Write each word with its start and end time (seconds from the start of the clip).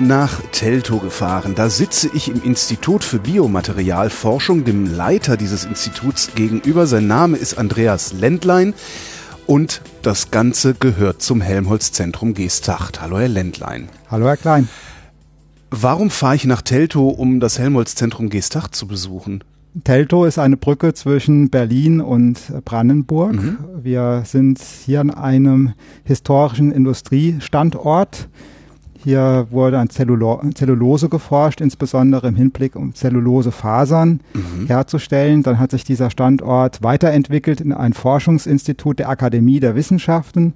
Nach 0.00 0.40
Teltow 0.52 1.00
gefahren. 1.00 1.54
Da 1.54 1.70
sitze 1.70 2.10
ich 2.12 2.28
im 2.28 2.42
Institut 2.42 3.04
für 3.04 3.18
Biomaterialforschung, 3.18 4.64
dem 4.64 4.86
Leiter 4.86 5.36
dieses 5.36 5.64
Instituts 5.64 6.30
gegenüber. 6.34 6.86
Sein 6.86 7.06
Name 7.06 7.36
ist 7.36 7.58
Andreas 7.58 8.12
Ländlein 8.12 8.74
und 9.46 9.80
das 10.02 10.30
Ganze 10.30 10.74
gehört 10.74 11.22
zum 11.22 11.40
Helmholtz-Zentrum 11.40 12.34
Geesthacht. 12.34 13.00
Hallo, 13.00 13.18
Herr 13.18 13.28
Ländlein. 13.28 13.88
Hallo, 14.10 14.26
Herr 14.26 14.36
Klein. 14.36 14.68
Warum 15.70 16.10
fahre 16.10 16.36
ich 16.36 16.44
nach 16.44 16.62
Teltow, 16.62 17.18
um 17.18 17.40
das 17.40 17.58
Helmholtz-Zentrum 17.58 18.28
Geesthacht 18.28 18.74
zu 18.74 18.86
besuchen? 18.86 19.42
Teltow 19.84 20.26
ist 20.26 20.38
eine 20.38 20.56
Brücke 20.56 20.94
zwischen 20.94 21.50
Berlin 21.50 22.00
und 22.00 22.40
Brandenburg. 22.64 23.34
Mhm. 23.34 23.58
Wir 23.82 24.22
sind 24.24 24.60
hier 24.60 25.00
an 25.00 25.10
einem 25.10 25.74
historischen 26.04 26.72
Industriestandort. 26.72 28.28
Hier 29.06 29.46
wurde 29.52 29.78
an 29.78 29.88
Zellulo 29.88 30.42
Zellulose 30.52 31.08
geforscht, 31.08 31.60
insbesondere 31.60 32.26
im 32.26 32.34
Hinblick 32.34 32.74
um 32.74 32.92
Zellulosefasern 32.92 34.20
mhm. 34.34 34.66
herzustellen. 34.66 35.44
Dann 35.44 35.60
hat 35.60 35.70
sich 35.70 35.84
dieser 35.84 36.10
Standort 36.10 36.82
weiterentwickelt 36.82 37.60
in 37.60 37.72
ein 37.72 37.92
Forschungsinstitut 37.92 38.98
der 38.98 39.08
Akademie 39.08 39.60
der 39.60 39.76
Wissenschaften. 39.76 40.54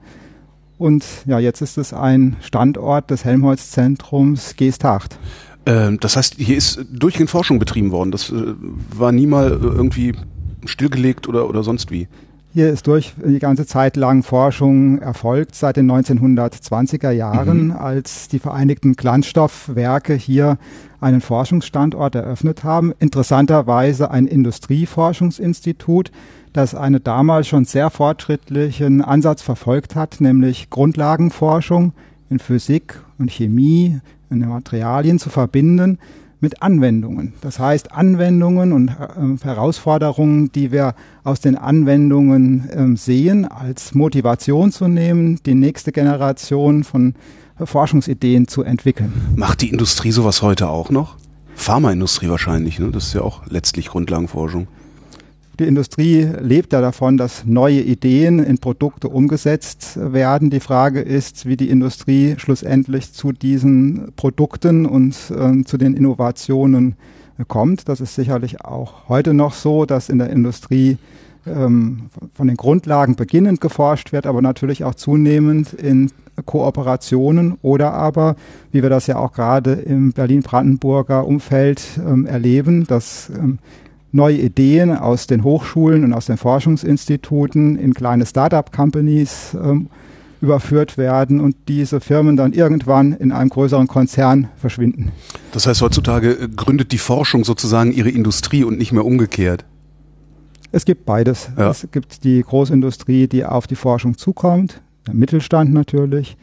Und 0.78 1.04
ja, 1.26 1.38
jetzt 1.38 1.60
ist 1.60 1.78
es 1.78 1.92
ein 1.92 2.38
Standort 2.40 3.12
des 3.12 3.24
Helmholtz-Zentrums 3.24 4.56
Geesthacht. 4.56 5.16
Ähm, 5.64 6.00
das 6.00 6.16
heißt, 6.16 6.34
hier 6.34 6.56
ist 6.56 6.84
durchgehend 6.90 7.30
Forschung 7.30 7.60
betrieben 7.60 7.92
worden. 7.92 8.10
Das 8.10 8.30
äh, 8.30 8.54
war 8.96 9.12
nie 9.12 9.26
mal 9.26 9.52
äh, 9.52 9.64
irgendwie 9.64 10.16
stillgelegt 10.64 11.28
oder, 11.28 11.48
oder 11.48 11.62
sonst 11.62 11.92
wie. 11.92 12.08
Hier 12.52 12.68
ist 12.70 12.88
durch 12.88 13.14
die 13.24 13.38
ganze 13.38 13.64
Zeit 13.64 13.96
lang 13.96 14.24
Forschung 14.24 14.98
erfolgt, 14.98 15.54
seit 15.54 15.76
den 15.76 15.88
1920er 15.88 17.12
Jahren, 17.12 17.66
mhm. 17.66 17.72
als 17.72 18.26
die 18.26 18.40
Vereinigten 18.40 18.94
Glanzstoffwerke 18.94 20.14
hier 20.14 20.58
einen 21.00 21.20
Forschungsstandort 21.20 22.16
eröffnet 22.16 22.64
haben. 22.64 22.92
Interessanterweise 22.98 24.10
ein 24.10 24.26
Industrieforschungsinstitut, 24.26 26.10
das 26.52 26.74
einen 26.74 27.00
damals 27.04 27.46
schon 27.46 27.66
sehr 27.66 27.88
fortschrittlichen 27.88 29.00
Ansatz 29.00 29.42
verfolgt 29.42 29.94
hat, 29.94 30.20
nämlich 30.20 30.70
Grundlagenforschung 30.70 31.92
in 32.30 32.40
Physik 32.40 33.00
und 33.18 33.30
Chemie, 33.30 34.00
in 34.28 34.40
den 34.40 34.48
Materialien 34.48 35.20
zu 35.20 35.30
verbinden 35.30 35.98
mit 36.40 36.62
Anwendungen. 36.62 37.34
Das 37.40 37.58
heißt, 37.58 37.92
Anwendungen 37.92 38.72
und 38.72 38.88
äh, 38.88 39.44
Herausforderungen, 39.44 40.50
die 40.52 40.72
wir 40.72 40.94
aus 41.24 41.40
den 41.40 41.56
Anwendungen 41.56 42.68
äh, 42.68 42.96
sehen, 42.96 43.44
als 43.44 43.94
Motivation 43.94 44.72
zu 44.72 44.88
nehmen, 44.88 45.40
die 45.44 45.54
nächste 45.54 45.92
Generation 45.92 46.84
von 46.84 47.14
Forschungsideen 47.62 48.48
zu 48.48 48.62
entwickeln. 48.62 49.12
Macht 49.36 49.60
die 49.60 49.68
Industrie 49.68 50.12
sowas 50.12 50.42
heute 50.42 50.68
auch 50.68 50.90
noch? 50.90 51.16
Pharmaindustrie 51.54 52.30
wahrscheinlich, 52.30 52.78
ne? 52.78 52.90
Das 52.90 53.08
ist 53.08 53.14
ja 53.14 53.20
auch 53.20 53.42
letztlich 53.46 53.88
Grundlagenforschung. 53.88 54.66
Die 55.60 55.66
Industrie 55.66 56.26
lebt 56.40 56.72
ja 56.72 56.80
davon, 56.80 57.18
dass 57.18 57.44
neue 57.44 57.82
Ideen 57.82 58.38
in 58.38 58.56
Produkte 58.56 59.08
umgesetzt 59.08 59.98
werden. 60.00 60.48
Die 60.48 60.58
Frage 60.58 61.02
ist, 61.02 61.44
wie 61.44 61.58
die 61.58 61.68
Industrie 61.68 62.36
schlussendlich 62.38 63.12
zu 63.12 63.32
diesen 63.32 64.10
Produkten 64.16 64.86
und 64.86 65.14
äh, 65.30 65.62
zu 65.64 65.76
den 65.76 65.92
Innovationen 65.92 66.96
kommt. 67.46 67.90
Das 67.90 68.00
ist 68.00 68.14
sicherlich 68.14 68.64
auch 68.64 69.10
heute 69.10 69.34
noch 69.34 69.52
so, 69.52 69.84
dass 69.84 70.08
in 70.08 70.16
der 70.16 70.30
Industrie 70.30 70.96
ähm, 71.46 72.08
von 72.32 72.46
den 72.46 72.56
Grundlagen 72.56 73.14
beginnend 73.14 73.60
geforscht 73.60 74.12
wird, 74.12 74.26
aber 74.26 74.40
natürlich 74.40 74.84
auch 74.84 74.94
zunehmend 74.94 75.74
in 75.74 76.10
Kooperationen 76.46 77.58
oder 77.60 77.92
aber, 77.92 78.36
wie 78.72 78.80
wir 78.80 78.88
das 78.88 79.06
ja 79.08 79.16
auch 79.16 79.34
gerade 79.34 79.72
im 79.72 80.12
Berlin-Brandenburger 80.12 81.26
Umfeld 81.26 81.82
ähm, 81.98 82.24
erleben, 82.24 82.86
dass 82.86 83.28
ähm, 83.28 83.58
neue 84.12 84.38
Ideen 84.38 84.96
aus 84.96 85.26
den 85.26 85.44
Hochschulen 85.44 86.04
und 86.04 86.12
aus 86.12 86.26
den 86.26 86.36
Forschungsinstituten 86.36 87.76
in 87.76 87.94
kleine 87.94 88.26
Start-up-Companies 88.26 89.56
ähm, 89.62 89.88
überführt 90.40 90.96
werden 90.96 91.40
und 91.40 91.56
diese 91.68 92.00
Firmen 92.00 92.36
dann 92.36 92.52
irgendwann 92.52 93.12
in 93.12 93.30
einem 93.30 93.50
größeren 93.50 93.86
Konzern 93.86 94.48
verschwinden. 94.56 95.12
Das 95.52 95.66
heißt, 95.66 95.82
heutzutage 95.82 96.32
äh, 96.32 96.48
gründet 96.48 96.92
die 96.92 96.98
Forschung 96.98 97.44
sozusagen 97.44 97.92
ihre 97.92 98.10
Industrie 98.10 98.64
und 98.64 98.78
nicht 98.78 98.92
mehr 98.92 99.04
umgekehrt. 99.04 99.64
Es 100.72 100.84
gibt 100.84 101.04
beides. 101.04 101.50
Ja. 101.58 101.70
Es 101.70 101.86
gibt 101.90 102.24
die 102.24 102.42
Großindustrie, 102.42 103.26
die 103.26 103.44
auf 103.44 103.66
die 103.66 103.74
Forschung 103.74 104.16
zukommt, 104.16 104.80
der 105.06 105.14
Mittelstand 105.14 105.72
natürlich. 105.72 106.36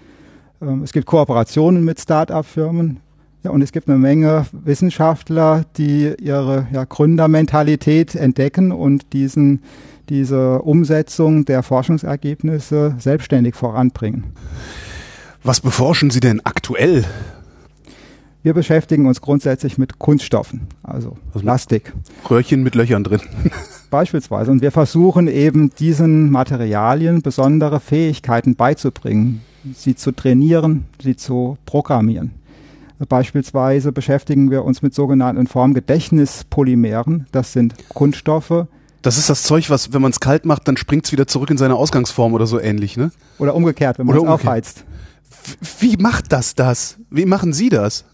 Ähm, 0.61 0.83
es 0.83 0.91
gibt 0.91 1.07
Kooperationen 1.07 1.83
mit 1.83 1.99
Start-up-Firmen, 1.99 2.99
ja, 3.43 3.51
und 3.51 3.61
es 3.61 3.71
gibt 3.71 3.87
eine 3.87 3.97
Menge 3.97 4.45
Wissenschaftler, 4.51 5.65
die 5.77 6.13
ihre 6.19 6.67
ja, 6.71 6.83
Gründermentalität 6.83 8.15
entdecken 8.15 8.71
und 8.71 9.13
diesen, 9.13 9.61
diese 10.09 10.61
Umsetzung 10.61 11.45
der 11.45 11.63
Forschungsergebnisse 11.63 12.95
selbstständig 12.99 13.55
voranbringen. 13.55 14.25
Was 15.43 15.61
beforschen 15.61 16.09
Sie 16.09 16.19
denn 16.19 16.41
aktuell? 16.45 17.05
Wir 18.43 18.53
beschäftigen 18.53 19.07
uns 19.07 19.21
grundsätzlich 19.21 19.77
mit 19.77 19.99
Kunststoffen, 19.99 20.67
also, 20.83 21.17
also 21.33 21.39
Plastik. 21.39 21.93
Röhrchen 22.29 22.63
mit 22.63 22.75
Löchern 22.75 23.03
drin. 23.03 23.21
Beispielsweise. 23.89 24.51
Und 24.51 24.61
wir 24.61 24.71
versuchen 24.71 25.27
eben 25.27 25.69
diesen 25.71 26.31
Materialien 26.31 27.21
besondere 27.21 27.79
Fähigkeiten 27.79 28.55
beizubringen, 28.55 29.41
sie 29.73 29.95
zu 29.95 30.11
trainieren, 30.11 30.85
sie 31.01 31.15
zu 31.15 31.57
programmieren. 31.65 32.31
Beispielsweise 33.07 33.91
beschäftigen 33.91 34.49
wir 34.49 34.63
uns 34.65 34.81
mit 34.81 34.93
sogenannten 34.93 35.45
Formgedächtnispolymeren. 35.47 37.27
Das 37.31 37.53
sind 37.53 37.75
Kunststoffe. 37.89 38.65
Das 39.03 39.17
ist 39.17 39.29
das 39.29 39.43
Zeug, 39.43 39.69
was, 39.69 39.93
wenn 39.93 40.01
man 40.01 40.11
es 40.11 40.19
kalt 40.19 40.45
macht, 40.45 40.67
dann 40.67 40.77
springt 40.77 41.05
es 41.05 41.11
wieder 41.11 41.27
zurück 41.27 41.51
in 41.51 41.57
seine 41.57 41.75
Ausgangsform 41.75 42.33
oder 42.33 42.47
so 42.47 42.59
ähnlich, 42.59 42.97
ne? 42.97 43.11
Oder 43.37 43.53
umgekehrt, 43.53 43.99
wenn 43.99 44.07
man 44.07 44.17
es 44.17 44.23
aufheizt. 44.23 44.83
Wie 45.79 45.97
macht 45.97 46.31
das 46.31 46.55
das? 46.55 46.97
Wie 47.09 47.25
machen 47.25 47.53
Sie 47.53 47.69
das? 47.69 48.05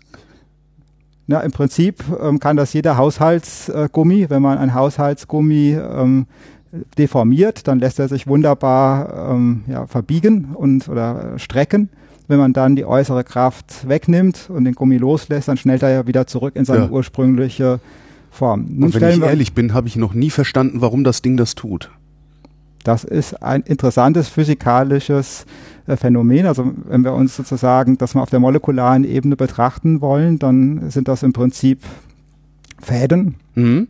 Na, 1.26 1.40
im 1.40 1.52
Prinzip 1.52 2.04
ähm, 2.22 2.40
kann 2.40 2.58
das 2.58 2.74
jeder 2.74 2.98
Haushaltsgummi, 2.98 4.24
äh, 4.24 4.30
wenn 4.30 4.42
man 4.42 4.58
ein 4.58 4.74
Haushaltsgummi 4.74 5.72
ähm, 5.72 6.28
deformiert, 6.98 7.68
dann 7.68 7.80
lässt 7.80 8.00
er 8.00 8.10
sich 8.10 8.28
wunderbar 8.28 9.32
ähm, 9.32 9.64
ja, 9.68 9.88
verbiegen 9.88 10.50
und 10.54 10.90
oder 10.90 11.40
strecken. 11.40 11.90
Wenn 12.28 12.40
man 12.40 12.54
dann 12.54 12.76
die 12.76 12.86
äußere 12.86 13.24
Kraft 13.24 13.88
wegnimmt 13.88 14.50
und 14.50 14.64
den 14.64 14.76
Gummi 14.76 14.98
loslässt, 14.98 15.48
dann 15.48 15.58
schnellt 15.58 15.84
er 15.84 15.90
ja 15.90 16.08
wieder 16.08 16.26
zurück 16.26 16.56
in 16.56 16.66
seine 16.66 16.86
ja. 16.86 16.90
ursprüngliche 16.90 17.80
Form. 18.32 18.66
Nun 18.70 18.86
und 18.86 19.02
wenn 19.02 19.18
ich 19.18 19.22
ehrlich 19.22 19.54
bin, 19.54 19.74
habe 19.74 19.88
ich 19.88 19.96
noch 19.96 20.14
nie 20.14 20.30
verstanden, 20.30 20.82
warum 20.82 21.04
das 21.04 21.22
Ding 21.22 21.38
das 21.38 21.56
tut. 21.56 21.92
Das 22.84 23.04
ist 23.04 23.42
ein 23.42 23.62
interessantes 23.62 24.28
physikalisches 24.28 25.46
äh, 25.88 25.96
Phänomen. 25.96 26.46
Also 26.46 26.74
wenn 26.88 27.04
wir 27.04 27.14
uns 27.14 27.36
sozusagen 27.36 27.98
das 27.98 28.16
mal 28.16 28.22
auf 28.22 28.30
der 28.30 28.40
molekularen 28.40 29.04
Ebene 29.04 29.36
betrachten 29.36 30.02
wollen, 30.02 30.40
dann 30.40 30.90
sind 30.90 31.08
das 31.08 31.24
im 31.24 31.34
Prinzip 31.34 31.80
Fäden. 32.80 33.36
Mhm. 33.56 33.88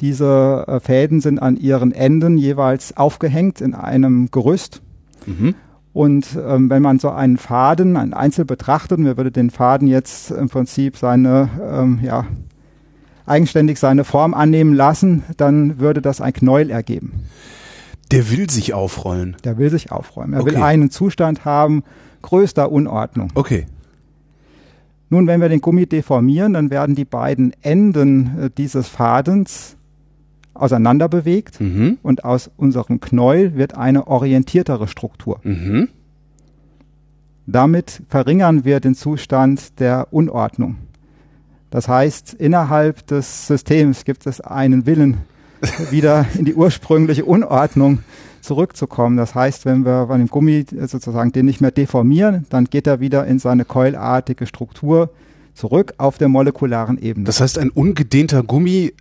Diese 0.00 0.64
äh, 0.66 0.80
Fäden 0.80 1.20
sind 1.20 1.40
an 1.40 1.56
ihren 1.56 1.92
Enden 1.92 2.38
jeweils 2.38 2.96
aufgehängt 2.96 3.60
in 3.60 3.74
einem 3.74 4.30
Gerüst. 4.30 4.82
Mhm. 5.26 5.54
Und 5.98 6.38
ähm, 6.46 6.70
wenn 6.70 6.80
man 6.80 7.00
so 7.00 7.10
einen 7.10 7.38
Faden, 7.38 7.96
einen 7.96 8.14
Einzel 8.14 8.44
betrachtet, 8.44 9.00
man 9.00 9.16
würde 9.16 9.32
den 9.32 9.50
Faden 9.50 9.88
jetzt 9.88 10.30
im 10.30 10.48
Prinzip 10.48 10.96
seine, 10.96 11.50
ähm, 11.60 11.98
ja, 12.04 12.24
eigenständig 13.26 13.80
seine 13.80 14.04
Form 14.04 14.32
annehmen 14.32 14.74
lassen, 14.74 15.24
dann 15.38 15.80
würde 15.80 16.00
das 16.00 16.20
ein 16.20 16.32
Knäuel 16.32 16.70
ergeben. 16.70 17.24
Der 18.12 18.30
will 18.30 18.48
sich 18.48 18.74
aufrollen. 18.74 19.36
Der 19.42 19.58
will 19.58 19.70
sich 19.70 19.90
aufräumen. 19.90 20.34
Er 20.34 20.42
okay. 20.42 20.52
will 20.52 20.62
einen 20.62 20.92
Zustand 20.92 21.44
haben 21.44 21.82
größter 22.22 22.70
Unordnung. 22.70 23.32
Okay. 23.34 23.66
Nun, 25.10 25.26
wenn 25.26 25.40
wir 25.40 25.48
den 25.48 25.60
Gummi 25.60 25.86
deformieren, 25.86 26.52
dann 26.52 26.70
werden 26.70 26.94
die 26.94 27.06
beiden 27.06 27.52
Enden 27.60 28.38
äh, 28.38 28.50
dieses 28.56 28.86
Fadens 28.86 29.76
auseinander 30.58 31.08
bewegt 31.08 31.60
mhm. 31.60 31.98
und 32.02 32.24
aus 32.24 32.50
unserem 32.56 33.00
Knäuel 33.00 33.54
wird 33.54 33.76
eine 33.76 34.06
orientiertere 34.06 34.88
Struktur. 34.88 35.40
Mhm. 35.42 35.88
Damit 37.46 38.02
verringern 38.08 38.64
wir 38.64 38.80
den 38.80 38.94
Zustand 38.94 39.80
der 39.80 40.08
Unordnung. 40.10 40.76
Das 41.70 41.88
heißt, 41.88 42.34
innerhalb 42.34 43.06
des 43.06 43.46
Systems 43.46 44.04
gibt 44.04 44.26
es 44.26 44.40
einen 44.40 44.86
Willen, 44.86 45.18
wieder 45.90 46.26
in 46.38 46.44
die 46.44 46.54
ursprüngliche 46.54 47.24
Unordnung 47.24 48.00
zurückzukommen. 48.40 49.16
Das 49.16 49.34
heißt, 49.34 49.66
wenn 49.66 49.84
wir 49.84 50.06
bei 50.06 50.16
dem 50.16 50.28
Gummi 50.28 50.64
sozusagen 50.86 51.32
den 51.32 51.46
nicht 51.46 51.60
mehr 51.60 51.70
deformieren, 51.70 52.46
dann 52.50 52.66
geht 52.66 52.86
er 52.86 53.00
wieder 53.00 53.26
in 53.26 53.38
seine 53.38 53.64
keulartige 53.64 54.46
Struktur 54.46 55.10
zurück 55.54 55.94
auf 55.98 56.18
der 56.18 56.28
molekularen 56.28 56.98
Ebene. 56.98 57.26
Das 57.26 57.40
heißt, 57.40 57.58
ein 57.58 57.70
ungedehnter 57.70 58.42
Gummi 58.42 58.92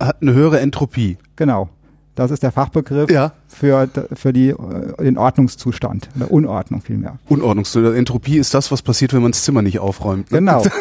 hat 0.00 0.22
eine 0.22 0.32
höhere 0.34 0.60
Entropie. 0.60 1.18
Genau. 1.36 1.68
Das 2.16 2.30
ist 2.32 2.42
der 2.42 2.50
Fachbegriff 2.52 3.10
Ja. 3.10 3.32
für, 3.46 3.88
für 4.14 4.32
die, 4.32 4.48
äh, 4.50 4.56
den 5.04 5.16
Ordnungszustand, 5.16 6.08
oder 6.16 6.30
Unordnung 6.30 6.82
vielmehr. 6.82 7.18
Unordnungszustand. 7.28 7.96
Entropie 7.96 8.36
ist 8.38 8.52
das, 8.52 8.70
was 8.72 8.82
passiert, 8.82 9.14
wenn 9.14 9.22
man 9.22 9.32
das 9.32 9.42
Zimmer 9.44 9.62
nicht 9.62 9.78
aufräumt. 9.78 10.30
Ne? 10.32 10.38
Genau. 10.38 10.62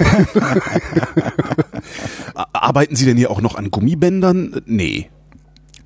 Arbeiten 2.53 2.95
Sie 2.95 3.05
denn 3.05 3.17
hier 3.17 3.31
auch 3.31 3.41
noch 3.41 3.55
an 3.55 3.71
Gummibändern? 3.71 4.61
Nee. 4.65 5.09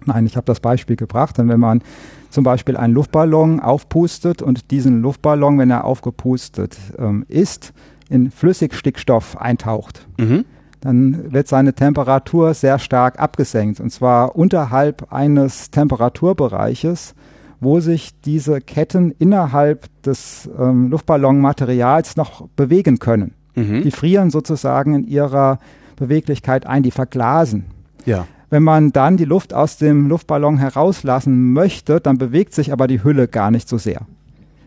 Nein, 0.06 0.26
ich 0.26 0.36
habe 0.36 0.46
das 0.46 0.60
Beispiel 0.60 0.96
gebracht, 0.96 1.38
denn 1.38 1.48
wenn 1.50 1.60
man 1.60 1.82
zum 2.30 2.44
Beispiel 2.44 2.76
einen 2.78 2.94
Luftballon 2.94 3.60
aufpustet 3.60 4.42
und 4.42 4.72
diesen 4.72 5.02
Luftballon, 5.02 5.58
wenn 5.60 5.70
er 5.70 5.86
aufgepustet 5.86 6.78
ähm, 6.98 7.26
ist, 7.28 7.74
in 8.10 8.32
Flüssigstickstoff 8.32 9.38
eintaucht, 9.40 10.08
Mhm. 10.20 10.46
Dann 10.84 11.32
wird 11.32 11.48
seine 11.48 11.74
Temperatur 11.74 12.54
sehr 12.54 12.78
stark 12.78 13.18
abgesenkt 13.18 13.80
und 13.80 13.90
zwar 13.90 14.36
unterhalb 14.36 15.14
eines 15.14 15.72
Temperaturbereiches, 15.72 17.16
wo 17.62 17.80
sich 17.80 18.20
diese 18.26 18.60
Ketten 18.60 19.12
innerhalb 19.12 19.88
des 20.04 20.50
ähm, 20.60 20.90
Luftballonmaterials 20.90 22.18
noch 22.18 22.50
bewegen 22.58 23.00
können. 23.00 23.34
Mhm. 23.56 23.84
Die 23.84 23.92
frieren 23.92 24.30
sozusagen 24.30 24.94
in 24.94 25.08
ihrer 25.08 25.60
Beweglichkeit 25.96 26.66
ein, 26.66 26.84
die 26.84 26.92
verglasen. 26.92 27.66
Ja. 28.04 28.28
Wenn 28.50 28.64
man 28.64 28.92
dann 28.92 29.16
die 29.16 29.24
Luft 29.24 29.54
aus 29.54 29.78
dem 29.78 30.10
Luftballon 30.10 30.58
herauslassen 30.58 31.54
möchte, 31.54 32.02
dann 32.02 32.18
bewegt 32.18 32.54
sich 32.54 32.74
aber 32.74 32.88
die 32.88 33.06
Hülle 33.06 33.30
gar 33.30 33.52
nicht 33.52 33.70
so 33.70 33.78
sehr. 33.78 34.02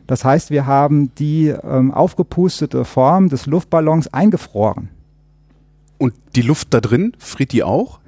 Das 0.07 0.25
heißt, 0.25 0.49
wir 0.51 0.67
haben 0.67 1.15
die 1.17 1.49
ähm, 1.49 1.93
aufgepustete 1.93 2.87
Form 2.87 3.29
des 3.29 3.45
Luftballons 3.45 4.15
eingefroren. 4.15 4.89
Und 5.99 6.15
die 6.35 6.43
Luft 6.43 6.75
da 6.75 6.81
drin, 6.81 7.13
friert 7.19 7.53
die 7.53 7.63
auch? 7.63 8.01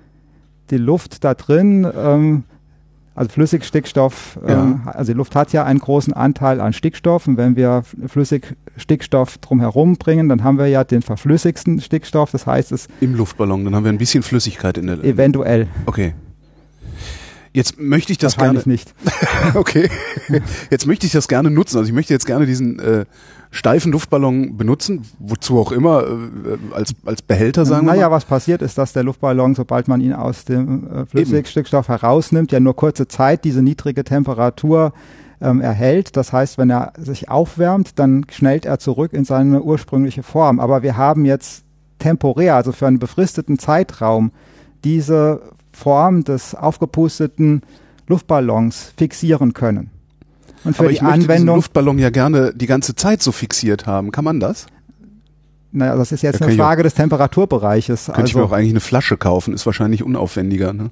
Die 0.70 0.76
Luft 0.76 1.24
da 1.24 1.34
drin, 1.34 1.90
ähm, 1.96 2.44
also 3.14 3.30
Flüssigstickstoff, 3.30 4.38
ähm, 4.46 4.82
also 4.84 5.12
die 5.12 5.16
Luft 5.16 5.34
hat 5.34 5.52
ja 5.52 5.64
einen 5.64 5.80
großen 5.80 6.12
Anteil 6.12 6.60
an 6.60 6.72
Stickstoff. 6.72 7.26
Und 7.26 7.36
wenn 7.36 7.56
wir 7.56 7.82
Flüssigstickstoff 8.06 9.38
drumherum 9.38 9.96
bringen, 9.96 10.28
dann 10.28 10.44
haben 10.44 10.58
wir 10.58 10.66
ja 10.68 10.84
den 10.84 11.02
verflüssigsten 11.02 11.80
Stickstoff, 11.80 12.30
das 12.30 12.46
heißt 12.46 12.70
es 12.72 12.86
Im 13.00 13.14
Luftballon, 13.14 13.64
dann 13.64 13.74
haben 13.74 13.84
wir 13.84 13.92
ein 13.92 13.98
bisschen 13.98 14.22
Flüssigkeit 14.22 14.78
in 14.78 14.86
der 14.86 15.02
eventuell, 15.02 15.66
Okay. 15.86 16.14
Jetzt 17.52 17.78
möchte 17.78 18.12
ich 18.12 18.18
das 18.18 18.36
gerne. 18.36 18.62
nicht. 18.64 18.94
Okay. 19.54 19.88
Jetzt 20.70 20.86
möchte 20.86 21.06
ich 21.06 21.12
das 21.12 21.28
gerne 21.28 21.50
nutzen. 21.50 21.78
Also 21.78 21.88
ich 21.88 21.94
möchte 21.94 22.12
jetzt 22.12 22.26
gerne 22.26 22.44
diesen 22.44 22.78
äh, 22.78 23.04
steifen 23.50 23.92
Luftballon 23.92 24.56
benutzen, 24.56 25.02
wozu 25.18 25.58
auch 25.58 25.72
immer, 25.72 26.02
äh, 26.02 26.74
als, 26.74 26.94
als 27.04 27.22
Behälter 27.22 27.64
sagen 27.64 27.86
wir 27.86 27.94
naja, 27.94 28.10
was 28.10 28.24
passiert 28.24 28.62
ist, 28.62 28.76
dass 28.76 28.92
der 28.92 29.04
Luftballon, 29.04 29.54
sobald 29.54 29.88
man 29.88 30.00
ihn 30.00 30.12
aus 30.12 30.44
dem 30.44 30.86
äh, 30.90 31.06
Flüssigstickstoff 31.06 31.88
herausnimmt, 31.88 32.52
ja 32.52 32.60
nur 32.60 32.76
kurze 32.76 33.08
Zeit 33.08 33.44
diese 33.44 33.62
niedrige 33.62 34.04
Temperatur 34.04 34.92
ähm, 35.40 35.60
erhält. 35.60 36.16
Das 36.16 36.32
heißt, 36.32 36.58
wenn 36.58 36.70
er 36.70 36.92
sich 36.98 37.28
aufwärmt, 37.28 37.98
dann 37.98 38.26
schnellt 38.30 38.66
er 38.66 38.78
zurück 38.78 39.12
in 39.12 39.24
seine 39.24 39.62
ursprüngliche 39.62 40.22
Form. 40.22 40.60
Aber 40.60 40.82
wir 40.82 40.96
haben 40.96 41.24
jetzt 41.24 41.64
temporär, 41.98 42.56
also 42.56 42.72
für 42.72 42.86
einen 42.86 42.98
befristeten 42.98 43.58
Zeitraum, 43.58 44.32
diese 44.84 45.40
Form 45.78 46.24
des 46.24 46.54
aufgepusteten 46.54 47.62
Luftballons 48.08 48.92
fixieren 48.96 49.52
können. 49.54 49.90
Und 50.64 50.74
für 50.76 50.80
Aber 50.80 50.88
die 50.88 50.96
ich 50.96 51.02
möchte 51.02 51.18
diesen 51.18 51.30
Anwendung, 51.30 51.56
Luftballon 51.56 51.98
ja 51.98 52.10
gerne 52.10 52.52
die 52.54 52.66
ganze 52.66 52.96
Zeit 52.96 53.22
so 53.22 53.30
fixiert 53.32 53.86
haben. 53.86 54.10
Kann 54.10 54.24
man 54.24 54.40
das? 54.40 54.66
naja, 55.70 55.94
das 55.96 56.10
ist 56.12 56.22
jetzt 56.22 56.40
Da 56.40 56.46
eine 56.46 56.54
ich 56.54 56.60
auch- 56.60 56.64
Frage 56.64 56.82
des 56.82 56.94
Temperaturbereiches. 56.94 58.06
Könnte 58.06 58.24
ich 58.30 58.34
mir 58.34 58.42
auch 58.42 58.52
eigentlich 58.52 58.70
eine 58.72 58.80
Flasche 58.80 59.16
kaufen, 59.18 59.52
ist 59.54 59.66
wahrscheinlich 59.66 60.02
unaufwendiger. 60.02 60.72
Ne? 60.72 60.90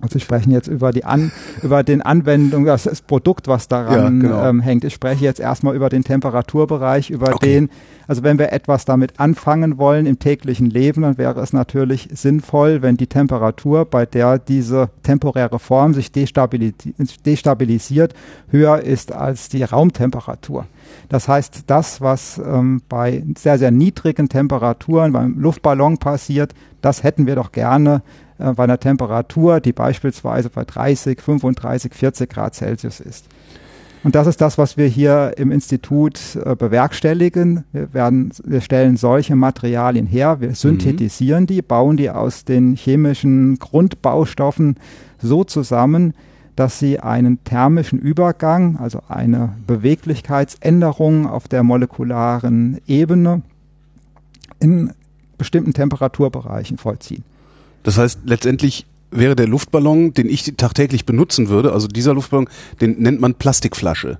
Also 0.00 0.14
Sie 0.18 0.20
sprechen 0.24 0.50
jetzt 0.50 0.68
über 0.68 0.92
die 0.92 1.04
An 1.04 1.32
über 1.62 1.82
den 1.82 2.02
Anwendung, 2.02 2.64
das 2.64 2.84
das 2.84 3.00
Produkt, 3.00 3.48
was 3.48 3.68
daran 3.68 4.20
Ja, 4.20 4.28
genau. 4.28 4.44
ähm, 4.44 4.60
hängt. 4.60 4.84
Ich 4.84 4.94
spreche 4.94 5.24
jetzt 5.24 5.40
erstmal 5.40 5.74
über 5.74 5.88
den 5.88 6.04
Temperaturbereich, 6.04 7.10
über 7.10 7.34
Okay. 7.34 7.46
den, 7.54 7.70
also 8.06 8.22
wenn 8.22 8.38
wir 8.38 8.52
etwas 8.52 8.84
damit 8.84 9.18
anfangen 9.18 9.78
wollen 9.78 10.06
im 10.06 10.18
täglichen 10.18 10.68
Leben, 10.70 11.02
dann 11.02 11.18
wäre 11.18 11.40
es 11.40 11.52
natürlich 11.52 12.08
sinnvoll, 12.12 12.82
wenn 12.82 12.96
die 12.96 13.06
Temperatur, 13.06 13.84
bei 13.84 14.06
der 14.06 14.38
diese 14.38 14.90
temporäre 15.02 15.58
Form 15.58 15.94
sich 15.94 16.12
destabilisi 16.12 16.94
destabilisiert, 17.24 18.14
höher 18.50 18.80
ist 18.80 19.12
als 19.12 19.48
die 19.48 19.62
Raumtemperatur. 19.62 20.66
Das 21.08 21.28
heißt, 21.28 21.64
das, 21.66 22.00
was 22.00 22.38
ähm, 22.38 22.82
bei 22.88 23.24
sehr, 23.36 23.58
sehr 23.58 23.70
niedrigen 23.70 24.28
Temperaturen 24.28 25.12
beim 25.12 25.38
Luftballon 25.38 25.98
passiert, 25.98 26.52
das 26.80 27.02
hätten 27.02 27.26
wir 27.26 27.34
doch 27.34 27.52
gerne 27.52 28.02
äh, 28.38 28.52
bei 28.52 28.64
einer 28.64 28.80
Temperatur, 28.80 29.60
die 29.60 29.72
beispielsweise 29.72 30.50
bei 30.50 30.64
30, 30.64 31.20
35, 31.20 31.94
40 31.94 32.30
Grad 32.30 32.54
Celsius 32.54 33.00
ist. 33.00 33.26
Und 34.04 34.14
das 34.14 34.28
ist 34.28 34.40
das, 34.40 34.56
was 34.56 34.76
wir 34.76 34.86
hier 34.86 35.34
im 35.36 35.50
Institut 35.50 36.36
äh, 36.36 36.54
bewerkstelligen. 36.54 37.64
Wir, 37.72 37.92
werden, 37.92 38.30
wir 38.44 38.60
stellen 38.60 38.96
solche 38.96 39.34
Materialien 39.34 40.06
her, 40.06 40.40
wir 40.40 40.54
synthetisieren 40.54 41.46
die, 41.46 41.60
bauen 41.60 41.96
die 41.96 42.10
aus 42.10 42.44
den 42.44 42.76
chemischen 42.76 43.58
Grundbaustoffen 43.58 44.76
so 45.18 45.42
zusammen, 45.42 46.14
dass 46.54 46.78
sie 46.78 47.00
einen 47.00 47.42
thermischen 47.44 47.98
Übergang, 47.98 48.76
also 48.76 49.00
eine 49.08 49.54
Beweglichkeitsänderung 49.66 51.26
auf 51.26 51.48
der 51.48 51.62
molekularen 51.62 52.80
Ebene 52.86 53.42
in 54.60 54.92
bestimmten 55.36 55.74
Temperaturbereichen 55.74 56.78
vollziehen. 56.78 57.24
Das 57.86 57.98
heißt, 57.98 58.22
letztendlich 58.24 58.84
wäre 59.12 59.36
der 59.36 59.46
Luftballon, 59.46 60.12
den 60.12 60.28
ich 60.28 60.54
tagtäglich 60.56 61.06
benutzen 61.06 61.48
würde, 61.48 61.70
also 61.72 61.86
dieser 61.86 62.14
Luftballon, 62.14 62.48
den 62.80 62.98
nennt 63.00 63.20
man 63.20 63.34
Plastikflasche. 63.36 64.18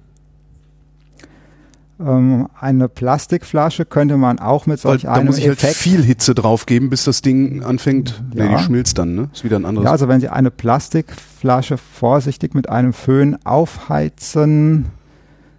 Ähm, 1.99 2.47
eine 2.61 2.89
Plastikflasche 2.89 3.85
könnte 3.85 4.19
man 4.19 4.39
auch 4.39 4.67
mit 4.67 4.85
Weil 4.85 4.93
solch 4.93 5.03
da 5.03 5.15
einem 5.15 5.27
muss 5.27 5.39
ich 5.39 5.49
halt 5.49 5.59
Effekt 5.59 5.75
viel 5.79 6.01
Hitze 6.01 6.33
draufgeben, 6.37 6.91
bis 6.91 7.03
das 7.03 7.23
Ding 7.23 7.65
anfängt. 7.65 8.23
Nee, 8.33 8.45
Ja. 8.45 8.57
die 8.57 8.63
schmilzt 8.63 8.99
dann, 8.99 9.17
ne? 9.17 9.31
Ist 9.33 9.43
wieder 9.43 9.57
ein 9.57 9.65
anderes. 9.65 9.87
Ja, 9.87 9.91
also 9.91 10.07
wenn 10.07 10.21
Sie 10.21 10.29
eine 10.29 10.53
Plastikflasche 10.53 11.77
vorsichtig 11.77 12.55
mit 12.55 12.69
einem 12.69 12.93
Föhn 12.93 13.37
aufheizen 13.45 14.87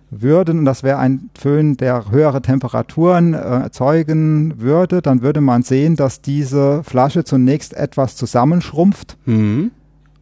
würden, 0.09 0.59
und 0.59 0.65
das 0.65 0.83
wäre 0.83 0.97
ein 0.97 1.29
Föhn, 1.37 1.77
der 1.77 2.09
höhere 2.11 2.41
Temperaturen 2.41 3.33
äh, 3.33 3.37
erzeugen 3.37 4.59
würde, 4.61 5.01
dann 5.01 5.21
würde 5.21 5.41
man 5.41 5.63
sehen, 5.63 5.95
dass 5.95 6.21
diese 6.21 6.83
Flasche 6.83 7.23
zunächst 7.23 7.73
etwas 7.73 8.15
zusammenschrumpft 8.15 9.17
mhm. 9.25 9.71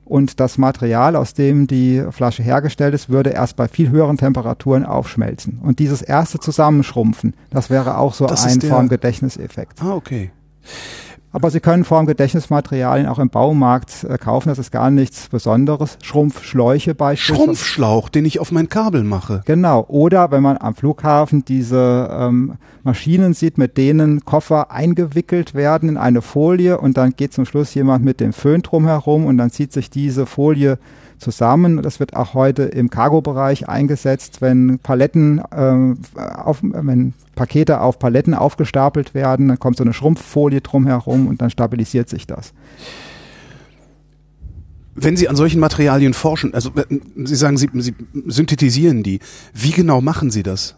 und 0.03 0.39
das 0.39 0.57
Material, 0.57 1.15
aus 1.15 1.33
dem 1.33 1.67
die 1.67 2.03
Flasche 2.09 2.43
hergestellt 2.43 2.93
ist, 2.95 3.09
würde 3.09 3.31
erst 3.31 3.55
bei 3.55 3.67
viel 3.67 3.89
höheren 3.89 4.17
Temperaturen 4.17 4.85
aufschmelzen. 4.85 5.59
Und 5.61 5.79
dieses 5.79 6.01
erste 6.01 6.39
Zusammenschrumpfen, 6.39 7.35
das 7.51 7.69
wäre 7.69 7.97
auch 7.97 8.13
so 8.13 8.25
Das 8.25 8.45
ein 8.45 8.61
Formgedächtniseffekt. 8.61 9.81
Ah, 9.81 9.93
okay. 9.93 10.31
Aber 11.35 11.51
Sie 11.51 11.59
können 11.59 11.83
Formgedächtnismaterialien 11.83 13.07
auch 13.07 13.19
im 13.19 13.29
Baumarkt 13.29 14.05
äh, 14.05 14.17
kaufen. 14.17 14.47
Das 14.47 14.57
ist 14.57 14.71
gar 14.71 14.89
nichts 14.89 15.27
Besonderes. 15.27 15.97
Schrumpfschläuche 16.01 16.95
beispielsweise. 16.95 17.43
Schrumpfschlauch, 17.43 18.07
den 18.07 18.23
ich 18.23 18.39
auf 18.39 18.53
mein 18.53 18.69
Kabel 18.69 19.03
mache. 19.03 19.41
Genau. 19.43 19.83
Oder 19.89 20.31
wenn 20.31 20.41
man 20.41 20.57
am 20.57 20.75
Flughafen 20.75 21.43
diese 21.43 22.09
ähm, 22.09 22.53
Maschinen 22.83 23.33
sieht, 23.33 23.57
mit 23.57 23.75
denen 23.75 24.23
Koffer 24.23 24.71
eingewickelt 24.71 25.53
werden 25.55 25.89
in 25.89 25.97
eine 25.97 26.21
Folie 26.21 26.77
und 26.77 26.95
dann 26.95 27.11
geht 27.17 27.33
zum 27.33 27.45
Schluss 27.45 27.73
jemand 27.73 28.05
mit 28.05 28.21
dem 28.21 28.31
Föhn 28.31 28.61
drumherum 28.61 29.25
und 29.25 29.37
dann 29.37 29.49
zieht 29.49 29.73
sich 29.73 29.89
diese 29.89 30.25
Folie 30.25 30.79
zusammen. 31.19 31.81
Das 31.81 31.99
wird 31.99 32.15
auch 32.15 32.33
heute 32.33 32.63
im 32.63 32.89
Cargo-Bereich 32.89 33.67
eingesetzt, 33.69 34.41
wenn 34.41 34.79
Paletten 34.79 35.41
ähm, 35.55 35.99
auf, 36.15 36.59
wenn 36.61 37.13
Pakete 37.35 37.81
auf 37.81 37.99
Paletten 37.99 38.33
aufgestapelt 38.33 39.13
werden, 39.13 39.49
dann 39.49 39.59
kommt 39.59 39.77
so 39.77 39.83
eine 39.83 39.93
Schrumpffolie 39.93 40.61
drumherum 40.61 41.27
und 41.27 41.41
dann 41.41 41.49
stabilisiert 41.49 42.09
sich 42.09 42.25
das. 42.25 42.53
Wenn 44.95 45.17
Sie 45.17 45.27
an 45.27 45.35
solchen 45.35 45.59
Materialien 45.59 46.13
forschen, 46.13 46.53
also 46.53 46.71
äh, 46.75 46.99
Sie 47.25 47.35
sagen, 47.35 47.57
Sie, 47.57 47.69
Sie 47.73 47.93
synthetisieren 48.25 49.03
die. 49.03 49.19
Wie 49.53 49.71
genau 49.71 49.99
machen 49.99 50.31
Sie 50.31 50.43
das? 50.43 50.75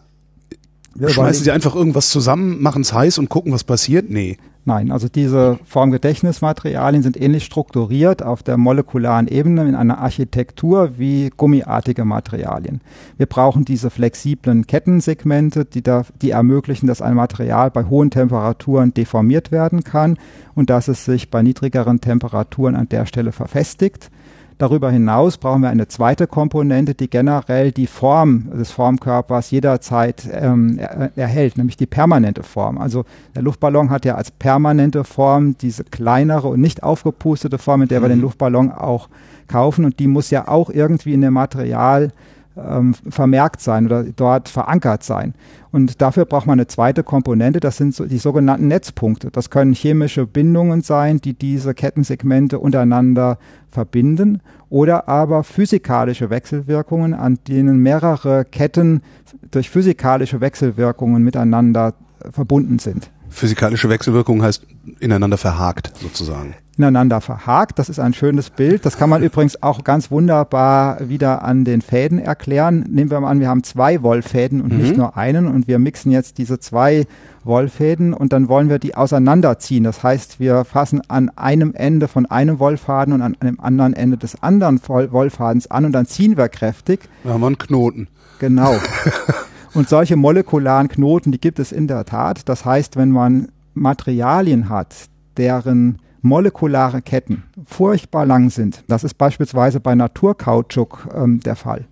Schmeißen 1.06 1.44
Sie 1.44 1.52
einfach 1.52 1.76
irgendwas 1.76 2.10
zusammen, 2.10 2.60
machen 2.60 2.82
es 2.82 2.92
heiß 2.92 3.18
und 3.18 3.28
gucken, 3.28 3.52
was 3.52 3.62
passiert? 3.62 4.10
Nee. 4.10 4.36
Nein, 4.64 4.92
also 4.92 5.08
diese 5.08 5.58
Formgedächtnismaterialien 5.64 7.02
sind 7.02 7.18
ähnlich 7.18 7.44
strukturiert 7.44 8.22
auf 8.22 8.42
der 8.42 8.58
molekularen 8.58 9.26
Ebene 9.26 9.66
in 9.66 9.74
einer 9.74 9.98
Architektur 9.98 10.98
wie 10.98 11.30
gummiartige 11.34 12.04
Materialien. 12.04 12.82
Wir 13.16 13.24
brauchen 13.26 13.64
diese 13.64 13.88
flexiblen 13.88 14.66
Kettensegmente, 14.66 15.64
die, 15.64 15.82
da, 15.82 16.02
die 16.20 16.32
ermöglichen, 16.32 16.86
dass 16.86 17.00
ein 17.00 17.14
Material 17.14 17.70
bei 17.70 17.84
hohen 17.84 18.10
Temperaturen 18.10 18.92
deformiert 18.92 19.52
werden 19.52 19.84
kann 19.84 20.18
und 20.54 20.68
dass 20.68 20.88
es 20.88 21.06
sich 21.06 21.30
bei 21.30 21.42
niedrigeren 21.42 22.02
Temperaturen 22.02 22.76
an 22.76 22.90
der 22.90 23.06
Stelle 23.06 23.32
verfestigt. 23.32 24.10
Darüber 24.58 24.90
hinaus 24.90 25.38
brauchen 25.38 25.62
wir 25.62 25.68
eine 25.68 25.86
zweite 25.86 26.26
Komponente, 26.26 26.94
die 26.94 27.08
generell 27.08 27.70
die 27.70 27.86
Form 27.86 28.50
des 28.50 28.72
Formkörpers 28.72 29.52
jederzeit 29.52 30.28
ähm, 30.32 30.78
er, 30.78 31.12
erhält, 31.16 31.56
nämlich 31.56 31.76
die 31.76 31.86
permanente 31.86 32.42
Form. 32.42 32.76
Also 32.76 33.04
der 33.36 33.42
Luftballon 33.42 33.90
hat 33.90 34.04
ja 34.04 34.16
als 34.16 34.32
permanente 34.32 35.04
Form 35.04 35.56
diese 35.58 35.84
kleinere 35.84 36.48
und 36.48 36.60
nicht 36.60 36.82
aufgepustete 36.82 37.56
Form, 37.56 37.82
in 37.82 37.88
der 37.88 38.00
mhm. 38.00 38.04
wir 38.04 38.08
den 38.08 38.18
mhm. 38.18 38.24
Luftballon 38.24 38.72
auch 38.72 39.08
kaufen 39.46 39.84
und 39.84 40.00
die 40.00 40.08
muss 40.08 40.30
ja 40.30 40.48
auch 40.48 40.70
irgendwie 40.70 41.14
in 41.14 41.20
dem 41.20 41.34
Material 41.34 42.10
ähm, 42.58 42.94
vermerkt 42.94 43.60
sein 43.60 43.86
oder 43.86 44.04
dort 44.04 44.48
verankert 44.48 45.02
sein. 45.02 45.34
Und 45.70 46.00
dafür 46.00 46.24
braucht 46.24 46.46
man 46.46 46.58
eine 46.58 46.66
zweite 46.66 47.02
Komponente, 47.02 47.60
das 47.60 47.76
sind 47.76 47.94
so 47.94 48.06
die 48.06 48.18
sogenannten 48.18 48.68
Netzpunkte. 48.68 49.30
Das 49.30 49.50
können 49.50 49.74
chemische 49.74 50.26
Bindungen 50.26 50.82
sein, 50.82 51.20
die 51.20 51.34
diese 51.34 51.74
Kettensegmente 51.74 52.58
untereinander 52.58 53.38
verbinden 53.70 54.40
oder 54.70 55.08
aber 55.08 55.44
physikalische 55.44 56.30
Wechselwirkungen, 56.30 57.14
an 57.14 57.38
denen 57.46 57.78
mehrere 57.78 58.44
Ketten 58.44 59.02
durch 59.50 59.68
physikalische 59.68 60.40
Wechselwirkungen 60.40 61.22
miteinander 61.22 61.94
verbunden 62.30 62.78
sind. 62.78 63.10
Physikalische 63.30 63.88
Wechselwirkung 63.88 64.42
heißt 64.42 64.66
ineinander 65.00 65.38
verhakt 65.38 65.92
sozusagen 66.00 66.54
ineinander 66.78 67.20
verhakt. 67.20 67.78
Das 67.78 67.88
ist 67.88 67.98
ein 67.98 68.14
schönes 68.14 68.50
Bild. 68.50 68.86
Das 68.86 68.96
kann 68.96 69.10
man 69.10 69.22
übrigens 69.22 69.62
auch 69.62 69.84
ganz 69.84 70.10
wunderbar 70.10 71.08
wieder 71.08 71.42
an 71.42 71.64
den 71.64 71.82
Fäden 71.82 72.18
erklären. 72.20 72.86
Nehmen 72.88 73.10
wir 73.10 73.20
mal 73.20 73.30
an, 73.30 73.40
wir 73.40 73.48
haben 73.48 73.64
zwei 73.64 74.02
Wollfäden 74.02 74.60
und 74.60 74.72
mhm. 74.72 74.78
nicht 74.78 74.96
nur 74.96 75.16
einen 75.16 75.48
und 75.48 75.66
wir 75.66 75.78
mixen 75.78 76.12
jetzt 76.12 76.38
diese 76.38 76.60
zwei 76.60 77.06
Wollfäden 77.44 78.14
und 78.14 78.32
dann 78.32 78.48
wollen 78.48 78.68
wir 78.68 78.78
die 78.78 78.94
auseinanderziehen. 78.94 79.84
Das 79.84 80.02
heißt, 80.02 80.38
wir 80.38 80.64
fassen 80.64 81.02
an 81.08 81.30
einem 81.30 81.74
Ende 81.74 82.06
von 82.06 82.26
einem 82.26 82.58
Wollfaden 82.58 83.12
und 83.12 83.22
an 83.22 83.36
einem 83.40 83.58
anderen 83.58 83.94
Ende 83.94 84.16
des 84.16 84.42
anderen 84.42 84.80
Wollfadens 84.86 85.70
an 85.70 85.84
und 85.84 85.92
dann 85.92 86.06
ziehen 86.06 86.36
wir 86.36 86.48
kräftig. 86.48 87.00
Da 87.24 87.30
haben 87.30 87.40
wir 87.40 87.48
einen 87.48 87.58
Knoten. 87.58 88.08
Genau. 88.38 88.76
und 89.74 89.88
solche 89.88 90.16
molekularen 90.16 90.88
Knoten, 90.88 91.32
die 91.32 91.40
gibt 91.40 91.58
es 91.58 91.72
in 91.72 91.86
der 91.86 92.04
Tat. 92.04 92.48
Das 92.48 92.64
heißt, 92.64 92.96
wenn 92.96 93.10
man 93.10 93.48
Materialien 93.74 94.68
hat, 94.68 94.94
deren 95.36 95.98
molekulare 96.22 97.02
Ketten 97.02 97.44
furchtbar 97.64 98.26
lang 98.26 98.50
sind, 98.50 98.84
das 98.88 99.04
ist 99.04 99.14
beispielsweise 99.14 99.80
bei 99.80 99.94
Naturkautschuk 99.94 101.08
ähm, 101.14 101.40
der 101.40 101.56
Fall, 101.56 101.84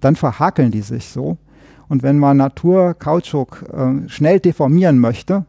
dann 0.00 0.16
verhakeln 0.16 0.70
die 0.70 0.82
sich 0.82 1.08
so. 1.08 1.36
Und 1.88 2.02
wenn 2.02 2.18
man 2.18 2.36
Naturkautschuk 2.36 3.64
äh, 3.72 4.08
schnell 4.08 4.40
deformieren 4.40 4.98
möchte, 4.98 5.44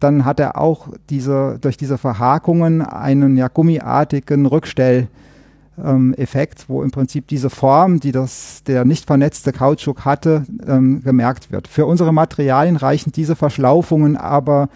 dann 0.00 0.24
hat 0.24 0.40
er 0.40 0.58
auch 0.58 0.88
diese, 1.10 1.58
durch 1.60 1.76
diese 1.76 1.98
Verhakungen 1.98 2.82
einen 2.82 3.36
ja 3.36 3.48
gummiartigen 3.48 4.46
Rückstell, 4.46 5.08
ähm, 5.82 6.14
Effekt, 6.14 6.64
wo 6.68 6.82
im 6.82 6.90
Prinzip 6.90 7.28
diese 7.28 7.50
Form, 7.50 8.00
die 8.00 8.12
das, 8.12 8.62
der 8.64 8.84
nicht 8.84 9.06
vernetzte 9.06 9.52
Kautschuk 9.52 10.04
hatte, 10.04 10.44
ähm, 10.66 11.02
gemerkt 11.02 11.50
wird. 11.50 11.68
Für 11.68 11.86
unsere 11.86 12.12
Materialien 12.12 12.76
reichen 12.76 13.12
diese 13.12 13.36
Verschlaufungen 13.36 14.16
aber 14.16 14.68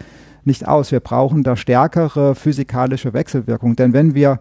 nicht 0.43 0.67
aus. 0.67 0.91
Wir 0.91 0.99
brauchen 1.01 1.43
da 1.43 1.55
stärkere 1.55 2.33
physikalische 2.33 3.13
Wechselwirkungen. 3.13 3.75
Denn 3.75 3.93
wenn 3.93 4.15
wir 4.15 4.39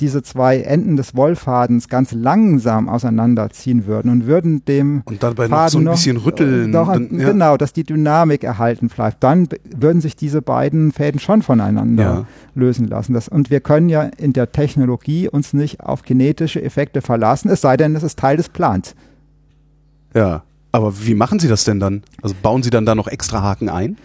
diese 0.00 0.22
zwei 0.22 0.60
Enden 0.60 0.96
des 0.96 1.14
Wollfadens 1.14 1.88
ganz 1.88 2.12
langsam 2.12 2.88
auseinanderziehen 2.88 3.86
würden 3.86 4.10
und 4.10 4.26
würden 4.26 4.64
dem 4.64 5.02
und 5.04 5.22
dabei 5.22 5.48
Faden 5.48 5.54
noch 5.54 5.68
so 5.68 5.78
ein 5.78 5.94
bisschen 5.94 6.16
rütteln. 6.16 6.72
Doch, 6.72 6.92
dann, 6.92 7.18
ja. 7.18 7.30
Genau, 7.30 7.56
dass 7.56 7.72
die 7.72 7.84
Dynamik 7.84 8.42
erhalten 8.42 8.88
bleibt. 8.88 9.22
Dann 9.22 9.48
würden 9.64 10.00
sich 10.00 10.16
diese 10.16 10.42
beiden 10.42 10.92
Fäden 10.92 11.20
schon 11.20 11.42
voneinander 11.42 12.02
ja. 12.02 12.26
lösen 12.54 12.88
lassen. 12.88 13.12
Das, 13.12 13.28
und 13.28 13.50
wir 13.50 13.60
können 13.60 13.88
ja 13.88 14.02
in 14.02 14.32
der 14.32 14.50
Technologie 14.50 15.28
uns 15.28 15.52
nicht 15.52 15.80
auf 15.80 16.02
kinetische 16.02 16.62
Effekte 16.62 17.00
verlassen, 17.00 17.48
es 17.48 17.60
sei 17.60 17.76
denn, 17.76 17.94
es 17.94 18.02
ist 18.02 18.18
Teil 18.18 18.36
des 18.36 18.48
Plans. 18.48 18.94
Ja, 20.14 20.42
aber 20.72 20.92
wie 21.06 21.14
machen 21.14 21.38
Sie 21.38 21.48
das 21.48 21.64
denn 21.64 21.78
dann? 21.78 22.02
Also 22.20 22.34
bauen 22.42 22.62
Sie 22.64 22.70
dann 22.70 22.84
da 22.84 22.94
noch 22.94 23.06
extra 23.06 23.42
Haken 23.42 23.68
ein? 23.68 23.96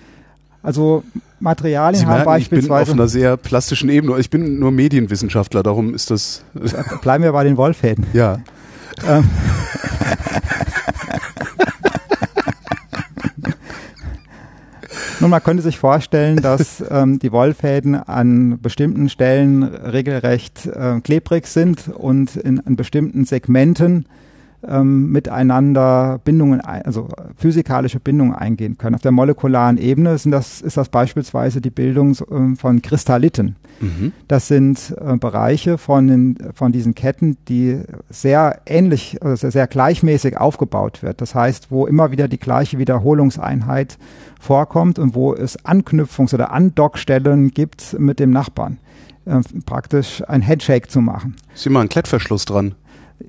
Also 0.61 1.03
Materialien 1.39 1.99
Sie 1.99 2.05
haben 2.05 2.13
merken, 2.13 2.25
beispielsweise. 2.25 2.83
Ich 2.83 2.87
bin 2.87 2.93
auf 2.93 2.99
einer 2.99 3.07
sehr 3.07 3.37
plastischen 3.37 3.89
Ebene. 3.89 4.17
Ich 4.19 4.29
bin 4.29 4.59
nur 4.59 4.71
Medienwissenschaftler, 4.71 5.63
darum 5.63 5.93
ist 5.93 6.11
das. 6.11 6.43
Bleiben 7.01 7.23
wir 7.23 7.31
bei 7.31 7.43
den 7.43 7.57
Wollfäden. 7.57 8.05
Ja. 8.13 8.39
Ähm. 9.07 9.23
Nun, 15.21 15.31
man 15.31 15.43
könnte 15.43 15.61
sich 15.61 15.77
vorstellen, 15.77 16.37
dass 16.37 16.81
ähm, 16.89 17.19
die 17.19 17.33
Wollfäden 17.33 17.95
an 17.95 18.61
bestimmten 18.61 19.09
Stellen 19.09 19.63
regelrecht 19.63 20.65
äh, 20.65 21.01
klebrig 21.01 21.45
sind 21.47 21.89
und 21.89 22.37
in, 22.37 22.65
an 22.65 22.77
bestimmten 22.77 23.25
Segmenten 23.25 24.05
ähm, 24.67 25.11
miteinander 25.11 26.19
Bindungen, 26.23 26.61
also 26.61 27.07
physikalische 27.37 27.99
Bindungen 27.99 28.33
eingehen 28.33 28.77
können. 28.77 28.95
Auf 28.95 29.01
der 29.01 29.11
molekularen 29.11 29.77
Ebene 29.77 30.17
sind 30.17 30.31
das, 30.31 30.61
ist 30.61 30.77
das 30.77 30.89
beispielsweise 30.89 31.61
die 31.61 31.69
Bildung 31.69 32.11
äh, 32.11 32.55
von 32.55 32.81
Kristalliten. 32.81 33.55
Mhm. 33.79 34.11
Das 34.27 34.47
sind 34.47 34.95
äh, 34.99 35.17
Bereiche 35.17 35.77
von, 35.77 36.07
den, 36.07 36.37
von 36.53 36.71
diesen 36.71 36.95
Ketten, 36.95 37.37
die 37.47 37.81
sehr 38.09 38.61
ähnlich, 38.65 39.17
also 39.21 39.49
sehr 39.49 39.67
gleichmäßig 39.67 40.37
aufgebaut 40.37 41.03
wird. 41.03 41.21
Das 41.21 41.35
heißt, 41.35 41.71
wo 41.71 41.85
immer 41.85 42.11
wieder 42.11 42.27
die 42.27 42.39
gleiche 42.39 42.77
Wiederholungseinheit 42.77 43.97
vorkommt 44.39 44.99
und 44.99 45.15
wo 45.15 45.33
es 45.33 45.57
Anknüpfungs- 45.65 46.33
oder 46.33 46.51
Andockstellen 46.51 47.51
gibt 47.51 47.97
mit 47.97 48.19
dem 48.19 48.31
Nachbarn. 48.31 48.77
Äh, 49.25 49.39
praktisch 49.65 50.21
ein 50.27 50.41
Headshake 50.41 50.89
zu 50.89 51.01
machen. 51.01 51.35
Ist 51.53 51.65
immer 51.65 51.79
ein 51.79 51.89
Klettverschluss 51.89 52.45
dran 52.45 52.75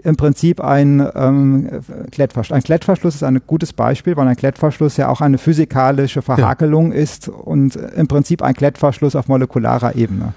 im 0.02 0.16
Prinzip 0.16 0.60
ein 0.60 1.06
ähm, 1.14 1.68
Klettverschluss. 2.10 2.56
Ein 2.56 2.62
Klettverschluss 2.62 3.16
ist 3.16 3.22
ein 3.22 3.40
gutes 3.46 3.72
Beispiel, 3.72 4.16
weil 4.16 4.28
ein 4.28 4.36
Klettverschluss 4.36 4.96
ja 4.96 5.08
auch 5.08 5.20
eine 5.20 5.38
physikalische 5.38 6.22
Verhakelung 6.22 6.92
ja. 6.92 6.98
ist 6.98 7.28
und 7.28 7.76
im 7.76 8.08
Prinzip 8.08 8.42
ein 8.42 8.54
Klettverschluss 8.54 9.16
auf 9.16 9.28
molekularer 9.28 9.96
Ebene. 9.96 10.32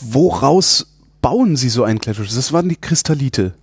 Woraus 0.00 0.86
bauen 1.20 1.56
Sie 1.56 1.68
so 1.68 1.84
einen 1.84 1.98
Klettverschluss? 1.98 2.36
Das 2.36 2.52
waren 2.52 2.68
die 2.68 2.76
Kristallite. 2.76 3.54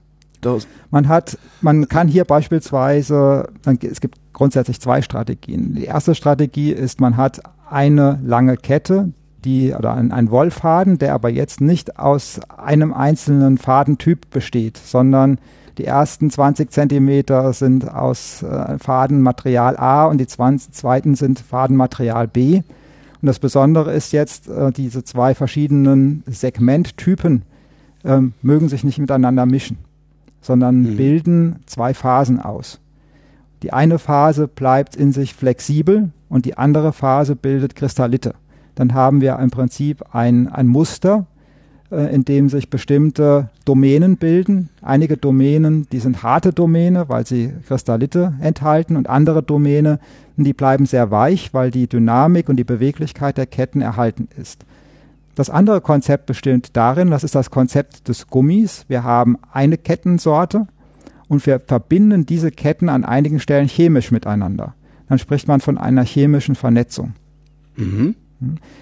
Man 0.92 1.08
hat, 1.08 1.38
man 1.62 1.88
kann 1.88 2.08
hier 2.08 2.26
beispielsweise, 2.26 3.50
es 3.66 4.02
gibt 4.02 4.18
grundsätzlich 4.34 4.80
zwei 4.80 5.02
Strategien. 5.02 5.74
Die 5.74 5.86
erste 5.86 6.14
Strategie 6.16 6.72
ist, 6.72 7.02
man 7.02 7.18
hat 7.18 7.42
eine 7.70 8.20
lange 8.24 8.56
Kette, 8.56 9.12
die 9.48 9.74
oder 9.74 9.94
ein, 9.94 10.12
ein 10.12 10.30
Wollfaden, 10.30 10.98
der 11.00 11.14
aber 11.14 11.30
jetzt 11.30 11.62
nicht 11.62 11.98
aus 11.98 12.42
einem 12.50 12.94
einzelnen 12.94 13.58
Fadentyp 13.58 14.30
besteht, 14.30 14.78
sondern 14.78 15.40
die 15.78 15.86
ersten 15.86 16.30
20 16.30 16.70
Zentimeter 16.70 17.54
sind 17.54 17.90
aus 17.90 18.44
äh, 18.44 18.78
Fadenmaterial 18.78 19.78
A 19.78 20.06
und 20.06 20.18
die 20.18 20.28
20, 20.28 20.74
zweiten 20.74 21.16
sind 21.16 21.40
Fadenmaterial 21.40 22.28
B. 22.28 22.62
Und 23.22 23.26
das 23.26 23.40
Besondere 23.40 23.94
ist 23.94 24.12
jetzt, 24.12 24.50
äh, 24.50 24.72
diese 24.72 25.04
zwei 25.04 25.34
verschiedenen 25.34 26.24
Segmenttypen 26.26 27.44
äh, 28.04 28.20
mögen 28.42 28.70
sich 28.70 28.84
nicht 28.84 29.00
miteinander 29.00 29.46
mischen, 29.46 29.78
sondern 30.42 30.82
mhm. 30.82 30.98
bilden 30.98 31.56
zwei 31.68 31.94
Phasen 31.94 32.42
aus. 32.42 32.80
Die 33.64 33.72
eine 33.72 33.98
Phase 33.98 34.48
bleibt 34.48 34.96
in 34.96 35.14
sich 35.14 35.34
flexibel 35.34 36.12
und 36.28 36.46
die 36.46 36.58
andere 36.58 36.92
Phase 36.92 37.36
bildet 37.36 37.76
Kristallite 37.76 38.34
dann 38.78 38.94
haben 38.94 39.22
wir 39.22 39.40
im 39.40 39.50
Prinzip 39.50 40.04
ein, 40.14 40.48
ein 40.48 40.68
Muster, 40.68 41.26
äh, 41.92 42.14
in 42.14 42.26
dem 42.26 42.48
sich 42.48 42.70
bestimmte 42.70 43.50
Domänen 43.66 44.18
bilden. 44.18 44.70
Einige 44.84 45.18
Domänen, 45.18 45.88
die 45.92 46.00
sind 46.00 46.22
harte 46.22 46.54
Domäne, 46.54 47.10
weil 47.10 47.26
sie 47.26 47.52
Kristallite 47.68 48.36
enthalten 48.40 48.96
und 48.96 49.10
andere 49.10 49.42
Domäne, 49.42 50.00
die 50.36 50.54
bleiben 50.54 50.86
sehr 50.86 51.10
weich, 51.10 51.56
weil 51.56 51.72
die 51.72 51.88
Dynamik 51.88 52.50
und 52.50 52.58
die 52.58 52.64
Beweglichkeit 52.64 53.40
der 53.40 53.48
Ketten 53.48 53.82
erhalten 53.82 54.30
ist. 54.40 54.64
Das 55.34 55.50
andere 55.50 55.82
Konzept 55.82 56.28
besteht 56.28 56.70
darin, 56.74 57.10
das 57.10 57.24
ist 57.24 57.34
das 57.34 57.50
Konzept 57.50 58.08
des 58.08 58.28
Gummis. 58.28 58.86
Wir 58.88 59.04
haben 59.04 59.38
eine 59.52 59.80
Kettensorte 59.80 60.68
und 61.28 61.44
wir 61.48 61.60
verbinden 61.60 62.28
diese 62.28 62.52
Ketten 62.52 62.90
an 62.90 63.04
einigen 63.04 63.40
Stellen 63.40 63.68
chemisch 63.68 64.12
miteinander. 64.12 64.76
Dann 65.10 65.18
spricht 65.18 65.48
man 65.48 65.62
von 65.62 65.80
einer 65.80 66.04
chemischen 66.04 66.54
Vernetzung. 66.54 67.14
Mhm. 67.76 68.16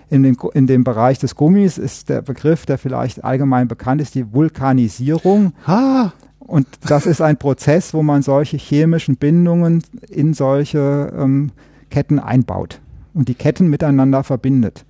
In 0.09 0.23
dem, 0.23 0.37
in 0.53 0.67
dem 0.67 0.83
Bereich 0.83 1.19
des 1.19 1.35
Gummis 1.35 1.77
ist 1.77 2.09
der 2.09 2.21
Begriff, 2.21 2.65
der 2.65 2.77
vielleicht 2.77 3.23
allgemein 3.23 3.67
bekannt 3.67 4.01
ist, 4.01 4.15
die 4.15 4.33
Vulkanisierung. 4.33 5.53
Ah. 5.65 6.11
Und 6.39 6.67
das 6.87 7.05
ist 7.05 7.21
ein 7.21 7.37
Prozess, 7.37 7.93
wo 7.93 8.03
man 8.03 8.21
solche 8.21 8.57
chemischen 8.57 9.15
Bindungen 9.15 9.83
in 10.09 10.33
solche 10.33 11.11
ähm, 11.17 11.51
Ketten 11.89 12.19
einbaut 12.19 12.81
und 13.13 13.29
die 13.29 13.33
Ketten 13.33 13.67
miteinander 13.67 14.23
verbindet. 14.23 14.85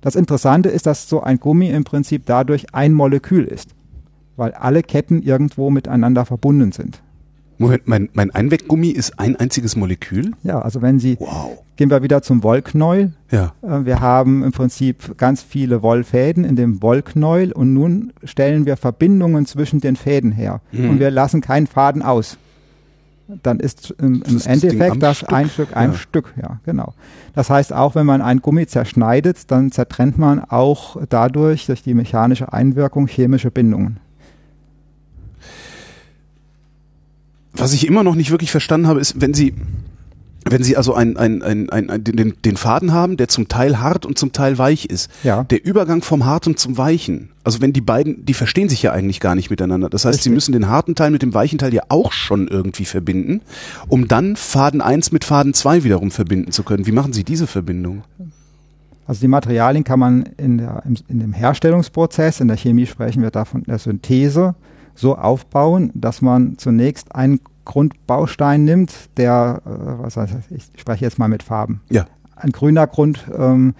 Das 0.00 0.16
Interessante 0.16 0.68
ist, 0.68 0.86
dass 0.86 1.08
so 1.08 1.22
ein 1.22 1.38
Gummi 1.38 1.70
im 1.70 1.84
Prinzip 1.84 2.24
dadurch 2.26 2.74
ein 2.74 2.92
Molekül 2.92 3.44
ist, 3.44 3.74
weil 4.36 4.52
alle 4.52 4.82
Ketten 4.82 5.22
irgendwo 5.22 5.70
miteinander 5.70 6.24
verbunden 6.26 6.72
sind. 6.72 7.02
Moment, 7.60 7.86
mein, 7.86 8.08
mein 8.14 8.30
Einweggummi 8.30 8.88
ist 8.88 9.18
ein 9.18 9.36
einziges 9.36 9.76
Molekül? 9.76 10.32
Ja, 10.42 10.60
also 10.60 10.80
wenn 10.82 10.98
Sie, 10.98 11.16
Wow. 11.20 11.62
gehen 11.76 11.90
wir 11.90 12.02
wieder 12.02 12.22
zum 12.22 12.42
Wollknäuel. 12.42 13.12
Ja. 13.30 13.52
Äh, 13.62 13.84
Wir 13.84 14.00
haben 14.00 14.42
im 14.42 14.52
Prinzip 14.52 15.16
ganz 15.18 15.42
viele 15.42 15.82
Wollfäden 15.82 16.44
in 16.44 16.56
dem 16.56 16.82
Wollknäuel 16.82 17.52
und 17.52 17.74
nun 17.74 18.12
stellen 18.24 18.64
wir 18.66 18.76
Verbindungen 18.76 19.44
zwischen 19.46 19.80
den 19.80 19.96
Fäden 19.96 20.32
her 20.32 20.60
Mhm. 20.72 20.90
und 20.90 21.00
wir 21.00 21.10
lassen 21.10 21.40
keinen 21.42 21.66
Faden 21.66 22.02
aus. 22.02 22.38
Dann 23.44 23.60
ist 23.60 23.94
im, 23.98 24.20
Das 24.20 24.30
im 24.30 24.36
ist 24.38 24.46
das 24.46 24.52
Endeffekt 24.62 25.02
das 25.02 25.18
Stück. 25.18 25.32
ein 25.32 25.48
Stück, 25.50 25.76
ein 25.76 25.90
Ja. 25.92 25.96
Stück, 25.96 26.34
ja, 26.42 26.60
genau. 26.64 26.94
Das 27.34 27.48
heißt, 27.48 27.72
auch 27.72 27.94
wenn 27.94 28.04
man 28.06 28.22
ein 28.22 28.40
Gummi 28.40 28.66
zerschneidet, 28.66 29.50
dann 29.52 29.70
zertrennt 29.70 30.18
man 30.18 30.40
auch 30.42 30.96
dadurch, 31.08 31.66
durch 31.66 31.82
die 31.82 31.94
mechanische 31.94 32.52
Einwirkung, 32.52 33.06
chemische 33.06 33.50
Bindungen. 33.52 34.00
Was 37.70 37.76
ich 37.76 37.86
immer 37.86 38.02
noch 38.02 38.16
nicht 38.16 38.32
wirklich 38.32 38.50
verstanden 38.50 38.88
habe, 38.88 38.98
ist, 38.98 39.20
wenn 39.20 39.32
Sie, 39.32 39.54
wenn 40.44 40.64
Sie 40.64 40.76
also 40.76 40.92
ein, 40.92 41.16
ein, 41.16 41.40
ein, 41.40 41.70
ein, 41.70 42.02
den, 42.02 42.34
den 42.44 42.56
Faden 42.56 42.92
haben, 42.92 43.16
der 43.16 43.28
zum 43.28 43.46
Teil 43.46 43.78
hart 43.78 44.04
und 44.04 44.18
zum 44.18 44.32
Teil 44.32 44.58
weich 44.58 44.86
ist. 44.86 45.08
Ja. 45.22 45.44
Der 45.44 45.64
Übergang 45.64 46.02
vom 46.02 46.24
Harten 46.24 46.56
zum 46.56 46.78
Weichen, 46.78 47.28
also 47.44 47.60
wenn 47.60 47.72
die 47.72 47.80
beiden, 47.80 48.24
die 48.24 48.34
verstehen 48.34 48.68
sich 48.68 48.82
ja 48.82 48.90
eigentlich 48.90 49.20
gar 49.20 49.36
nicht 49.36 49.50
miteinander. 49.50 49.88
Das 49.88 50.04
heißt, 50.04 50.14
sie 50.14 50.30
Richtig. 50.30 50.32
müssen 50.32 50.50
den 50.50 50.66
harten 50.66 50.96
Teil 50.96 51.12
mit 51.12 51.22
dem 51.22 51.32
weichen 51.32 51.60
Teil 51.60 51.72
ja 51.72 51.82
auch 51.90 52.10
schon 52.10 52.48
irgendwie 52.48 52.86
verbinden, 52.86 53.40
um 53.86 54.08
dann 54.08 54.34
Faden 54.34 54.80
1 54.80 55.12
mit 55.12 55.22
Faden 55.22 55.54
2 55.54 55.84
wiederum 55.84 56.10
verbinden 56.10 56.50
zu 56.50 56.64
können. 56.64 56.88
Wie 56.88 56.92
machen 56.92 57.12
Sie 57.12 57.22
diese 57.22 57.46
Verbindung? 57.46 58.02
Also 59.06 59.20
die 59.20 59.28
Materialien 59.28 59.84
kann 59.84 60.00
man 60.00 60.24
in, 60.38 60.58
der, 60.58 60.82
in 61.06 61.20
dem 61.20 61.34
Herstellungsprozess, 61.34 62.40
in 62.40 62.48
der 62.48 62.56
Chemie 62.56 62.86
sprechen 62.86 63.22
wir 63.22 63.30
davon 63.30 63.62
der 63.62 63.78
Synthese, 63.78 64.56
so 64.96 65.16
aufbauen, 65.16 65.92
dass 65.94 66.20
man 66.20 66.58
zunächst 66.58 67.14
einen 67.14 67.40
Grundbaustein 67.70 68.64
nimmt, 68.64 68.92
der, 69.16 69.62
äh, 69.64 70.02
was 70.02 70.16
heißt, 70.16 70.34
ich 70.50 70.72
spreche 70.76 71.04
jetzt 71.04 71.20
mal 71.20 71.28
mit 71.28 71.44
Farben. 71.44 71.82
Ja. 71.88 72.06
Ein 72.34 72.50
grüner 72.50 72.88
Grund, 72.88 73.24
ähm, 73.32 73.74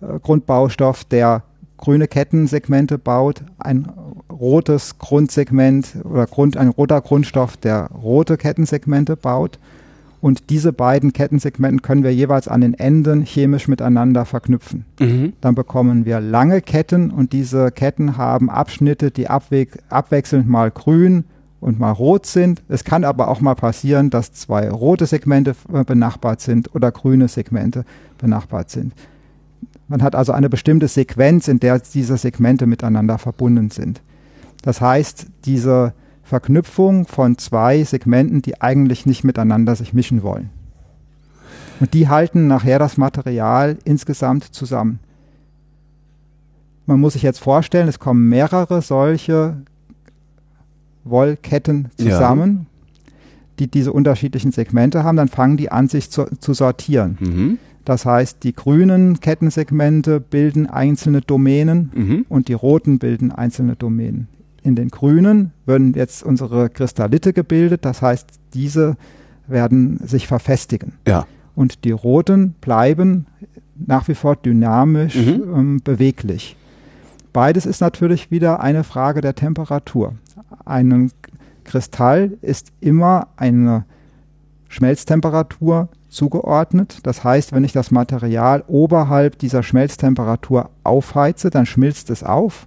äh, 0.00 0.20
Grundbaustoff, 0.20 1.02
der 1.02 1.42
grüne 1.76 2.06
Kettensegmente 2.06 2.98
baut, 2.98 3.42
ein 3.58 3.88
rotes 4.30 4.96
Grundsegment 4.98 5.96
oder 6.04 6.26
Grund, 6.26 6.56
ein 6.56 6.68
roter 6.68 7.00
Grundstoff, 7.00 7.56
der 7.56 7.86
rote 7.86 8.36
Kettensegmente 8.36 9.16
baut. 9.16 9.58
Und 10.20 10.50
diese 10.50 10.72
beiden 10.72 11.12
Kettensegmenten 11.12 11.82
können 11.82 12.04
wir 12.04 12.14
jeweils 12.14 12.46
an 12.46 12.60
den 12.60 12.74
Enden 12.74 13.22
chemisch 13.22 13.66
miteinander 13.66 14.24
verknüpfen. 14.24 14.84
Mhm. 15.00 15.32
Dann 15.40 15.56
bekommen 15.56 16.04
wir 16.04 16.20
lange 16.20 16.60
Ketten 16.60 17.10
und 17.10 17.32
diese 17.32 17.72
Ketten 17.72 18.16
haben 18.16 18.50
Abschnitte, 18.50 19.10
die 19.10 19.28
abweg 19.28 19.82
abwechselnd 19.88 20.48
mal 20.48 20.70
grün 20.70 21.24
und 21.62 21.78
mal 21.78 21.92
rot 21.92 22.26
sind. 22.26 22.60
Es 22.68 22.82
kann 22.82 23.04
aber 23.04 23.28
auch 23.28 23.40
mal 23.40 23.54
passieren, 23.54 24.10
dass 24.10 24.32
zwei 24.32 24.68
rote 24.68 25.06
Segmente 25.06 25.54
äh, 25.72 25.84
benachbart 25.84 26.40
sind 26.40 26.74
oder 26.74 26.90
grüne 26.90 27.28
Segmente 27.28 27.84
benachbart 28.18 28.68
sind. 28.68 28.92
Man 29.86 30.02
hat 30.02 30.16
also 30.16 30.32
eine 30.32 30.50
bestimmte 30.50 30.88
Sequenz, 30.88 31.46
in 31.46 31.60
der 31.60 31.78
diese 31.78 32.16
Segmente 32.16 32.66
miteinander 32.66 33.16
verbunden 33.16 33.70
sind. 33.70 34.02
Das 34.62 34.80
heißt, 34.80 35.26
diese 35.44 35.94
Verknüpfung 36.24 37.06
von 37.06 37.38
zwei 37.38 37.84
Segmenten, 37.84 38.42
die 38.42 38.60
eigentlich 38.60 39.06
nicht 39.06 39.22
miteinander 39.22 39.76
sich 39.76 39.92
mischen 39.92 40.22
wollen. 40.24 40.50
Und 41.78 41.94
die 41.94 42.08
halten 42.08 42.48
nachher 42.48 42.80
das 42.80 42.96
Material 42.96 43.78
insgesamt 43.84 44.44
zusammen. 44.44 44.98
Man 46.86 46.98
muss 46.98 47.12
sich 47.12 47.22
jetzt 47.22 47.40
vorstellen, 47.40 47.88
es 47.88 48.00
kommen 48.00 48.28
mehrere 48.28 48.82
solche 48.82 49.58
Wollketten 51.04 51.88
Ja. 51.98 52.04
zusammen, 52.10 52.66
die 53.58 53.68
diese 53.68 53.92
unterschiedlichen 53.92 54.52
Segmente 54.52 55.04
haben, 55.04 55.16
dann 55.16 55.28
fangen 55.28 55.56
die 55.56 55.70
an, 55.70 55.88
sich 55.88 56.10
zu, 56.10 56.24
zu 56.40 56.54
sortieren. 56.54 57.18
Mhm. 57.20 57.58
Das 57.84 58.06
heißt, 58.06 58.44
die 58.44 58.54
grünen 58.54 59.18
Kettensegmente 59.20 60.20
bilden 60.20 60.68
einzelne 60.68 61.20
Domänen 61.20 61.90
Mhm. 61.94 62.26
und 62.28 62.48
die 62.48 62.52
roten 62.54 62.98
bilden 62.98 63.32
einzelne 63.32 63.74
Domänen. 63.76 64.28
In 64.62 64.76
den 64.76 64.88
grünen 64.88 65.50
werden 65.66 65.92
jetzt 65.94 66.22
unsere 66.22 66.70
Kristallite 66.70 67.32
gebildet, 67.32 67.84
das 67.84 68.00
heißt, 68.00 68.26
diese 68.54 68.96
werden 69.48 69.98
sich 70.06 70.28
verfestigen. 70.28 70.92
Ja. 71.06 71.26
Und 71.56 71.84
die 71.84 71.90
roten 71.90 72.54
bleiben 72.60 73.26
nach 73.74 74.06
wie 74.06 74.14
vor 74.14 74.36
dynamisch 74.36 75.16
Mhm. 75.16 75.42
ähm, 75.54 75.80
beweglich. 75.82 76.56
Beides 77.32 77.66
ist 77.66 77.80
natürlich 77.80 78.30
wieder 78.30 78.60
eine 78.60 78.84
Frage 78.84 79.20
der 79.20 79.34
Temperatur. 79.34 80.14
Einem 80.64 81.10
Kristall 81.64 82.38
ist 82.42 82.72
immer 82.80 83.28
eine 83.36 83.84
Schmelztemperatur 84.68 85.88
zugeordnet. 86.08 86.98
Das 87.02 87.24
heißt, 87.24 87.52
wenn 87.52 87.64
ich 87.64 87.72
das 87.72 87.90
Material 87.90 88.64
oberhalb 88.66 89.38
dieser 89.38 89.62
Schmelztemperatur 89.62 90.70
aufheize, 90.84 91.50
dann 91.50 91.66
schmilzt 91.66 92.10
es 92.10 92.22
auf 92.22 92.66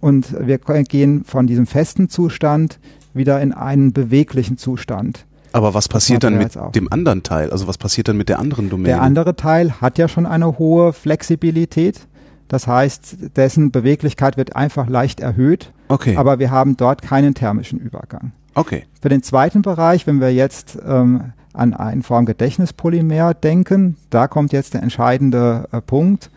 und 0.00 0.34
wir 0.38 0.58
gehen 0.58 1.24
von 1.24 1.46
diesem 1.46 1.66
festen 1.66 2.08
Zustand 2.08 2.78
wieder 3.12 3.40
in 3.40 3.52
einen 3.52 3.92
beweglichen 3.92 4.58
Zustand. 4.58 5.26
Aber 5.52 5.72
was 5.72 5.88
passiert 5.88 6.24
dann 6.24 6.36
mit 6.36 6.58
dem 6.74 6.92
anderen 6.92 7.22
Teil? 7.22 7.50
Also 7.50 7.68
was 7.68 7.78
passiert 7.78 8.08
dann 8.08 8.16
mit 8.16 8.28
der 8.28 8.40
anderen 8.40 8.70
Domäne? 8.70 8.88
Der 8.88 9.02
andere 9.02 9.36
Teil 9.36 9.80
hat 9.80 9.98
ja 9.98 10.08
schon 10.08 10.26
eine 10.26 10.58
hohe 10.58 10.92
Flexibilität. 10.92 12.08
Das 12.48 12.66
heißt, 12.66 13.36
dessen 13.36 13.70
Beweglichkeit 13.70 14.36
wird 14.36 14.54
einfach 14.54 14.88
leicht 14.88 15.20
erhöht, 15.20 15.72
okay. 15.88 16.16
aber 16.16 16.38
wir 16.38 16.50
haben 16.50 16.76
dort 16.76 17.02
keinen 17.02 17.34
thermischen 17.34 17.78
Übergang. 17.78 18.32
okay. 18.54 18.84
Für 19.00 19.08
den 19.08 19.22
zweiten 19.22 19.62
Bereich, 19.62 20.06
wenn 20.06 20.20
wir 20.20 20.32
jetzt 20.32 20.78
ähm, 20.86 21.32
an 21.52 21.72
ein 21.72 22.02
Formgedächtnispolymer 22.02 23.34
denken, 23.34 23.96
da 24.10 24.28
kommt 24.28 24.52
jetzt 24.52 24.74
der 24.74 24.82
entscheidende 24.82 25.68
äh, 25.72 25.80
Punkt, 25.80 26.30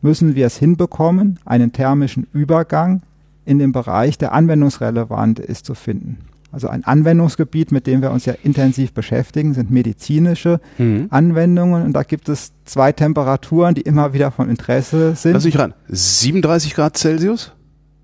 müssen 0.00 0.34
wir 0.34 0.46
es 0.46 0.56
hinbekommen, 0.56 1.40
einen 1.44 1.72
thermischen 1.72 2.26
Übergang 2.32 3.02
in 3.44 3.58
dem 3.58 3.72
Bereich, 3.72 4.18
der 4.18 4.32
anwendungsrelevant 4.32 5.40
ist, 5.40 5.64
zu 5.64 5.74
finden. 5.74 6.18
Also 6.50 6.68
ein 6.68 6.84
Anwendungsgebiet, 6.84 7.72
mit 7.72 7.86
dem 7.86 8.00
wir 8.00 8.10
uns 8.10 8.24
ja 8.24 8.34
intensiv 8.42 8.92
beschäftigen, 8.92 9.52
sind 9.52 9.70
medizinische 9.70 10.60
Mhm. 10.78 11.08
Anwendungen. 11.10 11.84
Und 11.84 11.92
da 11.92 12.02
gibt 12.02 12.28
es 12.28 12.52
zwei 12.64 12.92
Temperaturen, 12.92 13.74
die 13.74 13.82
immer 13.82 14.12
wieder 14.14 14.30
von 14.30 14.48
Interesse 14.48 15.14
sind. 15.14 15.34
Lass 15.34 15.44
mich 15.44 15.58
ran. 15.58 15.74
37 15.88 16.74
Grad 16.74 16.96
Celsius? 16.96 17.52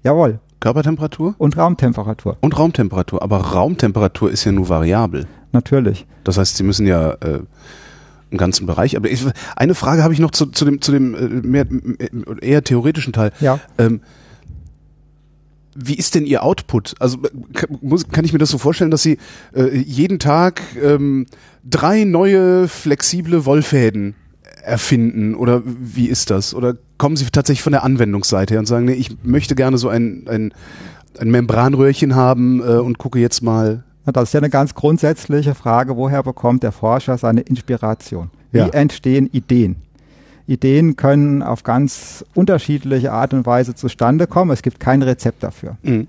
Jawohl. 0.02 0.40
Körpertemperatur? 0.61 1.35
Und 1.38 1.57
Raumtemperatur. 1.57 2.37
Und 2.40 2.59
Raumtemperatur. 2.59 3.22
Aber 3.22 3.38
Raumtemperatur 3.38 4.30
ist 4.30 4.44
ja 4.44 4.52
nur 4.52 4.68
variabel. 4.68 5.26
Natürlich. 5.52 6.07
Das 6.24 6.37
heißt, 6.38 6.57
Sie 6.57 6.62
müssen 6.64 6.87
ja 6.87 7.12
äh, 7.12 7.40
einen 8.30 8.38
ganzen 8.38 8.66
Bereich. 8.66 8.96
Aber 8.96 9.11
ich, 9.11 9.24
eine 9.57 9.74
Frage 9.74 10.02
habe 10.02 10.12
ich 10.12 10.20
noch 10.20 10.30
zu, 10.33 10.46
zu 10.46 10.64
dem, 10.64 10.80
zu 10.80 10.92
dem 10.92 11.14
äh, 11.14 11.46
mehr, 11.46 11.66
eher 12.42 12.62
theoretischen 12.64 13.12
Teil. 13.12 13.33
Ja. 13.40 13.59
Ähm, 13.78 14.00
wie 15.76 15.94
ist 15.94 16.14
denn 16.14 16.26
Ihr 16.26 16.42
Output? 16.42 16.94
Also 17.00 17.18
kann, 17.52 17.78
muss, 17.80 18.08
kann 18.08 18.24
ich 18.24 18.32
mir 18.32 18.38
das 18.38 18.50
so 18.50 18.58
vorstellen, 18.58 18.90
dass 18.90 19.02
Sie 19.02 19.18
äh, 19.54 19.76
jeden 19.76 20.18
Tag 20.18 20.62
ähm, 20.82 21.26
drei 21.68 22.04
neue 22.04 22.68
flexible 22.68 23.44
Wollfäden 23.44 24.14
erfinden? 24.62 25.34
Oder 25.34 25.62
wie 25.64 26.08
ist 26.08 26.30
das? 26.30 26.54
Oder 26.54 26.76
kommen 26.98 27.16
Sie 27.16 27.24
tatsächlich 27.26 27.62
von 27.62 27.72
der 27.72 27.82
Anwendungsseite 27.84 28.54
her 28.54 28.60
und 28.60 28.66
sagen, 28.66 28.87
nee, 28.87 28.92
ich 28.92 29.16
möchte 29.22 29.54
gerne 29.54 29.78
so 29.78 29.88
ein, 29.88 30.24
ein, 30.28 30.52
ein 31.18 31.30
Membranröhrchen 31.30 32.14
haben 32.14 32.60
äh, 32.60 32.78
und 32.78 32.98
gucke 32.98 33.18
jetzt 33.18 33.42
mal. 33.42 33.84
Na, 34.06 34.12
Das 34.12 34.24
ist 34.30 34.32
ja 34.34 34.40
eine 34.40 34.50
ganz 34.50 34.74
grundsätzliche 34.74 35.54
Frage, 35.54 35.96
woher 35.96 36.22
bekommt 36.22 36.62
der 36.62 36.72
Forscher 36.72 37.18
seine 37.18 37.40
Inspiration? 37.42 38.30
Wie 38.52 38.58
Ja. 38.58 38.68
entstehen 38.68 39.28
Ideen? 39.32 39.76
Ideen 40.46 40.96
können 40.96 41.42
auf 41.42 41.62
ganz 41.62 42.24
unterschiedliche 42.35 43.12
Art 43.12 43.33
und 43.33 43.46
Weise 43.46 43.74
zustande 43.74 44.26
kommen. 44.26 44.50
Es 44.50 44.62
gibt 44.62 44.80
kein 44.80 45.02
Rezept 45.02 45.42
dafür. 45.42 45.76
Mhm. 45.83 46.07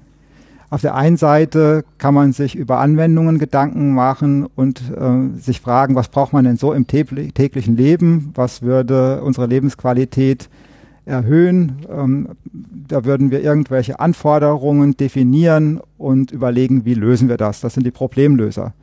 Auf 0.69 0.81
der 0.81 0.95
einen 0.95 1.15
Seite 1.15 1.85
kann 1.99 2.13
man 2.13 2.33
sich 2.33 2.55
über 2.55 2.79
Anwendungen 2.79 3.37
Gedanken 3.39 3.93
machen 3.93 4.47
und 4.55 4.81
äh, 4.91 5.39
sich 5.39 5.61
fragen, 5.61 5.95
was 5.95 6.09
braucht 6.09 6.33
man 6.33 6.43
denn 6.43 6.57
so 6.57 6.73
im 6.73 6.85
tägli- 6.85 7.33
täglichen 7.33 7.77
Leben? 7.77 8.31
Was 8.33 8.61
würde 8.61 9.21
unsere 9.21 9.45
Lebensqualität 9.45 10.49
erhöhen? 11.05 11.73
Ähm, 11.89 12.29
da 12.87 13.05
würden 13.05 13.31
wir 13.31 13.41
irgendwelche 13.41 13.99
Anforderungen 13.99 14.97
definieren 14.97 15.79
und 15.97 16.31
überlegen, 16.31 16.83
wie 16.83 16.95
lösen 16.95 17.29
wir 17.29 17.37
das? 17.37 17.61
Das 17.61 17.75
sind 17.75 17.85
die 17.85 17.91
Problemlöser. 17.91 18.73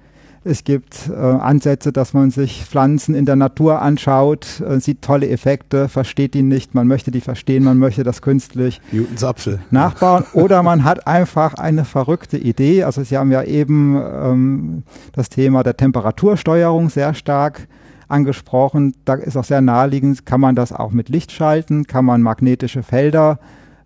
Es 0.44 0.64
gibt 0.64 1.08
äh, 1.08 1.14
Ansätze, 1.14 1.92
dass 1.92 2.14
man 2.14 2.32
sich 2.32 2.64
Pflanzen 2.64 3.14
in 3.14 3.26
der 3.26 3.36
Natur 3.36 3.80
anschaut, 3.80 4.60
äh, 4.60 4.80
sieht 4.80 5.00
tolle 5.00 5.28
Effekte, 5.28 5.88
versteht 5.88 6.34
die 6.34 6.42
nicht, 6.42 6.74
man 6.74 6.88
möchte 6.88 7.12
die 7.12 7.20
verstehen, 7.20 7.62
man 7.62 7.78
möchte 7.78 8.02
das 8.02 8.22
künstlich 8.22 8.80
Newtons 8.90 9.22
Apfel. 9.22 9.60
nachbauen. 9.70 10.24
Oder 10.32 10.64
man 10.64 10.82
hat 10.82 11.06
einfach 11.06 11.54
eine 11.54 11.84
verrückte 11.84 12.38
Idee. 12.38 12.82
Also 12.82 13.04
Sie 13.04 13.16
haben 13.16 13.30
ja 13.30 13.44
eben 13.44 13.96
ähm, 13.96 14.82
das 15.12 15.28
Thema 15.28 15.62
der 15.62 15.76
Temperatursteuerung 15.76 16.90
sehr 16.90 17.14
stark 17.14 17.68
angesprochen. 18.08 18.94
Da 19.04 19.14
ist 19.14 19.36
auch 19.36 19.44
sehr 19.44 19.60
naheliegend, 19.60 20.26
kann 20.26 20.40
man 20.40 20.56
das 20.56 20.72
auch 20.72 20.90
mit 20.90 21.08
Licht 21.08 21.30
schalten, 21.30 21.86
kann 21.86 22.04
man 22.04 22.20
magnetische 22.20 22.82
Felder 22.82 23.38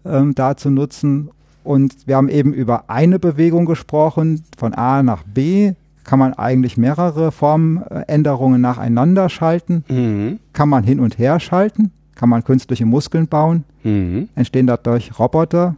ähm, 0.06 0.34
dazu 0.34 0.70
nutzen. 0.70 1.28
Und 1.64 2.06
wir 2.06 2.16
haben 2.16 2.30
eben 2.30 2.54
über 2.54 2.88
eine 2.88 3.18
Bewegung 3.18 3.66
gesprochen, 3.66 4.42
von 4.56 4.72
A 4.72 5.02
nach 5.02 5.22
B 5.24 5.74
kann 6.06 6.18
man 6.18 6.32
eigentlich 6.34 6.76
mehrere 6.76 7.32
Formänderungen 7.32 8.60
nacheinander 8.60 9.28
schalten. 9.28 9.84
Mhm. 9.88 10.38
Kann 10.52 10.68
man 10.68 10.84
hin 10.84 11.00
und 11.00 11.18
her 11.18 11.40
schalten, 11.40 11.90
kann 12.14 12.28
man 12.28 12.44
künstliche 12.44 12.86
Muskeln 12.86 13.26
bauen, 13.26 13.64
Mhm. 13.82 14.28
entstehen 14.34 14.66
dadurch 14.66 15.18
Roboter, 15.18 15.76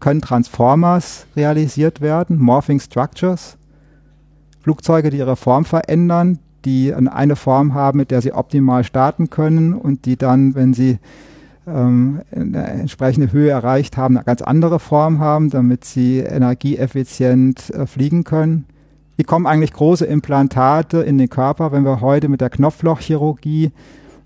können 0.00 0.20
Transformers 0.20 1.26
realisiert 1.36 2.00
werden, 2.00 2.38
Morphing 2.38 2.80
Structures, 2.80 3.56
Flugzeuge, 4.62 5.10
die 5.10 5.18
ihre 5.18 5.36
Form 5.36 5.64
verändern, 5.64 6.38
die 6.64 6.92
eine 6.92 7.36
Form 7.36 7.74
haben, 7.74 7.98
mit 7.98 8.10
der 8.10 8.20
sie 8.20 8.32
optimal 8.32 8.82
starten 8.82 9.30
können 9.30 9.72
und 9.74 10.04
die 10.06 10.16
dann, 10.16 10.54
wenn 10.56 10.74
sie 10.74 10.98
ähm, 11.68 12.22
eine 12.34 12.64
entsprechende 12.66 13.30
Höhe 13.30 13.50
erreicht 13.50 13.96
haben, 13.96 14.16
eine 14.16 14.24
ganz 14.24 14.42
andere 14.42 14.80
Form 14.80 15.20
haben, 15.20 15.50
damit 15.50 15.84
sie 15.84 16.18
energieeffizient 16.18 17.70
äh, 17.70 17.86
fliegen 17.86 18.24
können. 18.24 18.64
Wie 19.16 19.24
kommen 19.24 19.46
eigentlich 19.46 19.72
große 19.72 20.04
Implantate 20.04 20.98
in 20.98 21.18
den 21.18 21.28
Körper, 21.28 21.72
wenn 21.72 21.84
wir 21.84 22.00
heute 22.00 22.28
mit 22.28 22.40
der 22.40 22.50
Knopflochchirurgie 22.50 23.72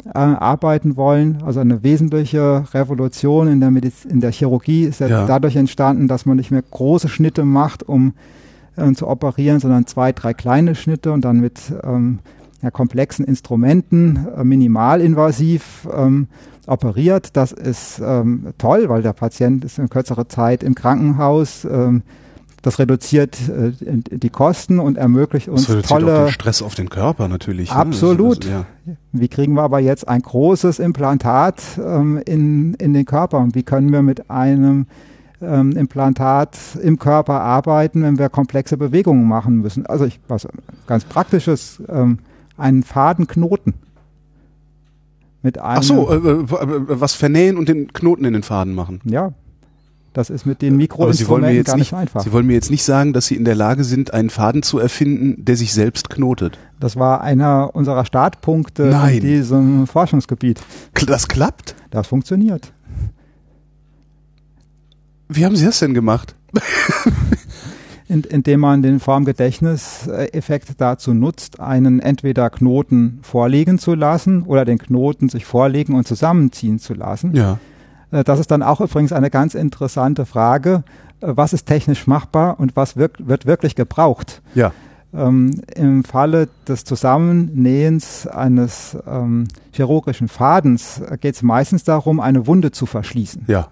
äh, 0.07 0.19
arbeiten 0.19 0.97
wollen? 0.97 1.39
Also 1.45 1.61
eine 1.61 1.83
wesentliche 1.85 2.65
Revolution 2.75 3.47
in 3.49 3.61
der, 3.61 3.71
Mediz 3.71 4.05
in 4.05 4.21
der 4.21 4.33
Chirurgie 4.33 4.85
ist 4.85 5.01
ja, 5.01 5.07
Ja. 5.09 5.27
dadurch 5.27 5.57
entstanden, 5.57 6.09
dass 6.09 6.27
man 6.27 6.37
nicht 6.37 6.51
mehr 6.51 6.63
große 6.63 7.09
Schnitte 7.09 7.45
macht, 7.45 7.89
um 7.89 8.15
äh, 8.77 8.93
zu 8.93 9.07
operieren, 9.07 9.61
sondern 9.61 9.87
zwei, 9.87 10.13
drei 10.13 10.35
kleine 10.35 10.75
Schnitte 10.75 11.13
und 11.13 11.25
dann 11.25 11.39
mit 11.41 11.61
ähm, 11.85 12.19
ja, 12.61 12.71
komplexen 12.73 13.25
Instrumenten 13.25 14.27
äh, 14.37 14.43
minimalinvasiv 14.43 15.87
ähm, 15.97 16.27
operiert. 16.67 17.37
Das 17.37 17.53
ist 17.53 18.01
ähm, 18.05 18.49
toll, 18.59 18.89
weil 18.89 19.03
der 19.03 19.13
Patient 19.13 19.65
ist 19.65 19.79
in 19.79 19.89
kürzerer 19.89 20.29
Zeit 20.29 20.63
im 20.65 20.75
Krankenhaus. 20.75 21.65
Ähm, 21.65 22.03
das 22.63 22.79
reduziert 22.79 23.37
äh, 23.49 23.73
die 23.81 24.31
Kosten 24.31 24.79
und 24.79 24.99
ermöglicht 24.99 25.49
uns 25.49 25.63
Das 25.67 25.71
reduziert 25.77 25.93
auch 25.93 26.07
tolle. 26.07 26.25
den 26.27 26.33
Stress 26.33 26.63
auf 26.63 26.75
den 26.75 26.91
Körper 26.91 27.29
natürlich. 27.29 27.71
ne? 27.71 27.77
Absolut. 27.77 28.45
Also, 28.45 28.59
also, 28.59 28.65
ja. 28.87 28.97
Wie 29.13 29.29
kriegen 29.29 29.55
wir 29.55 29.63
aber 29.63 29.79
jetzt 29.79 30.07
ein 30.09 30.21
großes 30.23 30.79
Implantat 30.79 31.63
ähm, 31.79 32.21
in, 32.27 32.75
in 32.75 32.93
den 32.93 33.05
Körper 33.07 33.39
und 33.39 33.55
wie 33.55 33.63
können 33.63 33.93
wir 33.93 34.03
mit 34.03 34.31
einem 34.31 34.87
ähm, 35.43 35.73
Implantat 35.73 36.59
im 36.83 36.99
Körper 36.99 37.41
arbeiten, 37.41 38.03
wenn 38.03 38.19
wir 38.19 38.29
komplexe 38.29 38.77
Bewegungen 38.77 39.27
machen 39.27 39.57
müssen? 39.57 39.87
Also 39.87 40.05
ich, 40.05 40.21
was 40.29 40.47
ganz 40.87 41.05
praktisches, 41.05 41.83
ähm, 41.89 42.19
einen 42.59 42.83
Fadenknoten. 42.83 43.75
Mit 45.43 45.59
einem, 45.59 45.79
Ach 45.79 45.83
so, 45.83 46.11
äh, 46.11 46.17
äh, 46.17 46.45
was 47.01 47.15
vernähen 47.15 47.57
und 47.57 47.69
den 47.71 47.91
Knoten 47.95 48.27
in 48.27 48.35
den 48.35 48.43
Faden 48.43 48.75
machen. 48.75 49.01
ja, 49.05 49.33
das 50.13 50.29
ist 50.31 50.45
mit 50.45 50.61
den 50.61 50.75
Aber 50.75 51.13
Sie 51.13 51.29
wollen 51.29 51.43
mir 51.43 51.49
Mikroinstrumenten 51.49 51.57
jetzt 51.57 51.67
gar 51.67 51.77
nicht 51.77 51.93
nicht, 51.93 52.01
einfach. 52.01 52.23
Sie 52.23 52.33
wollen 52.33 52.47
mir 52.47 52.55
jetzt 52.55 52.71
nicht 52.71 52.83
sagen, 52.83 53.13
dass 53.13 53.27
Sie 53.27 53.37
in 53.37 53.45
der 53.45 53.55
Lage 53.55 53.85
sind, 53.85 54.13
einen 54.13 54.31
Faden 54.31 54.63
zu 54.63 54.79
erfinden, 54.79 55.45
der 55.45 55.57
sich 55.57 55.73
selbst 55.73 56.11
knotet. 56.11 56.59
Das 56.81 56.97
war 56.97 57.21
einer 57.21 57.75
unserer 57.75 58.05
Startpunkte 58.05 58.87
Nein. 58.87 59.17
in 59.17 59.21
diesem 59.21 59.87
Forschungsgebiet. 59.87 60.61
Das 61.07 61.29
klappt? 61.29 61.77
Das 61.91 62.09
funktioniert. 62.09 62.73
Wie 65.29 65.45
haben 65.45 65.55
Sie 65.55 65.65
das 65.65 65.79
denn 65.79 65.95
gemacht? 65.95 66.35
in, 68.11 68.25
indem 68.25 68.61
man 68.61 68.83
den 68.83 68.99
Formgedächtniseffekt 68.99 70.73
dazu 70.79 71.15
nutzt, 71.15 71.61
einen 71.61 72.01
entweder 72.01 72.51
Knoten 72.51 73.21
vorlegen 73.23 73.79
zu 73.79 73.95
lassen 73.95 74.43
oder 74.43 74.65
den 74.65 74.79
Knoten 74.79 75.29
sich 75.29 75.45
vorlegen 75.45 75.95
und 75.95 76.09
zusammenziehen 76.09 76.81
zu 76.81 76.95
lassen. 76.95 77.37
Ja. 77.37 77.61
Äh, 78.13 78.25
Das 78.25 78.39
ist 78.41 78.51
dann 78.51 78.63
auch 78.63 78.81
übrigens 78.81 79.13
eine 79.13 79.31
ganz 79.31 79.55
interessante 79.55 80.27
Frage. 80.27 80.83
Äh, 81.21 81.33
Was 81.37 81.53
ist 81.53 81.67
technisch 81.67 82.07
machbar 82.07 82.59
und 82.61 82.77
was 82.77 82.97
wirk 82.97 83.15
wird 83.19 83.47
wirklich 83.47 83.75
gebraucht? 83.77 84.43
Ja. 84.55 84.73
Ähm, 85.13 85.61
Im 85.75 86.05
Falle 86.05 86.49
des 86.69 86.85
Zusammennähens 86.85 88.27
eines 88.27 88.97
ähm, 89.09 89.49
chirurgischen 89.73 90.29
Fadens 90.29 91.03
geht 91.21 91.35
es 91.35 91.43
meistens 91.43 91.85
darum, 91.85 92.21
eine 92.21 92.47
Wunde 92.47 92.71
zu 92.71 92.87
verschließen. 92.87 93.45
Ja. 93.47 93.69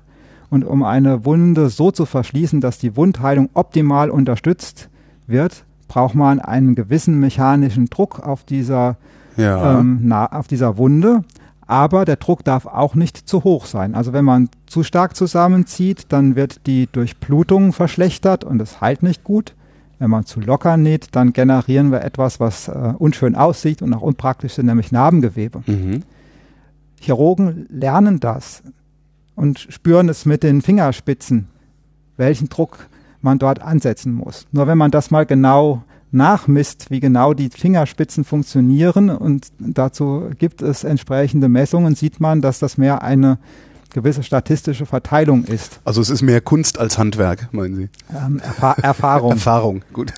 Und 0.50 0.64
um 0.64 0.82
eine 0.82 1.24
Wunde 1.24 1.68
so 1.68 1.90
zu 1.90 2.06
verschließen, 2.06 2.60
dass 2.60 2.78
die 2.78 2.96
Wundheilung 2.96 3.50
optimal 3.54 4.10
unterstützt 4.10 4.88
wird, 5.26 5.64
braucht 5.88 6.14
man 6.14 6.40
einen 6.40 6.74
gewissen 6.74 7.20
mechanischen 7.20 7.86
Druck 7.86 8.20
auf 8.20 8.44
dieser, 8.44 8.96
Ja. 9.36 9.78
ähm, 9.78 10.00
na, 10.02 10.26
auf 10.26 10.48
dieser 10.48 10.76
Wunde. 10.78 11.22
Aber 11.68 12.06
der 12.06 12.16
Druck 12.16 12.44
darf 12.44 12.64
auch 12.64 12.94
nicht 12.94 13.28
zu 13.28 13.44
hoch 13.44 13.66
sein. 13.66 13.94
Also 13.94 14.14
wenn 14.14 14.24
man 14.24 14.48
zu 14.66 14.82
stark 14.82 15.14
zusammenzieht, 15.14 16.06
dann 16.08 16.34
wird 16.34 16.66
die 16.66 16.88
Durchblutung 16.90 17.74
verschlechtert 17.74 18.42
und 18.42 18.60
es 18.60 18.80
heilt 18.80 19.02
nicht 19.02 19.22
gut. 19.22 19.54
Wenn 19.98 20.10
man 20.10 20.24
zu 20.24 20.40
locker 20.40 20.78
näht, 20.78 21.08
dann 21.12 21.34
generieren 21.34 21.92
wir 21.92 22.02
etwas, 22.02 22.40
was 22.40 22.68
äh, 22.68 22.94
unschön 22.98 23.34
aussieht 23.34 23.82
und 23.82 23.92
auch 23.92 24.00
unpraktisch 24.00 24.56
ist, 24.56 24.64
nämlich 24.64 24.92
Narbengewebe. 24.92 25.62
mhm. 25.66 26.02
Chirurgen 27.00 27.66
lernen 27.68 28.18
das 28.18 28.62
und 29.36 29.60
spüren 29.60 30.08
es 30.08 30.24
mit 30.24 30.42
den 30.42 30.62
Fingerspitzen, 30.62 31.48
welchen 32.16 32.48
Druck 32.48 32.88
man 33.20 33.38
dort 33.38 33.60
ansetzen 33.60 34.12
muss. 34.12 34.46
Nur 34.52 34.66
wenn 34.66 34.78
man 34.78 34.90
das 34.90 35.10
mal 35.10 35.26
genau 35.26 35.82
nachmisst, 36.10 36.90
wie 36.90 37.00
genau 37.00 37.34
die 37.34 37.50
Fingerspitzen 37.50 38.24
funktionieren 38.24 39.10
und 39.10 39.48
dazu 39.58 40.30
gibt 40.38 40.62
es 40.62 40.84
entsprechende 40.84 41.48
Messungen, 41.48 41.94
sieht 41.94 42.20
man, 42.20 42.40
dass 42.40 42.58
das 42.58 42.78
mehr 42.78 43.02
eine 43.02 43.38
gewisse 43.92 44.22
statistische 44.22 44.86
Verteilung 44.86 45.44
ist. 45.44 45.80
Also 45.84 46.00
es 46.00 46.10
ist 46.10 46.22
mehr 46.22 46.40
Kunst 46.40 46.78
als 46.78 46.98
Handwerk, 46.98 47.48
meinen 47.52 47.74
Sie? 47.74 47.88
Ähm, 48.14 48.40
Erfa 48.40 48.72
Erfahrung. 48.72 49.30
Erfahrung, 49.32 49.82
gut. 49.92 50.12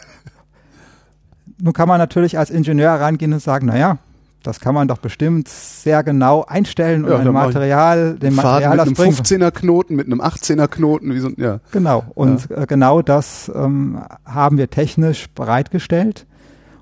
Nun 1.58 1.72
kann 1.72 1.88
man 1.88 1.98
natürlich 1.98 2.38
als 2.38 2.50
Ingenieur 2.50 2.92
rangehen 2.92 3.32
und 3.32 3.42
sagen, 3.42 3.66
naja, 3.66 3.98
das 4.42 4.60
kann 4.60 4.74
man 4.74 4.88
doch 4.88 4.98
bestimmt 4.98 5.48
sehr 5.48 6.02
genau 6.02 6.44
einstellen 6.44 7.04
und 7.04 7.10
Ja, 7.10 7.18
ein 7.18 7.32
mach 7.32 7.48
ich 7.48 7.54
Material, 7.54 8.14
dem 8.18 8.34
Faden 8.34 8.36
Material 8.36 8.70
mit 8.70 8.78
das 8.78 8.86
einem 8.86 8.94
bringen. 8.94 9.14
15er 9.14 9.50
Knoten, 9.50 9.96
mit 9.96 10.06
einem 10.06 10.20
18er 10.20 10.68
Knoten, 10.68 11.14
wie 11.14 11.20
so, 11.20 11.30
ja. 11.36 11.60
Genau. 11.72 12.04
Und 12.14 12.50
äh, 12.50 12.66
genau 12.66 13.02
das 13.02 13.50
ähm, 13.54 14.00
haben 14.24 14.58
wir 14.58 14.70
technisch 14.70 15.28
bereitgestellt. 15.30 16.26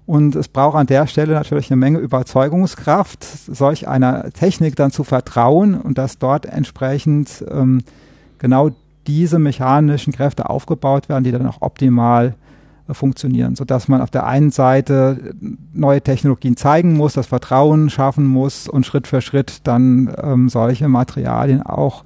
Und 0.06 0.36
es 0.36 0.48
braucht 0.48 0.76
an 0.76 0.86
der 0.86 1.06
Stelle 1.06 1.34
natürlich 1.34 1.70
eine 1.70 1.76
Menge 1.76 1.98
Überzeugungskraft, 1.98 3.24
solch 3.24 3.88
einer 3.88 4.30
Technik 4.30 4.74
dann 4.74 4.90
zu 4.90 5.04
vertrauen 5.04 5.78
und 5.78 5.98
dass 5.98 6.18
dort 6.18 6.46
entsprechend 6.46 7.44
ähm, 7.50 7.82
genau 8.38 8.70
diese 9.06 9.38
mechanischen 9.38 10.12
Kräfte 10.12 10.48
aufgebaut 10.48 11.08
werden, 11.08 11.24
die 11.24 11.32
dann 11.32 11.46
auch 11.46 11.60
optimal 11.60 12.34
funktionieren, 12.94 13.56
sodass 13.56 13.88
man 13.88 14.00
auf 14.00 14.10
der 14.10 14.26
einen 14.26 14.50
Seite 14.50 15.34
neue 15.72 16.00
Technologien 16.00 16.56
zeigen 16.56 16.94
muss, 16.94 17.14
das 17.14 17.26
Vertrauen 17.26 17.90
schaffen 17.90 18.26
muss 18.26 18.68
und 18.68 18.86
Schritt 18.86 19.06
für 19.06 19.20
Schritt 19.20 19.60
dann 19.64 20.14
ähm, 20.22 20.48
solche 20.48 20.88
Materialien 20.88 21.62
auch 21.62 22.04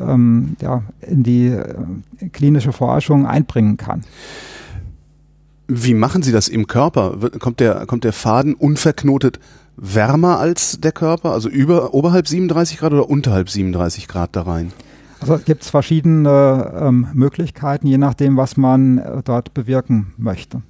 ähm, 0.00 0.56
ja, 0.60 0.82
in 1.00 1.22
die 1.22 1.46
äh, 1.48 2.28
klinische 2.32 2.72
Forschung 2.72 3.26
einbringen 3.26 3.76
kann. 3.76 4.02
Wie 5.68 5.94
machen 5.94 6.22
Sie 6.22 6.32
das 6.32 6.48
im 6.48 6.66
Körper? 6.66 7.16
Kommt 7.38 7.60
der, 7.60 7.86
kommt 7.86 8.04
der 8.04 8.12
Faden 8.12 8.54
unverknotet 8.54 9.38
wärmer 9.76 10.38
als 10.38 10.80
der 10.80 10.92
Körper? 10.92 11.32
Also 11.32 11.48
über, 11.48 11.94
oberhalb 11.94 12.28
37 12.28 12.78
Grad 12.78 12.92
oder 12.92 13.08
unterhalb 13.08 13.48
37 13.48 14.08
Grad 14.08 14.36
da 14.36 14.42
rein? 14.42 14.72
Also 15.22 15.38
gibt 15.44 15.62
es 15.62 15.70
verschiedene 15.70 16.72
ähm, 16.80 17.08
Möglichkeiten, 17.14 17.86
je 17.86 17.98
nachdem, 17.98 18.36
was 18.36 18.56
man 18.56 18.98
äh, 18.98 19.22
dort 19.24 19.54
bewirken 19.54 20.12
möchte. 20.16 20.62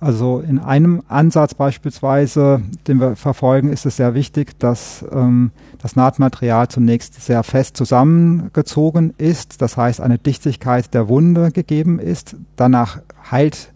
Also 0.00 0.38
in 0.46 0.60
einem 0.60 1.02
Ansatz 1.08 1.54
beispielsweise, 1.54 2.62
den 2.86 3.00
wir 3.00 3.16
verfolgen, 3.16 3.68
ist 3.68 3.84
es 3.84 3.96
sehr 3.96 4.14
wichtig, 4.14 4.56
dass 4.60 5.04
ähm, 5.10 5.50
das 5.82 5.96
Nahtmaterial 5.96 6.68
zunächst 6.68 7.20
sehr 7.20 7.42
fest 7.42 7.76
zusammengezogen 7.76 9.12
ist, 9.18 9.60
das 9.60 9.76
heißt 9.76 10.00
eine 10.00 10.18
Dichtigkeit 10.18 10.94
der 10.94 11.08
Wunde 11.08 11.50
gegeben 11.50 11.98
ist. 11.98 12.36
Danach 12.54 13.00
heilt 13.30 13.72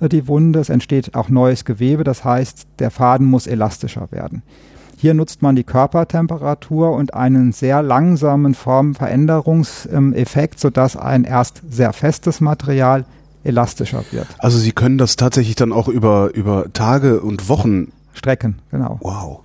die 0.00 0.28
Wunde, 0.28 0.60
es 0.60 0.70
entsteht 0.70 1.14
auch 1.14 1.28
neues 1.28 1.66
Gewebe, 1.66 2.04
das 2.04 2.24
heißt 2.24 2.66
der 2.78 2.90
Faden 2.90 3.26
muss 3.26 3.46
elastischer 3.46 4.08
werden. 4.10 4.42
Hier 4.98 5.12
nutzt 5.12 5.42
man 5.42 5.56
die 5.56 5.64
Körpertemperatur 5.64 6.92
und 6.92 7.12
einen 7.12 7.52
sehr 7.52 7.82
langsamen 7.82 8.54
Formveränderungseffekt, 8.54 10.58
sodass 10.58 10.96
ein 10.96 11.24
erst 11.24 11.62
sehr 11.68 11.92
festes 11.92 12.40
Material 12.40 13.04
elastischer 13.44 14.04
wird. 14.10 14.26
Also 14.38 14.58
Sie 14.58 14.72
können 14.72 14.96
das 14.96 15.16
tatsächlich 15.16 15.54
dann 15.54 15.72
auch 15.72 15.88
über, 15.88 16.34
über 16.34 16.72
Tage 16.72 17.20
und 17.20 17.48
Wochen 17.48 17.92
strecken, 18.14 18.58
genau. 18.70 18.98
Wow. 19.02 19.40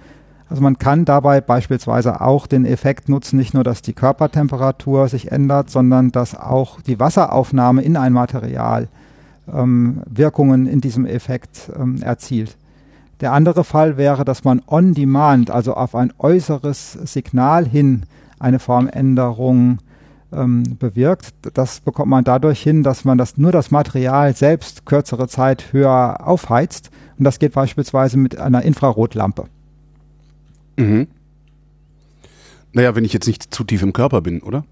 Also 0.50 0.62
man 0.62 0.78
kann 0.78 1.06
dabei 1.06 1.40
beispielsweise 1.40 2.22
auch 2.22 2.48
den 2.48 2.66
Effekt 2.66 3.08
nutzen, 3.08 3.38
nicht 3.38 3.54
nur, 3.54 3.64
dass 3.64 3.82
die 3.82 3.94
Körpertemperatur 3.94 5.08
sich 5.08 5.32
ändert, 5.32 5.70
sondern 5.70 6.12
dass 6.12 6.36
auch 6.36 6.82
die 6.82 7.00
Wasseraufnahme 7.00 7.82
in 7.82 7.96
ein 7.96 8.12
Material 8.12 8.90
ähm, 9.54 10.02
Wirkungen 10.10 10.68
in 10.68 10.82
diesem 10.82 11.06
Effekt 11.06 11.72
ähm, 11.78 12.02
erzielt. 12.02 12.58
Der 13.22 13.34
andere 13.34 13.64
Fall 13.64 13.98
wäre, 13.98 14.26
dass 14.26 14.44
man 14.44 14.62
on 14.68 14.94
demand, 14.96 15.52
also 15.52 15.76
auf 15.76 15.94
ein 15.96 16.12
äußeres 16.18 16.94
Signal 16.94 17.68
hin, 17.68 18.04
eine 18.40 18.58
Formänderung 18.58 19.78
ähm, 20.34 20.64
bewirkt. 20.80 21.34
Das 21.54 21.82
bekommt 21.82 22.10
man 22.10 22.24
dadurch 22.24 22.62
hin, 22.62 22.82
dass 22.82 23.06
man 23.06 23.20
das, 23.20 23.38
nur 23.38 23.52
das 23.52 23.70
Material 23.70 24.36
selbst 24.36 24.88
kürzere 24.88 25.28
Zeit 25.28 25.72
höher 25.72 26.28
aufheizt. 26.28 26.90
Und 27.20 27.26
das 27.26 27.38
geht 27.38 27.54
beispielsweise 27.54 28.18
mit 28.18 28.40
einer 28.40 28.64
Infrarotlampe. 28.64 29.46
Mhm. 30.78 31.08
Naja, 32.74 32.96
wenn 32.96 33.06
ich 33.06 33.14
jetzt 33.14 33.28
nicht 33.28 33.54
zu 33.54 33.64
tief 33.64 33.84
im 33.84 33.94
Körper 33.94 34.22
bin, 34.22 34.42
oder? 34.42 34.64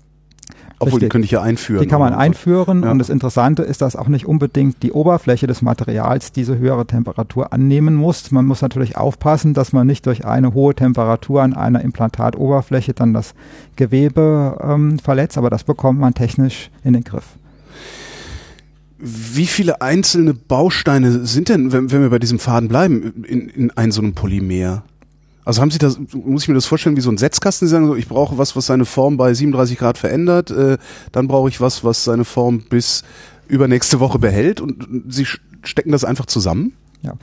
Obwohl, 0.81 0.93
Richtig. 0.93 1.07
die 1.07 1.09
könnte 1.09 1.25
ich 1.25 1.31
ja 1.31 1.41
einführen. 1.41 1.81
Die 1.81 1.87
kann 1.87 1.99
man 1.99 2.13
einführen 2.13 2.83
ja. 2.83 2.91
und 2.91 2.99
das 2.99 3.09
Interessante 3.09 3.63
ist, 3.63 3.81
dass 3.81 3.97
auch 3.97 4.07
nicht 4.07 4.25
unbedingt 4.25 4.81
die 4.81 4.93
Oberfläche 4.93 5.45
des 5.45 5.61
Materials 5.61 6.31
diese 6.31 6.57
höhere 6.57 6.85
Temperatur 6.85 7.51
annehmen 7.51 7.95
muss. 7.95 8.31
Man 8.31 8.45
muss 8.45 8.61
natürlich 8.61 8.95
aufpassen, 8.95 9.53
dass 9.53 9.73
man 9.73 9.85
nicht 9.85 10.05
durch 10.05 10.25
eine 10.25 10.53
hohe 10.53 10.73
Temperatur 10.73 11.43
an 11.43 11.53
einer 11.53 11.81
Implantatoberfläche 11.81 12.93
dann 12.93 13.13
das 13.13 13.33
Gewebe 13.75 14.57
ähm, 14.63 14.99
verletzt, 14.99 15.37
aber 15.37 15.49
das 15.49 15.65
bekommt 15.65 15.99
man 15.99 16.13
technisch 16.13 16.71
in 16.85 16.93
den 16.93 17.03
Griff. 17.03 17.25
Wie 18.97 19.47
viele 19.47 19.81
einzelne 19.81 20.33
Bausteine 20.33 21.25
sind 21.25 21.49
denn, 21.49 21.73
wenn, 21.73 21.91
wenn 21.91 22.01
wir 22.01 22.09
bei 22.09 22.19
diesem 22.19 22.39
Faden 22.39 22.69
bleiben, 22.69 23.25
in, 23.27 23.49
in 23.49 23.71
ein 23.71 23.91
so 23.91 24.01
einem 24.01 24.13
Polymer? 24.13 24.83
Also 25.49 25.61
haben 25.63 25.71
Sie 25.71 25.79
das, 25.79 25.99
muss 26.13 26.43
ich 26.43 26.47
mir 26.47 26.53
das 26.53 26.67
vorstellen, 26.67 26.95
wie 26.95 27.01
so 27.01 27.09
ein 27.09 27.17
Setzkasten? 27.17 27.67
Sie 27.67 27.71
sagen 27.71 27.87
so, 27.87 27.95
ich 27.95 28.07
brauche 28.07 28.37
was, 28.37 28.55
was 28.55 28.67
seine 28.67 28.85
Form 28.85 29.17
bei 29.17 29.33
37 29.33 29.79
Grad 29.79 29.97
verändert, 29.97 30.51
äh, 30.51 30.77
dann 31.11 31.27
brauche 31.27 31.49
ich 31.49 31.59
was, 31.59 31.83
was 31.83 32.03
seine 32.03 32.23
Form 32.23 32.59
bis 32.69 33.03
übernächste 33.47 33.99
Woche 33.99 34.19
behält 34.19 34.61
und 34.61 34.87
Sie 35.07 35.25
stecken 35.63 35.91
das 35.91 36.05
einfach 36.05 36.27
zusammen? 36.27 36.73
Ja. 37.01 37.13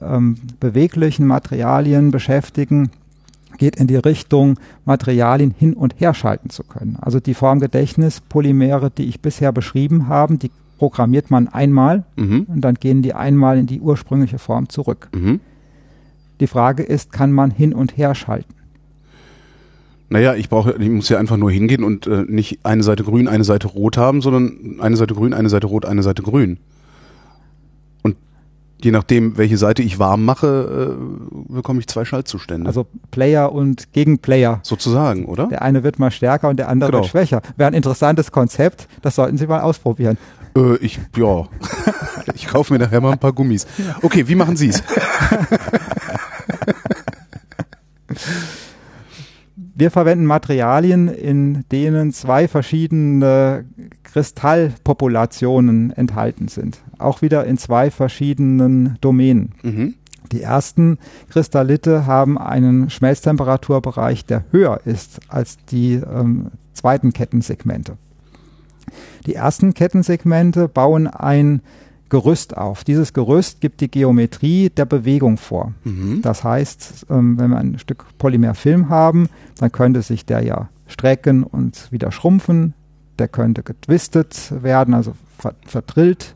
ähm, 0.00 0.36
beweglichen 0.60 1.26
Materialien 1.26 2.10
beschäftigen, 2.10 2.90
geht 3.58 3.76
in 3.76 3.86
die 3.86 3.96
Richtung, 3.96 4.58
Materialien 4.84 5.54
hin 5.56 5.74
und 5.74 6.00
her 6.00 6.14
schalten 6.14 6.50
zu 6.50 6.64
können. 6.64 6.96
Also 7.00 7.20
die 7.20 7.34
Formgedächtnispolymere, 7.34 8.90
die 8.90 9.04
ich 9.04 9.20
bisher 9.20 9.52
beschrieben 9.52 10.08
habe, 10.08 10.38
die 10.38 10.50
programmiert 10.78 11.30
man 11.30 11.48
einmal 11.48 12.04
mhm. 12.16 12.46
und 12.48 12.60
dann 12.62 12.74
gehen 12.74 13.02
die 13.02 13.14
einmal 13.14 13.58
in 13.58 13.66
die 13.66 13.80
ursprüngliche 13.80 14.38
Form 14.38 14.68
zurück. 14.68 15.08
Mhm. 15.14 15.40
Die 16.40 16.48
Frage 16.48 16.82
ist, 16.82 17.12
kann 17.12 17.30
man 17.30 17.52
hin 17.52 17.72
und 17.72 17.96
her 17.96 18.16
schalten? 18.16 18.54
Naja, 20.08 20.34
ich 20.34 20.48
brauche, 20.48 20.76
ich 20.78 20.90
muss 20.90 21.08
ja 21.08 21.18
einfach 21.18 21.36
nur 21.36 21.50
hingehen 21.50 21.84
und 21.84 22.06
äh, 22.06 22.24
nicht 22.26 22.60
eine 22.64 22.82
Seite 22.82 23.02
grün, 23.02 23.28
eine 23.28 23.44
Seite 23.44 23.68
rot 23.68 23.96
haben, 23.96 24.20
sondern 24.20 24.78
eine 24.80 24.96
Seite 24.96 25.14
grün, 25.14 25.32
eine 25.32 25.48
Seite 25.48 25.66
rot, 25.66 25.86
eine 25.86 26.02
Seite 26.02 26.22
grün. 26.22 26.58
Und 28.02 28.16
je 28.82 28.90
nachdem, 28.90 29.38
welche 29.38 29.56
Seite 29.56 29.82
ich 29.82 29.98
warm 29.98 30.24
mache, 30.24 30.98
äh, 30.98 31.54
bekomme 31.54 31.80
ich 31.80 31.86
zwei 31.86 32.04
Schaltzustände. 32.04 32.66
Also 32.66 32.86
Player 33.10 33.52
und 33.52 33.92
Gegenplayer. 33.92 34.60
Sozusagen, 34.62 35.24
oder? 35.24 35.46
Der 35.46 35.62
eine 35.62 35.82
wird 35.82 35.98
mal 35.98 36.10
stärker 36.10 36.50
und 36.50 36.58
der 36.58 36.68
andere 36.68 36.90
genau. 36.90 37.02
wird 37.02 37.10
schwächer. 37.10 37.40
Wäre 37.56 37.68
ein 37.68 37.74
interessantes 37.74 38.32
Konzept, 38.32 38.88
das 39.00 39.14
sollten 39.14 39.38
Sie 39.38 39.46
mal 39.46 39.60
ausprobieren. 39.60 40.18
Äh, 40.56 40.76
ich, 40.76 41.00
ja. 41.16 41.48
ich 42.34 42.46
kaufe 42.46 42.72
mir 42.72 42.78
nachher 42.78 43.00
mal 43.00 43.12
ein 43.12 43.18
paar 43.18 43.32
Gummis. 43.32 43.66
Okay, 44.02 44.28
wie 44.28 44.34
machen 44.34 44.56
Sie 44.56 44.68
es? 44.68 44.82
Wir 49.74 49.90
verwenden 49.90 50.26
Materialien, 50.26 51.08
in 51.08 51.64
denen 51.72 52.12
zwei 52.12 52.46
verschiedene 52.46 53.64
Kristallpopulationen 54.02 55.92
enthalten 55.92 56.48
sind. 56.48 56.78
Auch 56.98 57.22
wieder 57.22 57.46
in 57.46 57.56
zwei 57.56 57.90
verschiedenen 57.90 58.98
Domänen. 59.00 59.54
Mhm. 59.62 59.94
Die 60.30 60.42
ersten 60.42 60.98
Kristallite 61.30 62.06
haben 62.06 62.38
einen 62.38 62.90
Schmelztemperaturbereich, 62.90 64.24
der 64.24 64.44
höher 64.50 64.80
ist 64.84 65.20
als 65.28 65.58
die 65.66 65.94
ähm, 65.94 66.48
zweiten 66.72 67.12
Kettensegmente. 67.12 67.96
Die 69.26 69.34
ersten 69.34 69.74
Kettensegmente 69.74 70.68
bauen 70.68 71.06
ein 71.06 71.60
Gerüst 72.12 72.58
auf. 72.58 72.84
Dieses 72.84 73.14
Gerüst 73.14 73.62
gibt 73.62 73.80
die 73.80 73.90
Geometrie 73.90 74.68
der 74.68 74.84
Bewegung 74.84 75.38
vor. 75.38 75.72
Mhm. 75.82 76.20
Das 76.20 76.44
heißt, 76.44 77.06
ähm, 77.08 77.38
wenn 77.38 77.48
wir 77.48 77.56
ein 77.56 77.78
Stück 77.78 78.04
Polymerfilm 78.18 78.90
haben, 78.90 79.30
dann 79.58 79.72
könnte 79.72 80.02
sich 80.02 80.26
der 80.26 80.42
ja 80.42 80.68
strecken 80.86 81.42
und 81.42 81.90
wieder 81.90 82.12
schrumpfen. 82.12 82.74
Der 83.18 83.28
könnte 83.28 83.62
getwistet 83.62 84.52
werden, 84.62 84.92
also 84.92 85.14
verdrillt 85.64 86.34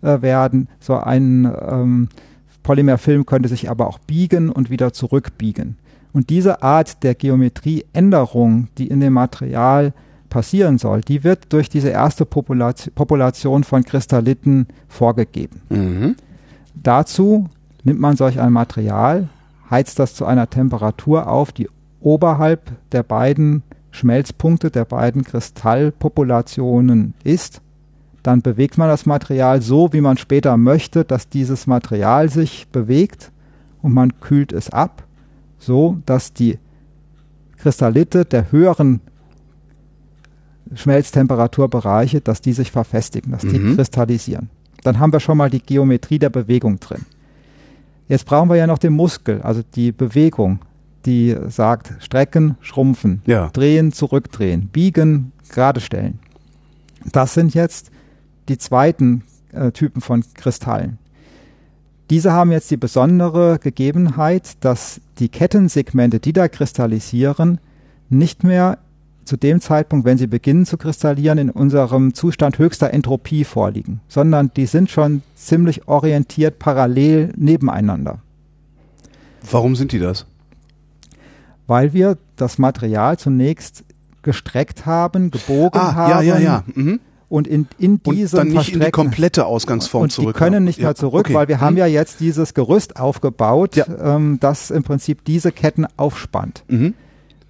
äh, 0.00 0.22
werden. 0.22 0.68
So 0.80 0.96
ein 0.96 1.52
ähm, 1.68 2.08
Polymerfilm 2.62 3.26
könnte 3.26 3.50
sich 3.50 3.68
aber 3.68 3.88
auch 3.88 3.98
biegen 3.98 4.48
und 4.48 4.70
wieder 4.70 4.94
zurückbiegen. 4.94 5.76
Und 6.14 6.30
diese 6.30 6.62
Art 6.62 7.02
der 7.02 7.14
Geometrieänderung, 7.14 8.68
die 8.78 8.88
in 8.88 9.00
dem 9.00 9.12
Material 9.12 9.92
passieren 10.34 10.78
soll, 10.78 11.00
die 11.00 11.22
wird 11.22 11.52
durch 11.52 11.68
diese 11.68 11.90
erste 11.90 12.26
Population 12.26 13.62
von 13.62 13.84
Kristalliten 13.84 14.66
vorgegeben. 14.88 15.60
Mhm. 15.68 16.16
Dazu 16.74 17.48
nimmt 17.84 18.00
man 18.00 18.16
solch 18.16 18.40
ein 18.40 18.52
Material, 18.52 19.28
heizt 19.70 20.00
das 20.00 20.16
zu 20.16 20.26
einer 20.26 20.50
Temperatur 20.50 21.28
auf, 21.28 21.52
die 21.52 21.68
oberhalb 22.00 22.72
der 22.90 23.04
beiden 23.04 23.62
Schmelzpunkte 23.92 24.72
der 24.72 24.84
beiden 24.84 25.22
Kristallpopulationen 25.22 27.14
ist. 27.22 27.60
Dann 28.24 28.42
bewegt 28.42 28.76
man 28.76 28.88
das 28.88 29.06
Material 29.06 29.62
so, 29.62 29.92
wie 29.92 30.00
man 30.00 30.16
später 30.16 30.56
möchte, 30.56 31.04
dass 31.04 31.28
dieses 31.28 31.68
Material 31.68 32.28
sich 32.28 32.66
bewegt 32.72 33.30
und 33.82 33.94
man 33.94 34.18
kühlt 34.18 34.52
es 34.52 34.68
ab, 34.68 35.04
so 35.58 35.98
dass 36.06 36.32
die 36.32 36.58
Kristallite 37.56 38.24
der 38.24 38.50
höheren 38.50 39.00
Schmelztemperaturbereiche, 40.74 42.20
dass 42.20 42.40
die 42.40 42.52
sich 42.52 42.70
verfestigen, 42.70 43.32
dass 43.32 43.42
die 43.42 43.58
mhm. 43.58 43.76
kristallisieren. 43.76 44.50
Dann 44.82 44.98
haben 44.98 45.12
wir 45.12 45.20
schon 45.20 45.38
mal 45.38 45.50
die 45.50 45.60
Geometrie 45.60 46.18
der 46.18 46.30
Bewegung 46.30 46.78
drin. 46.80 47.06
Jetzt 48.08 48.26
brauchen 48.26 48.50
wir 48.50 48.56
ja 48.56 48.66
noch 48.66 48.78
den 48.78 48.92
Muskel, 48.92 49.40
also 49.42 49.62
die 49.74 49.92
Bewegung, 49.92 50.60
die 51.06 51.36
sagt 51.48 51.94
strecken, 52.00 52.56
schrumpfen, 52.60 53.22
ja. 53.26 53.48
drehen, 53.50 53.92
zurückdrehen, 53.92 54.68
biegen, 54.68 55.32
gerade 55.48 55.80
stellen. 55.80 56.18
Das 57.12 57.34
sind 57.34 57.54
jetzt 57.54 57.90
die 58.48 58.58
zweiten 58.58 59.22
äh, 59.52 59.70
Typen 59.72 60.00
von 60.00 60.24
Kristallen. 60.34 60.98
Diese 62.10 62.32
haben 62.32 62.52
jetzt 62.52 62.70
die 62.70 62.76
besondere 62.76 63.58
Gegebenheit, 63.58 64.52
dass 64.60 65.00
die 65.18 65.30
Kettensegmente, 65.30 66.20
die 66.20 66.34
da 66.34 66.48
kristallisieren, 66.48 67.58
nicht 68.10 68.44
mehr 68.44 68.78
zu 69.24 69.36
dem 69.36 69.60
Zeitpunkt, 69.60 70.04
wenn 70.04 70.18
sie 70.18 70.26
beginnen 70.26 70.66
zu 70.66 70.76
kristallieren, 70.76 71.38
in 71.38 71.50
unserem 71.50 72.14
Zustand 72.14 72.58
höchster 72.58 72.92
Entropie 72.92 73.44
vorliegen, 73.44 74.00
sondern 74.08 74.50
die 74.56 74.66
sind 74.66 74.90
schon 74.90 75.22
ziemlich 75.34 75.88
orientiert 75.88 76.58
parallel 76.58 77.32
nebeneinander. 77.36 78.18
Warum 79.50 79.76
sind 79.76 79.92
die 79.92 79.98
das? 79.98 80.26
Weil 81.66 81.92
wir 81.92 82.18
das 82.36 82.58
Material 82.58 83.18
zunächst 83.18 83.84
gestreckt 84.22 84.86
haben, 84.86 85.30
gebogen 85.30 85.80
ah, 85.80 85.94
haben. 85.94 86.10
Ja, 86.10 86.22
ja, 86.22 86.38
ja. 86.38 86.64
Mhm. 86.74 87.00
Und 87.28 87.48
in, 87.48 87.66
in 87.78 88.02
diesem 88.02 88.38
und 88.38 88.48
dann 88.48 88.58
nicht 88.58 88.74
in 88.74 88.80
die 88.80 88.90
komplette 88.90 89.46
Ausgangsform 89.46 90.04
und 90.04 90.12
zurück. 90.12 90.34
Die 90.34 90.38
können 90.38 90.64
nicht 90.64 90.78
ja. 90.78 90.86
mehr 90.86 90.94
zurück, 90.94 91.26
okay. 91.26 91.34
weil 91.34 91.48
wir 91.48 91.56
mhm. 91.56 91.60
haben 91.60 91.76
ja 91.76 91.86
jetzt 91.86 92.20
dieses 92.20 92.54
Gerüst 92.54 92.96
aufgebaut, 92.96 93.76
ja. 93.76 93.86
ähm, 94.16 94.38
das 94.40 94.70
im 94.70 94.82
Prinzip 94.82 95.24
diese 95.24 95.52
Ketten 95.52 95.86
aufspannt. 95.96 96.64
Mhm. 96.68 96.94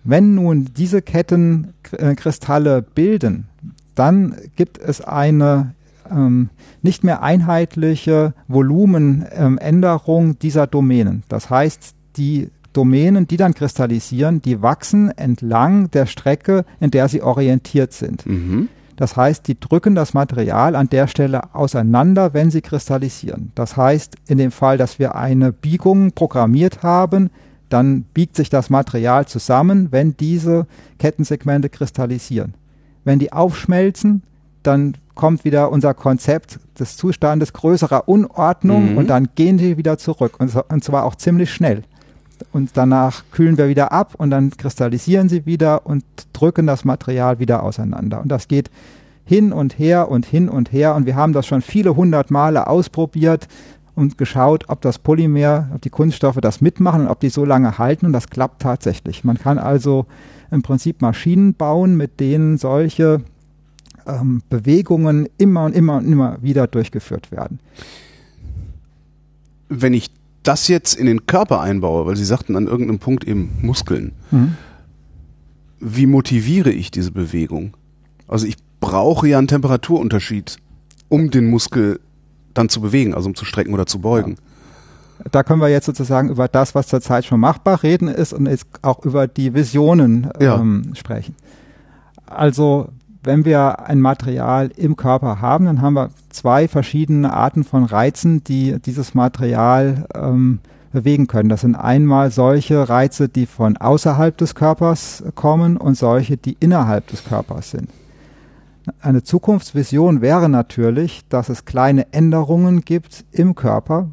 Wenn 0.04 0.34
nun 0.34 0.68
diese 0.76 1.02
Ketten 1.02 1.72
äh, 1.92 2.14
Kristalle 2.14 2.82
bilden, 2.82 3.48
dann 3.94 4.36
gibt 4.56 4.78
es 4.78 5.00
eine 5.00 5.74
ähm, 6.10 6.50
nicht 6.82 7.04
mehr 7.04 7.22
einheitliche 7.22 8.34
Volumenänderung 8.48 10.26
ähm, 10.26 10.38
dieser 10.40 10.66
Domänen. 10.66 11.22
Das 11.28 11.48
heißt, 11.48 11.94
die 12.16 12.50
Domänen, 12.74 13.26
die 13.26 13.36
dann 13.36 13.54
kristallisieren, 13.54 14.42
die 14.42 14.60
wachsen 14.60 15.10
entlang 15.16 15.90
der 15.92 16.06
Strecke, 16.06 16.64
in 16.80 16.90
der 16.90 17.08
sie 17.08 17.22
orientiert 17.22 17.92
sind. 17.92 18.26
Mhm. 18.26 18.68
Das 18.96 19.16
heißt, 19.16 19.48
die 19.48 19.58
drücken 19.58 19.94
das 19.94 20.14
Material 20.14 20.76
an 20.76 20.88
der 20.88 21.08
Stelle 21.08 21.54
auseinander, 21.54 22.32
wenn 22.32 22.50
sie 22.50 22.62
kristallisieren. 22.62 23.50
Das 23.54 23.76
heißt, 23.76 24.16
in 24.28 24.38
dem 24.38 24.50
Fall, 24.50 24.78
dass 24.78 24.98
wir 24.98 25.16
eine 25.16 25.52
Biegung 25.52 26.12
programmiert 26.12 26.82
haben, 26.82 27.30
dann 27.68 28.03
biegt 28.14 28.37
sich 28.37 28.50
das 28.50 28.70
Material 28.70 29.27
zusammen, 29.27 29.88
wenn 29.90 30.16
diese 30.16 30.66
Kettensegmente 30.98 31.68
kristallisieren. 31.68 32.55
Wenn 33.05 33.18
die 33.18 33.33
aufschmelzen, 33.33 34.22
dann 34.62 34.96
kommt 35.14 35.44
wieder 35.44 35.70
unser 35.70 35.94
Konzept 35.94 36.59
des 36.79 36.96
Zustandes 36.96 37.53
größerer 37.53 38.09
Unordnung 38.09 38.92
Mhm. 38.92 38.98
und 38.98 39.07
dann 39.09 39.29
gehen 39.35 39.59
die 39.59 39.77
wieder 39.77 39.98
zurück 39.98 40.35
und, 40.38 40.50
so- 40.50 40.64
und 40.68 40.83
zwar 40.83 41.05
auch 41.05 41.14
ziemlich 41.14 41.53
schnell. 41.53 41.83
Und 42.53 42.70
danach 42.74 43.22
kühlen 43.31 43.57
wir 43.59 43.68
wieder 43.68 43.92
ab 43.92 44.14
und 44.18 44.31
dann 44.31 44.50
kristallisieren 44.50 45.29
sie 45.29 45.46
wieder 45.46 45.87
und 45.87 46.05
drücken 46.33 46.66
das 46.66 46.85
Material 46.85 47.38
wieder 47.38 47.62
auseinander. 47.62 48.20
Und 48.20 48.29
das 48.29 48.48
geht 48.48 48.70
hin 49.24 49.53
und 49.53 49.79
her 49.79 50.11
und 50.11 50.27
hin 50.27 50.48
und 50.48 50.72
her. 50.72 50.94
Und 50.94 51.07
wir 51.07 51.14
haben 51.16 51.33
das 51.33 51.46
schon 51.46 51.62
viele 51.62 51.94
hundert 51.96 52.31
Male 52.31 52.66
ausprobiert 52.66 53.46
und 53.94 54.18
geschaut, 54.18 54.64
ob 54.68 54.80
das 54.80 54.98
Polymer, 54.98 55.70
ob 55.74 55.83
die 55.83 55.90
Kunststoffe 55.90 56.38
das 56.40 56.61
mitmachen 56.61 57.02
und 57.02 57.09
ob 57.09 57.20
die 57.20 57.28
so 57.28 57.44
lange 57.44 57.78
halten. 57.78 58.07
Und 58.07 58.12
das 58.12 58.28
klappt 58.28 58.62
tatsächlich. 58.62 59.24
Man 59.24 59.38
kann 59.38 59.59
also 59.59 60.07
im 60.50 60.62
Prinzip 60.62 61.00
Maschinen 61.02 61.54
bauen, 61.54 61.96
mit 61.96 62.18
denen 62.20 62.59
solche 62.59 63.20
ähm, 64.07 64.42
Bewegungen 64.50 65.28
immer 65.38 65.64
und 65.64 65.74
immer 65.74 65.96
und 65.96 66.07
immer 66.11 66.38
wieder 66.42 66.66
durchgeführt 66.66 67.30
werden. 67.30 67.61
Wenn 69.68 69.94
ich 69.94 70.11
das 70.42 70.68
jetzt 70.68 70.94
in 70.94 71.07
den 71.07 71.26
Körper 71.26 71.61
einbaue, 71.61 72.04
weil 72.07 72.16
Sie 72.16 72.24
sagten 72.24 72.57
an 72.57 72.66
irgendeinem 72.66 72.98
Punkt 72.98 73.24
eben 73.24 73.50
Muskeln, 73.62 74.12
Mhm. 74.30 74.57
wie 75.80 76.07
motiviere 76.07 76.70
ich 76.70 76.90
diese 76.90 77.12
Bewegung? 77.12 77.74
Also 78.28 78.46
ich 78.46 78.57
brauche 78.80 79.26
ja 79.28 79.38
einen 79.38 79.48
Temperaturunterschied, 79.48 80.59
um 81.09 81.30
den 81.30 81.48
Muskel 81.48 82.00
dann 82.54 82.68
zu 82.68 82.80
bewegen, 82.80 83.14
also 83.14 83.28
um 83.28 83.34
zu 83.34 83.44
strecken 83.44 83.74
oder 83.74 83.86
zu 83.86 84.00
beugen. 84.00 84.36
Da 85.30 85.42
können 85.42 85.60
wir 85.60 85.68
jetzt 85.68 85.86
sozusagen 85.86 86.28
über 86.28 86.48
das, 86.48 86.74
was 86.74 86.88
zurzeit 86.88 87.24
schon 87.24 87.40
machbar 87.40 87.82
reden 87.82 88.08
ist 88.08 88.32
und 88.32 88.46
jetzt 88.46 88.66
auch 88.82 89.04
über 89.04 89.26
die 89.28 89.54
Visionen 89.54 90.28
Ja. 90.40 90.56
ähm, 90.56 90.92
sprechen. 90.94 91.34
Also 92.26 92.88
wenn 93.22 93.44
wir 93.44 93.86
ein 93.86 94.00
Material 94.00 94.70
im 94.76 94.96
Körper 94.96 95.40
haben, 95.40 95.64
dann 95.66 95.80
haben 95.80 95.94
wir 95.94 96.10
zwei 96.30 96.68
verschiedene 96.68 97.32
Arten 97.32 97.64
von 97.64 97.84
Reizen, 97.84 98.44
die 98.44 98.78
dieses 98.84 99.14
Material 99.14 100.06
ähm, 100.14 100.58
bewegen 100.92 101.26
können. 101.26 101.48
Das 101.48 101.62
sind 101.62 101.74
einmal 101.74 102.30
solche 102.30 102.88
Reize, 102.88 103.28
die 103.28 103.46
von 103.46 103.76
außerhalb 103.76 104.36
des 104.36 104.54
Körpers 104.54 105.24
kommen 105.34 105.76
und 105.76 105.96
solche, 105.96 106.36
die 106.36 106.56
innerhalb 106.60 107.06
des 107.08 107.24
Körpers 107.24 107.70
sind. 107.70 107.88
Eine 109.01 109.23
Zukunftsvision 109.23 110.20
wäre 110.20 110.49
natürlich, 110.49 111.23
dass 111.29 111.49
es 111.49 111.64
kleine 111.64 112.12
Änderungen 112.12 112.83
gibt 112.83 113.25
im 113.33 113.55
Körper. 113.55 114.09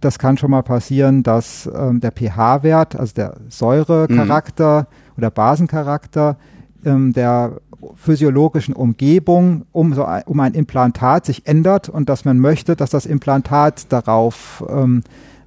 Das 0.00 0.18
kann 0.18 0.36
schon 0.36 0.50
mal 0.50 0.62
passieren, 0.62 1.22
dass 1.22 1.68
ähm, 1.74 2.00
der 2.00 2.12
pH-Wert, 2.12 2.96
also 2.96 3.14
der 3.14 3.36
Säurecharakter 3.48 4.86
oder 5.16 5.30
Basencharakter 5.30 6.36
ähm, 6.84 7.12
der 7.14 7.60
physiologischen 7.94 8.74
Umgebung 8.74 9.64
um, 9.72 9.94
so 9.94 10.04
ein, 10.04 10.22
um 10.26 10.40
ein 10.40 10.54
Implantat 10.54 11.24
sich 11.24 11.46
ändert 11.46 11.88
und 11.88 12.08
dass 12.08 12.24
man 12.24 12.38
möchte, 12.38 12.76
dass 12.76 12.90
das 12.90 13.06
Implantat 13.06 13.92
darauf 13.92 14.64
ähm, 14.68 15.02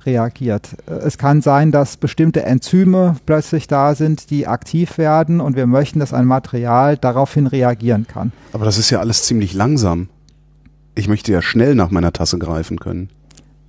reagiert. 0.06 0.76
Äh, 0.88 0.94
Es 1.06 1.18
kann 1.18 1.42
sein, 1.42 1.72
dass 1.72 1.98
bestimmte 1.98 2.44
Enzyme 2.44 3.16
plötzlich 3.26 3.68
da 3.68 3.96
sind, 3.96 4.30
die 4.30 4.48
aktiv 4.48 4.98
werden 4.98 5.42
und 5.42 5.56
wir 5.56 5.68
möchten, 5.68 6.00
dass 6.00 6.14
ein 6.14 6.26
Material 6.26 6.98
daraufhin 6.98 7.48
reagieren 7.48 8.08
kann. 8.08 8.32
Aber 8.54 8.66
das 8.66 8.78
ist 8.78 8.90
ja 8.90 9.00
alles 9.00 9.24
ziemlich 9.24 9.54
langsam. 9.54 10.10
Ich 10.96 11.08
möchte 11.08 11.32
ja 11.32 11.42
schnell 11.42 11.76
nach 11.76 11.92
meiner 11.92 12.12
Tasse 12.12 12.38
greifen 12.40 12.80
können. 12.80 13.10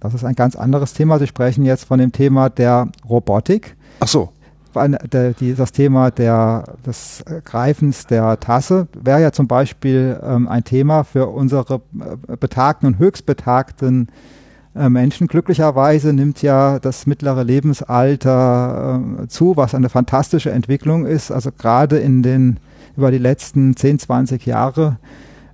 Das 0.00 0.14
ist 0.14 0.24
ein 0.24 0.34
ganz 0.34 0.56
anderes 0.56 0.94
Thema. 0.94 1.18
Sie 1.18 1.26
sprechen 1.26 1.64
jetzt 1.64 1.84
von 1.84 1.98
dem 1.98 2.12
Thema 2.12 2.48
der 2.48 2.88
Robotik. 3.08 3.76
Ach 4.00 4.08
so. 4.08 4.30
Das 4.72 5.72
Thema 5.72 6.10
der, 6.12 6.64
des 6.86 7.22
äh, 7.22 7.40
Greifens 7.44 8.06
der 8.06 8.38
Tasse 8.38 8.86
wäre 8.94 9.20
ja 9.20 9.32
zum 9.32 9.48
Beispiel 9.48 10.18
ähm, 10.22 10.48
ein 10.48 10.62
Thema 10.62 11.02
für 11.02 11.26
unsere 11.26 11.82
äh, 12.28 12.36
betagten 12.36 12.86
und 12.86 12.98
höchstbetagten 12.98 14.08
äh, 14.08 14.39
Menschen. 14.74 15.26
Glücklicherweise 15.26 16.12
nimmt 16.12 16.42
ja 16.42 16.78
das 16.78 17.06
mittlere 17.06 17.42
Lebensalter 17.42 19.02
äh, 19.22 19.26
zu, 19.26 19.56
was 19.56 19.74
eine 19.74 19.88
fantastische 19.88 20.50
Entwicklung 20.50 21.06
ist. 21.06 21.32
Also 21.32 21.50
gerade 21.50 21.98
in 21.98 22.22
den 22.22 22.58
über 22.96 23.10
die 23.10 23.18
letzten 23.18 23.76
10, 23.76 23.98
20 23.98 24.46
Jahre 24.46 24.98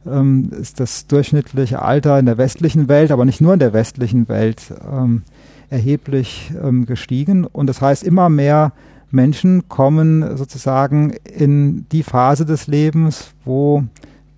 ähm, 0.07 0.50
ist 0.59 0.81
das 0.81 1.07
durchschnittliche 1.07 1.83
Alter 1.83 2.18
in 2.18 2.26
der 2.26 2.38
westlichen 2.38 2.88
Welt, 2.88 3.11
aber 3.11 3.24
nicht 3.24 3.40
nur 3.40 3.52
in 3.55 3.59
der 3.59 3.72
westlichen 3.72 4.29
Welt, 4.29 4.72
ähm, 4.90 5.22
erheblich 5.70 6.52
ähm, 6.62 6.87
gestiegen. 6.87 7.44
Und 7.44 7.66
das 7.66 7.81
heißt, 7.81 8.05
immer 8.05 8.29
mehr 8.29 8.72
Menschen 9.11 9.68
kommen 9.68 10.37
sozusagen 10.37 11.14
in 11.24 11.87
die 11.90 12.02
Phase 12.02 12.44
des 12.44 12.66
Lebens, 12.66 13.33
wo 13.44 13.85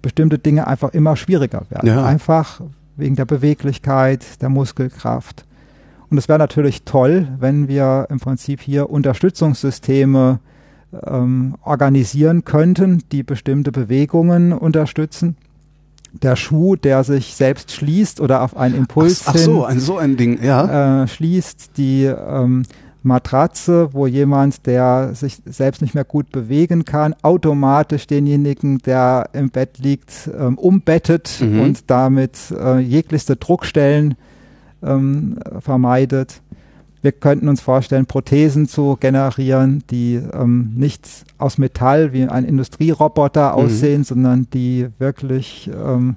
bestimmte 0.02 0.38
Dinge 0.38 0.66
einfach 0.66 0.90
immer 0.94 1.16
schwieriger 1.16 1.62
werden. 1.70 1.88
Ja. 1.88 2.04
Einfach 2.04 2.60
wegen 2.98 3.16
der 3.16 3.24
Beweglichkeit, 3.24 4.42
der 4.42 4.50
Muskelkraft. 4.50 5.46
Und 6.10 6.18
es 6.18 6.28
wäre 6.28 6.38
natürlich 6.38 6.82
toll, 6.84 7.28
wenn 7.38 7.68
wir 7.68 8.06
im 8.10 8.18
Prinzip 8.18 8.60
hier 8.60 8.90
Unterstützungssysteme 8.90 10.40
ähm, 11.06 11.54
organisieren 11.62 12.44
könnten, 12.44 13.02
die 13.12 13.22
bestimmte 13.22 13.72
Bewegungen 13.72 14.52
unterstützen. 14.52 15.36
Der 16.12 16.36
Schuh, 16.36 16.76
der 16.76 17.04
sich 17.04 17.34
selbst 17.34 17.72
schließt 17.72 18.20
oder 18.20 18.42
auf 18.42 18.56
einen 18.56 18.74
Impuls 18.74 19.22
Ach, 19.24 19.28
ach 19.28 19.32
hin 19.34 19.44
so, 19.44 19.64
ein, 19.64 19.80
so 19.80 19.98
ein 19.98 20.16
Ding, 20.16 20.42
ja. 20.42 21.02
äh, 21.02 21.08
schließt, 21.08 21.76
die 21.76 22.04
ähm, 22.04 22.64
Matratze, 23.02 23.90
wo 23.92 24.06
jemand, 24.06 24.66
der 24.66 25.14
sich 25.14 25.38
selbst 25.46 25.82
nicht 25.82 25.94
mehr 25.94 26.04
gut 26.04 26.30
bewegen 26.32 26.84
kann, 26.84 27.14
automatisch 27.22 28.06
denjenigen, 28.06 28.78
der 28.78 29.30
im 29.32 29.50
Bett 29.50 29.78
liegt, 29.78 30.28
ähm, 30.38 30.58
umbettet 30.58 31.38
Mhm. 31.40 31.60
und 31.60 31.90
damit 31.90 32.36
äh, 32.50 32.78
jeglichste 32.78 33.36
Druckstellen 33.36 34.16
ähm, 34.82 35.38
vermeidet. 35.60 36.42
Wir 37.00 37.12
könnten 37.12 37.48
uns 37.48 37.60
vorstellen, 37.60 38.06
Prothesen 38.06 38.66
zu 38.66 38.96
generieren, 38.98 39.84
die 39.90 40.16
ähm, 40.16 40.72
nicht 40.74 41.08
aus 41.38 41.56
Metall 41.56 42.12
wie 42.12 42.24
ein 42.26 42.44
Industrieroboter 42.44 43.52
Mhm. 43.52 43.54
aussehen, 43.64 44.04
sondern 44.04 44.48
die 44.52 44.88
wirklich 44.98 45.70
ähm, 45.72 46.16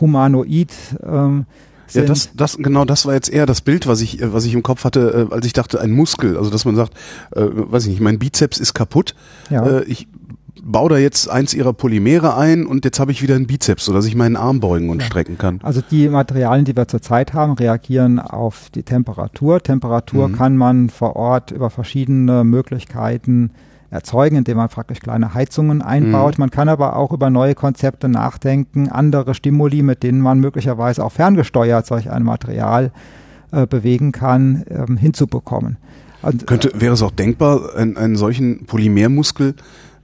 humanoid 0.00 0.72
ähm, 1.06 1.46
Ja, 1.92 2.02
das, 2.02 2.30
das, 2.34 2.56
genau, 2.58 2.84
das 2.84 3.06
war 3.06 3.14
jetzt 3.14 3.28
eher 3.28 3.46
das 3.46 3.60
Bild, 3.60 3.86
was 3.86 4.00
ich, 4.00 4.20
äh, 4.20 4.32
was 4.32 4.44
ich 4.44 4.54
im 4.54 4.62
Kopf 4.62 4.84
hatte, 4.84 5.28
äh, 5.30 5.34
als 5.34 5.46
ich 5.46 5.52
dachte, 5.52 5.80
ein 5.80 5.92
Muskel. 5.92 6.36
Also, 6.36 6.50
dass 6.50 6.64
man 6.64 6.76
sagt, 6.76 6.94
äh, 7.34 7.42
weiß 7.44 7.84
ich 7.84 7.90
nicht, 7.90 8.00
mein 8.00 8.18
Bizeps 8.18 8.58
ist 8.58 8.74
kaputt. 8.74 9.14
ja. 9.50 9.64
Äh, 9.66 9.84
ich 9.84 10.08
baue 10.68 10.90
da 10.90 10.98
jetzt 10.98 11.30
eins 11.30 11.54
ihrer 11.54 11.72
Polymere 11.72 12.36
ein 12.36 12.66
und 12.66 12.84
jetzt 12.84 12.98
habe 12.98 13.12
ich 13.12 13.22
wieder 13.22 13.36
einen 13.36 13.46
Bizeps, 13.46 13.84
sodass 13.84 14.04
ich 14.06 14.16
meinen 14.16 14.34
Arm 14.36 14.58
beugen 14.58 14.88
und 14.90 14.98
Ja. 15.00 15.06
strecken 15.06 15.38
kann. 15.38 15.60
Also 15.62 15.80
die 15.80 16.08
Materialien, 16.08 16.64
die 16.64 16.74
wir 16.74 16.88
zurzeit 16.88 17.34
haben, 17.34 17.52
reagieren 17.52 18.18
auf 18.18 18.68
die 18.74 18.82
Temperatur. 18.82 19.62
Temperatur 19.62 20.26
Mhm. 20.28 20.32
kann 20.32 20.56
man 20.56 20.90
vor 20.90 21.14
Ort 21.14 21.52
über 21.52 21.70
verschiedene 21.70 22.42
Möglichkeiten 22.42 23.52
erzeugen, 23.96 24.36
indem 24.36 24.58
man 24.58 24.68
praktisch 24.68 25.00
kleine 25.00 25.34
Heizungen 25.34 25.82
einbaut. 25.82 26.38
Mhm. 26.38 26.42
Man 26.42 26.50
kann 26.50 26.68
aber 26.68 26.96
auch 26.96 27.12
über 27.12 27.30
neue 27.30 27.54
Konzepte 27.54 28.08
nachdenken, 28.08 28.88
andere 28.88 29.34
Stimuli, 29.34 29.82
mit 29.82 30.02
denen 30.02 30.20
man 30.20 30.38
möglicherweise 30.38 31.04
auch 31.04 31.12
ferngesteuert 31.12 31.86
solch 31.86 32.10
ein 32.10 32.22
Material 32.22 32.92
äh, 33.50 33.66
bewegen 33.66 34.12
kann, 34.12 34.64
ähm, 34.68 34.96
hinzubekommen. 34.96 35.78
Und, 36.22 36.46
Könnte, 36.46 36.72
wäre 36.74 36.94
es 36.94 37.02
auch 37.02 37.10
denkbar, 37.10 37.74
einen, 37.76 37.96
einen 37.96 38.16
solchen 38.16 38.66
Polymermuskel 38.66 39.54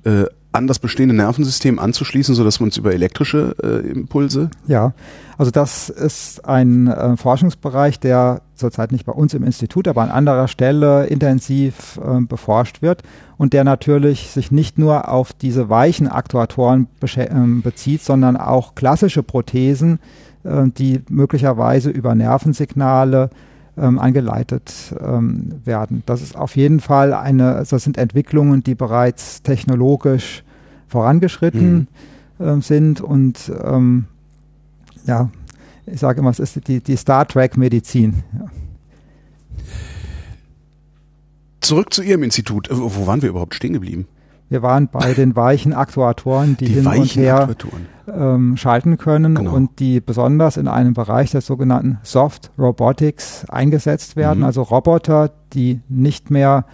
äh, 0.04 0.24
an 0.52 0.66
das 0.66 0.78
bestehende 0.78 1.14
Nervensystem 1.14 1.78
anzuschließen, 1.78 2.34
sodass 2.34 2.60
man 2.60 2.68
es 2.68 2.76
über 2.76 2.92
elektrische 2.92 3.56
äh, 3.62 3.90
Impulse? 3.90 4.50
Ja, 4.66 4.92
also 5.38 5.50
das 5.50 5.88
ist 5.88 6.44
ein 6.44 6.86
äh, 6.86 7.16
Forschungsbereich, 7.16 7.98
der 7.98 8.42
zurzeit 8.54 8.92
nicht 8.92 9.06
bei 9.06 9.12
uns 9.12 9.34
im 9.34 9.44
Institut, 9.44 9.88
aber 9.88 10.02
an 10.02 10.10
anderer 10.10 10.48
Stelle 10.48 11.06
intensiv 11.06 11.98
äh, 12.04 12.20
beforscht 12.20 12.82
wird 12.82 13.02
und 13.38 13.54
der 13.54 13.64
natürlich 13.64 14.30
sich 14.30 14.52
nicht 14.52 14.78
nur 14.78 15.08
auf 15.08 15.32
diese 15.32 15.68
weichen 15.68 16.06
Aktuatoren 16.06 16.86
ähm, 17.16 17.62
bezieht, 17.62 18.02
sondern 18.02 18.36
auch 18.36 18.74
klassische 18.74 19.22
Prothesen, 19.22 20.00
äh, 20.44 20.64
die 20.68 21.00
möglicherweise 21.08 21.90
über 21.90 22.14
Nervensignale 22.14 23.30
ähm, 23.76 23.98
angeleitet 23.98 24.94
ähm, 25.00 25.60
werden. 25.64 26.02
Das 26.06 26.22
ist 26.22 26.36
auf 26.36 26.56
jeden 26.56 26.80
Fall 26.80 27.14
eine, 27.14 27.54
also 27.54 27.76
das 27.76 27.84
sind 27.84 27.98
Entwicklungen, 27.98 28.62
die 28.62 28.74
bereits 28.74 29.42
technologisch 29.42 30.44
vorangeschritten 30.88 31.88
mhm. 32.38 32.46
äh, 32.46 32.60
sind 32.60 33.00
und 33.00 33.50
ähm, 33.62 34.06
ja, 35.06 35.30
ich 35.86 36.00
sage 36.00 36.20
immer, 36.20 36.30
es 36.30 36.38
ist 36.38 36.68
die, 36.68 36.80
die 36.80 36.96
Star 36.96 37.26
Trek 37.26 37.56
Medizin. 37.56 38.22
Ja. 38.38 38.46
Zurück 41.60 41.92
zu 41.94 42.02
Ihrem 42.02 42.22
Institut. 42.24 42.68
Wo 42.70 43.06
waren 43.06 43.22
wir 43.22 43.28
überhaupt 43.28 43.54
stehen 43.54 43.72
geblieben? 43.72 44.06
Wir 44.52 44.60
waren 44.60 44.88
bei 44.88 45.14
den 45.14 45.34
weichen 45.34 45.72
Aktuatoren, 45.72 46.58
die, 46.58 46.66
die 46.66 46.72
hin 46.74 46.86
und 46.86 47.06
her 47.16 47.48
ähm, 48.06 48.58
schalten 48.58 48.98
können 48.98 49.36
genau. 49.36 49.54
und 49.54 49.78
die 49.78 49.98
besonders 49.98 50.58
in 50.58 50.68
einem 50.68 50.92
Bereich 50.92 51.30
des 51.30 51.46
sogenannten 51.46 51.96
Soft 52.02 52.50
Robotics 52.58 53.46
eingesetzt 53.48 54.14
werden. 54.14 54.40
Mhm. 54.40 54.44
Also 54.44 54.60
Roboter, 54.60 55.30
die 55.54 55.80
nicht 55.88 56.30
mehr 56.30 56.66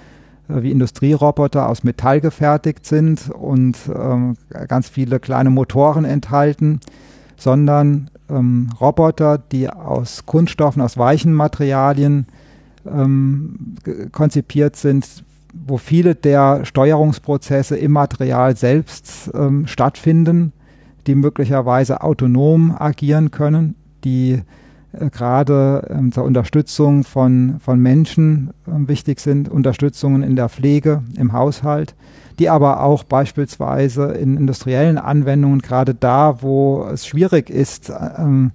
äh, 0.49 0.61
wie 0.62 0.72
Industrieroboter 0.72 1.68
aus 1.68 1.85
Metall 1.85 2.20
gefertigt 2.20 2.85
sind 2.85 3.31
und 3.31 3.76
ähm, 3.95 4.37
ganz 4.66 4.89
viele 4.89 5.20
kleine 5.20 5.51
Motoren 5.51 6.05
enthalten, 6.05 6.81
sondern 7.37 8.11
ähm, 8.29 8.70
Roboter, 8.81 9.39
die 9.39 9.70
aus 9.70 10.26
Kunststoffen, 10.26 10.83
aus 10.83 10.99
weichen 10.99 11.33
Materialien 11.33 12.26
ähm, 12.85 13.76
konzipiert 14.11 14.74
sind, 14.74 15.22
wo 15.53 15.78
viele 15.78 16.14
der 16.14 16.64
Steuerungsprozesse 16.64 17.76
im 17.76 17.92
Material 17.92 18.57
selbst 18.57 19.30
ähm, 19.34 19.66
stattfinden, 19.66 20.53
die 21.07 21.14
möglicherweise 21.14 22.03
autonom 22.03 22.74
agieren 22.78 23.30
können, 23.30 23.74
die 24.05 24.42
äh, 24.92 25.11
gerade 25.11 25.86
ähm, 25.90 26.12
zur 26.12 26.24
Unterstützung 26.24 27.05
von, 27.05 27.57
von 27.61 27.80
Menschen 27.80 28.51
äh, 28.66 28.88
wichtig 28.88 29.20
sind, 29.20 29.49
Unterstützungen 29.49 30.22
in 30.22 30.36
der 30.36 30.49
Pflege, 30.49 31.03
im 31.16 31.32
Haushalt, 31.32 31.94
die 32.38 32.49
aber 32.49 32.82
auch 32.82 33.05
beispielsweise 33.05 34.12
in 34.12 34.36
industriellen 34.36 34.99
Anwendungen, 34.99 35.61
gerade 35.61 35.94
da, 35.94 36.42
wo 36.42 36.86
es 36.92 37.07
schwierig 37.07 37.51
ist, 37.51 37.90
ähm, 38.18 38.53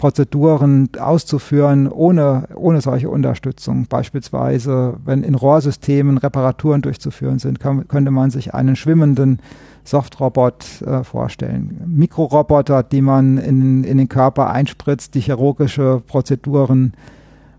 Prozeduren 0.00 0.88
auszuführen 0.98 1.86
ohne, 1.86 2.48
ohne 2.54 2.80
solche 2.80 3.10
Unterstützung. 3.10 3.84
Beispielsweise, 3.86 4.94
wenn 5.04 5.22
in 5.22 5.34
Rohrsystemen 5.34 6.16
Reparaturen 6.16 6.80
durchzuführen 6.80 7.38
sind, 7.38 7.60
kann, 7.60 7.86
könnte 7.86 8.10
man 8.10 8.30
sich 8.30 8.54
einen 8.54 8.76
schwimmenden 8.76 9.40
Softrobot 9.84 10.80
äh, 10.80 11.04
vorstellen. 11.04 11.82
Mikroroboter, 11.86 12.82
die 12.82 13.02
man 13.02 13.36
in, 13.36 13.84
in 13.84 13.98
den 13.98 14.08
Körper 14.08 14.48
einspritzt, 14.50 15.14
die 15.14 15.20
chirurgische 15.20 16.02
Prozeduren 16.06 16.94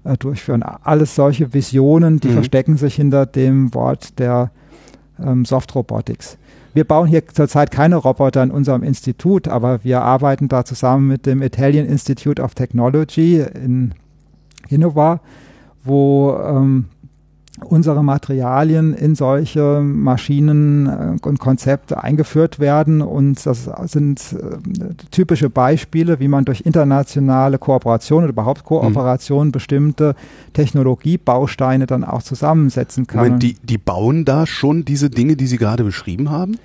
äh, 0.03 0.17
durchführen. 0.17 0.63
Alles 0.63 1.13
solche 1.13 1.53
Visionen, 1.53 2.19
die 2.19 2.29
mhm. 2.29 2.33
verstecken 2.33 2.77
sich 2.77 2.95
hinter 2.95 3.27
dem 3.27 3.71
Wort 3.75 4.17
der 4.17 4.49
ähm, 5.23 5.45
Softrobotics. 5.45 6.39
Wir 6.74 6.86
bauen 6.86 7.07
hier 7.07 7.28
zurzeit 7.28 7.69
keine 7.69 7.97
Roboter 7.97 8.41
in 8.43 8.51
unserem 8.51 8.84
Institut, 8.84 9.47
aber 9.47 9.84
wir 9.84 10.01
arbeiten 10.01 10.47
da 10.47 10.63
zusammen 10.63 11.07
mit 11.07 11.26
dem 11.26 11.41
Italian 11.41 11.86
Institute 11.86 12.41
of 12.41 12.55
Technology 12.55 13.41
in 13.41 13.93
Genova, 14.69 15.19
wo 15.84 16.38
ähm, 16.41 16.86
unsere 17.66 18.03
Materialien 18.03 18.93
in 18.93 19.16
solche 19.16 19.82
Maschinen 19.82 20.88
äh, 20.88 21.28
und 21.28 21.39
Konzepte 21.39 22.03
eingeführt 22.03 22.59
werden. 22.59 23.01
Und 23.01 23.45
das 23.45 23.70
sind 23.86 24.34
äh, 24.34 24.93
typische 25.12 25.49
Beispiele, 25.49 26.20
wie 26.20 26.28
man 26.28 26.45
durch 26.45 26.62
internationale 26.62 27.57
Kooperation 27.57 28.24
oder 28.24 28.34
überhaupt 28.34 28.64
Kooperation 28.64 29.47
mhm. 29.47 29.51
bestimmte 29.51 30.16
Technologiebausteine 30.53 31.88
dann 31.88 32.03
auch 32.03 32.24
zusammensetzen 32.24 33.07
kann. 33.07 33.24
Moment, 33.24 33.43
die, 33.43 33.55
die 33.64 33.78
bauen 33.78 34.26
da 34.26 34.45
schon 34.45 34.86
diese 34.86 35.09
Dinge, 35.09 35.36
die 35.36 35.47
Sie 35.47 35.57
gerade 35.57 35.84
beschrieben 35.84 36.30
haben? 36.30 36.57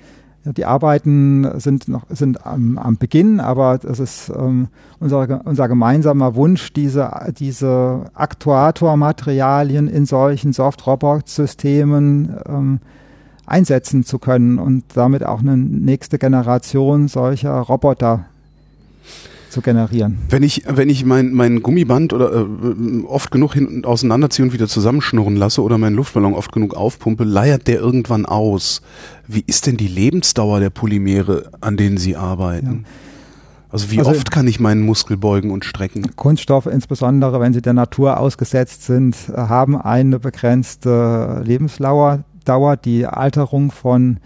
Die 0.53 0.65
Arbeiten 0.65 1.59
sind 1.59 1.87
noch 1.87 2.03
sind 2.09 2.45
am, 2.45 2.77
am 2.77 2.97
Beginn, 2.97 3.39
aber 3.39 3.77
das 3.77 3.99
ist 3.99 4.29
ähm, 4.29 4.67
unser, 4.99 5.41
unser 5.45 5.67
gemeinsamer 5.67 6.35
Wunsch, 6.35 6.71
diese, 6.73 7.11
diese 7.37 8.05
Aktuatormaterialien 8.13 9.87
in 9.87 10.05
solchen 10.05 10.53
Soft-Robot-Systemen 10.53 12.37
ähm, 12.47 12.79
einsetzen 13.45 14.03
zu 14.03 14.19
können 14.19 14.59
und 14.59 14.83
damit 14.95 15.25
auch 15.25 15.39
eine 15.39 15.57
nächste 15.57 16.19
Generation 16.19 17.07
solcher 17.07 17.59
Roboter 17.59 18.25
zu 19.49 19.61
generieren. 19.61 20.17
Wenn 20.29 20.43
ich, 20.43 20.63
wenn 20.67 20.89
ich 20.89 21.05
mein, 21.05 21.33
mein 21.33 21.61
Gummiband 21.61 22.13
oder 22.13 22.31
äh, 22.33 23.03
oft 23.07 23.31
genug 23.31 23.53
hin 23.53 23.85
auseinanderziehe 23.85 24.45
und 24.45 24.53
wieder 24.53 24.67
zusammenschnurren 24.67 25.35
lasse 25.35 25.61
oder 25.61 25.77
meinen 25.77 25.95
Luftballon 25.95 26.33
oft 26.33 26.51
genug 26.51 26.75
aufpumpe, 26.75 27.23
leiert 27.23 27.67
der 27.67 27.79
irgendwann 27.79 28.25
aus. 28.25 28.81
Wie 29.27 29.43
ist 29.45 29.67
denn 29.67 29.77
die 29.77 29.87
Lebensdauer 29.87 30.59
der 30.59 30.69
Polymere, 30.69 31.51
an 31.61 31.77
denen 31.77 31.97
Sie 31.97 32.15
arbeiten? 32.15 32.85
Ja. 32.85 32.89
Also 33.69 33.91
wie 33.91 33.99
also 33.99 34.11
oft 34.11 34.31
kann 34.31 34.47
ich 34.47 34.59
meinen 34.59 34.81
Muskel 34.81 35.17
beugen 35.17 35.51
und 35.51 35.65
strecken? 35.65 36.15
Kunststoffe, 36.15 36.67
insbesondere 36.67 37.39
wenn 37.41 37.53
sie 37.53 37.61
der 37.61 37.73
Natur 37.73 38.17
ausgesetzt 38.17 38.85
sind, 38.85 39.15
haben 39.35 39.75
eine 39.79 40.19
begrenzte 40.19 41.41
Lebensdauer. 41.43 42.23
Die 42.85 43.05
Alterung 43.05 43.71
von 43.71 44.19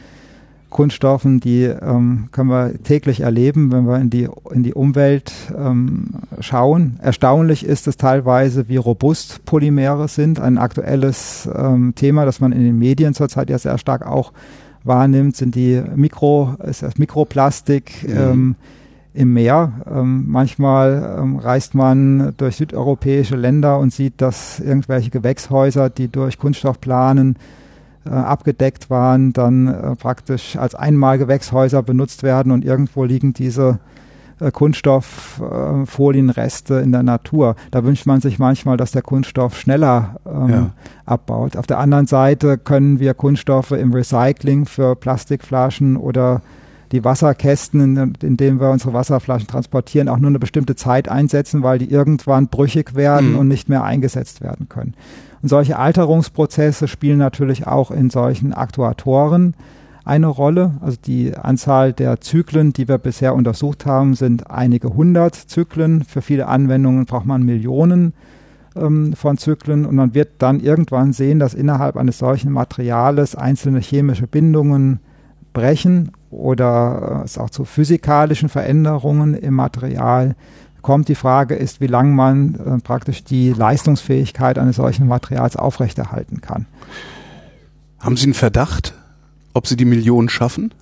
Kunststoffen, 0.71 1.39
die 1.39 1.65
ähm, 1.65 2.29
können 2.31 2.49
wir 2.49 2.81
täglich 2.81 3.19
erleben, 3.19 3.71
wenn 3.71 3.85
wir 3.85 3.99
in 3.99 4.09
die, 4.09 4.27
in 4.51 4.63
die 4.63 4.73
Umwelt 4.73 5.31
ähm, 5.55 6.15
schauen. 6.39 6.97
Erstaunlich 7.03 7.63
ist 7.63 7.87
es 7.87 7.97
teilweise, 7.97 8.67
wie 8.69 8.77
robust 8.77 9.45
Polymere 9.45 10.07
sind. 10.07 10.39
Ein 10.39 10.57
aktuelles 10.57 11.47
ähm, 11.53 11.93
Thema, 11.93 12.25
das 12.25 12.39
man 12.39 12.53
in 12.53 12.63
den 12.63 12.79
Medien 12.79 13.13
zurzeit 13.13 13.51
ja 13.51 13.59
sehr 13.59 13.77
stark 13.77 14.07
auch 14.07 14.31
wahrnimmt, 14.83 15.35
sind 15.35 15.53
die 15.53 15.81
Mikro, 15.95 16.55
ist 16.63 16.81
das 16.81 16.97
Mikroplastik 16.97 18.07
mhm. 18.07 18.17
ähm, 18.17 18.55
im 19.13 19.33
Meer. 19.33 19.73
Ähm, 19.93 20.25
manchmal 20.27 21.17
ähm, 21.19 21.37
reist 21.37 21.75
man 21.75 22.33
durch 22.37 22.55
südeuropäische 22.55 23.35
Länder 23.35 23.77
und 23.77 23.93
sieht, 23.93 24.21
dass 24.21 24.59
irgendwelche 24.59 25.09
Gewächshäuser, 25.09 25.89
die 25.89 26.07
durch 26.07 26.37
Kunststoff 26.37 26.79
planen, 26.79 27.35
abgedeckt 28.09 28.89
waren, 28.89 29.33
dann 29.33 29.67
äh, 29.67 29.95
praktisch 29.95 30.55
als 30.55 30.73
Einmalgewächshäuser 30.75 31.83
benutzt 31.83 32.23
werden 32.23 32.51
und 32.51 32.65
irgendwo 32.65 33.03
liegen 33.03 33.33
diese 33.33 33.77
äh, 34.39 34.49
Kunststofffolienreste 34.51 36.75
in 36.75 36.91
der 36.91 37.03
Natur. 37.03 37.55
Da 37.69 37.83
wünscht 37.83 38.07
man 38.07 38.21
sich 38.21 38.39
manchmal, 38.39 38.77
dass 38.77 38.91
der 38.91 39.03
Kunststoff 39.03 39.59
schneller 39.59 40.15
ähm, 40.25 40.49
ja. 40.49 40.71
abbaut. 41.05 41.57
Auf 41.57 41.67
der 41.67 41.77
anderen 41.77 42.07
Seite 42.07 42.57
können 42.57 42.99
wir 42.99 43.13
Kunststoffe 43.13 43.69
im 43.71 43.93
Recycling 43.93 44.65
für 44.65 44.95
Plastikflaschen 44.95 45.95
oder 45.95 46.41
die 46.91 47.05
Wasserkästen, 47.05 47.97
in, 47.97 48.13
in 48.21 48.37
denen 48.37 48.59
wir 48.59 48.71
unsere 48.71 48.93
Wasserflaschen 48.93 49.47
transportieren, 49.47 50.09
auch 50.09 50.17
nur 50.17 50.29
eine 50.29 50.39
bestimmte 50.39 50.75
Zeit 50.75 51.07
einsetzen, 51.07 51.63
weil 51.63 51.79
die 51.79 51.89
irgendwann 51.89 52.47
brüchig 52.47 52.95
werden 52.95 53.33
mhm. 53.33 53.39
und 53.39 53.47
nicht 53.47 53.69
mehr 53.69 53.83
eingesetzt 53.83 54.41
werden 54.41 54.67
können. 54.69 54.93
Und 55.41 55.49
solche 55.49 55.77
Alterungsprozesse 55.77 56.87
spielen 56.87 57.17
natürlich 57.17 57.67
auch 57.67 57.91
in 57.91 58.09
solchen 58.09 58.53
Aktuatoren 58.53 59.55
eine 60.03 60.27
Rolle. 60.27 60.71
Also 60.81 60.97
die 61.03 61.35
Anzahl 61.35 61.93
der 61.93 62.21
Zyklen, 62.21 62.73
die 62.73 62.87
wir 62.87 62.97
bisher 62.97 63.35
untersucht 63.35 63.85
haben, 63.85 64.15
sind 64.15 64.49
einige 64.49 64.93
hundert 64.93 65.35
Zyklen. 65.35 66.03
Für 66.03 66.21
viele 66.21 66.47
Anwendungen 66.47 67.05
braucht 67.05 67.25
man 67.25 67.43
Millionen 67.43 68.13
ähm, 68.75 69.13
von 69.13 69.37
Zyklen 69.37 69.85
und 69.85 69.95
man 69.95 70.13
wird 70.13 70.29
dann 70.39 70.59
irgendwann 70.59 71.13
sehen, 71.13 71.39
dass 71.39 71.53
innerhalb 71.53 71.97
eines 71.97 72.17
solchen 72.17 72.51
Materiales 72.51 73.35
einzelne 73.35 73.79
chemische 73.79 74.27
Bindungen 74.27 74.99
brechen 75.53 76.11
oder 76.29 77.19
äh, 77.21 77.25
es 77.25 77.37
auch 77.37 77.49
zu 77.49 77.65
physikalischen 77.65 78.49
Veränderungen 78.49 79.33
im 79.33 79.53
Material 79.53 80.35
kommt. 80.81 81.07
Die 81.07 81.15
Frage 81.15 81.55
ist, 81.55 81.81
wie 81.81 81.87
lange 81.87 82.13
man 82.13 82.55
äh, 82.55 82.77
praktisch 82.79 83.23
die 83.23 83.53
Leistungsfähigkeit 83.53 84.57
eines 84.57 84.75
solchen 84.75 85.07
Materials 85.07 85.55
aufrechterhalten 85.55 86.41
kann. 86.41 86.65
Haben 87.99 88.17
Sie 88.17 88.25
einen 88.25 88.33
Verdacht, 88.33 88.93
ob 89.53 89.67
Sie 89.67 89.75
die 89.75 89.85
Millionen 89.85 90.29
schaffen? 90.29 90.73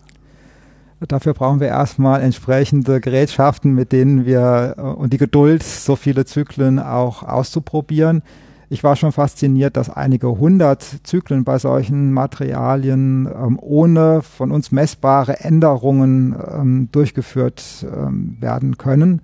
Dafür 1.08 1.34
brauchen 1.34 1.62
wir 1.62 1.68
erstmal 1.68 2.22
entsprechende 2.22 3.00
Gerätschaften, 3.00 3.74
mit 3.74 3.93
denen 3.93 4.26
wir 4.26 4.76
äh, 4.78 4.82
und 4.82 5.14
die 5.14 5.18
Geduld, 5.18 5.64
so 5.64 5.95
viele 5.95 6.26
Zyklen 6.26 6.80
auch 6.80 7.24
auszuprobieren. 7.24 8.22
ich 8.70 8.84
war 8.84 8.95
schon 8.95 9.12
fasziniert, 9.12 9.78
dass 9.78 9.89
einige 9.89 10.28
hundert 10.28 10.84
Zyklen 11.04 11.43
bei 11.43 11.58
solchen 11.58 12.14
Materialien 12.14 13.28
ähm, 13.28 13.58
ohne 13.62 14.22
von 14.22 14.52
uns 14.52 14.72
messbare 14.72 15.39
Änderungen 15.39 16.36
ähm, 16.54 16.89
durchgeführt 16.91 17.64
ähm, 17.84 18.38
werden 18.39 18.78
können 18.78 19.22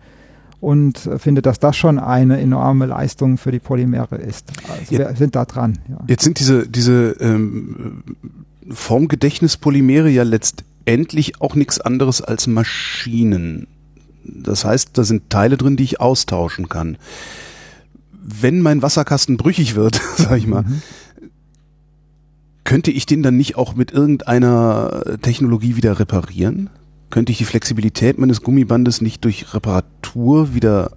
und 0.62 1.10
finde, 1.18 1.42
dass 1.42 1.60
das 1.60 1.76
schon 1.76 2.00
eine 2.00 2.40
enorme 2.40 2.86
Leistung 2.88 3.38
für 3.38 3.52
die 3.52 3.60
Polymere 3.60 4.16
ist. 4.16 4.52
Also 4.70 4.94
Ja. 4.96 5.10
wir 5.10 5.16
sind 5.16 5.36
da 5.36 5.46
dran. 5.46 5.80
Ja. 5.90 5.98
Jetzt 6.08 6.24
sind 6.24 6.40
diese, 6.40 6.68
diese 6.68 7.12
ähm, 7.20 8.04
Formgedächtnispolymere 8.70 10.10
ja 10.10 10.24
letztendlich 10.24 11.42
auch 11.42 11.56
nichts 11.56 11.80
anderes 11.82 12.22
als 12.22 12.48
Maschinen. 12.48 13.68
Das 14.24 14.66
heißt, 14.66 14.90
da 14.98 15.04
sind 15.04 15.30
Teile 15.30 15.58
drin, 15.58 15.78
die 15.78 15.84
ich 15.84 16.00
austauschen 16.02 16.70
kann. 16.70 16.98
Wenn 18.12 18.62
mein 18.62 18.82
Wasserkasten 18.82 19.38
brüchig 19.38 19.76
wird, 19.76 20.02
sag 20.18 20.38
ich 20.38 20.48
mal, 20.48 20.64
Mhm. 20.64 20.82
könnte 22.64 22.90
ich 22.92 23.06
den 23.06 23.22
dann 23.22 23.38
nicht 23.38 23.56
auch 23.58 23.76
mit 23.76 23.92
irgendeiner 23.92 25.04
Technologie 25.22 25.76
wieder 25.76 26.00
reparieren? 26.00 26.70
Könnte 27.10 27.32
ich 27.32 27.38
die 27.38 27.46
Flexibilität 27.46 28.18
meines 28.18 28.42
Gummibandes 28.42 29.02
nicht 29.02 29.24
durch 29.24 29.54
Reparatur 29.54 30.54
wieder 30.54 30.92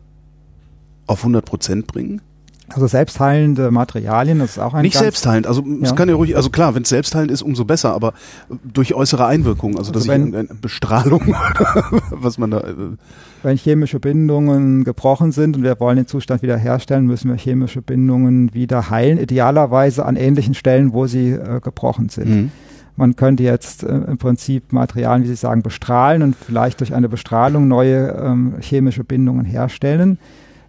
auf 1.07 1.21
100 1.21 1.45
Prozent 1.45 1.87
bringen? 1.87 2.21
Also 2.71 2.87
selbstheilende 2.87 3.71
Materialien, 3.71 4.41
das 4.41 4.51
ist 4.53 4.59
auch 4.59 4.75
ein 4.75 4.83
Nicht 4.83 4.99
selbstheilend, 4.99 5.47
also 5.47 5.65
es 5.83 5.89
Ja. 5.89 5.95
kann 5.95 6.11
ja 6.11 6.15
ruhig, 6.15 6.37
also 6.37 6.51
klar, 6.51 6.75
wenn 6.75 6.83
es 6.83 6.91
selbstheilend 6.91 7.31
ist, 7.31 7.41
umso 7.41 7.65
besser, 7.65 7.95
aber 7.95 8.13
durch 8.63 8.93
äußere 8.93 9.25
Einwirkung, 9.25 9.79
also, 9.79 9.91
dass 9.91 10.07
Also 10.07 10.13
wenn- 10.33 10.49
ich 10.53 10.61
Bestrahlung, 10.61 11.35
was 12.11 12.37
man 12.37 12.51
da, 12.51 12.59
äh, 12.61 12.75
Wenn 13.43 13.57
chemische 13.57 14.01
Bindungen 14.01 14.85
gebrochen 14.85 15.33
sind 15.33 15.57
und 15.57 15.63
wir 15.63 15.81
wollen 15.81 15.97
den 15.97 16.07
Zustand 16.09 16.43
wiederherstellen, 16.43 17.07
müssen 17.07 17.31
wir 17.31 17.39
chemische 17.39 17.81
Bindungen 17.81 18.53
wieder 18.53 18.91
heilen, 18.91 19.17
idealerweise 19.19 20.05
an 20.05 20.17
ähnlichen 20.17 20.53
Stellen, 20.53 20.93
wo 20.93 21.07
sie 21.07 21.31
äh, 21.31 21.61
gebrochen 21.63 22.11
sind. 22.11 22.29
mhm. 22.29 22.51
Man 22.99 23.15
könnte 23.15 23.45
jetzt 23.45 23.85
äh, 23.85 23.89
im 23.89 24.19
Prinzip 24.19 24.73
Materialien, 24.73 25.23
wie 25.23 25.29
Sie 25.29 25.37
sagen, 25.37 25.63
bestrahlen 25.63 26.23
und 26.23 26.35
vielleicht 26.35 26.81
durch 26.81 26.95
eine 26.95 27.09
Bestrahlung 27.09 27.69
neue 27.69 28.09
ähm, 28.09 28.55
chemische 28.61 29.05
Bindungen 29.05 29.45
herstellen. 29.45 30.19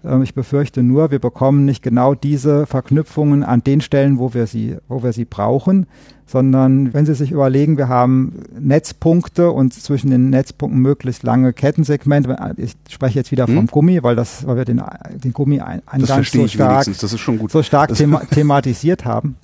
Ähm, 0.05 0.21
ich 0.21 0.35
befürchte 0.35 0.83
nur, 0.83 1.09
wir 1.09 1.17
bekommen 1.17 1.65
nicht 1.65 1.81
genau 1.81 2.13
diese 2.13 2.67
Verknüpfungen 2.67 3.43
an 3.43 3.63
den 3.63 3.81
Stellen, 3.81 4.19
wo 4.19 4.35
wir 4.35 4.45
sie, 4.45 4.77
wo 4.87 5.01
wir 5.01 5.11
sie 5.11 5.25
brauchen, 5.25 5.87
sondern 6.27 6.93
wenn 6.93 7.07
Sie 7.07 7.15
sich 7.15 7.31
überlegen, 7.31 7.77
wir 7.79 7.87
haben 7.89 8.43
Netzpunkte 8.59 9.49
und 9.49 9.73
zwischen 9.73 10.11
den 10.11 10.29
Netzpunkten 10.29 10.79
möglichst 10.79 11.23
lange 11.23 11.53
Kettensegmente. 11.53 12.37
Ich 12.57 12.75
spreche 12.91 13.17
jetzt 13.17 13.31
wieder 13.31 13.47
Hm? 13.47 13.55
vom 13.55 13.65
Gummi, 13.65 14.03
weil 14.03 14.15
das, 14.15 14.45
weil 14.45 14.57
wir 14.57 14.65
den, 14.65 14.79
den 15.15 15.33
Gummi 15.33 15.57
das 15.57 16.07
so 16.31 16.47
stark 16.47 16.71
wenigstens, 16.71 16.99
das 16.99 17.13
ist 17.13 17.19
schon 17.21 17.39
gut. 17.39 17.51
so 17.51 17.63
stark 17.63 17.95
thema 17.95 18.19
thematisiert 18.19 19.05
haben, 19.05 19.37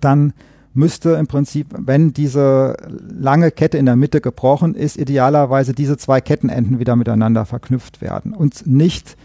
dann 0.00 0.32
müsste 0.78 1.10
im 1.10 1.26
Prinzip, 1.26 1.66
wenn 1.76 2.12
diese 2.12 2.76
lange 2.88 3.50
Kette 3.50 3.76
in 3.76 3.86
der 3.86 3.96
Mitte 3.96 4.20
gebrochen 4.20 4.74
ist, 4.74 4.96
idealerweise 4.96 5.74
diese 5.74 5.98
zwei 5.98 6.20
Kettenenden 6.20 6.78
wieder 6.78 6.96
miteinander 6.96 7.44
verknüpft 7.44 8.00
werden 8.00 8.32
und 8.32 8.66
nicht 8.66 9.16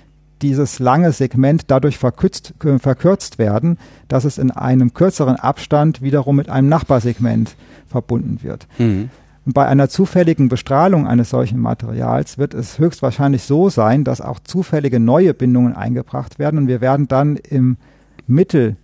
dieses 0.41 0.79
lange 0.79 1.11
Segment 1.13 1.65
dadurch 1.67 1.97
verkürzt, 1.97 2.53
äh, 2.65 2.79
verkürzt 2.79 3.37
werden, 3.37 3.77
dass 4.09 4.25
es 4.25 4.37
in 4.37 4.51
einem 4.51 4.93
kürzeren 4.93 5.37
Abstand 5.37 6.01
wiederum 6.01 6.35
mit 6.35 6.49
einem 6.49 6.67
Nachbarsegment 6.67 7.55
verbunden 7.87 8.39
wird. 8.41 8.67
Mhm. 8.77 9.09
Bei 9.45 9.67
einer 9.67 9.89
zufälligen 9.89 10.49
Bestrahlung 10.49 11.05
eines 11.05 11.29
solchen 11.29 11.59
Materials 11.59 12.37
wird 12.37 12.53
es 12.53 12.79
höchstwahrscheinlich 12.79 13.43
so 13.43 13.69
sein, 13.69 14.03
dass 14.03 14.21
auch 14.21 14.39
zufällige 14.39 14.99
neue 14.99 15.33
Bindungen 15.33 15.75
eingebracht 15.75 16.39
werden 16.39 16.59
und 16.59 16.67
wir 16.67 16.81
werden 16.81 17.07
dann 17.07 17.35
im 17.37 17.77
Mittel 18.25 18.77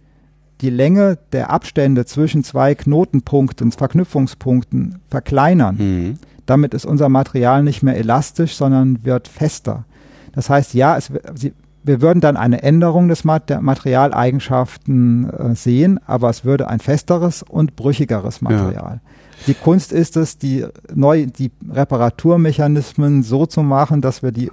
die 0.62 0.70
Länge 0.70 1.18
der 1.32 1.50
Abstände 1.50 2.06
zwischen 2.06 2.44
zwei 2.44 2.76
Knotenpunkten, 2.76 3.72
Verknüpfungspunkten 3.72 5.00
verkleinern. 5.10 5.76
Mhm. 5.78 6.14
Damit 6.46 6.74
ist 6.74 6.86
unser 6.86 7.10
Material 7.10 7.64
nicht 7.64 7.84
mehr 7.84 7.98
elastisch, 7.98 8.56
sondern 8.56 9.06
wird 9.06 9.28
fester. 9.28 9.86
Das 10.34 10.50
heißt, 10.50 10.74
ja, 10.74 10.98
es, 10.98 11.12
sie, 11.36 11.54
wir 11.84 12.02
würden 12.02 12.20
dann 12.22 12.38
eine 12.38 12.62
Änderung 12.62 13.08
des 13.08 13.24
Mat 13.24 13.50
der 13.50 13.62
Materialeigenschaften 13.62 15.30
äh, 15.30 15.56
sehen, 15.56 16.00
aber 16.06 16.30
es 16.30 16.44
würde 16.44 16.68
ein 16.68 16.80
festeres 16.80 17.44
und 17.44 17.76
brüchigeres 17.76 18.42
Material. 18.42 19.00
Die 19.48 19.54
Kunst 19.54 19.94
ist 19.94 20.18
es, 20.18 20.38
die, 20.38 20.66
neu, 20.94 21.26
die 21.26 21.52
Reparaturmechanismen 21.72 23.24
so 23.24 23.46
zu 23.46 23.64
machen, 23.64 24.02
dass 24.02 24.22
wir 24.22 24.32
die 24.32 24.52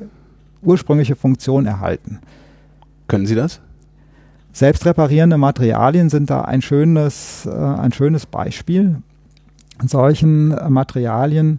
ursprüngliche 0.63 1.17
Funktion 1.17 1.67
erhalten. 1.67 2.21
Können 3.09 3.27
Sie 3.27 3.35
das? 3.35 3.61
Selbstreparierende 4.57 5.37
Materialien 5.37 6.09
sind 6.09 6.31
da 6.31 6.41
ein 6.41 6.63
schönes, 6.63 7.45
äh, 7.45 7.51
ein 7.51 7.93
schönes 7.93 8.25
Beispiel. 8.25 9.03
In 9.83 9.89
solchen 9.89 10.53
äh, 10.53 10.71
Materialien 10.71 11.59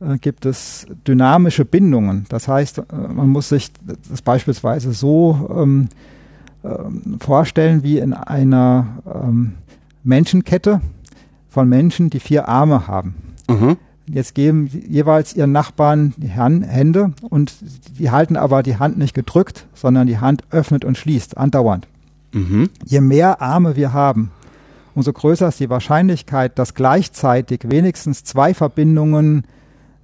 äh, 0.00 0.16
gibt 0.16 0.46
es 0.46 0.86
dynamische 1.06 1.66
Bindungen. 1.66 2.24
Das 2.30 2.48
heißt, 2.48 2.78
äh, 2.78 2.82
man 3.12 3.28
muss 3.28 3.50
sich 3.50 3.70
das 4.08 4.22
beispielsweise 4.22 4.94
so 4.94 5.50
ähm, 5.54 5.90
ähm, 6.64 7.18
vorstellen 7.20 7.82
wie 7.82 7.98
in 7.98 8.14
einer 8.14 8.86
ähm, 9.04 9.56
Menschenkette 10.02 10.80
von 11.50 11.68
Menschen, 11.68 12.08
die 12.08 12.20
vier 12.20 12.48
Arme 12.48 12.86
haben. 12.86 13.16
Mhm. 13.50 13.76
Jetzt 14.06 14.34
geben 14.34 14.66
jeweils 14.88 15.36
ihren 15.36 15.52
Nachbarn 15.52 16.14
die 16.16 16.34
Han- 16.34 16.62
Hände 16.62 17.12
und 17.20 17.52
die 17.98 18.10
halten 18.10 18.38
aber 18.38 18.62
die 18.62 18.78
Hand 18.78 18.96
nicht 18.96 19.12
gedrückt, 19.12 19.66
sondern 19.74 20.06
die 20.06 20.20
Hand 20.20 20.44
öffnet 20.50 20.86
und 20.86 20.96
schließt 20.96 21.36
andauernd. 21.36 21.86
Mhm. 22.32 22.68
Je 22.84 23.00
mehr 23.00 23.40
Arme 23.42 23.76
wir 23.76 23.92
haben, 23.92 24.30
umso 24.94 25.12
größer 25.12 25.48
ist 25.48 25.60
die 25.60 25.70
Wahrscheinlichkeit, 25.70 26.58
dass 26.58 26.74
gleichzeitig 26.74 27.60
wenigstens 27.64 28.24
zwei 28.24 28.54
Verbindungen 28.54 29.44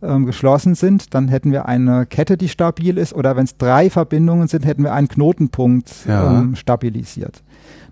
ähm, 0.03 0.27
geschlossen 0.27 0.75
sind. 0.75 1.15
Dann 1.15 1.29
hätten 1.29 1.53
wir 1.53 1.67
eine 1.67 2.07
Kette, 2.07 2.37
die 2.37 2.49
stabil 2.49 2.99
ist, 2.99 3.15
oder 3.15 3.37
wenn 3.37 3.45
es 3.45 3.57
drei 3.57 3.91
Verbindungen 3.91 4.49
sind, 4.49 4.67
hätten 4.67 4.83
wir 4.85 4.93
einen 4.93 5.09
Knotenpunkt 5.09 5.91
Ja. 6.07 6.39
ähm, 6.41 6.55
stabilisiert. 6.57 7.43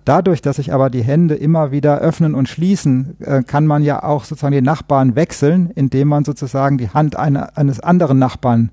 Dadurch, 0.04 0.42
dass 0.42 0.56
sich 0.56 0.72
aber 0.72 0.90
die 0.90 1.02
Hände 1.02 1.34
immer 1.34 1.70
wieder 1.72 1.98
öffnen 1.98 2.34
und 2.34 2.46
schließen, 2.48 3.16
äh, 3.20 3.42
kann 3.42 3.66
man 3.66 3.82
ja 3.82 4.02
auch 4.02 4.24
sozusagen 4.24 4.52
den 4.52 4.64
Nachbarn 4.64 5.16
wechseln, 5.16 5.70
indem 5.74 6.08
man 6.08 6.24
sozusagen 6.24 6.76
die 6.76 6.90
Hand 6.90 7.16
eine, 7.16 7.56
eines 7.56 7.80
anderen 7.80 8.18
Nachbarn 8.18 8.70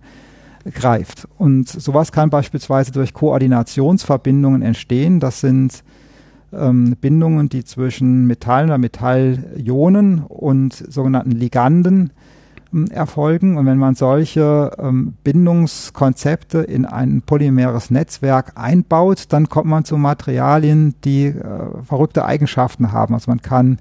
greift. 0.66 1.28
Und 1.38 1.70
sowas 1.70 2.12
kann 2.12 2.30
beispielsweise 2.30 2.92
durch 2.92 3.14
Koordinationsverbindungen 3.14 4.62
entstehen. 4.62 5.20
Das 5.20 5.42
sind 5.42 5.84
ähm, 6.54 6.96
Bindungen, 7.00 7.50
die 7.50 7.64
zwischen 7.64 8.28
Metallen 8.28 8.70
oder 8.70 8.78
Metallionen 8.78 10.20
und 10.20 10.74
sogenannten 10.74 11.32
Liganden 11.32 12.12
ähm, 12.74 12.88
erfolgen. 12.92 13.58
Und 13.58 13.66
wenn 13.66 13.78
man 13.78 13.96
solche 13.96 14.72
ähm, 14.78 15.14
Bindungskonzepte 15.24 16.60
in 16.60 16.86
ein 16.86 17.22
polymeres 17.22 17.90
Netzwerk 17.90 18.54
einbaut, 18.56 19.26
dann 19.30 19.50
kommt 19.50 19.68
man 19.68 19.86
zu 19.86 19.98
Materialien, 19.98 20.96
die 21.04 21.28
äh, 21.28 21.84
verrückte 21.84 22.26
Eigenschaften 22.26 22.92
haben. 22.92 23.14
Also 23.14 23.32
man 23.32 23.42
kann 23.42 23.80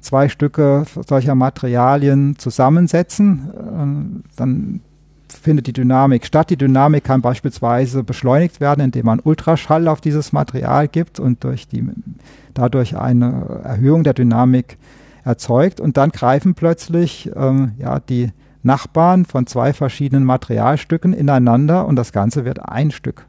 zwei 0.00 0.28
Stücke 0.28 0.84
solcher 1.06 1.34
Materialien 1.34 2.36
zusammensetzen, 2.38 3.50
ähm, 3.56 4.22
dann 4.36 4.80
findet 5.38 5.66
die 5.66 5.72
Dynamik 5.72 6.26
statt. 6.26 6.50
Die 6.50 6.56
Dynamik 6.56 7.04
kann 7.04 7.22
beispielsweise 7.22 8.04
beschleunigt 8.04 8.60
werden, 8.60 8.84
indem 8.84 9.06
man 9.06 9.20
Ultraschall 9.20 9.88
auf 9.88 10.00
dieses 10.00 10.32
Material 10.32 10.88
gibt 10.88 11.20
und 11.20 11.44
durch 11.44 11.68
die, 11.68 11.84
dadurch 12.54 12.96
eine 12.96 13.60
Erhöhung 13.64 14.04
der 14.04 14.14
Dynamik 14.14 14.78
erzeugt. 15.24 15.80
Und 15.80 15.96
dann 15.96 16.10
greifen 16.10 16.54
plötzlich 16.54 17.30
ähm, 17.36 17.72
ja, 17.78 18.00
die 18.00 18.30
Nachbarn 18.62 19.24
von 19.24 19.46
zwei 19.46 19.72
verschiedenen 19.72 20.24
Materialstücken 20.24 21.12
ineinander 21.12 21.86
und 21.86 21.96
das 21.96 22.12
Ganze 22.12 22.44
wird 22.44 22.60
ein 22.60 22.90
Stück. 22.90 23.26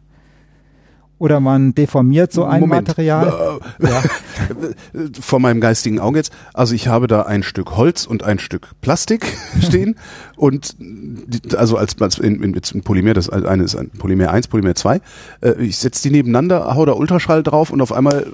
Oder 1.20 1.41
man 1.41 1.76
deformiert 1.76 2.32
so 2.32 2.45
ein 2.45 2.61
Moment. 2.61 2.88
Material. 2.88 3.59
Ja. 3.80 4.01
Vor 5.22 5.39
meinem 5.39 5.59
geistigen 5.59 5.99
Auge 5.99 6.17
jetzt. 6.17 6.32
Also 6.53 6.74
ich 6.74 6.88
habe 6.88 7.07
da 7.07 7.24
ein 7.24 7.43
Stück 7.43 7.76
Holz 7.76 8.05
und 8.05 8.24
ein 8.24 8.39
Stück 8.39 8.70
Plastik 8.82 9.26
stehen 9.61 9.95
und 10.38 10.76
die, 10.80 11.55
also 11.55 11.78
als, 11.78 12.01
als 12.01 12.17
in, 12.17 12.41
in, 12.41 12.55
ein 12.55 12.82
Polymer, 12.82 13.13
das 13.13 13.30
eine 13.30 13.63
ist 13.63 13.76
ein 13.76 13.89
Polymer 13.89 14.32
1, 14.32 14.47
Polymer 14.47 14.76
2. 14.76 15.01
Äh, 15.41 15.51
ich 15.59 15.78
setze 15.78 16.03
die 16.03 16.11
nebeneinander, 16.11 16.74
hau 16.74 16.86
da 16.86 16.93
Ultraschall 16.93 17.43
drauf 17.43 17.70
und 17.70 17.82
auf 17.82 17.91
einmal 17.91 18.28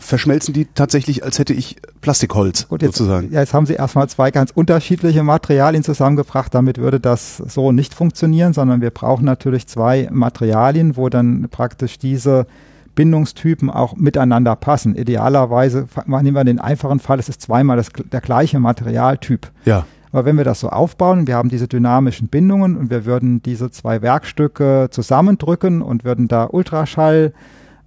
verschmelzen 0.00 0.52
die 0.54 0.66
tatsächlich, 0.74 1.22
als 1.22 1.38
hätte 1.38 1.52
ich 1.52 1.76
Plastikholz 2.00 2.68
Gut, 2.68 2.82
jetzt, 2.82 2.96
sozusagen. 2.96 3.30
ja, 3.30 3.40
jetzt 3.40 3.54
haben 3.54 3.66
Sie 3.66 3.74
erstmal 3.74 4.08
zwei 4.08 4.30
ganz 4.30 4.50
unterschiedliche 4.50 5.22
Materialien 5.22 5.84
zusammengebracht. 5.84 6.54
Damit 6.54 6.78
würde 6.78 6.98
das 6.98 7.36
so 7.36 7.70
nicht 7.70 7.94
funktionieren, 7.94 8.52
sondern 8.52 8.80
wir 8.80 8.90
brauchen 8.90 9.24
natürlich 9.24 9.66
zwei 9.66 10.08
Materialien, 10.10 10.96
wo 10.96 11.08
dann 11.08 11.48
praktisch 11.50 11.98
diese 11.98 12.46
Bindungstypen 12.94 13.70
auch 13.70 13.96
miteinander 13.96 14.56
passen. 14.56 14.96
Idealerweise 14.96 15.86
nehmen 16.06 16.34
wir 16.34 16.44
den 16.44 16.58
einfachen 16.58 16.98
Fall, 16.98 17.18
es 17.18 17.28
ist 17.28 17.42
zweimal 17.42 17.76
das, 17.76 17.90
der 18.10 18.20
gleiche 18.20 18.58
Materialtyp. 18.58 19.50
Ja. 19.64 19.86
Aber 20.12 20.24
wenn 20.24 20.36
wir 20.36 20.44
das 20.44 20.60
so 20.60 20.70
aufbauen, 20.70 21.26
wir 21.26 21.36
haben 21.36 21.50
diese 21.50 21.68
dynamischen 21.68 22.28
Bindungen 22.28 22.76
und 22.76 22.90
wir 22.90 23.04
würden 23.04 23.42
diese 23.42 23.70
zwei 23.70 24.02
Werkstücke 24.02 24.88
zusammendrücken 24.90 25.82
und 25.82 26.04
würden 26.04 26.26
da 26.26 26.48
Ultraschall 26.50 27.32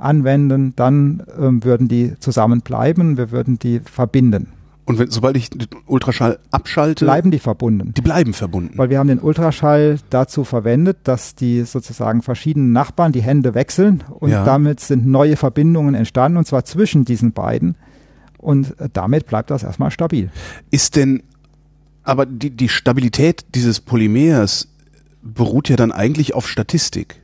anwenden, 0.04 0.74
dann 0.76 1.24
ähm, 1.40 1.64
würden 1.64 1.88
die 1.88 2.14
zusammenbleiben, 2.20 3.18
wir 3.18 3.32
würden 3.32 3.60
die 3.60 3.80
verbinden. 3.80 4.48
Und 4.86 5.00
wenn, 5.00 5.10
sobald 5.10 5.38
ich 5.38 5.50
den 5.50 5.68
Ultraschall 5.86 6.40
abschalte, 6.52 7.06
bleiben 7.06 7.32
die 7.32 7.40
verbunden. 7.40 7.94
Die 7.96 8.02
bleiben 8.02 8.34
verbunden. 8.34 8.78
Weil 8.78 8.90
wir 8.90 9.00
haben 9.00 9.08
den 9.08 9.20
Ultraschall 9.20 10.00
dazu 10.10 10.44
verwendet, 10.44 10.98
dass 11.06 11.36
die 11.36 11.64
sozusagen 11.64 12.22
verschiedenen 12.22 12.74
Nachbarn 12.74 13.14
die 13.14 13.22
Hände 13.22 13.54
wechseln 13.54 14.04
und 14.10 14.32
ja. 14.32 14.44
damit 14.44 14.82
sind 14.82 15.06
neue 15.06 15.38
Verbindungen 15.38 15.96
entstanden 15.96 16.38
und 16.38 16.46
zwar 16.46 16.66
zwischen 16.66 17.06
diesen 17.06 17.32
beiden. 17.32 17.76
Und 18.38 18.76
damit 18.92 19.26
bleibt 19.26 19.52
das 19.52 19.64
erstmal 19.64 19.90
stabil. 19.90 20.30
Ist 20.70 20.98
denn 20.98 21.24
aber 22.04 22.26
die, 22.26 22.50
die 22.50 22.70
Stabilität 22.70 23.46
dieses 23.56 23.80
Polymers 23.80 24.68
beruht 25.22 25.70
ja 25.70 25.76
dann 25.76 25.92
eigentlich 25.92 26.36
auf 26.36 26.48
Statistik. 26.48 27.22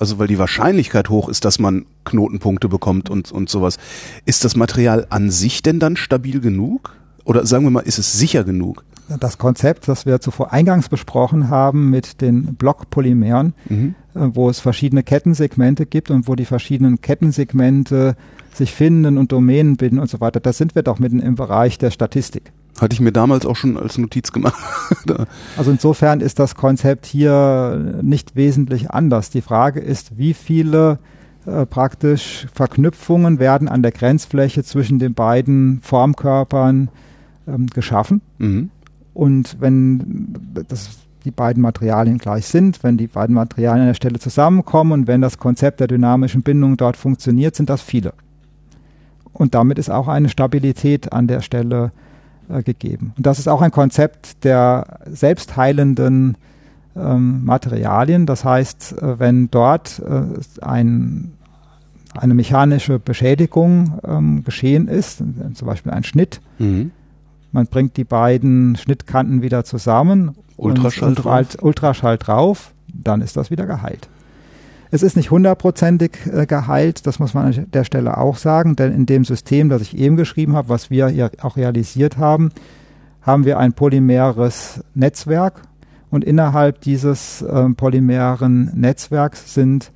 Also 0.00 0.18
weil 0.18 0.28
die 0.28 0.38
Wahrscheinlichkeit 0.38 1.10
hoch 1.10 1.28
ist, 1.28 1.44
dass 1.44 1.58
man 1.58 1.84
Knotenpunkte 2.04 2.70
bekommt 2.70 3.10
und, 3.10 3.30
und 3.30 3.50
sowas. 3.50 3.76
Ist 4.24 4.46
das 4.46 4.56
Material 4.56 5.06
an 5.10 5.30
sich 5.30 5.62
denn 5.62 5.78
dann 5.78 5.96
stabil 5.96 6.40
genug? 6.40 6.96
Oder 7.24 7.44
sagen 7.44 7.64
wir 7.64 7.70
mal, 7.70 7.80
ist 7.80 7.98
es 7.98 8.14
sicher 8.14 8.42
genug? 8.42 8.82
Das 9.20 9.36
Konzept, 9.36 9.88
das 9.88 10.06
wir 10.06 10.20
zuvor 10.20 10.52
eingangs 10.52 10.88
besprochen 10.88 11.50
haben 11.50 11.90
mit 11.90 12.22
den 12.22 12.54
Blockpolymeren, 12.54 13.54
mhm. 13.68 13.94
Äh, 14.14 14.28
wo 14.32 14.48
es 14.48 14.58
verschiedene 14.58 15.02
Kettensegmente 15.02 15.84
gibt 15.84 16.10
und 16.10 16.26
wo 16.26 16.34
die 16.34 16.46
verschiedenen 16.46 17.00
Kettensegmente 17.00 18.16
sich 18.54 18.72
finden 18.72 19.18
und 19.18 19.30
Domänen 19.32 19.76
bilden 19.76 19.98
und 19.98 20.10
so 20.10 20.20
weiter, 20.20 20.40
da 20.40 20.52
sind 20.52 20.74
wir 20.74 20.82
doch 20.82 20.98
mitten 20.98 21.20
im 21.20 21.34
Bereich 21.34 21.78
der 21.78 21.90
Statistik. 21.90 22.52
Hatte 22.78 22.94
ich 22.94 23.00
mir 23.00 23.12
damals 23.12 23.44
auch 23.44 23.56
schon 23.56 23.76
als 23.76 23.98
Notiz 23.98 24.32
gemacht. 24.32 24.58
also 25.56 25.70
insofern 25.70 26.20
ist 26.20 26.38
das 26.38 26.54
Konzept 26.54 27.04
hier 27.04 27.98
nicht 28.02 28.36
wesentlich 28.36 28.90
anders. 28.90 29.30
Die 29.30 29.42
Frage 29.42 29.80
ist, 29.80 30.16
wie 30.16 30.34
viele 30.34 30.98
äh, 31.46 31.66
praktisch 31.66 32.46
Verknüpfungen 32.54 33.38
werden 33.38 33.68
an 33.68 33.82
der 33.82 33.92
Grenzfläche 33.92 34.62
zwischen 34.62 34.98
den 34.98 35.14
beiden 35.14 35.80
Formkörpern 35.82 36.88
ähm, 37.46 37.66
geschaffen. 37.66 38.22
Mhm. 38.38 38.70
Und 39.12 39.56
wenn 39.60 40.34
das, 40.68 41.00
die 41.24 41.30
beiden 41.30 41.62
Materialien 41.62 42.18
gleich 42.18 42.46
sind, 42.46 42.82
wenn 42.82 42.96
die 42.96 43.08
beiden 43.08 43.34
Materialien 43.34 43.82
an 43.82 43.88
der 43.88 43.94
Stelle 43.94 44.18
zusammenkommen 44.18 44.92
und 44.92 45.06
wenn 45.06 45.20
das 45.20 45.38
Konzept 45.38 45.80
der 45.80 45.86
dynamischen 45.86 46.42
Bindung 46.42 46.76
dort 46.76 46.96
funktioniert, 46.96 47.56
sind 47.56 47.68
das 47.68 47.82
viele. 47.82 48.14
Und 49.32 49.54
damit 49.54 49.78
ist 49.78 49.90
auch 49.90 50.08
eine 50.08 50.28
Stabilität 50.28 51.12
an 51.12 51.26
der 51.26 51.40
Stelle 51.40 51.86
äh, 51.86 52.09
gegeben. 52.62 53.12
Und 53.16 53.26
das 53.26 53.38
ist 53.38 53.48
auch 53.48 53.62
ein 53.62 53.70
Konzept 53.70 54.44
der 54.44 55.00
selbstheilenden 55.06 56.36
ähm, 56.96 57.44
Materialien. 57.44 58.26
Das 58.26 58.44
heißt, 58.44 59.00
äh, 59.00 59.18
wenn 59.18 59.50
dort 59.50 60.00
äh, 60.00 60.22
ein, 60.64 61.32
eine 62.14 62.34
mechanische 62.34 62.98
Beschädigung 62.98 64.00
ähm, 64.04 64.44
geschehen 64.44 64.88
ist, 64.88 65.22
zum 65.54 65.66
Beispiel 65.66 65.92
ein 65.92 66.04
Schnitt, 66.04 66.40
mhm. 66.58 66.90
man 67.52 67.66
bringt 67.66 67.96
die 67.96 68.04
beiden 68.04 68.76
Schnittkanten 68.76 69.42
wieder 69.42 69.64
zusammen 69.64 70.36
Ultraschall, 70.56 71.08
und, 71.10 71.18
und 71.18 71.24
drauf. 71.24 71.62
Ultraschall 71.62 72.18
drauf, 72.18 72.72
dann 72.92 73.22
ist 73.22 73.36
das 73.36 73.50
wieder 73.50 73.66
geheilt. 73.66 74.08
Es 74.90 75.02
ist 75.02 75.16
nicht 75.16 75.30
hundertprozentig 75.30 76.12
äh, 76.32 76.46
geheilt, 76.46 77.06
das 77.06 77.18
muss 77.18 77.34
man 77.34 77.46
an 77.46 77.66
der 77.72 77.84
Stelle 77.84 78.18
auch 78.18 78.36
sagen, 78.36 78.74
denn 78.74 78.92
in 78.92 79.06
dem 79.06 79.24
System, 79.24 79.68
das 79.68 79.82
ich 79.82 79.96
eben 79.96 80.16
geschrieben 80.16 80.56
habe, 80.56 80.68
was 80.68 80.90
wir 80.90 81.10
ja 81.10 81.30
auch 81.42 81.56
realisiert 81.56 82.16
haben, 82.16 82.50
haben 83.22 83.44
wir 83.44 83.58
ein 83.58 83.72
polymeres 83.72 84.82
Netzwerk 84.94 85.62
und 86.10 86.24
innerhalb 86.24 86.80
dieses 86.80 87.42
äh, 87.42 87.68
polymeren 87.70 88.72
Netzwerks 88.74 89.54
sind 89.54 89.92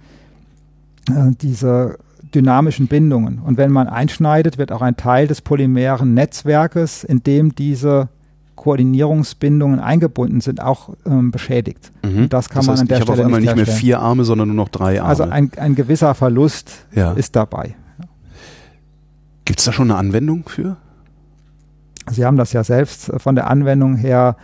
äh, 1.10 1.32
diese 1.40 1.98
dynamischen 2.34 2.86
Bindungen. 2.86 3.38
Und 3.38 3.56
wenn 3.56 3.72
man 3.72 3.88
einschneidet, 3.88 4.58
wird 4.58 4.72
auch 4.72 4.82
ein 4.82 4.96
Teil 4.96 5.26
des 5.26 5.40
polymeren 5.40 6.14
Netzwerkes, 6.14 7.04
in 7.04 7.22
dem 7.22 7.54
diese 7.54 8.08
Koordinierungsbindungen 8.56 9.80
eingebunden 9.80 10.40
sind, 10.40 10.62
auch 10.62 10.90
ähm, 11.06 11.30
beschädigt. 11.30 11.92
Mhm. 12.02 12.28
das 12.28 12.48
kann 12.48 12.64
das 12.64 12.68
heißt, 12.68 12.76
man 12.76 12.78
an 12.80 12.88
der 12.88 12.98
ich 12.98 13.02
Stelle 13.04 13.18
auf 13.18 13.24
einmal 13.24 13.40
nicht, 13.40 13.56
nicht 13.56 13.66
mehr 13.66 13.74
vier 13.74 14.00
Arme, 14.00 14.24
sondern 14.24 14.48
nur 14.48 14.56
noch 14.56 14.68
drei 14.68 15.00
Arme. 15.00 15.08
Also 15.08 15.24
ein, 15.24 15.50
ein 15.56 15.74
gewisser 15.74 16.14
Verlust 16.14 16.86
ja. 16.94 17.12
ist 17.12 17.36
dabei. 17.36 17.74
Gibt 19.44 19.58
es 19.58 19.66
da 19.66 19.72
schon 19.72 19.90
eine 19.90 19.98
Anwendung 19.98 20.44
für? 20.46 20.76
Sie 22.10 22.24
haben 22.24 22.36
das 22.36 22.52
ja 22.52 22.64
selbst 22.64 23.12
von 23.16 23.34
der 23.34 23.48
Anwendung 23.48 23.96
her 23.96 24.36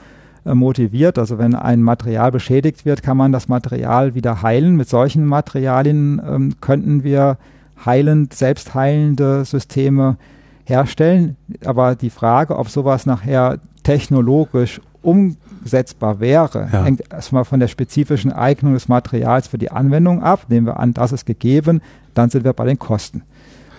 äh, 0.44 0.54
motiviert. 0.54 1.18
Also 1.18 1.38
wenn 1.38 1.54
ein 1.54 1.82
Material 1.82 2.32
beschädigt 2.32 2.84
wird, 2.84 3.02
kann 3.02 3.16
man 3.16 3.32
das 3.32 3.48
Material 3.48 4.14
wieder 4.14 4.42
heilen. 4.42 4.76
Mit 4.76 4.88
solchen 4.88 5.26
Materialien 5.26 6.20
ähm, 6.26 6.54
könnten 6.60 7.04
wir 7.04 7.38
heilend, 7.84 8.34
selbstheilende 8.34 9.44
Systeme 9.44 10.16
herstellen. 10.64 11.36
Aber 11.64 11.94
die 11.94 12.10
Frage, 12.10 12.56
ob 12.56 12.68
sowas 12.68 13.06
nachher 13.06 13.58
technologisch 13.82 14.80
umsetzbar 15.02 16.20
wäre, 16.20 16.68
ja. 16.72 16.84
hängt 16.84 17.12
erstmal 17.12 17.44
von 17.44 17.60
der 17.60 17.68
spezifischen 17.68 18.32
Eignung 18.32 18.74
des 18.74 18.88
Materials 18.88 19.48
für 19.48 19.58
die 19.58 19.70
Anwendung 19.70 20.22
ab. 20.22 20.46
Nehmen 20.48 20.66
wir 20.66 20.78
an, 20.78 20.94
das 20.94 21.12
ist 21.12 21.26
gegeben, 21.26 21.80
dann 22.14 22.30
sind 22.30 22.44
wir 22.44 22.52
bei 22.52 22.66
den 22.66 22.78
Kosten. 22.78 23.22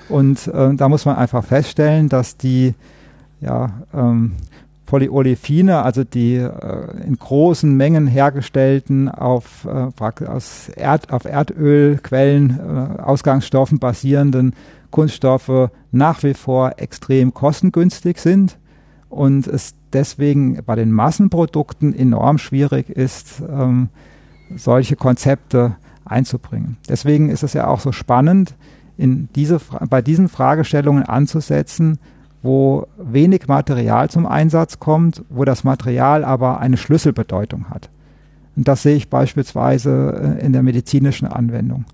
Und 0.10 0.48
äh, 0.48 0.74
da 0.76 0.90
muss 0.90 1.06
man 1.06 1.16
einfach 1.16 1.44
feststellen, 1.44 2.10
dass 2.10 2.38
die 2.38 2.74
ja, 3.40 3.72
ähm, 3.94 4.34
Polyolefine, 4.92 5.84
also 5.84 6.04
die 6.04 6.36
äh, 6.36 7.08
in 7.08 7.18
großen 7.18 7.76
Mengen 7.76 8.08
hergestellten 8.08 9.08
auf, 9.08 9.66
äh, 9.66 10.26
aus 10.26 10.70
Erd, 10.76 11.14
auf 11.14 11.24
Erdölquellen, 11.24 12.60
äh, 12.60 13.02
Ausgangsstoffen 13.02 13.80
basierenden 13.80 14.54
Kunststoffe 14.90 15.70
nach 15.94 16.24
wie 16.24 16.34
vor 16.34 16.74
extrem 16.76 17.34
kostengünstig 17.34 18.20
sind 18.20 18.58
und 19.10 19.48
es 19.48 19.76
deswegen 19.94 20.60
bei 20.66 20.76
den 20.76 20.92
Massenprodukten 20.92 21.96
enorm 21.96 22.38
schwierig 22.38 22.90
ist, 22.90 23.42
ähm, 23.48 23.90
solche 24.56 24.96
Konzepte 24.96 25.76
einzubringen. 26.06 26.78
Deswegen 26.90 27.30
ist 27.30 27.44
es 27.44 27.54
ja 27.54 27.68
auch 27.68 27.80
so 27.80 27.92
spannend, 27.92 28.56
in 28.98 29.30
diese, 29.36 29.60
bei 29.90 30.02
diesen 30.02 30.30
Fragestellungen 30.30 31.04
anzusetzen, 31.04 31.98
wo 32.44 32.88
wenig 32.98 33.48
Material 33.48 34.10
zum 34.10 34.26
Einsatz 34.26 34.80
kommt, 34.80 35.24
wo 35.30 35.46
das 35.46 35.64
Material 35.64 36.24
aber 36.24 36.60
eine 36.60 36.78
Schlüsselbedeutung 36.78 37.70
hat. 37.70 37.90
Und 38.56 38.68
das 38.68 38.84
sehe 38.84 38.96
ich 38.96 39.10
beispielsweise 39.10 40.38
äh, 40.40 40.46
in 40.46 40.54
der 40.54 40.64
medizinischen 40.64 41.28
Anwendung. 41.28 41.86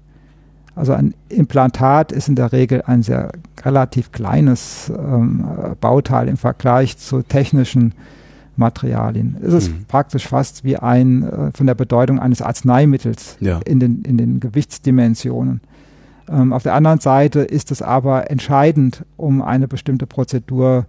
Also 0.77 0.93
ein 0.93 1.15
Implantat 1.29 2.11
ist 2.11 2.29
in 2.29 2.35
der 2.35 2.51
Regel 2.51 2.83
ein 2.85 3.01
sehr 3.01 3.31
relativ 3.63 4.11
kleines 4.11 4.91
ähm, 4.95 5.43
Bauteil 5.81 6.27
im 6.27 6.37
Vergleich 6.37 6.97
zu 6.97 7.23
technischen 7.23 7.93
Materialien. 8.57 9.37
Es 9.41 9.53
ist 9.53 9.71
mhm. 9.71 9.85
praktisch 9.87 10.27
fast 10.27 10.63
wie 10.63 10.77
ein 10.77 11.23
äh, 11.23 11.51
von 11.51 11.67
der 11.67 11.75
Bedeutung 11.75 12.19
eines 12.19 12.41
Arzneimittels 12.41 13.37
ja. 13.39 13.59
in, 13.65 13.79
den, 13.79 14.03
in 14.03 14.17
den 14.17 14.39
Gewichtsdimensionen. 14.39 15.61
Ähm, 16.29 16.53
auf 16.53 16.63
der 16.63 16.73
anderen 16.73 16.99
Seite 16.99 17.39
ist 17.41 17.71
es 17.71 17.81
aber 17.81 18.29
entscheidend, 18.29 19.05
um 19.15 19.41
eine 19.41 19.67
bestimmte 19.67 20.05
Prozedur 20.05 20.85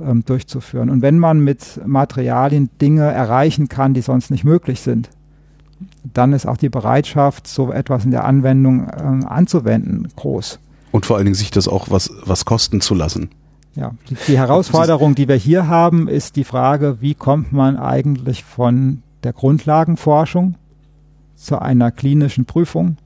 ähm, 0.00 0.24
durchzuführen. 0.24 0.90
Und 0.90 1.02
wenn 1.02 1.18
man 1.18 1.40
mit 1.40 1.80
Materialien 1.84 2.70
Dinge 2.80 3.10
erreichen 3.10 3.68
kann, 3.68 3.94
die 3.94 4.02
sonst 4.02 4.30
nicht 4.30 4.44
möglich 4.44 4.80
sind, 4.80 5.10
dann 6.02 6.32
ist 6.32 6.46
auch 6.46 6.56
die 6.56 6.68
Bereitschaft, 6.68 7.46
so 7.46 7.72
etwas 7.72 8.04
in 8.04 8.10
der 8.10 8.24
Anwendung 8.24 8.88
äh, 8.88 9.26
anzuwenden, 9.26 10.08
groß. 10.16 10.58
Und 10.92 11.06
vor 11.06 11.16
allen 11.16 11.26
Dingen 11.26 11.34
sich 11.34 11.50
das 11.50 11.68
auch 11.68 11.90
was, 11.90 12.10
was 12.24 12.44
kosten 12.44 12.80
zu 12.80 12.94
lassen. 12.94 13.30
Ja, 13.76 13.92
die, 14.08 14.16
die 14.26 14.38
Herausforderung, 14.38 15.14
die 15.14 15.28
wir 15.28 15.36
hier 15.36 15.68
haben, 15.68 16.08
ist 16.08 16.36
die 16.36 16.44
Frage, 16.44 16.98
wie 17.00 17.14
kommt 17.14 17.52
man 17.52 17.76
eigentlich 17.76 18.44
von 18.44 19.02
der 19.22 19.32
Grundlagenforschung 19.32 20.56
zu 21.36 21.60
einer 21.60 21.90
klinischen 21.90 22.44
Prüfung 22.44 22.96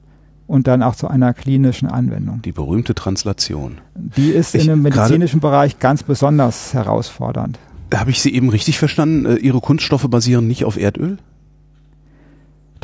und 0.46 0.66
dann 0.66 0.82
auch 0.82 0.94
zu 0.94 1.08
einer 1.08 1.34
klinischen 1.34 1.88
Anwendung. 1.88 2.42
Die 2.42 2.52
berühmte 2.52 2.94
Translation. 2.94 3.78
Die 3.94 4.30
ist 4.30 4.54
ich 4.54 4.62
in 4.62 4.68
dem 4.68 4.82
medizinischen 4.82 5.40
Bereich 5.40 5.78
ganz 5.78 6.02
besonders 6.02 6.74
herausfordernd. 6.74 7.58
Habe 7.94 8.10
ich 8.10 8.20
Sie 8.20 8.34
eben 8.34 8.48
richtig 8.48 8.78
verstanden? 8.78 9.26
Äh, 9.26 9.36
Ihre 9.36 9.60
Kunststoffe 9.60 10.08
basieren 10.08 10.48
nicht 10.48 10.64
auf 10.64 10.76
Erdöl? 10.76 11.18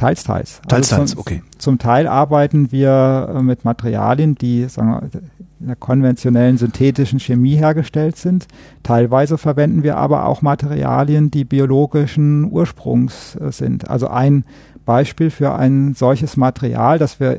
Teils, 0.01 0.25
teils. 0.25 0.63
Teils, 0.67 0.95
also 0.95 1.05
zum, 1.05 1.21
okay. 1.21 1.43
Zum 1.59 1.79
Teil 1.79 2.07
arbeiten 2.07 2.73
wir 2.73 3.35
äh, 3.37 3.43
mit 3.43 3.67
Materialien, 3.67 4.35
die 4.35 4.67
sagen 4.67 4.93
wir, 4.93 5.21
in 5.61 5.67
der 5.67 5.77
konventionellen 5.77 6.57
synthetischen 6.57 7.21
Chemie 7.21 7.57
hergestellt 7.57 8.17
sind. 8.17 8.47
Teilweise 8.83 9.37
verwenden 9.37 9.83
wir 9.83 9.99
aber 9.99 10.25
auch 10.25 10.41
Materialien, 10.41 11.31
die 11.31 11.45
biologischen 11.45 12.51
Ursprungs 12.51 13.37
äh, 13.37 13.53
sind. 13.53 13.91
Also 13.91 14.09
ein 14.09 14.45
Beispiel 14.87 15.29
für 15.29 15.55
ein 15.55 15.93
solches 15.93 16.39
Material, 16.39 16.99
das 16.99 17.21
wir 17.21 17.39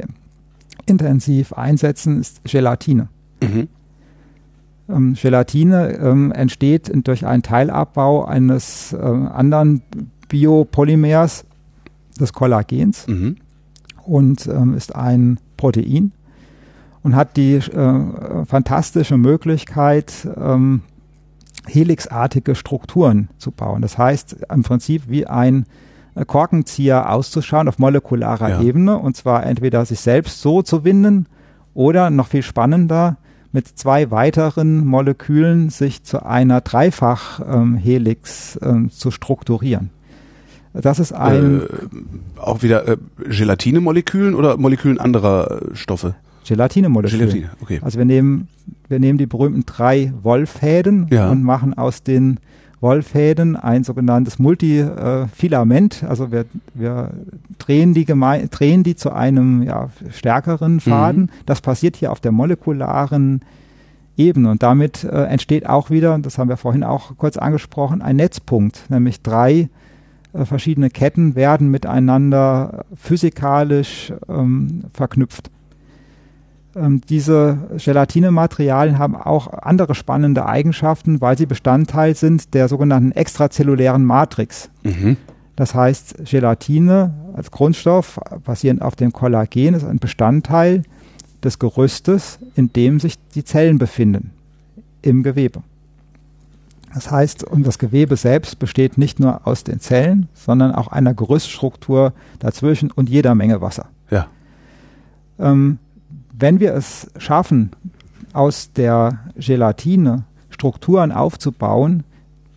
intensiv 0.86 1.53
einsetzen, 1.53 2.22
ist 2.22 2.43
Gelatine. 2.43 3.07
Mhm. 3.41 3.70
Ähm, 4.88 5.16
Gelatine 5.20 5.93
ähm, 5.93 6.32
entsteht 6.32 6.91
durch 7.07 7.26
einen 7.26 7.41
Teilabbau 7.41 8.24
eines 8.24 8.93
äh, 8.93 8.97
anderen 8.97 9.82
Biopolymers, 10.28 11.45
des 12.22 12.34
Kollagens 12.34 13.08
mhm. 13.08 13.38
und 14.04 14.48
ähm, 14.48 14.76
ist 14.76 14.96
ein 14.96 15.40
Protein. 15.58 16.12
und 17.04 17.16
hat 17.16 17.36
die 17.36 17.56
äh, 17.56 18.46
fantastische 18.46 19.18
Möglichkeit, 19.18 20.28
ähm, 20.38 20.82
helixartige 21.68 22.56
Strukturen 22.56 23.30
zu 23.38 23.52
bauen. 23.52 23.82
Das 23.82 23.98
heißt 23.98 24.38
im 24.54 24.64
Prinzip 24.64 25.04
wie 25.08 25.28
ein 25.28 25.66
Korkenzieher 26.28 27.10
auszuschauen 27.10 27.68
auf 27.68 27.80
molekularer 27.80 28.50
ja. 28.50 28.62
Ebene 28.62 28.98
und 28.98 29.16
zwar 29.16 29.46
entweder 29.46 29.86
sich 29.86 30.00
selbst 30.00 30.42
so 30.42 30.62
zu 30.62 30.84
winden 30.84 31.28
oder 31.74 32.10
noch 32.10 32.28
viel 32.28 32.44
spannender 32.44 33.18
mit 33.54 33.68
zwei 33.68 34.12
weiteren 34.12 34.86
Molekülen 34.86 35.70
sich 35.70 36.04
zu 36.04 36.26
einer 36.26 36.62
Dreifach-Helix 36.62 38.60
ähm, 38.62 38.70
ähm, 38.70 38.90
zu 38.92 39.12
strukturieren. 39.12 39.90
Das 40.74 41.00
ist 41.00 41.12
ein. 41.12 41.62
Äh, 41.62 42.40
auch 42.40 42.64
wieder 42.64 42.88
äh, 42.88 42.98
Gelatinemolekülen 43.28 44.36
oder 44.36 44.58
Molekülen 44.58 45.00
anderer 45.00 45.62
äh, 45.72 45.76
Stoffe? 45.76 46.16
Gelatinemoleküle. 46.48 47.26
Gelatine, 47.26 47.50
okay. 47.62 47.80
Also 47.84 47.98
wir 47.98 48.06
nehmen, 48.06 48.48
wir 48.88 49.00
nehmen 49.00 49.18
die 49.18 49.26
berühmten 49.28 49.66
drei 49.66 50.14
Wolfäden 50.24 51.08
ja. 51.12 51.30
und 51.30 51.44
machen 51.44 51.78
aus 51.78 52.04
den 52.04 52.40
Wolfäden 52.80 53.56
ein 53.56 53.84
sogenanntes 53.84 54.40
Multifilament. 54.40 56.04
Also 56.08 56.32
wir, 56.32 56.46
wir 56.74 57.12
drehen, 57.60 57.94
die 57.94 58.06
drehen 58.06 58.84
die 58.84 58.96
zu 58.96 59.12
einem 59.12 59.62
ja, 59.62 59.90
stärkeren 60.10 60.80
Faden. 60.80 61.24
Mhm. 61.24 61.30
Das 61.46 61.62
passiert 61.62 61.96
hier 61.96 62.12
auf 62.12 62.20
der 62.20 62.32
molekularen 62.32 63.42
Ebene 64.18 64.50
und 64.50 64.64
damit 64.64 65.04
äh, 65.04 65.26
entsteht 65.26 65.68
auch 65.68 65.90
wieder, 65.90 66.18
das 66.20 66.38
haben 66.38 66.50
wir 66.50 66.58
vorhin 66.58 66.84
auch 66.84 67.18
kurz 67.18 67.38
angesprochen, 67.38 68.02
ein 68.02 68.18
Netzpunkt, 68.18 68.90
nämlich 68.90 69.22
drei 69.22 69.70
verschiedene 70.34 70.90
Ketten 70.90 71.36
werden 71.36 71.70
miteinander 71.70 72.86
physikalisch 72.96 74.14
ähm, 74.30 74.84
verknüpft. 74.94 75.50
Ähm, 76.76 77.02
diese 77.10 77.58
Gelatine-Materialien 77.78 78.98
haben 78.98 79.16
auch 79.16 79.52
andere 79.52 79.94
spannende 79.96 80.46
Eigenschaften, 80.46 81.20
weil 81.20 81.38
sie 81.38 81.46
Bestandteil 81.46 82.16
sind 82.16 82.54
der 82.54 82.68
sogenannten 82.68 83.12
extrazellulären 83.12 84.06
Matrix. 84.06 84.70
Mhm. 84.84 85.18
Das 85.56 85.76
heißt, 85.76 86.26
Gelatine 86.26 87.14
als 87.34 87.52
Grundstoff 87.52 88.20
basierend 88.44 88.82
auf 88.82 88.96
dem 88.96 89.12
Kollagen 89.12 89.74
ist 89.74 89.84
ein 89.84 90.00
Bestandteil 90.00 90.84
des 91.44 91.60
Gerüstes, 91.60 92.40
in 92.56 92.72
dem 92.72 93.00
sich 93.00 93.16
die 93.36 93.44
Zellen 93.44 93.78
befinden 93.78 94.32
im 95.02 95.24
Gewebe. 95.24 95.62
Das 96.94 97.10
heißt, 97.10 97.46
das 97.58 97.80
Gewebe 97.80 98.16
selbst 98.18 98.60
besteht 98.60 98.98
nicht 98.98 99.20
nur 99.20 99.48
aus 99.48 99.64
den 99.64 99.80
Zellen, 99.80 100.28
sondern 100.34 100.74
auch 100.74 100.89
einer 100.89 101.14
Gerüststruktur 101.14 102.14
dazwischen 102.39 102.92
und 102.92 103.10
jeder 103.10 103.34
Menge 103.36 103.62
Wasser. 103.62 103.88
Ja. 104.10 104.28
Ähm, 105.39 105.80
wenn 106.38 106.60
wir 106.60 106.74
es 106.74 107.10
schaffen, 107.18 107.72
aus 108.34 108.72
der 108.74 109.20
Gelatine 109.36 110.24
Strukturen 110.50 111.12
aufzubauen, 111.12 112.04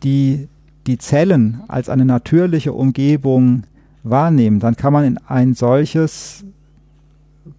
die 0.03 0.49
die 0.87 0.99
Zellen 0.99 1.63
als 1.69 1.89
eine 1.89 2.05
natürliche 2.05 2.73
Umgebung 2.73 3.65
wahrnehmen, 4.03 4.61
dann 4.61 4.77
kann 4.77 4.93
man 4.93 5.05
in 5.05 5.19
ein 5.27 5.55
solches 5.55 6.45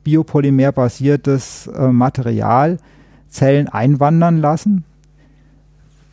biopolymerbasiertes 0.03 1.67
äh, 1.67 1.87
Material 1.87 2.77
Zellen 3.29 3.67
einwandern 3.67 4.39
lassen, 4.39 4.85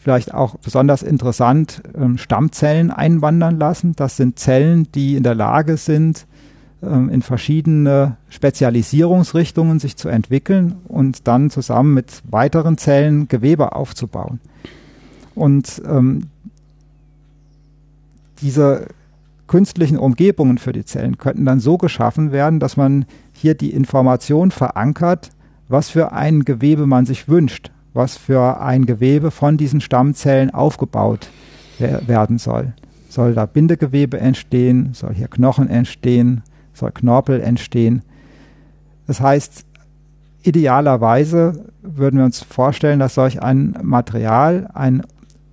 vielleicht 0.02 0.34
auch 0.34 0.56
besonders 0.56 1.02
interessant 1.02 1.82
ähm, 1.94 2.18
Stammzellen 2.18 2.90
einwandern 2.90 3.58
lassen. 3.58 3.94
Das 3.94 4.16
sind 4.16 4.38
Zellen, 4.38 4.88
die 4.92 5.14
in 5.14 5.22
der 5.22 5.36
Lage 5.36 5.76
sind, 5.76 6.26
ähm, 6.82 7.08
in 7.08 7.22
verschiedene 7.22 8.16
Spezialisierungsrichtungen 8.28 9.78
sich 9.78 9.96
zu 9.96 10.08
entwickeln 10.08 10.74
und 10.88 11.28
dann 11.28 11.50
zusammen 11.50 11.94
mit 11.94 12.22
weiteren 12.28 12.78
Zellen 12.78 13.28
Gewebe 13.28 13.76
aufzubauen. 13.76 14.40
Und 15.36 15.80
ähm, 15.86 16.26
diese 18.40 18.88
künstlichen 19.46 19.98
Umgebungen 19.98 20.58
für 20.58 20.72
die 20.72 20.84
Zellen 20.84 21.16
könnten 21.16 21.44
dann 21.44 21.60
so 21.60 21.78
geschaffen 21.78 22.32
werden, 22.32 22.58
dass 22.58 22.76
man 22.76 23.04
hier 23.32 23.54
die 23.54 23.70
Information 23.70 24.50
verankert, 24.50 25.30
was 25.68 25.90
für 25.90 26.10
ein 26.10 26.44
Gewebe 26.44 26.86
man 26.86 27.06
sich 27.06 27.28
wünscht 27.28 27.70
was 27.94 28.16
für 28.16 28.60
ein 28.60 28.86
Gewebe 28.86 29.30
von 29.30 29.56
diesen 29.56 29.80
Stammzellen 29.80 30.50
aufgebaut 30.50 31.28
werden 31.78 32.38
soll. 32.38 32.74
Soll 33.08 33.34
da 33.34 33.46
Bindegewebe 33.46 34.18
entstehen? 34.18 34.94
Soll 34.94 35.14
hier 35.14 35.28
Knochen 35.28 35.68
entstehen? 35.68 36.42
Soll 36.72 36.92
Knorpel 36.92 37.40
entstehen? 37.40 38.02
Das 39.06 39.20
heißt, 39.20 39.66
idealerweise 40.42 41.66
würden 41.82 42.18
wir 42.18 42.24
uns 42.24 42.40
vorstellen, 42.40 42.98
dass 42.98 43.14
solch 43.14 43.42
ein 43.42 43.76
Material 43.82 44.68
ein 44.72 45.02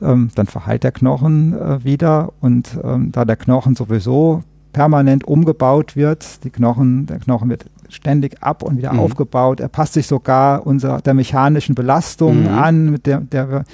ähm, 0.00 0.30
dann 0.34 0.46
verheilt 0.46 0.84
der 0.84 0.92
Knochen 0.92 1.52
äh, 1.52 1.84
wieder 1.84 2.32
und 2.40 2.70
ähm, 2.82 3.12
da 3.12 3.26
der 3.26 3.36
Knochen 3.36 3.76
sowieso 3.76 4.42
permanent 4.72 5.28
umgebaut 5.28 5.96
wird, 5.96 6.44
die 6.44 6.50
Knochen, 6.50 7.04
der 7.04 7.18
Knochen 7.18 7.50
wird 7.50 7.66
ständig 7.90 8.42
ab 8.42 8.62
und 8.62 8.78
wieder 8.78 8.94
mhm. 8.94 9.00
aufgebaut. 9.00 9.60
Er 9.60 9.68
passt 9.68 9.92
sich 9.92 10.06
sogar 10.06 10.66
unserer 10.66 11.02
der 11.02 11.12
mechanischen 11.12 11.74
Belastung 11.74 12.44
mhm. 12.44 12.48
an, 12.48 12.90
mit 12.90 13.04
der, 13.04 13.20
der 13.20 13.50
wir 13.50 13.64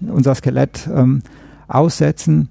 unser 0.00 0.34
Skelett 0.34 0.88
ähm, 0.92 1.22
aussetzen, 1.68 2.48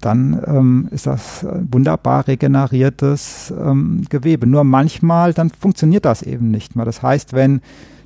dann 0.00 0.40
ähm, 0.46 0.88
ist 0.90 1.06
das 1.06 1.44
wunderbar 1.70 2.28
regeneriertes 2.28 3.52
ähm, 3.58 4.04
Gewebe. 4.08 4.46
Nur 4.46 4.64
manchmal, 4.64 5.32
dann 5.32 5.50
funktioniert 5.50 6.04
das 6.04 6.22
eben 6.22 6.50
nicht 6.50 6.76
mehr. 6.76 6.84
Das 6.84 7.02
heißt, 7.02 7.32
wenn 7.32 7.60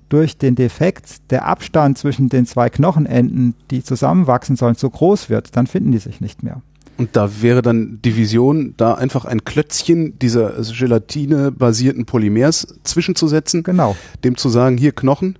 durch 0.08 0.36
den 0.36 0.54
Defekt 0.54 1.30
der 1.30 1.46
Abstand 1.46 1.96
zwischen 1.96 2.28
den 2.28 2.46
zwei 2.46 2.68
Knochenenden, 2.68 3.54
die 3.70 3.82
zusammenwachsen 3.82 4.56
sollen, 4.56 4.74
so 4.74 4.90
groß 4.90 5.30
wird, 5.30 5.56
dann 5.56 5.66
finden 5.66 5.92
die 5.92 5.98
sich 5.98 6.20
nicht 6.20 6.42
mehr. 6.42 6.60
Und 6.98 7.16
da 7.16 7.40
wäre 7.40 7.62
dann 7.62 8.00
Division, 8.02 8.74
da 8.76 8.94
einfach 8.94 9.24
ein 9.24 9.44
Klötzchen 9.44 10.18
dieser 10.18 10.52
Gelatine-basierten 10.62 12.04
Polymers 12.04 12.78
zwischenzusetzen. 12.84 13.62
Genau. 13.62 13.96
Dem 14.22 14.36
zu 14.36 14.50
sagen, 14.50 14.76
hier 14.76 14.92
Knochen 14.92 15.38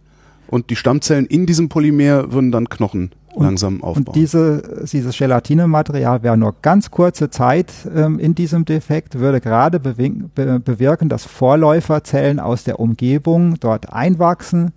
und 0.49 0.71
die 0.71 0.77
Stammzellen 0.77 1.27
in 1.27 1.47
diesem 1.47 1.69
Polymer 1.69 2.33
würden 2.33 2.51
dann 2.51 2.69
Knochen 2.69 3.11
und, 3.35 3.45
langsam 3.45 3.83
aufbauen. 3.83 4.07
Und 4.07 4.17
diese, 4.17 4.85
dieses 4.91 5.17
Gelatine-Material 5.17 6.23
wäre 6.23 6.37
nur 6.37 6.55
ganz 6.63 6.91
kurze 6.91 7.31
Zeit 7.31 7.73
ähm, 7.95 8.19
in 8.19 8.35
diesem 8.35 8.65
Defekt, 8.65 9.19
würde 9.19 9.41
gerade 9.41 9.81
be 9.81 9.95
bewirken, 10.35 11.09
dass 11.09 11.25
Vorläuferzellen 11.25 12.41
aus 12.41 12.65
der 12.65 12.81
Umgebung 12.81 13.59
dort 13.61 13.93
einwachsen, 13.93 14.73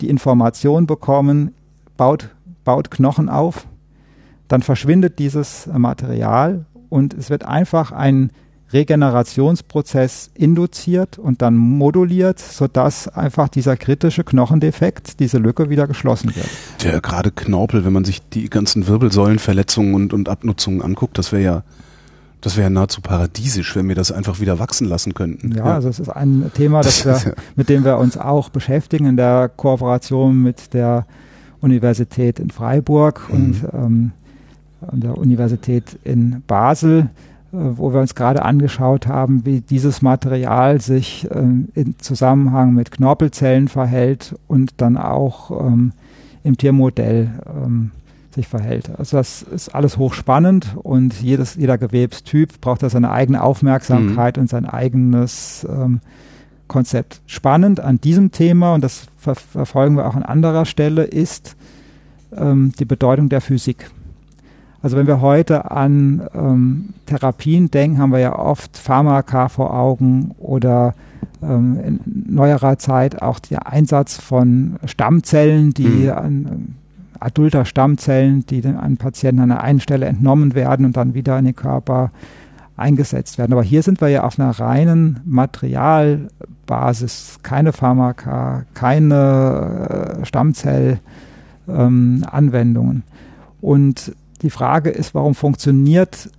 die 0.00 0.08
Information 0.08 0.86
bekommen, 0.86 1.54
baut, 1.96 2.30
baut 2.64 2.90
Knochen 2.90 3.28
auf, 3.28 3.66
dann 4.48 4.62
verschwindet 4.62 5.18
dieses 5.18 5.68
Material 5.72 6.66
und 6.88 7.14
es 7.14 7.30
wird 7.30 7.44
einfach 7.44 7.92
ein 7.92 8.30
Regenerationsprozess 8.74 10.30
induziert 10.34 11.18
und 11.18 11.40
dann 11.40 11.56
moduliert, 11.56 12.38
sodass 12.38 13.08
einfach 13.08 13.48
dieser 13.48 13.76
kritische 13.76 14.24
Knochendefekt, 14.24 15.20
diese 15.20 15.38
Lücke 15.38 15.70
wieder 15.70 15.86
geschlossen 15.86 16.34
wird. 16.34 16.48
Der 16.82 17.00
gerade 17.00 17.30
Knorpel, 17.30 17.84
wenn 17.84 17.92
man 17.92 18.04
sich 18.04 18.20
die 18.28 18.50
ganzen 18.50 18.86
Wirbelsäulenverletzungen 18.86 19.94
und, 19.94 20.12
und 20.12 20.28
Abnutzungen 20.28 20.82
anguckt, 20.82 21.16
das 21.16 21.32
wäre 21.32 21.42
ja 21.42 21.62
das 22.40 22.58
wäre 22.58 22.68
nahezu 22.68 23.00
paradiesisch, 23.00 23.74
wenn 23.74 23.88
wir 23.88 23.94
das 23.94 24.12
einfach 24.12 24.38
wieder 24.38 24.58
wachsen 24.58 24.86
lassen 24.86 25.14
könnten. 25.14 25.52
Ja, 25.52 25.64
ja. 25.64 25.74
also 25.76 25.88
es 25.88 25.98
ist 25.98 26.10
ein 26.10 26.50
Thema, 26.52 26.82
das 26.82 27.06
wir, 27.06 27.34
mit 27.56 27.70
dem 27.70 27.86
wir 27.86 27.96
uns 27.96 28.18
auch 28.18 28.50
beschäftigen 28.50 29.06
in 29.06 29.16
der 29.16 29.48
Kooperation 29.48 30.42
mit 30.42 30.74
der 30.74 31.06
Universität 31.62 32.38
in 32.38 32.50
Freiburg 32.50 33.22
mhm. 33.30 33.34
und 33.34 33.64
ähm, 33.72 34.12
der 34.92 35.16
Universität 35.16 35.98
in 36.04 36.42
Basel. 36.46 37.08
Äh, 37.54 37.78
wo 37.78 37.92
wir 37.92 38.00
uns 38.00 38.14
gerade 38.14 38.44
angeschaut 38.44 39.06
haben, 39.06 39.46
wie 39.46 39.60
dieses 39.60 40.02
Material 40.02 40.80
sich 40.80 41.28
ähm, 41.30 41.68
in 41.74 41.98
Zusammenhang 41.98 42.74
mit 42.74 42.90
Knorpelzellen 42.90 43.68
verhält 43.68 44.34
und 44.48 44.72
dann 44.78 44.96
auch 44.96 45.50
ähm, 45.50 45.92
im 46.42 46.56
Tiermodell 46.56 47.30
ähm, 47.46 47.92
sich 48.34 48.48
verhält. 48.48 48.90
Also 48.98 49.18
das 49.18 49.42
ist 49.42 49.72
alles 49.72 49.98
hochspannend 49.98 50.76
und 50.82 51.22
jedes, 51.22 51.54
jeder 51.54 51.78
Gewebstyp 51.78 52.60
braucht 52.60 52.82
da 52.82 52.90
seine 52.90 53.12
eigene 53.12 53.42
Aufmerksamkeit 53.42 54.36
mhm. 54.36 54.42
und 54.42 54.48
sein 54.48 54.66
eigenes 54.66 55.64
ähm, 55.70 56.00
Konzept. 56.66 57.20
Spannend 57.26 57.78
an 57.78 58.00
diesem 58.00 58.32
Thema, 58.32 58.74
und 58.74 58.82
das 58.82 59.06
ver 59.16 59.36
verfolgen 59.36 59.96
wir 59.96 60.06
auch 60.06 60.16
an 60.16 60.24
anderer 60.24 60.64
Stelle, 60.64 61.04
ist 61.04 61.54
ähm, 62.36 62.72
die 62.80 62.84
Bedeutung 62.84 63.28
der 63.28 63.40
Physik. 63.40 63.90
Also 64.84 64.96
wenn 64.98 65.06
wir 65.06 65.22
heute 65.22 65.70
an 65.70 66.28
ähm, 66.34 66.90
Therapien 67.06 67.70
denken, 67.70 67.96
haben 67.96 68.12
wir 68.12 68.18
ja 68.18 68.38
oft 68.38 68.76
Pharmaka 68.76 69.48
vor 69.48 69.72
Augen 69.72 70.34
oder 70.36 70.92
ähm, 71.42 71.80
in 71.82 72.00
neuerer 72.28 72.76
Zeit 72.76 73.22
auch 73.22 73.38
der 73.38 73.66
Einsatz 73.66 74.20
von 74.20 74.76
Stammzellen, 74.84 75.72
die 75.72 75.88
mhm. 75.88 76.10
an 76.10 76.74
adulter 77.18 77.64
Stammzellen, 77.64 78.44
die 78.44 78.62
an 78.66 78.98
Patienten 78.98 79.40
an 79.40 79.52
einer 79.52 79.62
einen 79.62 79.80
Stelle 79.80 80.04
entnommen 80.04 80.54
werden 80.54 80.84
und 80.84 80.98
dann 80.98 81.14
wieder 81.14 81.38
in 81.38 81.46
den 81.46 81.56
Körper 81.56 82.10
eingesetzt 82.76 83.38
werden. 83.38 83.54
Aber 83.54 83.62
hier 83.62 83.82
sind 83.82 84.02
wir 84.02 84.08
ja 84.08 84.24
auf 84.24 84.38
einer 84.38 84.50
reinen 84.50 85.20
Materialbasis, 85.24 87.38
keine 87.42 87.72
Pharmaka, 87.72 88.66
keine 88.74 90.18
äh, 90.20 90.26
Stammzellanwendungen. 90.26 92.96
Ähm, 92.96 93.02
und 93.62 94.12
die 94.44 94.50
Frage 94.50 94.90
ist, 94.90 95.14
warum 95.14 95.34
funktioniert 95.34 96.30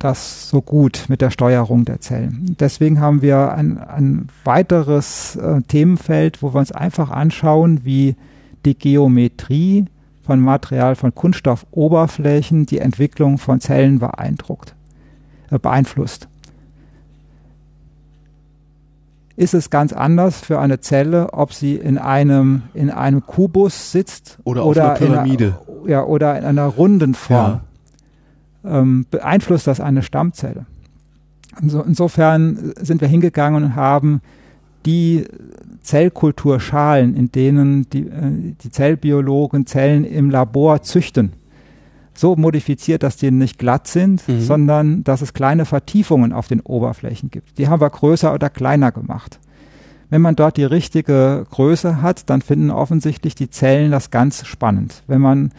das 0.00 0.50
so 0.50 0.60
gut 0.60 1.04
mit 1.06 1.20
der 1.20 1.30
Steuerung 1.30 1.84
der 1.84 2.00
Zellen? 2.00 2.56
Deswegen 2.58 3.00
haben 3.00 3.22
wir 3.22 3.52
ein, 3.52 3.78
ein 3.78 4.28
weiteres 4.42 5.36
äh, 5.36 5.62
Themenfeld, 5.62 6.42
wo 6.42 6.52
wir 6.52 6.58
uns 6.58 6.72
einfach 6.72 7.10
anschauen, 7.10 7.84
wie 7.84 8.16
die 8.64 8.76
Geometrie 8.76 9.86
von 10.24 10.40
Material, 10.40 10.96
von 10.96 11.14
Kunststoffoberflächen 11.14 12.66
die 12.66 12.78
Entwicklung 12.78 13.38
von 13.38 13.60
Zellen 13.60 14.00
beeindruckt, 14.00 14.74
äh, 15.52 15.58
beeinflusst. 15.60 16.26
Ist 19.36 19.54
es 19.54 19.70
ganz 19.70 19.92
anders 19.92 20.40
für 20.40 20.58
eine 20.58 20.80
Zelle, 20.80 21.32
ob 21.32 21.52
sie 21.52 21.76
in 21.76 21.96
einem, 21.96 22.62
in 22.74 22.90
einem 22.90 23.24
Kubus 23.24 23.92
sitzt 23.92 24.38
oder, 24.42 24.66
oder 24.66 24.92
auf 24.92 25.00
einer 25.00 25.06
Pyramide. 25.06 25.58
In 25.68 25.71
ja, 25.86 26.04
oder 26.04 26.38
in 26.38 26.44
einer 26.44 26.66
runden 26.66 27.14
Form. 27.14 27.60
Ja. 28.64 28.80
Ähm, 28.80 29.06
beeinflusst 29.10 29.66
das 29.66 29.80
eine 29.80 30.02
Stammzelle. 30.02 30.66
Also 31.60 31.82
insofern 31.82 32.72
sind 32.80 33.00
wir 33.00 33.08
hingegangen 33.08 33.64
und 33.64 33.74
haben 33.74 34.20
die 34.86 35.24
Zellkulturschalen, 35.82 37.16
in 37.16 37.32
denen 37.32 37.88
die, 37.90 38.06
äh, 38.06 38.54
die 38.62 38.70
Zellbiologen 38.70 39.66
Zellen 39.66 40.04
im 40.04 40.30
Labor 40.30 40.82
züchten, 40.82 41.32
so 42.14 42.36
modifiziert, 42.36 43.02
dass 43.02 43.16
die 43.16 43.30
nicht 43.30 43.58
glatt 43.58 43.86
sind, 43.86 44.26
mhm. 44.28 44.40
sondern 44.40 45.04
dass 45.04 45.22
es 45.22 45.32
kleine 45.32 45.64
Vertiefungen 45.64 46.32
auf 46.32 46.48
den 46.48 46.60
Oberflächen 46.60 47.30
gibt. 47.30 47.58
Die 47.58 47.68
haben 47.68 47.80
wir 47.80 47.90
größer 47.90 48.32
oder 48.32 48.50
kleiner 48.50 48.92
gemacht. 48.92 49.38
Wenn 50.12 50.20
man 50.20 50.36
dort 50.36 50.58
die 50.58 50.64
richtige 50.64 51.46
Größe 51.50 52.02
hat, 52.02 52.28
dann 52.28 52.42
finden 52.42 52.70
offensichtlich 52.70 53.34
die 53.34 53.48
Zellen 53.48 53.90
das 53.90 54.10
ganz 54.10 54.44
spannend. 54.44 55.02
Wenn 55.06 55.22
man 55.22 55.52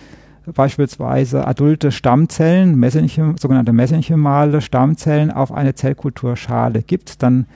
beispielsweise 0.46 1.48
adulte 1.48 1.92
Stammzellen, 1.92 2.76
Mesenchem, 2.76 3.36
sogenannte 3.40 3.74
mesenchymale 3.74 4.62
Stammzellen 4.62 5.32
auf 5.32 5.52
eine 5.52 5.74
Zellkulturschale 5.74 6.84
gibt, 6.84 7.24
dann 7.24 7.48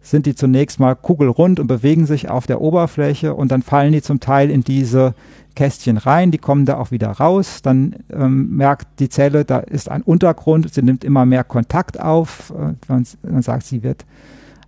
sind 0.00 0.26
die 0.26 0.34
zunächst 0.34 0.80
mal 0.80 0.96
kugelrund 0.96 1.60
und 1.60 1.68
bewegen 1.68 2.06
sich 2.06 2.28
auf 2.28 2.48
der 2.48 2.60
Oberfläche 2.60 3.34
und 3.34 3.52
dann 3.52 3.62
fallen 3.62 3.92
die 3.92 4.02
zum 4.02 4.18
Teil 4.18 4.50
in 4.50 4.64
diese 4.64 5.14
Kästchen 5.54 5.96
rein, 5.96 6.32
die 6.32 6.38
kommen 6.38 6.66
da 6.66 6.76
auch 6.76 6.90
wieder 6.90 7.12
raus, 7.12 7.62
dann 7.62 7.94
ähm, 8.12 8.56
merkt 8.56 8.98
die 8.98 9.08
Zelle, 9.08 9.44
da 9.44 9.58
ist 9.58 9.88
ein 9.88 10.02
Untergrund, 10.02 10.74
sie 10.74 10.82
nimmt 10.82 11.04
immer 11.04 11.24
mehr 11.24 11.44
Kontakt 11.44 12.00
auf, 12.00 12.50
äh, 12.50 12.72
man, 12.88 13.06
man 13.22 13.42
sagt, 13.42 13.64
sie 13.64 13.84
wird 13.84 14.04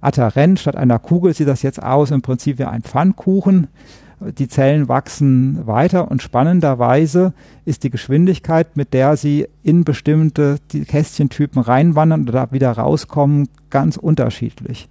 adherent, 0.05 0.61
statt 0.61 0.77
einer 0.77 0.99
Kugel 0.99 1.35
sieht 1.35 1.49
das 1.49 1.63
jetzt 1.63 1.83
aus, 1.83 2.11
im 2.11 2.23
Prinzip 2.23 2.59
wie 2.59 2.65
ein 2.65 2.83
Pfannkuchen. 2.83 3.69
Die 4.39 4.49
Zellen 4.49 4.89
wachsen 4.89 5.67
weiter 5.67 6.11
und 6.11 6.23
spannenderweise 6.23 7.35
ist 7.65 7.83
die 7.83 7.91
Geschwindigkeit, 7.91 8.77
mit 8.77 8.95
der 8.95 9.17
sie 9.17 9.49
in 9.63 9.85
bestimmte 9.85 10.59
Kästchentypen 10.69 11.61
reinwandern 11.61 12.29
oder 12.29 12.53
wieder 12.53 12.73
rauskommen, 12.73 13.49
ganz 13.71 13.97
unterschiedlich. 13.97 14.89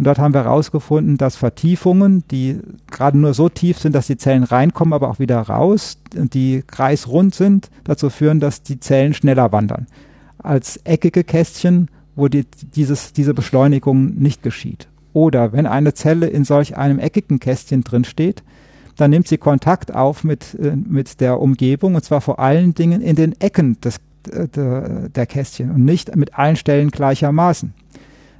Und 0.00 0.06
dort 0.06 0.18
haben 0.18 0.32
wir 0.32 0.44
herausgefunden, 0.44 1.18
dass 1.18 1.36
Vertiefungen, 1.36 2.24
die 2.30 2.58
gerade 2.90 3.18
nur 3.18 3.34
so 3.34 3.50
tief 3.50 3.78
sind, 3.78 3.94
dass 3.94 4.06
die 4.06 4.16
Zellen 4.16 4.44
reinkommen, 4.44 4.94
aber 4.94 5.10
auch 5.10 5.18
wieder 5.18 5.40
raus, 5.40 5.98
die 6.14 6.62
kreisrund 6.66 7.34
sind, 7.34 7.70
dazu 7.84 8.08
führen, 8.08 8.40
dass 8.40 8.62
die 8.62 8.80
Zellen 8.80 9.12
schneller 9.12 9.52
wandern. 9.52 9.86
Als 10.38 10.78
eckige 10.84 11.22
Kästchen, 11.22 11.90
wo 12.16 12.28
die, 12.28 12.44
dieses, 12.74 13.12
diese 13.12 13.34
Beschleunigung 13.34 14.14
nicht 14.16 14.42
geschieht. 14.42 14.88
Oder 15.12 15.52
wenn 15.52 15.66
eine 15.66 15.94
Zelle 15.94 16.26
in 16.26 16.44
solch 16.44 16.76
einem 16.76 16.98
eckigen 16.98 17.40
Kästchen 17.40 17.82
drin 17.82 18.04
steht, 18.04 18.42
dann 18.96 19.10
nimmt 19.10 19.28
sie 19.28 19.38
Kontakt 19.38 19.94
auf 19.94 20.24
mit, 20.24 20.54
äh, 20.54 20.76
mit 20.76 21.20
der 21.20 21.40
Umgebung 21.40 21.94
und 21.94 22.04
zwar 22.04 22.20
vor 22.20 22.38
allen 22.38 22.74
Dingen 22.74 23.00
in 23.00 23.16
den 23.16 23.40
Ecken 23.40 23.80
des, 23.80 23.96
äh, 24.30 24.46
der, 24.48 25.08
der 25.08 25.26
Kästchen 25.26 25.70
und 25.70 25.84
nicht 25.84 26.14
mit 26.16 26.38
allen 26.38 26.56
Stellen 26.56 26.90
gleichermaßen. 26.90 27.72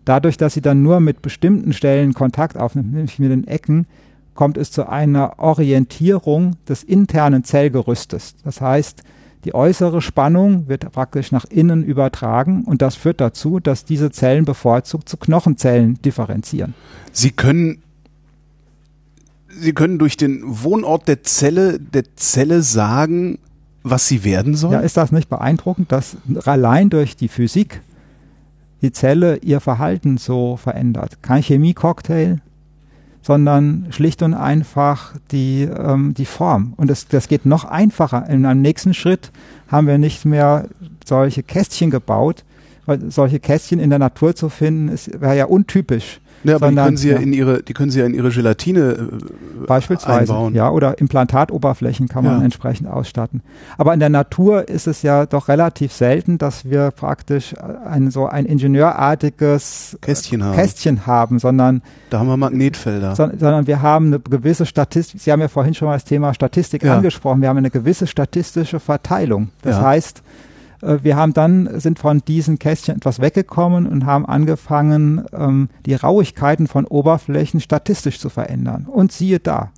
Dadurch, 0.04 0.36
dass 0.36 0.54
sie 0.54 0.60
dann 0.60 0.82
nur 0.82 1.00
mit 1.00 1.22
bestimmten 1.22 1.72
Stellen 1.72 2.14
Kontakt 2.14 2.56
aufnimmt, 2.56 2.92
nämlich 2.92 3.18
mit 3.18 3.30
den 3.30 3.46
Ecken, 3.46 3.86
kommt 4.34 4.56
es 4.56 4.70
zu 4.70 4.88
einer 4.88 5.38
Orientierung 5.38 6.56
des 6.68 6.82
internen 6.82 7.44
Zellgerüstes. 7.44 8.36
Das 8.44 8.60
heißt, 8.60 9.02
die 9.44 9.54
äußere 9.54 10.02
Spannung 10.02 10.68
wird 10.68 10.90
praktisch 10.92 11.32
nach 11.32 11.46
innen 11.46 11.82
übertragen 11.82 12.64
und 12.64 12.82
das 12.82 12.96
führt 12.96 13.20
dazu, 13.20 13.58
dass 13.58 13.84
diese 13.84 14.10
Zellen 14.10 14.44
bevorzugt 14.44 15.08
zu 15.08 15.16
Knochenzellen 15.16 16.00
differenzieren. 16.02 16.74
Sie 17.12 17.30
können 17.30 17.82
Sie 19.52 19.72
können 19.72 19.98
durch 19.98 20.16
den 20.16 20.42
Wohnort 20.44 21.08
der 21.08 21.22
Zelle 21.24 21.80
der 21.80 22.04
Zelle 22.14 22.62
sagen, 22.62 23.38
was 23.82 24.06
sie 24.06 24.24
werden 24.24 24.54
soll? 24.54 24.72
Ja, 24.72 24.80
ist 24.80 24.96
das 24.96 25.10
nicht 25.10 25.28
beeindruckend, 25.28 25.90
dass 25.90 26.16
allein 26.44 26.90
durch 26.90 27.16
die 27.16 27.28
Physik 27.28 27.80
die 28.82 28.92
Zelle 28.92 29.38
ihr 29.38 29.60
Verhalten 29.60 30.18
so 30.18 30.56
verändert. 30.56 31.22
Kein 31.22 31.42
Chemiecocktail, 31.42 32.40
sondern 33.22 33.86
schlicht 33.90 34.22
und 34.22 34.34
einfach 34.34 35.14
die, 35.30 35.62
ähm, 35.62 36.14
die 36.14 36.24
Form. 36.24 36.74
Und 36.76 36.88
das, 36.90 37.06
das 37.08 37.28
geht 37.28 37.46
noch 37.46 37.64
einfacher. 37.64 38.28
In 38.28 38.46
einem 38.46 38.62
nächsten 38.62 38.94
Schritt 38.94 39.30
haben 39.68 39.86
wir 39.86 39.98
nicht 39.98 40.24
mehr 40.24 40.66
solche 41.04 41.42
Kästchen 41.42 41.90
gebaut, 41.90 42.44
weil 42.86 43.10
solche 43.10 43.40
Kästchen 43.40 43.78
in 43.78 43.90
der 43.90 43.98
Natur 43.98 44.34
zu 44.34 44.48
finden, 44.48 44.96
wäre 45.20 45.36
ja 45.36 45.44
untypisch. 45.44 46.20
Ja, 46.44 46.56
aber 46.56 46.66
sondern, 46.66 46.84
die 46.84 46.86
können 46.86 46.96
Sie 46.96 47.08
ja, 47.10 47.16
in 47.18 47.32
Ihre, 47.32 47.62
die 47.62 47.72
können 47.74 47.90
Sie 47.90 48.00
ja 48.00 48.06
in 48.06 48.14
Ihre 48.14 48.30
Gelatine 48.30 48.80
äh, 48.80 49.66
beispielsweise, 49.66 50.32
einbauen. 50.32 50.54
ja, 50.54 50.70
oder 50.70 50.98
Implantatoberflächen 50.98 52.08
kann 52.08 52.24
man 52.24 52.38
ja. 52.38 52.44
entsprechend 52.44 52.88
ausstatten. 52.88 53.42
Aber 53.76 53.92
in 53.92 54.00
der 54.00 54.08
Natur 54.08 54.68
ist 54.68 54.86
es 54.86 55.02
ja 55.02 55.26
doch 55.26 55.48
relativ 55.48 55.92
selten, 55.92 56.38
dass 56.38 56.64
wir 56.64 56.90
praktisch 56.92 57.54
ein 57.84 58.10
so 58.10 58.26
ein 58.26 58.46
ingenieurartiges 58.46 59.98
Kästchen 60.00 60.44
haben, 60.44 60.54
Kästchen 60.54 61.06
haben 61.06 61.38
sondern 61.38 61.82
da 62.10 62.18
haben 62.18 62.28
wir 62.28 62.36
Magnetfelder, 62.36 63.14
so, 63.14 63.24
sondern 63.24 63.66
wir 63.66 63.82
haben 63.82 64.06
eine 64.06 64.20
gewisse 64.20 64.66
Statistik. 64.66 65.20
Sie 65.20 65.30
haben 65.30 65.40
ja 65.40 65.48
vorhin 65.48 65.74
schon 65.74 65.88
mal 65.88 65.94
das 65.94 66.04
Thema 66.04 66.34
Statistik 66.34 66.82
ja. 66.82 66.96
angesprochen. 66.96 67.42
Wir 67.42 67.48
haben 67.48 67.58
eine 67.58 67.70
gewisse 67.70 68.06
statistische 68.06 68.80
Verteilung. 68.80 69.50
Das 69.62 69.80
heißt 69.80 70.18
äh, 70.18 70.49
wir 70.82 71.16
haben 71.16 71.34
dann, 71.34 71.80
sind 71.80 71.98
von 71.98 72.20
diesen 72.20 72.58
Kästchen 72.58 72.96
etwas 72.96 73.20
weggekommen 73.20 73.86
und 73.86 74.06
haben 74.06 74.26
angefangen, 74.26 75.24
ähm, 75.32 75.68
die 75.86 75.94
Rauigkeiten 75.94 76.66
von 76.66 76.86
Oberflächen 76.86 77.60
statistisch 77.60 78.18
zu 78.18 78.28
verändern. 78.28 78.86
Und 78.86 79.12
siehe 79.12 79.40
da, 79.40 79.70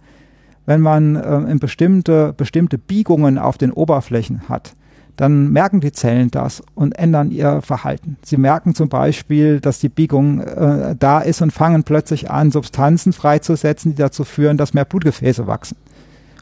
wenn 0.66 0.80
man 0.80 1.16
ähm, 1.16 1.58
bestimmte, 1.58 2.32
bestimmte 2.36 2.78
Biegungen 2.78 3.38
auf 3.38 3.58
den 3.58 3.72
Oberflächen 3.72 4.48
hat, 4.48 4.74
dann 5.16 5.52
merken 5.52 5.80
die 5.80 5.92
Zellen 5.92 6.30
das 6.30 6.62
und 6.74 6.98
ändern 6.98 7.30
ihr 7.30 7.60
Verhalten. 7.62 8.16
Sie 8.22 8.36
merken 8.36 8.74
zum 8.74 8.88
Beispiel, 8.88 9.60
dass 9.60 9.78
die 9.78 9.88
Biegung 9.90 10.40
äh, 10.40 10.96
da 10.98 11.20
ist 11.20 11.42
und 11.42 11.52
fangen 11.52 11.84
plötzlich 11.84 12.30
an, 12.30 12.50
Substanzen 12.50 13.12
freizusetzen, 13.12 13.92
die 13.92 13.98
dazu 13.98 14.24
führen, 14.24 14.56
dass 14.56 14.72
mehr 14.72 14.84
Blutgefäße 14.84 15.46
wachsen. 15.46 15.76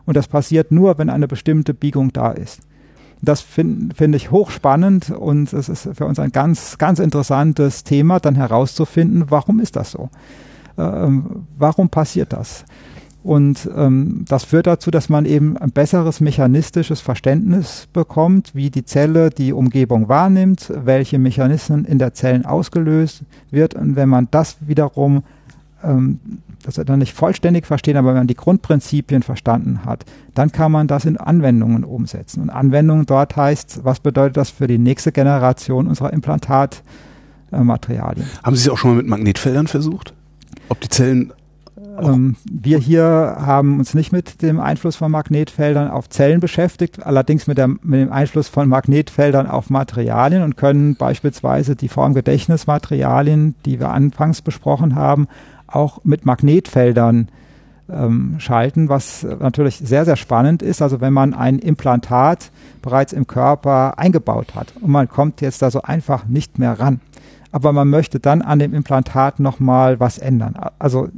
Und 0.07 0.17
das 0.17 0.29
passiert 0.29 0.71
nur, 0.71 0.99
wenn 0.99 1.11
eine 1.11 1.29
bestimmte 1.29 1.75
Biegung 1.75 2.13
da 2.13 2.31
ist. 2.31 2.61
Das 3.23 3.41
finde 3.41 3.95
find 3.95 4.15
ich 4.15 4.31
hochspannend 4.31 5.11
und 5.11 5.53
es 5.53 5.69
ist 5.69 5.91
für 5.95 6.07
uns 6.07 6.19
ein 6.19 6.33
ganz, 6.33 6.79
ganz 6.79 6.99
interessantes 6.99 7.85
Thema, 7.85 8.19
dann 8.19 8.35
herauszufinden, 8.35 9.27
warum 9.29 9.61
ist 9.61 9.77
das 9.77 9.91
so? 9.91 10.09
Ähm, 10.79 11.47
warum 11.59 11.91
passiert 11.91 12.33
das? 12.33 12.65
Und 13.23 13.69
ähm, 13.77 14.25
das 14.27 14.45
führt 14.45 14.67
dazu, 14.67 14.91
dass 14.91 15.11
man 15.11 15.27
eben 15.27 15.59
ein 15.59 15.73
besseres 15.73 16.21
mechanistisches 16.21 17.03
Verständnis 17.03 17.87
bekommt, 17.93 18.55
wie 18.55 18.71
die 18.71 18.85
Zelle 18.85 19.29
die 19.29 19.53
Umgebung 19.53 20.09
wahrnimmt, 20.09 20.73
welche 20.75 21.19
Mechanismen 21.19 21.85
in 21.85 21.99
der 21.99 22.15
Zellen 22.15 22.47
ausgelöst 22.47 23.23
wird. 23.51 23.75
Und 23.75 23.95
wenn 23.97 24.09
man 24.09 24.29
das 24.31 24.57
wiederum 24.61 25.23
ähm, 25.85 26.19
das 26.63 26.79
er 26.79 26.85
dann 26.85 26.99
nicht 26.99 27.15
vollständig 27.15 27.67
verstehen, 27.67 27.97
aber 27.97 28.09
wenn 28.09 28.19
man 28.19 28.27
die 28.27 28.35
Grundprinzipien 28.35 29.23
verstanden 29.23 29.85
hat, 29.85 30.05
dann 30.35 30.53
kann 30.53 30.73
man 30.73 30.87
das 30.87 31.05
in 31.05 31.17
Anwendungen 31.17 31.85
umsetzen. 31.85 32.43
Und 32.43 32.51
Anwendungen 32.51 33.07
dort 33.07 33.37
heißt, 33.37 33.81
was 33.85 34.01
bedeutet 34.01 34.37
das 34.37 34.51
für 34.51 34.67
die 34.67 34.79
nächste 34.79 35.13
Generation 35.13 35.87
unserer 35.87 36.13
Implantatmaterialien? 36.13 38.27
Haben 38.43 38.57
Sie 38.57 38.63
es 38.63 38.69
auch 38.69 38.79
schon 38.79 38.91
mal 38.91 38.97
mit 38.97 39.07
Magnetfeldern 39.07 39.67
versucht? 39.67 40.15
Ob 40.69 40.81
die 40.81 40.89
Zellen 40.89 41.33
Ähm, 41.99 42.37
wir 42.51 42.79
hier 42.79 43.37
haben 43.39 43.79
uns 43.79 43.95
nicht 43.95 44.13
mit 44.13 44.43
dem 44.43 44.61
Einfluss 44.61 44.97
von 44.97 45.11
Magnetfeldern 45.11 45.91
auf 45.91 46.09
Zellen 46.09 46.41
beschäftigt, 46.41 47.05
allerdings 47.05 47.47
mit, 47.47 47.59
der, 47.59 47.69
mit 47.69 48.01
dem 48.01 48.13
Einfluss 48.13 48.49
von 48.49 48.69
Magnetfeldern 48.69 49.47
auf 49.47 49.71
Materialien 49.71 50.43
und 50.43 50.57
können 50.57 50.97
beispielsweise 50.97 51.77
die 51.77 51.89
Formgedächtnismaterialien, 51.89 53.55
die 53.65 53.81
wir 53.81 53.91
anfangs 53.91 54.43
besprochen 54.43 54.95
haben, 54.95 55.29
auch 55.73 56.01
mit 56.05 56.27
Magnetfeldern 56.27 57.29
ähm, 57.93 58.37
schalten, 58.39 58.89
was 58.89 59.27
natürlich 59.41 59.79
sehr, 59.79 60.05
sehr 60.05 60.17
spannend 60.17 60.63
ist. 60.63 60.83
Also 60.83 61.01
wenn 61.01 61.13
man 61.13 61.35
ein 61.35 61.59
Implantat 61.59 62.51
bereits 62.83 63.13
im 63.13 63.27
Körper 63.27 63.99
eingebaut 63.99 64.55
hat 64.55 64.75
und 64.81 64.91
man 64.91 65.09
kommt 65.09 65.41
jetzt 65.41 65.63
da 65.63 65.71
so 65.71 65.83
einfach 65.83 66.27
nicht 66.27 66.59
mehr 66.59 66.79
ran. 66.79 67.01
Aber 67.53 67.73
man 67.73 67.89
möchte 67.89 68.21
dann 68.21 68.43
an 68.43 68.61
dem 68.61 68.75
Implantat 68.75 69.41
nochmal 69.41 69.99
was 69.99 70.19
ändern. 70.19 70.55
Also 70.79 71.09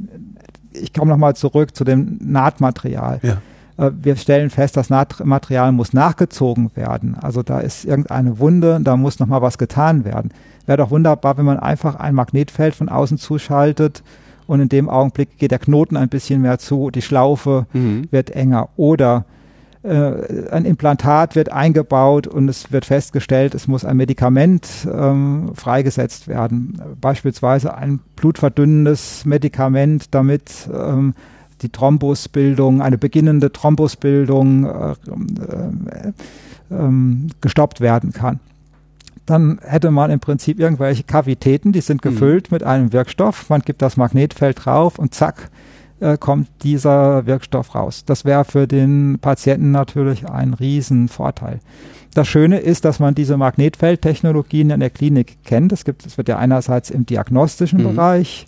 ich 0.71 0.93
komme 0.93 1.11
nochmal 1.11 1.35
zurück 1.35 1.75
zu 1.75 1.83
dem 1.83 2.17
Nahtmaterial. 2.21 3.19
Ja. 3.21 3.37
Äh, 3.77 3.91
wir 4.01 4.15
stellen 4.15 4.49
fest, 4.49 4.75
das 4.77 4.89
Nahtmaterial 4.89 5.71
muss 5.71 5.93
nachgezogen 5.93 6.71
werden. 6.75 7.15
Also 7.21 7.43
da 7.43 7.59
ist 7.59 7.85
irgendeine 7.85 8.39
Wunde, 8.39 8.79
da 8.81 8.97
muss 8.97 9.19
nochmal 9.19 9.41
was 9.41 9.57
getan 9.57 10.05
werden. 10.05 10.31
Wäre 10.65 10.77
doch 10.77 10.91
wunderbar, 10.91 11.37
wenn 11.37 11.45
man 11.45 11.59
einfach 11.59 11.95
ein 11.95 12.15
Magnetfeld 12.15 12.73
von 12.73 12.89
außen 12.89 13.17
zuschaltet 13.17 14.01
und 14.53 14.59
in 14.59 14.69
dem 14.69 14.87
Augenblick 14.87 15.39
geht 15.39 15.49
der 15.49 15.57
Knoten 15.57 15.97
ein 15.97 16.09
bisschen 16.09 16.43
mehr 16.43 16.59
zu, 16.59 16.91
die 16.91 17.01
Schlaufe 17.01 17.65
mhm. 17.73 18.03
wird 18.11 18.29
enger. 18.29 18.69
Oder 18.77 19.25
äh, 19.81 20.51
ein 20.51 20.65
Implantat 20.65 21.35
wird 21.35 21.51
eingebaut 21.51 22.27
und 22.27 22.47
es 22.47 22.71
wird 22.71 22.85
festgestellt, 22.85 23.55
es 23.55 23.67
muss 23.67 23.83
ein 23.83 23.97
Medikament 23.97 24.67
ähm, 24.85 25.49
freigesetzt 25.55 26.27
werden. 26.27 26.79
Beispielsweise 27.01 27.73
ein 27.73 27.99
blutverdünnendes 28.15 29.25
Medikament, 29.25 30.13
damit 30.13 30.69
ähm, 30.71 31.15
die 31.63 31.69
Thrombusbildung, 31.69 32.83
eine 32.83 32.99
beginnende 32.99 33.51
Thrombusbildung 33.51 34.65
äh, 34.65 34.91
äh, 34.91 36.13
ähm, 36.69 37.29
gestoppt 37.41 37.81
werden 37.81 38.13
kann. 38.13 38.39
Dann 39.25 39.59
hätte 39.61 39.91
man 39.91 40.11
im 40.11 40.19
Prinzip 40.19 40.59
irgendwelche 40.59 41.03
Kavitäten, 41.03 41.71
die 41.71 41.81
sind 41.81 42.03
mhm. 42.03 42.09
gefüllt 42.09 42.51
mhm. 42.51 42.55
mit 42.55 42.63
einem 42.63 42.93
Wirkstoff, 42.93 43.49
man 43.49 43.61
gibt 43.61 43.81
das 43.81 43.97
Magnetfeld 43.97 44.65
drauf 44.65 44.99
und 44.99 45.13
zack, 45.13 45.49
äh, 45.99 46.17
kommt 46.17 46.49
dieser 46.63 47.25
Wirkstoff 47.25 47.75
raus. 47.75 48.03
Das 48.05 48.25
wäre 48.25 48.43
für 48.43 48.67
den 48.67 49.19
Patienten 49.21 49.71
natürlich 49.71 50.29
ein 50.29 50.53
Riesenvorteil. 50.53 51.59
Das 52.13 52.27
Schöne 52.27 52.59
ist, 52.59 52.85
dass 52.85 52.99
man 52.99 53.15
diese 53.15 53.37
Magnetfeldtechnologien 53.37 54.69
in 54.69 54.79
der 54.81 54.89
Klinik 54.89 55.37
kennt. 55.45 55.71
Es 55.71 55.85
gibt, 55.85 56.05
es 56.05 56.17
wird 56.17 56.27
ja 56.27 56.37
einerseits 56.37 56.89
im 56.89 57.05
diagnostischen 57.05 57.79
mhm. 57.79 57.95
Bereich 57.95 58.45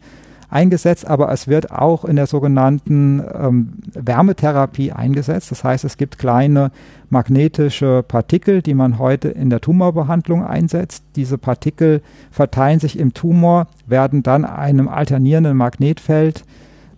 eingesetzt, 0.55 1.05
aber 1.05 1.29
es 1.33 1.49
wird 1.49 1.69
auch 1.69 2.05
in 2.05 2.15
der 2.15 2.27
sogenannten 2.27 3.21
ähm, 3.37 3.73
Wärmetherapie 3.93 4.93
eingesetzt. 4.93 5.51
Das 5.51 5.65
heißt, 5.65 5.83
es 5.83 5.97
gibt 5.97 6.17
kleine 6.17 6.71
magnetische 7.09 8.03
Partikel, 8.07 8.61
die 8.61 8.73
man 8.73 8.97
heute 8.97 9.27
in 9.27 9.49
der 9.49 9.59
Tumorbehandlung 9.59 10.45
einsetzt. 10.45 11.03
Diese 11.17 11.37
Partikel 11.37 12.01
verteilen 12.31 12.79
sich 12.79 12.97
im 12.97 13.13
Tumor, 13.13 13.67
werden 13.85 14.23
dann 14.23 14.45
einem 14.45 14.87
alternierenden 14.87 15.57
Magnetfeld 15.57 16.45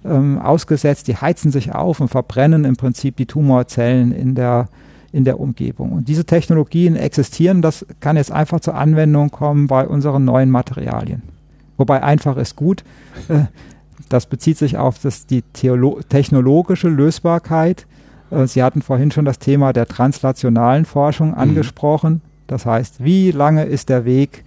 ähm, 0.05 0.39
ausgesetzt, 0.39 1.07
die 1.07 1.17
heizen 1.17 1.51
sich 1.51 1.73
auf 1.73 1.99
und 1.99 2.09
verbrennen 2.09 2.63
im 2.63 2.75
Prinzip 2.75 3.17
die 3.17 3.25
Tumorzellen 3.25 4.11
in 4.11 4.35
der, 4.35 4.69
in 5.11 5.25
der 5.25 5.39
Umgebung. 5.39 5.93
Und 5.93 6.09
diese 6.09 6.25
Technologien 6.25 6.95
existieren, 6.95 7.63
das 7.63 7.87
kann 8.01 8.17
jetzt 8.17 8.31
einfach 8.31 8.59
zur 8.59 8.75
Anwendung 8.75 9.31
kommen 9.31 9.65
bei 9.65 9.87
unseren 9.87 10.25
neuen 10.25 10.51
Materialien. 10.51 11.36
Wobei 11.77 12.03
einfach 12.03 12.37
ist 12.37 12.55
gut. 12.55 12.83
Das 14.09 14.27
bezieht 14.27 14.57
sich 14.57 14.77
auf 14.77 14.99
das, 14.99 15.25
die 15.25 15.41
Theolo 15.41 15.99
technologische 16.07 16.87
Lösbarkeit. 16.87 17.87
Äh, 18.31 18.47
Sie 18.47 18.63
hatten 18.63 18.81
vorhin 18.81 19.11
schon 19.11 19.25
das 19.25 19.39
Thema 19.39 19.73
der 19.73 19.85
translationalen 19.85 20.85
Forschung 20.85 21.29
mhm. 21.29 21.37
angesprochen. 21.37 22.13
Mhm. 22.13 22.21
Das 22.45 22.65
heißt, 22.65 23.03
wie 23.03 23.31
lange 23.31 23.65
ist 23.65 23.89
der 23.89 24.05
Weg 24.05 24.45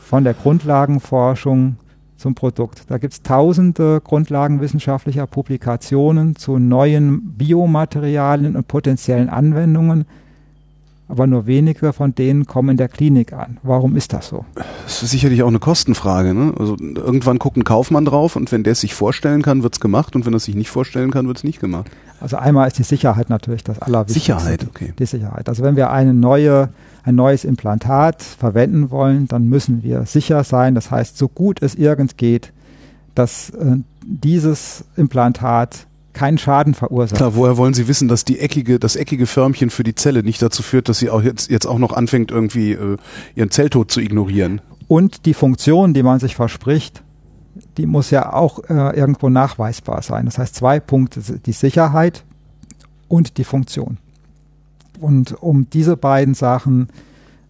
von 0.00 0.24
der 0.24 0.34
Grundlagenforschung 0.34 1.76
zum 2.16 2.34
Produkt. 2.34 2.82
Da 2.88 2.98
gibt 2.98 3.12
es 3.12 3.22
tausende 3.22 4.00
grundlagenwissenschaftlicher 4.02 5.26
Publikationen 5.26 6.34
zu 6.34 6.58
neuen 6.58 7.36
Biomaterialien 7.36 8.56
und 8.56 8.66
potenziellen 8.66 9.28
Anwendungen, 9.28 10.04
aber 11.08 11.26
nur 11.26 11.46
wenige 11.46 11.92
von 11.92 12.14
denen 12.14 12.46
kommen 12.46 12.70
in 12.70 12.76
der 12.76 12.88
Klinik 12.88 13.32
an. 13.32 13.56
Warum 13.62 13.96
ist 13.96 14.12
das 14.12 14.28
so? 14.28 14.44
Das 14.84 15.02
ist 15.02 15.10
sicherlich 15.10 15.42
auch 15.42 15.48
eine 15.48 15.58
Kostenfrage. 15.58 16.34
Ne? 16.34 16.52
Also 16.58 16.76
irgendwann 16.78 17.38
guckt 17.38 17.56
ein 17.56 17.64
Kaufmann 17.64 18.04
drauf 18.04 18.36
und 18.36 18.52
wenn 18.52 18.62
der 18.62 18.72
es 18.72 18.80
sich 18.80 18.94
vorstellen 18.94 19.42
kann, 19.42 19.62
wird 19.62 19.74
es 19.74 19.80
gemacht 19.80 20.14
und 20.14 20.26
wenn 20.26 20.34
er 20.34 20.36
es 20.36 20.44
sich 20.44 20.54
nicht 20.54 20.70
vorstellen 20.70 21.10
kann, 21.10 21.26
wird 21.26 21.38
es 21.38 21.44
nicht 21.44 21.60
gemacht. 21.60 21.90
Also 22.20 22.36
einmal 22.36 22.68
ist 22.68 22.78
die 22.78 22.82
Sicherheit 22.82 23.30
natürlich 23.30 23.64
das 23.64 23.80
Allerwichtigste. 23.80 24.38
Sicherheit, 24.38 24.66
okay. 24.68 24.92
Die 24.98 25.06
Sicherheit. 25.06 25.48
Also 25.48 25.62
wenn 25.62 25.76
wir 25.76 25.90
eine 25.90 26.12
neue 26.14 26.68
ein 27.08 27.14
neues 27.14 27.44
Implantat 27.44 28.22
verwenden 28.22 28.90
wollen, 28.90 29.28
dann 29.28 29.48
müssen 29.48 29.82
wir 29.82 30.04
sicher 30.04 30.44
sein. 30.44 30.74
Das 30.74 30.90
heißt, 30.90 31.16
so 31.16 31.28
gut 31.28 31.62
es 31.62 31.74
irgend 31.74 32.18
geht, 32.18 32.52
dass 33.14 33.50
äh, 33.50 33.76
dieses 34.02 34.84
Implantat 34.94 35.86
keinen 36.18 36.36
Schaden 36.36 36.74
verursacht. 36.74 37.16
Klar, 37.16 37.36
woher 37.36 37.56
wollen 37.56 37.74
Sie 37.74 37.86
wissen, 37.86 38.08
dass 38.08 38.24
die 38.24 38.40
eckige, 38.40 38.80
das 38.80 38.96
eckige 38.96 39.26
Förmchen 39.26 39.70
für 39.70 39.84
die 39.84 39.94
Zelle 39.94 40.24
nicht 40.24 40.42
dazu 40.42 40.64
führt, 40.64 40.88
dass 40.88 40.98
sie 40.98 41.10
auch 41.10 41.22
jetzt, 41.22 41.48
jetzt 41.48 41.66
auch 41.66 41.78
noch 41.78 41.92
anfängt, 41.92 42.32
irgendwie 42.32 42.72
äh, 42.72 42.96
ihren 43.36 43.50
Zelltod 43.52 43.92
zu 43.92 44.00
ignorieren? 44.00 44.60
Und 44.88 45.26
die 45.26 45.34
Funktion, 45.34 45.94
die 45.94 46.02
man 46.02 46.18
sich 46.18 46.34
verspricht, 46.34 47.04
die 47.76 47.86
muss 47.86 48.10
ja 48.10 48.32
auch 48.32 48.58
äh, 48.68 48.98
irgendwo 48.98 49.28
nachweisbar 49.28 50.02
sein. 50.02 50.24
Das 50.24 50.38
heißt, 50.38 50.56
zwei 50.56 50.80
Punkte, 50.80 51.20
die 51.20 51.52
Sicherheit 51.52 52.24
und 53.06 53.38
die 53.38 53.44
Funktion. 53.44 53.98
Und 54.98 55.40
um 55.40 55.70
diese 55.70 55.96
beiden 55.96 56.34
Sachen 56.34 56.88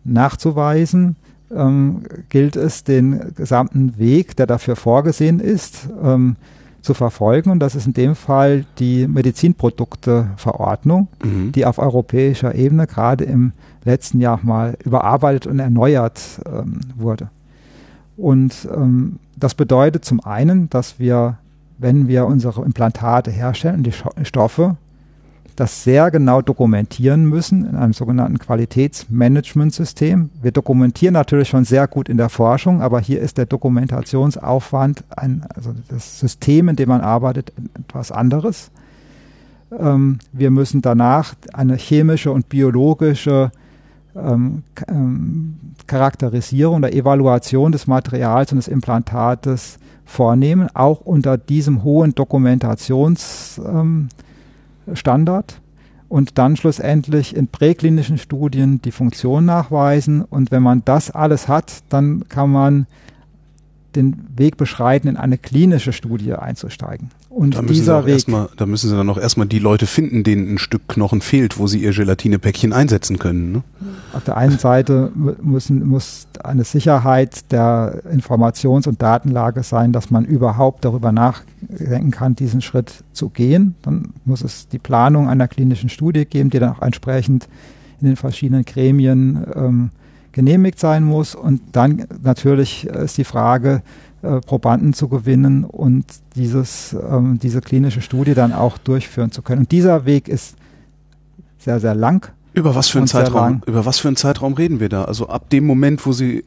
nachzuweisen, 0.04 1.16
ähm, 1.54 2.02
gilt 2.28 2.56
es, 2.56 2.84
den 2.84 3.32
gesamten 3.34 3.96
Weg, 3.96 4.36
der 4.36 4.46
dafür 4.46 4.76
vorgesehen 4.76 5.40
ist, 5.40 5.88
ähm, 6.02 6.36
zu 6.88 6.94
verfolgen. 6.94 7.50
Und 7.50 7.58
das 7.58 7.74
ist 7.74 7.86
in 7.86 7.92
dem 7.92 8.14
Fall 8.14 8.64
die 8.78 9.06
Medizinprodukteverordnung, 9.06 11.08
mhm. 11.22 11.52
die 11.52 11.66
auf 11.66 11.78
europäischer 11.78 12.54
Ebene 12.54 12.86
gerade 12.86 13.24
im 13.24 13.52
letzten 13.84 14.20
Jahr 14.20 14.40
mal 14.42 14.74
überarbeitet 14.82 15.46
und 15.46 15.58
erneuert 15.58 16.18
ähm, 16.46 16.80
wurde. 16.96 17.28
Und 18.16 18.66
ähm, 18.74 19.18
das 19.36 19.54
bedeutet 19.54 20.06
zum 20.06 20.20
einen, 20.20 20.70
dass 20.70 20.98
wir, 20.98 21.36
wenn 21.76 22.08
wir 22.08 22.24
unsere 22.24 22.64
Implantate 22.64 23.30
herstellen, 23.30 23.82
die 23.82 23.92
Stoffe 24.24 24.78
das 25.58 25.82
sehr 25.82 26.10
genau 26.10 26.40
dokumentieren 26.40 27.24
müssen 27.24 27.66
in 27.66 27.74
einem 27.74 27.92
sogenannten 27.92 28.38
Qualitätsmanagementsystem. 28.38 30.30
Wir 30.40 30.52
dokumentieren 30.52 31.14
natürlich 31.14 31.48
schon 31.48 31.64
sehr 31.64 31.88
gut 31.88 32.08
in 32.08 32.16
der 32.16 32.28
Forschung, 32.28 32.80
aber 32.80 33.00
hier 33.00 33.20
ist 33.20 33.38
der 33.38 33.46
Dokumentationsaufwand, 33.46 35.04
ein, 35.16 35.44
also 35.54 35.74
das 35.88 36.20
System, 36.20 36.68
in 36.68 36.76
dem 36.76 36.88
man 36.88 37.00
arbeitet, 37.00 37.52
etwas 37.78 38.12
anderes. 38.12 38.70
Ähm, 39.76 40.18
wir 40.32 40.50
müssen 40.50 40.80
danach 40.80 41.34
eine 41.52 41.76
chemische 41.76 42.30
und 42.30 42.48
biologische 42.48 43.50
ähm, 44.14 44.62
ähm, 44.88 45.58
Charakterisierung 45.86 46.76
oder 46.78 46.92
Evaluation 46.92 47.72
des 47.72 47.86
Materials 47.86 48.52
und 48.52 48.56
des 48.58 48.68
Implantates 48.68 49.78
vornehmen, 50.04 50.68
auch 50.74 51.00
unter 51.00 51.36
diesem 51.36 51.82
hohen 51.82 52.14
Dokumentations 52.14 53.60
ähm, 53.64 54.08
Standard 54.94 55.60
und 56.08 56.38
dann 56.38 56.56
schlussendlich 56.56 57.36
in 57.36 57.48
präklinischen 57.48 58.18
Studien 58.18 58.80
die 58.82 58.92
Funktion 58.92 59.44
nachweisen. 59.44 60.22
Und 60.22 60.50
wenn 60.50 60.62
man 60.62 60.82
das 60.84 61.10
alles 61.10 61.48
hat, 61.48 61.82
dann 61.88 62.28
kann 62.28 62.50
man 62.50 62.86
den 63.96 64.26
Weg 64.36 64.56
beschreiten, 64.56 65.08
in 65.08 65.16
eine 65.16 65.38
klinische 65.38 65.92
Studie 65.92 66.34
einzusteigen. 66.34 67.10
Und 67.30 67.54
da 67.54 67.62
dieser 67.62 68.04
Weg. 68.04 68.14
Erstmal, 68.14 68.48
da 68.56 68.66
müssen 68.66 68.88
Sie 68.90 68.96
dann 68.96 69.06
noch 69.06 69.18
erstmal 69.18 69.46
die 69.46 69.58
Leute 69.58 69.86
finden, 69.86 70.24
denen 70.24 70.54
ein 70.54 70.58
Stück 70.58 70.88
Knochen 70.88 71.20
fehlt, 71.20 71.58
wo 71.58 71.66
sie 71.66 71.78
ihr 71.78 71.92
Gelatinepäckchen 71.92 72.72
einsetzen 72.72 73.18
können. 73.18 73.52
Ne? 73.52 73.62
Auf 74.12 74.24
der 74.24 74.36
einen 74.36 74.58
Seite 74.58 75.12
müssen, 75.14 75.86
muss 75.86 76.26
eine 76.42 76.64
Sicherheit 76.64 77.52
der 77.52 78.02
Informations- 78.12 78.88
und 78.88 79.00
Datenlage 79.00 79.62
sein, 79.62 79.92
dass 79.92 80.10
man 80.10 80.24
überhaupt 80.24 80.84
darüber 80.84 81.12
nachdenken 81.12 82.10
kann, 82.10 82.34
diesen 82.34 82.60
Schritt 82.60 83.04
zu 83.12 83.28
gehen. 83.28 83.74
Dann 83.82 84.14
muss 84.24 84.42
es 84.42 84.68
die 84.68 84.78
Planung 84.78 85.28
einer 85.28 85.48
klinischen 85.48 85.90
Studie 85.90 86.24
geben, 86.24 86.50
die 86.50 86.58
dann 86.58 86.72
auch 86.72 86.82
entsprechend 86.82 87.48
in 88.00 88.06
den 88.06 88.16
verschiedenen 88.16 88.64
Gremien 88.64 89.44
ähm, 89.54 89.90
genehmigt 90.32 90.78
sein 90.78 91.04
muss. 91.04 91.34
Und 91.34 91.60
dann 91.72 92.06
natürlich 92.22 92.86
ist 92.86 93.18
die 93.18 93.24
Frage, 93.24 93.82
äh, 94.22 94.40
Probanden 94.40 94.94
zu 94.94 95.08
gewinnen 95.08 95.64
und 95.64 96.04
dieses, 96.34 96.92
ähm, 96.92 97.38
diese 97.40 97.60
klinische 97.60 98.00
Studie 98.00 98.34
dann 98.34 98.52
auch 98.52 98.76
durchführen 98.76 99.30
zu 99.30 99.42
können. 99.42 99.60
Und 99.60 99.72
dieser 99.72 100.06
Weg 100.06 100.28
ist 100.28 100.56
sehr, 101.58 101.78
sehr 101.78 101.94
lang. 101.94 102.32
Über 102.52 102.74
was 102.74 102.88
für 102.88 102.98
einen 102.98 103.06
Zeitraum? 103.06 103.62
Über 103.66 103.86
was 103.86 104.00
für 104.00 104.08
einen 104.08 104.16
Zeitraum 104.16 104.54
reden 104.54 104.80
wir 104.80 104.88
da? 104.88 105.04
Also 105.04 105.28
ab 105.28 105.50
dem 105.50 105.66
Moment, 105.66 106.04
wo 106.04 106.12
Sie 106.12 106.44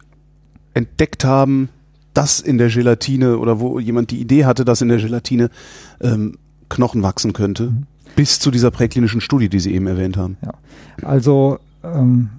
entdeckt 0.73 1.23
haben, 1.23 1.69
dass 2.13 2.41
in 2.41 2.57
der 2.57 2.67
Gelatine 2.67 3.37
oder 3.37 3.59
wo 3.61 3.79
jemand 3.79 4.11
die 4.11 4.19
Idee 4.19 4.43
hatte, 4.43 4.65
dass 4.65 4.81
in 4.81 4.89
der 4.89 4.97
Gelatine 4.97 5.49
ähm, 6.01 6.37
Knochen 6.67 7.03
wachsen 7.03 7.31
könnte, 7.31 7.71
mhm. 7.71 7.83
bis 8.15 8.39
zu 8.39 8.51
dieser 8.51 8.71
präklinischen 8.71 9.21
Studie, 9.21 9.47
die 9.47 9.59
Sie 9.59 9.73
eben 9.73 9.87
erwähnt 9.87 10.17
haben. 10.17 10.37
Ja, 10.43 10.53
also 11.07 11.59
ähm, 11.83 12.29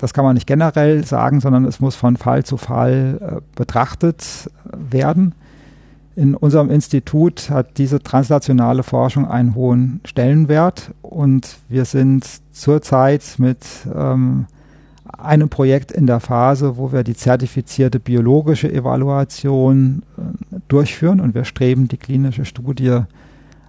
das 0.00 0.14
kann 0.14 0.24
man 0.24 0.34
nicht 0.34 0.46
generell 0.46 1.04
sagen, 1.04 1.40
sondern 1.40 1.66
es 1.66 1.78
muss 1.78 1.94
von 1.94 2.16
Fall 2.16 2.44
zu 2.44 2.56
Fall 2.56 3.18
äh, 3.20 3.40
betrachtet 3.54 4.50
werden. 4.72 5.34
In 6.16 6.34
unserem 6.34 6.70
Institut 6.70 7.50
hat 7.50 7.78
diese 7.78 8.02
translationale 8.02 8.82
Forschung 8.82 9.28
einen 9.28 9.54
hohen 9.54 10.00
Stellenwert 10.04 10.92
und 11.02 11.58
wir 11.68 11.84
sind 11.84 12.26
zurzeit 12.50 13.22
mit 13.38 13.64
ähm, 13.94 14.46
einem 15.16 15.50
Projekt 15.50 15.92
in 15.92 16.06
der 16.06 16.20
Phase, 16.20 16.76
wo 16.76 16.92
wir 16.92 17.04
die 17.04 17.14
zertifizierte 17.14 18.00
biologische 18.00 18.72
Evaluation 18.72 20.02
äh, 20.16 20.60
durchführen 20.68 21.20
und 21.20 21.34
wir 21.34 21.44
streben 21.44 21.88
die 21.88 21.98
klinische 21.98 22.46
Studie 22.46 23.00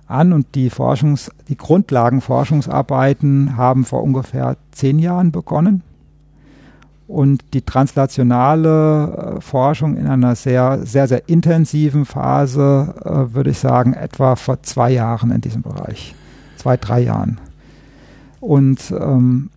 an 0.08 0.34
und 0.34 0.56
die 0.56 0.72
Forschungs-, 0.72 1.30
die 1.50 1.58
Grundlagenforschungsarbeiten 1.58 3.58
haben 3.58 3.84
vor 3.84 4.02
ungefähr 4.02 4.56
zehn 4.72 4.98
Jahren 4.98 5.32
begonnen 5.32 5.84
und 7.12 7.44
die 7.54 7.62
translationale 7.62 9.36
äh, 9.38 9.42
Forschung 9.42 9.98
in 9.98 10.08
einer 10.08 10.36
sehr, 10.36 10.80
sehr, 10.86 11.08
sehr 11.08 11.28
intensiven 11.28 12.06
Phase, 12.06 12.96
äh, 13.04 13.34
würde 13.34 13.50
ich 13.50 13.60
sagen, 13.60 13.94
etwa 13.94 14.36
vor 14.36 14.64
zwei 14.64 14.92
Jahren 14.92 15.32
in 15.32 15.42
diesem 15.42 15.62
Bereich. 15.62 16.16
Zwei, 16.56 16.78
drei 16.78 17.02
Jahren. 17.02 17.40
Und 18.40 18.92
ähm, 18.92 19.50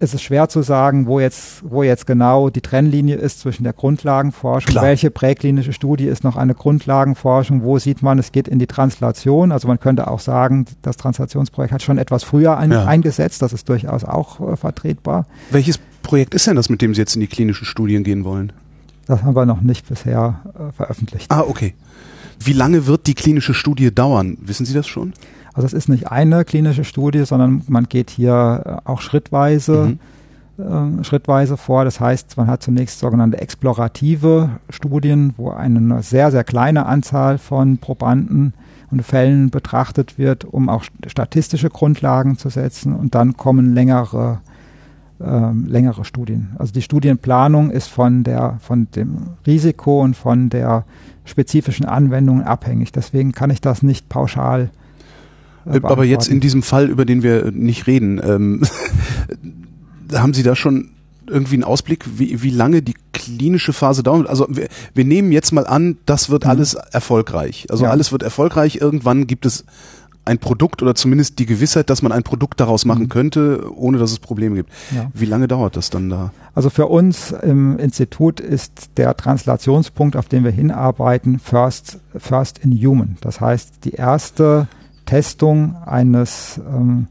es 0.00 0.14
ist 0.14 0.22
schwer 0.22 0.48
zu 0.48 0.62
sagen, 0.62 1.06
wo 1.06 1.20
jetzt, 1.20 1.62
wo 1.64 1.82
jetzt 1.82 2.06
genau 2.06 2.50
die 2.50 2.60
Trennlinie 2.60 3.16
ist 3.16 3.40
zwischen 3.40 3.64
der 3.64 3.72
Grundlagenforschung, 3.72 4.70
Klar. 4.70 4.84
welche 4.84 5.10
präklinische 5.10 5.72
Studie 5.72 6.06
ist 6.06 6.24
noch 6.24 6.36
eine 6.36 6.54
Grundlagenforschung, 6.54 7.62
wo 7.62 7.78
sieht 7.78 8.02
man, 8.02 8.18
es 8.18 8.32
geht 8.32 8.48
in 8.48 8.58
die 8.58 8.66
Translation. 8.66 9.52
Also 9.52 9.68
man 9.68 9.80
könnte 9.80 10.08
auch 10.08 10.20
sagen, 10.20 10.66
das 10.82 10.96
Translationsprojekt 10.96 11.72
hat 11.72 11.82
schon 11.82 11.98
etwas 11.98 12.24
früher 12.24 12.56
ein, 12.58 12.72
ja. 12.72 12.84
eingesetzt, 12.84 13.42
das 13.42 13.52
ist 13.52 13.68
durchaus 13.68 14.04
auch 14.04 14.40
äh, 14.40 14.56
vertretbar. 14.56 15.26
Welches 15.50 15.78
Projekt 16.02 16.34
ist 16.34 16.46
denn 16.46 16.56
das, 16.56 16.68
mit 16.68 16.82
dem 16.82 16.94
Sie 16.94 17.00
jetzt 17.00 17.14
in 17.14 17.20
die 17.20 17.26
klinischen 17.26 17.64
Studien 17.64 18.04
gehen 18.04 18.24
wollen? 18.24 18.52
Das 19.06 19.22
haben 19.22 19.36
wir 19.36 19.46
noch 19.46 19.60
nicht 19.60 19.88
bisher 19.88 20.40
äh, 20.54 20.72
veröffentlicht. 20.72 21.30
Ah, 21.30 21.40
okay. 21.40 21.74
Wie 22.38 22.52
lange 22.52 22.86
wird 22.86 23.06
die 23.06 23.14
klinische 23.14 23.54
Studie 23.54 23.94
dauern? 23.94 24.38
Wissen 24.40 24.66
Sie 24.66 24.74
das 24.74 24.86
schon? 24.86 25.12
Also 25.54 25.66
es 25.66 25.72
ist 25.72 25.88
nicht 25.88 26.10
eine 26.10 26.44
klinische 26.44 26.84
Studie, 26.84 27.24
sondern 27.24 27.62
man 27.68 27.84
geht 27.84 28.10
hier 28.10 28.82
äh, 28.84 28.88
auch 28.88 29.00
schrittweise, 29.00 29.96
mhm. 30.58 31.00
äh, 31.00 31.04
schrittweise 31.04 31.56
vor. 31.56 31.84
Das 31.84 32.00
heißt, 32.00 32.36
man 32.36 32.48
hat 32.48 32.62
zunächst 32.62 32.98
sogenannte 32.98 33.40
explorative 33.40 34.50
Studien, 34.68 35.32
wo 35.36 35.50
eine 35.50 36.02
sehr, 36.02 36.30
sehr 36.30 36.44
kleine 36.44 36.86
Anzahl 36.86 37.38
von 37.38 37.78
Probanden 37.78 38.52
und 38.90 39.02
Fällen 39.02 39.50
betrachtet 39.50 40.18
wird, 40.18 40.44
um 40.44 40.68
auch 40.68 40.84
statistische 41.06 41.70
Grundlagen 41.70 42.36
zu 42.36 42.48
setzen. 42.48 42.94
Und 42.94 43.14
dann 43.14 43.36
kommen 43.36 43.74
längere 43.74 44.40
ähm, 45.20 45.66
längere 45.68 46.04
Studien. 46.04 46.56
Also 46.58 46.72
die 46.72 46.82
Studienplanung 46.82 47.70
ist 47.70 47.86
von 47.86 48.24
der 48.24 48.58
von 48.60 48.88
dem 48.96 49.28
Risiko 49.46 50.00
und 50.00 50.16
von 50.16 50.50
der 50.50 50.84
spezifischen 51.24 51.86
Anwendung 51.86 52.42
abhängig. 52.42 52.90
Deswegen 52.90 53.30
kann 53.30 53.50
ich 53.50 53.60
das 53.60 53.84
nicht 53.84 54.08
pauschal 54.08 54.70
Aber 55.64 56.04
jetzt 56.04 56.28
in 56.28 56.40
diesem 56.40 56.62
Fall, 56.62 56.88
über 56.88 57.04
den 57.04 57.22
wir 57.22 57.50
nicht 57.50 57.86
reden, 57.86 58.20
ähm, 58.24 58.62
haben 60.12 60.34
Sie 60.34 60.42
da 60.42 60.54
schon 60.54 60.90
irgendwie 61.26 61.54
einen 61.54 61.64
Ausblick, 61.64 62.04
wie, 62.18 62.42
wie 62.42 62.50
lange 62.50 62.82
die 62.82 62.94
klinische 63.12 63.72
Phase 63.72 64.02
dauert? 64.02 64.28
Also 64.28 64.46
wir, 64.50 64.68
wir 64.92 65.04
nehmen 65.04 65.32
jetzt 65.32 65.52
mal 65.52 65.66
an, 65.66 65.96
das 66.06 66.30
wird 66.30 66.44
mhm. 66.44 66.50
alles 66.50 66.74
erfolgreich. 66.74 67.66
Also 67.70 67.84
ja. 67.84 67.90
alles 67.90 68.12
wird 68.12 68.22
erfolgreich. 68.22 68.76
Irgendwann 68.76 69.26
gibt 69.26 69.46
es 69.46 69.64
ein 70.26 70.38
Produkt 70.38 70.82
oder 70.82 70.94
zumindest 70.94 71.38
die 71.38 71.46
Gewissheit, 71.46 71.90
dass 71.90 72.00
man 72.00 72.10
ein 72.10 72.22
Produkt 72.22 72.58
daraus 72.60 72.84
machen 72.84 73.04
mhm. 73.04 73.08
könnte, 73.08 73.70
ohne 73.74 73.98
dass 73.98 74.10
es 74.10 74.18
Probleme 74.18 74.56
gibt. 74.56 74.70
Ja. 74.94 75.10
Wie 75.12 75.26
lange 75.26 75.48
dauert 75.48 75.76
das 75.76 75.90
dann 75.90 76.08
da? 76.08 76.32
Also 76.54 76.70
für 76.70 76.86
uns 76.86 77.32
im 77.32 77.78
Institut 77.78 78.40
ist 78.40 78.90
der 78.96 79.16
Translationspunkt, 79.16 80.16
auf 80.16 80.28
den 80.28 80.44
wir 80.44 80.50
hinarbeiten, 80.50 81.38
First, 81.38 81.98
First 82.16 82.58
in 82.58 82.72
Human. 82.72 83.16
Das 83.20 83.40
heißt, 83.40 83.84
die 83.84 83.92
erste 83.92 84.68
Testung 85.06 85.76
eines 85.84 86.58
ähm, 86.58 87.06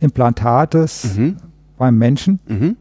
Implantates 0.00 1.16
mhm. 1.16 1.36
beim 1.78 1.98
Menschen. 1.98 2.40
Mhm. 2.46 2.76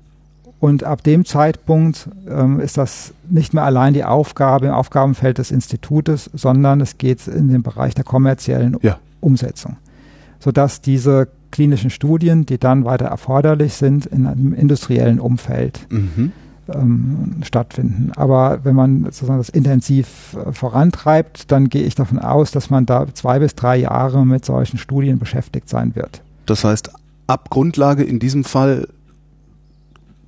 Und 0.59 0.83
ab 0.83 1.03
dem 1.03 1.25
Zeitpunkt 1.25 2.09
ähm, 2.27 2.59
ist 2.59 2.77
das 2.77 3.13
nicht 3.29 3.53
mehr 3.53 3.63
allein 3.63 3.93
die 3.93 4.03
Aufgabe 4.03 4.67
im 4.67 4.73
Aufgabenfeld 4.73 5.37
des 5.37 5.51
Institutes, 5.51 6.29
sondern 6.33 6.81
es 6.81 6.97
geht 6.97 7.27
in 7.27 7.49
den 7.49 7.61
Bereich 7.61 7.93
der 7.93 8.03
kommerziellen 8.03 8.77
ja. 8.81 8.97
Umsetzung, 9.19 9.77
sodass 10.39 10.81
diese 10.81 11.27
klinischen 11.51 11.89
Studien, 11.89 12.45
die 12.45 12.57
dann 12.57 12.83
weiter 12.83 13.05
erforderlich 13.05 13.73
sind, 13.73 14.05
in 14.05 14.25
einem 14.25 14.53
industriellen 14.53 15.19
Umfeld 15.19 15.85
mhm 15.89 16.31
ähm, 16.73 17.41
stattfinden. 17.43 18.11
Aber 18.15 18.59
wenn 18.63 18.75
man 18.75 19.03
sozusagen 19.05 19.37
das 19.37 19.49
intensiv 19.49 20.35
äh, 20.35 20.51
vorantreibt, 20.51 21.51
dann 21.51 21.69
gehe 21.69 21.83
ich 21.83 21.95
davon 21.95 22.19
aus, 22.19 22.51
dass 22.51 22.69
man 22.69 22.85
da 22.85 23.07
zwei 23.13 23.39
bis 23.39 23.55
drei 23.55 23.77
Jahre 23.77 24.25
mit 24.25 24.45
solchen 24.45 24.77
Studien 24.77 25.19
beschäftigt 25.19 25.69
sein 25.69 25.95
wird. 25.95 26.21
Das 26.45 26.63
heißt, 26.63 26.91
ab 27.27 27.49
Grundlage 27.49 28.03
in 28.03 28.19
diesem 28.19 28.43
Fall 28.43 28.87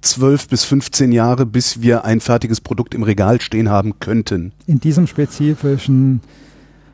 zwölf 0.01 0.47
bis 0.47 0.63
15 0.63 1.11
Jahre, 1.11 1.45
bis 1.45 1.81
wir 1.81 2.05
ein 2.05 2.19
fertiges 2.19 2.61
Produkt 2.61 2.93
im 2.93 3.03
Regal 3.03 3.41
stehen 3.41 3.69
haben 3.69 3.99
könnten. 3.99 4.51
In 4.65 4.79
diesem 4.79 5.07
spezifischen 5.07 6.21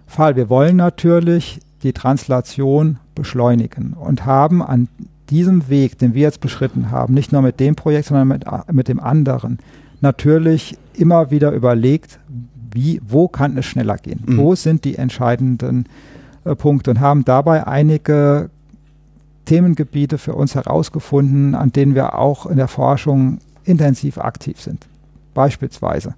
Fall. 0.08 0.36
Wir 0.36 0.50
wollen 0.50 0.78
natürlich 0.78 1.60
die 1.84 1.94
Translation 1.94 3.00
beschleunigen 3.16 3.94
und 3.94 4.26
haben 4.26 4.62
an 4.62 4.88
diesem 5.34 5.68
Weg, 5.68 5.98
den 5.98 6.14
wir 6.14 6.22
jetzt 6.22 6.42
beschritten 6.42 6.92
haben, 6.92 7.16
nicht 7.16 7.32
nur 7.32 7.42
mit 7.42 7.60
dem 7.60 7.76
Projekt, 7.76 8.08
sondern 8.08 8.28
mit, 8.28 8.46
mit 8.72 8.88
dem 8.88 9.00
anderen, 9.00 9.58
natürlich 10.02 10.78
immer 10.94 11.32
wieder 11.32 11.52
überlegt, 11.52 12.20
wie, 12.72 13.02
wo 13.08 13.28
kann 13.28 13.58
es 13.58 13.66
schneller 13.66 13.98
gehen? 13.98 14.22
Mhm. 14.26 14.38
Wo 14.38 14.54
sind 14.54 14.86
die 14.86 14.96
entscheidenden 14.96 15.86
äh, 16.46 16.56
Punkte 16.56 16.92
und 16.92 17.00
haben 17.00 17.26
dabei 17.26 17.66
einige 17.66 18.50
Themengebiete 19.46 20.18
für 20.18 20.36
uns 20.36 20.56
herausgefunden, 20.56 21.56
an 21.56 21.72
denen 21.72 21.96
wir 21.96 22.18
auch 22.18 22.46
in 22.46 22.58
der 22.58 22.68
Forschung 22.68 23.40
intensiv 23.64 24.18
aktiv 24.18 24.62
sind. 24.62 24.88
Beispielsweise, 25.34 26.14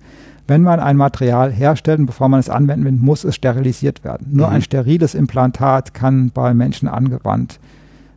wenn 0.48 0.62
man 0.62 0.80
ein 0.80 0.98
Material 0.98 1.52
herstellt 1.52 2.00
und 2.00 2.06
bevor 2.06 2.28
man 2.28 2.40
es 2.40 2.50
anwenden 2.50 2.86
will, 2.86 2.92
muss 2.92 3.24
es 3.24 3.36
sterilisiert 3.36 4.04
werden. 4.04 4.28
Nur 4.32 4.48
mhm. 4.48 4.56
ein 4.56 4.62
steriles 4.62 5.16
Implantat 5.16 5.94
kann 5.94 6.32
bei 6.32 6.54
Menschen 6.54 6.88
angewandt 6.88 7.60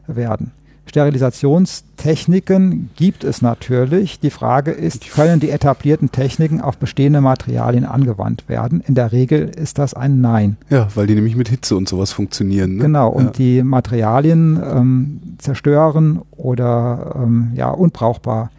werden. 0.07 0.53
Sterilisationstechniken 0.89 2.91
gibt 2.97 3.24
es 3.24 3.43
natürlich. 3.43 4.20
Die 4.20 4.30
Frage 4.30 4.70
ist, 4.70 5.11
können 5.11 5.41
die 5.41 5.51
etablierten 5.51 6.11
Techniken 6.11 6.61
auf 6.61 6.78
bestehende 6.78 7.20
Materialien 7.20 7.84
angewandt 7.84 8.49
werden? 8.49 8.82
In 8.86 8.95
der 8.95 9.12
Regel 9.12 9.49
ist 9.49 9.78
das 9.78 9.95
ein 9.95 10.20
Nein. 10.20 10.57
Ja, 10.70 10.89
weil 10.95 11.07
die 11.07 11.14
nämlich 11.14 11.36
mit 11.36 11.49
Hitze 11.49 11.76
und 11.76 11.89
sowas 11.89 12.12
funktionieren. 12.12 12.76
Ne? 12.76 12.84
Genau, 12.84 13.09
und 13.09 13.24
ja. 13.24 13.30
die 13.32 13.62
Materialien 13.62 14.61
ähm, 14.64 15.20
zerstören 15.39 16.22
oder 16.32 17.16
ähm, 17.16 17.53
ja, 17.55 17.70
unbrauchbar 17.70 18.51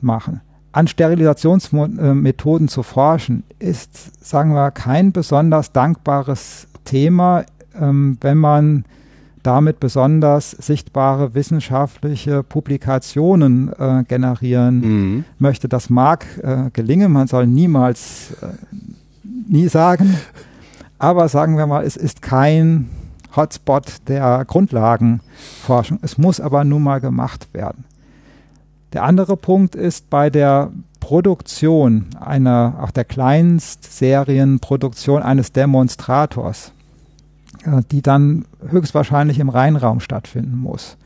machen. 0.00 0.40
An 0.72 0.88
Sterilisationsmethoden 0.88 2.68
zu 2.68 2.82
forschen, 2.82 3.44
ist, 3.58 4.24
sagen 4.24 4.52
wir, 4.52 4.70
kein 4.70 5.12
besonders 5.12 5.72
dankbares 5.72 6.68
Thema, 6.84 7.44
ähm, 7.80 8.18
wenn 8.20 8.38
man 8.38 8.84
damit 9.46 9.80
besonders 9.80 10.50
sichtbare 10.50 11.34
wissenschaftliche 11.34 12.42
Publikationen 12.42 13.72
äh, 13.78 14.04
generieren 14.08 14.80
mhm. 14.80 15.24
möchte. 15.38 15.68
Das 15.68 15.88
mag 15.88 16.26
äh, 16.42 16.70
gelingen, 16.72 17.12
man 17.12 17.28
soll 17.28 17.46
niemals 17.46 18.32
äh, 18.42 18.48
nie 19.48 19.68
sagen, 19.68 20.16
aber 20.98 21.28
sagen 21.28 21.56
wir 21.56 21.66
mal, 21.66 21.84
es 21.84 21.96
ist 21.96 22.22
kein 22.22 22.88
Hotspot 23.36 24.08
der 24.08 24.44
Grundlagenforschung. 24.46 26.00
Es 26.02 26.18
muss 26.18 26.40
aber 26.40 26.64
nun 26.64 26.82
mal 26.82 26.98
gemacht 27.00 27.46
werden. 27.52 27.84
Der 28.92 29.04
andere 29.04 29.36
Punkt 29.36 29.76
ist 29.76 30.10
bei 30.10 30.30
der 30.30 30.72
Produktion 31.00 32.06
einer, 32.18 32.78
auch 32.80 32.90
der 32.90 33.04
Kleinstserienproduktion 33.04 35.22
eines 35.22 35.52
Demonstrators 35.52 36.72
die 37.90 38.02
dann 38.02 38.44
höchstwahrscheinlich 38.68 39.38
im 39.38 39.48
Reinraum 39.48 40.00
stattfinden 40.00 40.56
muss, 40.56 40.96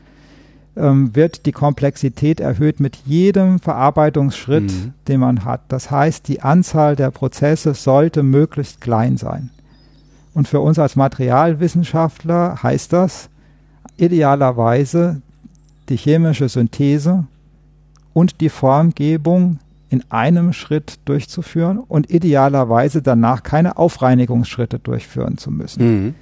ähm, 0.75 1.15
wird 1.15 1.45
die 1.45 1.51
Komplexität 1.51 2.39
erhöht 2.39 2.79
mit 2.79 2.97
jedem 3.05 3.59
Verarbeitungsschritt, 3.59 4.71
mhm. 4.71 4.93
den 5.07 5.19
man 5.19 5.43
hat. 5.43 5.61
Das 5.67 5.91
heißt, 5.91 6.27
die 6.27 6.41
Anzahl 6.41 6.95
der 6.95 7.11
Prozesse 7.11 7.73
sollte 7.73 8.23
möglichst 8.23 8.79
klein 8.79 9.17
sein. 9.17 9.49
Und 10.33 10.47
für 10.47 10.61
uns 10.61 10.79
als 10.79 10.95
Materialwissenschaftler 10.95 12.63
heißt 12.63 12.93
das 12.93 13.29
idealerweise 13.97 15.21
die 15.89 15.97
chemische 15.97 16.47
Synthese 16.47 17.25
und 18.13 18.39
die 18.39 18.49
Formgebung 18.49 19.59
in 19.89 20.03
einem 20.09 20.53
Schritt 20.53 20.99
durchzuführen 21.03 21.77
und 21.77 22.09
idealerweise 22.09 23.01
danach 23.01 23.43
keine 23.43 23.77
Aufreinigungsschritte 23.77 24.79
durchführen 24.79 25.37
zu 25.37 25.51
müssen. 25.51 25.83
Mhm. 25.83 26.15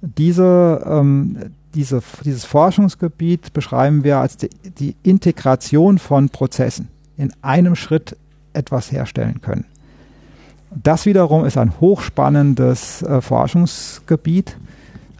Diese, 0.00 0.84
ähm, 0.86 1.36
diese, 1.74 2.02
dieses 2.24 2.44
Forschungsgebiet 2.44 3.52
beschreiben 3.52 4.04
wir 4.04 4.18
als 4.18 4.36
die, 4.36 4.50
die 4.78 4.94
Integration 5.02 5.98
von 5.98 6.28
Prozessen 6.28 6.88
in 7.16 7.32
einem 7.42 7.74
Schritt 7.74 8.16
etwas 8.52 8.92
herstellen 8.92 9.40
können. 9.40 9.64
Das 10.70 11.06
wiederum 11.06 11.44
ist 11.44 11.56
ein 11.56 11.80
hochspannendes 11.80 13.02
äh, 13.02 13.20
Forschungsgebiet, 13.20 14.56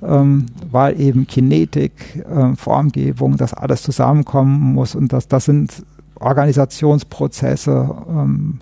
ähm, 0.02 0.46
weil 0.70 1.00
eben 1.00 1.26
Kinetik, 1.26 2.24
äh, 2.28 2.54
Formgebung, 2.54 3.36
das 3.36 3.54
alles 3.54 3.82
zusammenkommen 3.82 4.74
muss 4.74 4.94
und 4.94 5.12
das, 5.12 5.26
das 5.26 5.46
sind 5.46 5.82
Organisationsprozesse, 6.16 7.90
ähm, 8.08 8.60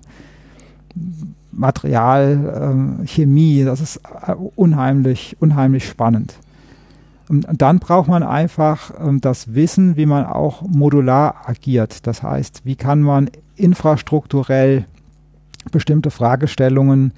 Material, 1.51 2.59
ähm, 2.61 3.05
Chemie, 3.05 3.63
das 3.63 3.81
ist 3.81 4.01
äh, 4.25 4.33
unheimlich, 4.55 5.37
unheimlich 5.39 5.87
spannend. 5.87 6.35
Und 7.29 7.45
dann 7.57 7.79
braucht 7.79 8.07
man 8.07 8.23
einfach 8.23 8.91
ähm, 8.99 9.19
das 9.21 9.53
Wissen, 9.53 9.97
wie 9.97 10.05
man 10.05 10.25
auch 10.25 10.61
modular 10.61 11.41
agiert. 11.45 12.07
Das 12.07 12.23
heißt, 12.23 12.61
wie 12.63 12.75
kann 12.75 13.01
man 13.01 13.29
infrastrukturell 13.55 14.85
bestimmte 15.71 16.11
Fragestellungen 16.11 17.11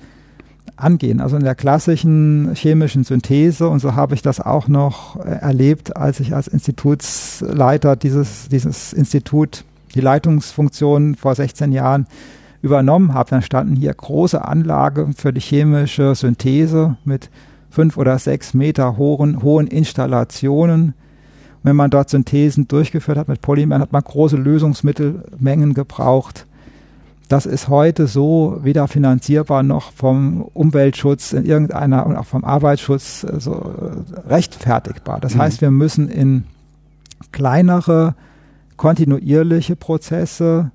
angehen. 0.75 1.19
Also 1.19 1.37
in 1.37 1.43
der 1.43 1.55
klassischen 1.55 2.53
chemischen 2.55 3.03
Synthese, 3.03 3.67
und 3.67 3.79
so 3.79 3.95
habe 3.95 4.15
ich 4.15 4.21
das 4.21 4.39
auch 4.39 4.67
noch 4.67 5.17
äh, 5.17 5.29
erlebt, 5.29 5.95
als 5.97 6.19
ich 6.19 6.33
als 6.33 6.47
Institutsleiter 6.47 7.95
dieses, 7.95 8.47
dieses 8.49 8.93
Institut, 8.93 9.65
die 9.93 10.01
Leitungsfunktion 10.01 11.15
vor 11.15 11.35
16 11.35 11.71
Jahren 11.71 12.07
übernommen 12.61 13.13
habe, 13.13 13.29
dann 13.29 13.41
standen 13.41 13.75
hier 13.75 13.93
große 13.93 14.43
Anlagen 14.43 15.13
für 15.13 15.31
die 15.31 15.41
chemische 15.41 16.15
Synthese 16.15 16.97
mit 17.05 17.29
fünf 17.69 17.97
oder 17.97 18.17
sechs 18.19 18.53
Meter 18.53 18.97
hohen, 18.97 19.41
hohen 19.41 19.67
Installationen. 19.67 20.93
Wenn 21.63 21.75
man 21.75 21.89
dort 21.89 22.09
Synthesen 22.09 22.67
durchgeführt 22.67 23.17
hat 23.17 23.27
mit 23.27 23.41
Polymeren, 23.41 23.81
hat 23.81 23.91
man 23.91 24.03
große 24.03 24.37
Lösungsmittelmengen 24.37 25.73
gebraucht. 25.73 26.45
Das 27.27 27.45
ist 27.45 27.69
heute 27.69 28.07
so 28.07 28.59
weder 28.63 28.87
finanzierbar 28.87 29.61
noch 29.61 29.91
vom 29.91 30.41
Umweltschutz 30.41 31.31
in 31.33 31.45
irgendeiner 31.45 32.07
und 32.07 32.15
auch 32.15 32.25
vom 32.25 32.43
Arbeitsschutz 32.43 33.23
äh, 33.23 33.39
so 33.39 33.53
äh, 33.53 34.27
rechtfertigbar. 34.27 35.19
Das 35.19 35.35
mhm. 35.35 35.39
heißt, 35.39 35.61
wir 35.61 35.69
müssen 35.69 36.09
in 36.09 36.45
kleinere, 37.31 38.15
kontinuierliche 38.77 39.75
Prozesse 39.75 40.71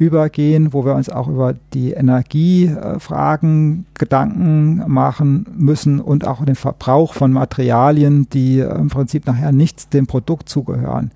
übergehen, 0.00 0.72
wo 0.72 0.84
wir 0.86 0.94
uns 0.94 1.10
auch 1.10 1.28
über 1.28 1.54
die 1.74 1.92
Energiefragen 1.92 3.84
Gedanken 3.92 4.82
machen 4.86 5.46
müssen 5.54 6.00
und 6.00 6.26
auch 6.26 6.42
den 6.42 6.54
Verbrauch 6.54 7.12
von 7.12 7.32
Materialien, 7.32 8.26
die 8.30 8.60
im 8.60 8.88
Prinzip 8.88 9.26
nachher 9.26 9.52
nicht 9.52 9.92
dem 9.92 10.06
Produkt 10.06 10.48
zugehören. 10.48 11.10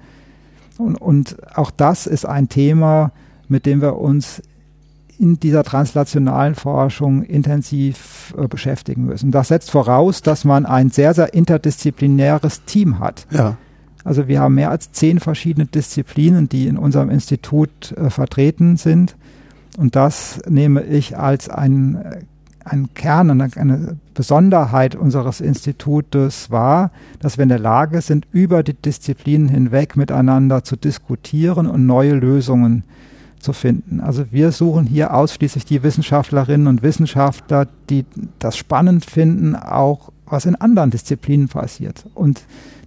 Und, 0.77 0.97
und 0.97 1.37
auch 1.57 1.71
das 1.71 2.07
ist 2.07 2.27
ein 2.27 2.51
Thema, 2.51 3.13
mit 3.49 3.65
dem 3.65 3.81
wir 3.81 3.97
uns 3.97 4.43
in 5.19 5.41
dieser 5.41 5.65
translationalen 5.65 6.55
Forschung 6.55 7.23
intensiv 7.23 8.35
äh, 8.37 8.49
beschäftigen 8.49 9.07
müssen. 9.07 9.31
Das 9.31 9.49
setzt 9.49 9.71
voraus, 9.71 10.21
dass 10.21 10.45
man 10.45 10.67
ein 10.67 10.91
sehr, 10.91 11.15
sehr 11.15 11.33
interdisziplinäres 11.33 12.65
Team 12.65 12.99
hat. 12.99 13.27
Ja. 13.31 13.57
Also 14.05 14.29
wir 14.29 14.41
haben 14.41 14.55
mehr 14.55 14.71
als 14.71 14.93
zehn 14.93 15.19
verschiedene 15.19 15.67
Disziplinen, 15.67 16.49
die 16.49 16.67
in 16.67 16.77
unserem 16.77 17.11
Institut 17.11 17.93
äh, 17.93 18.11
vertreten 18.11 18.77
sind. 18.77 19.17
Und 19.79 19.97
das 19.97 20.41
nehme 20.49 20.83
ich 20.83 21.19
als 21.19 21.49
ein, 21.49 21.97
äh, 21.97 22.21
ein 22.65 22.91
Kern, 22.95 23.31
eine, 23.31 23.51
eine 23.57 23.97
Besonderheit 24.13 24.95
unseres 24.95 25.41
Institutes 25.41 26.51
wahr, 26.51 26.91
dass 27.19 27.39
wir 27.39 27.43
in 27.43 27.49
der 27.49 27.59
Lage 27.59 28.03
sind, 28.03 28.27
über 28.31 28.63
die 28.63 28.75
Disziplinen 28.75 29.49
hinweg 29.49 29.97
miteinander 29.97 30.65
zu 30.65 30.77
diskutieren 30.77 31.67
und 31.67 31.87
neue 31.87 32.15
Lösungen 32.15 32.85
zu 33.41 33.53
finden. 33.53 34.01
Also 34.01 34.27
wir 34.31 34.53
suchen 34.53 34.87
hier 34.87 35.15
ausschließlich 35.15 35.65
die 35.65 35.83
Wissenschaftlerinnen 35.83 36.67
und 36.67 36.83
Wissenschaftler, 36.83 37.69
die 37.91 38.05
das 38.39 38.57
spannend 38.57 39.05
finden, 39.05 39.55
auch 39.55 40.11
was 40.27 40.47
in 40.47 40.57
anderen 40.57 40.91
Disziplinen 40.91 41.49
passiert. 41.49 42.05
Und 42.15 42.43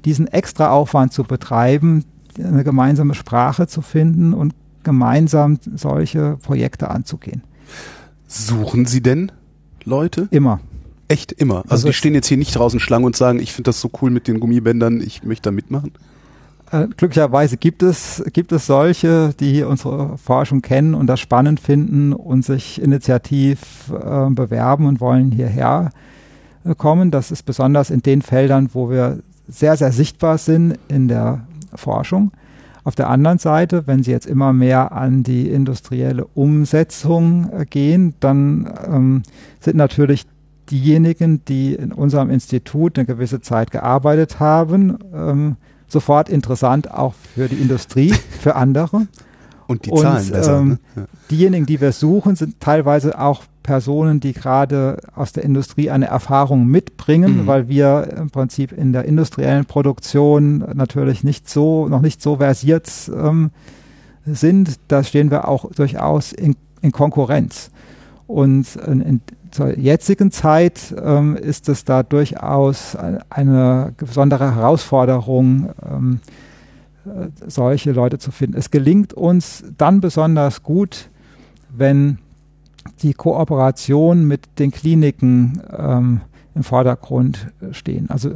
diesen 0.08 0.28
extra 0.28 0.70
Aufwand 0.72 1.12
zu 1.12 1.26
betreiben, 1.26 2.06
eine 2.42 2.64
gemeinsame 2.64 3.14
Sprache 3.14 3.68
zu 3.68 3.82
finden 3.82 4.34
und 4.34 4.54
gemeinsam 4.84 5.60
solche 5.76 6.38
Projekte 6.42 6.90
anzugehen. 6.90 7.44
Suchen 8.26 8.86
Sie 8.86 9.02
denn 9.02 9.34
Leute? 9.84 10.30
Immer. 10.32 10.62
Echt 11.10 11.34
immer. 11.34 11.58
Also, 11.58 11.72
also 11.72 11.88
die 11.88 11.94
stehen 11.94 12.14
jetzt 12.14 12.28
hier 12.28 12.38
nicht 12.38 12.56
draußen 12.56 12.80
Schlange 12.80 13.06
und 13.06 13.18
sagen, 13.18 13.40
ich 13.40 13.52
finde 13.52 13.68
das 13.68 13.82
so 13.82 13.92
cool 14.02 14.10
mit 14.10 14.30
den 14.30 14.40
Gummibändern, 14.40 15.02
ich 15.02 15.24
möchte 15.24 15.50
da 15.50 15.52
mitmachen. 15.52 15.92
Äh, 16.72 16.88
glücklicherweise 16.96 17.58
gibt 17.58 17.84
es, 17.84 18.24
gibt 18.32 18.54
es 18.54 18.66
solche, 18.66 19.34
die 19.38 19.64
unsere 19.64 20.18
Forschung 20.18 20.62
kennen 20.62 20.96
und 20.96 21.08
das 21.08 21.20
spannend 21.20 21.60
finden 21.60 22.14
und 22.14 22.46
sich 22.46 22.82
initiativ 22.82 23.92
äh, 23.92 24.30
bewerben 24.30 24.86
und 24.86 25.02
wollen 25.02 25.32
hierher 25.32 25.92
äh, 26.64 26.76
kommen. 26.76 27.12
Das 27.12 27.30
ist 27.32 27.44
besonders 27.44 27.90
in 27.90 28.02
den 28.02 28.22
Feldern, 28.22 28.70
wo 28.72 28.90
wir 28.90 29.20
sehr, 29.48 29.78
sehr 29.78 29.92
sichtbar 29.92 30.38
sind 30.38 30.78
in 30.88 31.08
der 31.08 31.48
Forschung. 31.74 32.32
Auf 32.84 32.96
der 32.96 33.10
anderen 33.10 33.38
Seite, 33.38 33.86
wenn 33.86 34.02
Sie 34.02 34.12
jetzt 34.12 34.28
immer 34.28 34.54
mehr 34.54 34.94
an 34.94 35.22
die 35.24 35.50
industrielle 35.50 36.26
Umsetzung 36.26 37.50
äh, 37.52 37.66
gehen, 37.66 38.14
dann 38.22 38.74
ähm, 38.88 39.24
sind 39.60 39.76
natürlich 39.76 40.26
diejenigen, 40.72 41.44
die 41.46 41.74
in 41.74 41.92
unserem 41.92 42.30
Institut 42.30 42.98
eine 42.98 43.06
gewisse 43.06 43.42
Zeit 43.42 43.72
gearbeitet 43.72 44.40
haben, 44.40 44.98
ähm, 45.14 45.58
sofort 45.88 46.30
interessant 46.30 46.90
auch 46.90 47.14
für 47.14 47.50
die 47.50 47.56
Industrie, 47.58 48.14
für 48.40 48.56
andere. 48.56 49.08
Und 49.68 49.86
die 49.86 49.92
Zahlen 49.92 50.26
Und, 50.26 50.32
besser. 50.32 50.60
Ähm, 50.60 50.68
ne? 50.70 50.80
ja. 50.96 51.06
Diejenigen, 51.30 51.66
die 51.66 51.82
wir 51.82 51.92
suchen, 51.92 52.38
sind 52.38 52.60
teilweise 52.62 53.20
auch 53.20 53.44
Personen, 53.68 54.22
die 54.22 54.32
gerade 54.32 54.98
aus 55.14 55.34
der 55.34 55.44
Industrie 55.44 55.92
eine 55.92 56.06
Erfahrung 56.06 56.68
mitbringen, 56.68 57.44
mhm. 57.44 57.48
weil 57.48 57.68
wir 57.68 58.08
im 58.18 58.30
Prinzip 58.30 58.72
in 58.72 58.94
der 58.94 59.04
industriellen 59.04 59.66
Produktion 59.66 60.60
natürlich 60.74 61.26
nicht 61.26 61.50
so, 61.50 61.90
noch 61.90 62.02
nicht 62.02 62.22
so 62.22 62.38
versiert 62.38 62.90
ähm, 63.14 63.52
sind. 64.26 64.80
Da 64.88 65.04
stehen 65.04 65.30
wir 65.32 65.50
auch 65.50 65.70
durchaus 65.70 66.32
in, 66.32 66.56
in 66.82 66.94
Konkurrenz. 66.94 67.70
Und 68.26 68.78
in, 68.78 69.02
in 69.02 69.22
zur 69.52 69.78
jetzigen 69.78 70.32
Zeit 70.32 70.96
ähm, 71.04 71.36
ist 71.36 71.68
es 71.68 71.84
da 71.84 72.04
durchaus 72.04 72.96
eine 73.30 73.94
besondere 73.98 74.56
Herausforderung, 74.56 75.70
ähm, 75.90 76.20
äh, 77.06 77.28
solche 77.48 77.92
Leute 77.92 78.18
zu 78.18 78.32
finden. 78.32 78.58
Es 78.58 78.72
gelingt 78.72 79.14
uns 79.14 79.64
dann 79.78 80.00
besonders 80.00 80.64
gut, 80.64 81.10
wenn 81.70 82.20
die 83.02 83.14
Kooperation 83.14 84.26
mit 84.26 84.60
den 84.60 84.72
Kliniken 84.72 85.62
ähm, 85.78 86.22
im 86.56 86.64
Vordergrund 86.64 87.48
stehen. 87.72 88.10
Also 88.10 88.32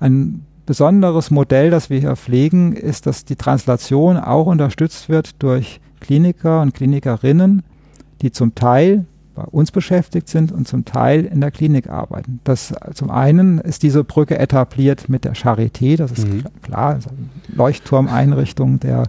ein 0.00 0.44
besonderes 0.66 1.30
Modell, 1.30 1.70
das 1.70 1.90
wir 1.90 2.00
hier 2.00 2.16
pflegen, 2.16 2.72
ist, 2.72 3.06
dass 3.06 3.24
die 3.24 3.36
Translation 3.36 4.16
auch 4.16 4.46
unterstützt 4.46 5.08
wird 5.08 5.42
durch 5.42 5.80
Kliniker 6.00 6.62
und 6.62 6.74
Klinikerinnen, 6.74 7.62
die 8.22 8.32
zum 8.32 8.54
Teil 8.54 9.04
bei 9.34 9.42
uns 9.42 9.72
beschäftigt 9.72 10.28
sind 10.28 10.52
und 10.52 10.68
zum 10.68 10.84
Teil 10.84 11.24
in 11.24 11.40
der 11.40 11.50
Klinik 11.50 11.90
arbeiten. 11.90 12.40
Das 12.44 12.72
zum 12.94 13.10
einen 13.10 13.58
ist 13.58 13.82
diese 13.82 14.04
Brücke 14.04 14.38
etabliert 14.38 15.08
mit 15.08 15.24
der 15.24 15.34
Charité, 15.34 15.96
das 15.96 16.12
ist 16.12 16.28
mhm. 16.28 16.44
klar, 16.62 16.94
also 16.94 17.10
Leuchtturmeinrichtung 17.48 18.78
der 18.78 19.04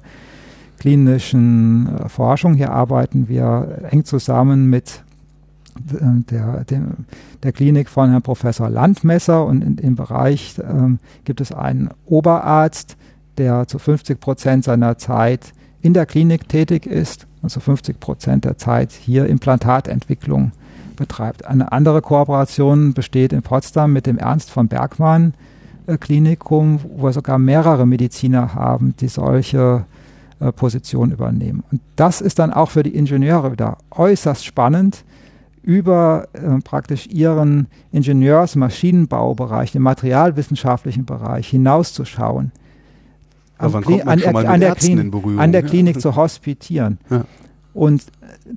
klinischen 0.85 1.97
äh, 1.97 2.09
Forschung. 2.09 2.53
Hier 2.53 2.71
arbeiten 2.71 3.27
wir 3.27 3.79
eng 3.89 4.05
zusammen 4.05 4.69
mit 4.69 5.03
äh, 5.91 6.21
der, 6.29 6.63
dem, 6.65 7.05
der 7.41 7.53
Klinik 7.53 7.89
von 7.89 8.11
Herrn 8.11 8.21
Professor 8.21 8.69
Landmesser 8.69 9.45
und 9.47 9.63
in 9.63 9.77
dem 9.77 9.95
Bereich 9.95 10.55
ähm, 10.59 10.99
gibt 11.23 11.41
es 11.41 11.51
einen 11.51 11.89
Oberarzt, 12.05 12.97
der 13.39 13.67
zu 13.67 13.79
50 13.79 14.19
Prozent 14.19 14.63
seiner 14.63 14.99
Zeit 14.99 15.53
in 15.81 15.95
der 15.95 16.05
Klinik 16.05 16.47
tätig 16.47 16.85
ist 16.85 17.25
also 17.41 17.59
50 17.59 17.99
Prozent 17.99 18.45
der 18.45 18.57
Zeit 18.57 18.91
hier 18.91 19.27
Implantatentwicklung 19.27 20.51
betreibt. 20.95 21.45
Eine 21.45 21.71
andere 21.71 22.01
Kooperation 22.01 22.93
besteht 22.93 23.33
in 23.33 23.41
Potsdam 23.41 23.93
mit 23.93 24.05
dem 24.05 24.17
Ernst 24.17 24.51
von 24.51 24.67
Bergmann 24.67 25.33
äh, 25.87 25.97
Klinikum, 25.97 26.79
wo 26.83 27.07
wir 27.07 27.13
sogar 27.13 27.37
mehrere 27.37 27.85
Mediziner 27.85 28.53
haben, 28.53 28.95
die 28.99 29.07
solche 29.07 29.85
äh, 30.45 30.51
Positionen 30.51 31.11
übernehmen. 31.11 31.63
Und 31.71 31.81
das 31.95 32.21
ist 32.21 32.39
dann 32.39 32.53
auch 32.53 32.69
für 32.71 32.83
die 32.83 32.95
Ingenieure 32.95 33.51
wieder 33.51 33.77
äußerst 33.91 34.45
spannend, 34.45 35.03
über 35.61 36.27
äh, 36.33 36.59
praktisch 36.63 37.07
ihren 37.07 37.67
Ingenieurs-Maschinenbaubereich, 37.91 39.71
den 39.71 39.81
materialwissenschaftlichen 39.81 41.05
Bereich 41.05 41.47
hinauszuschauen 41.47 42.51
an, 43.57 43.73
an, 43.73 44.19
der, 44.19 44.49
an, 44.49 44.59
der 44.59 44.75
Klinik, 44.75 45.13
an 45.37 45.51
der 45.51 45.63
Klinik 45.63 46.01
zu 46.01 46.15
hospitieren. 46.15 46.99
Ja. 47.09 47.25
Und 47.73 48.03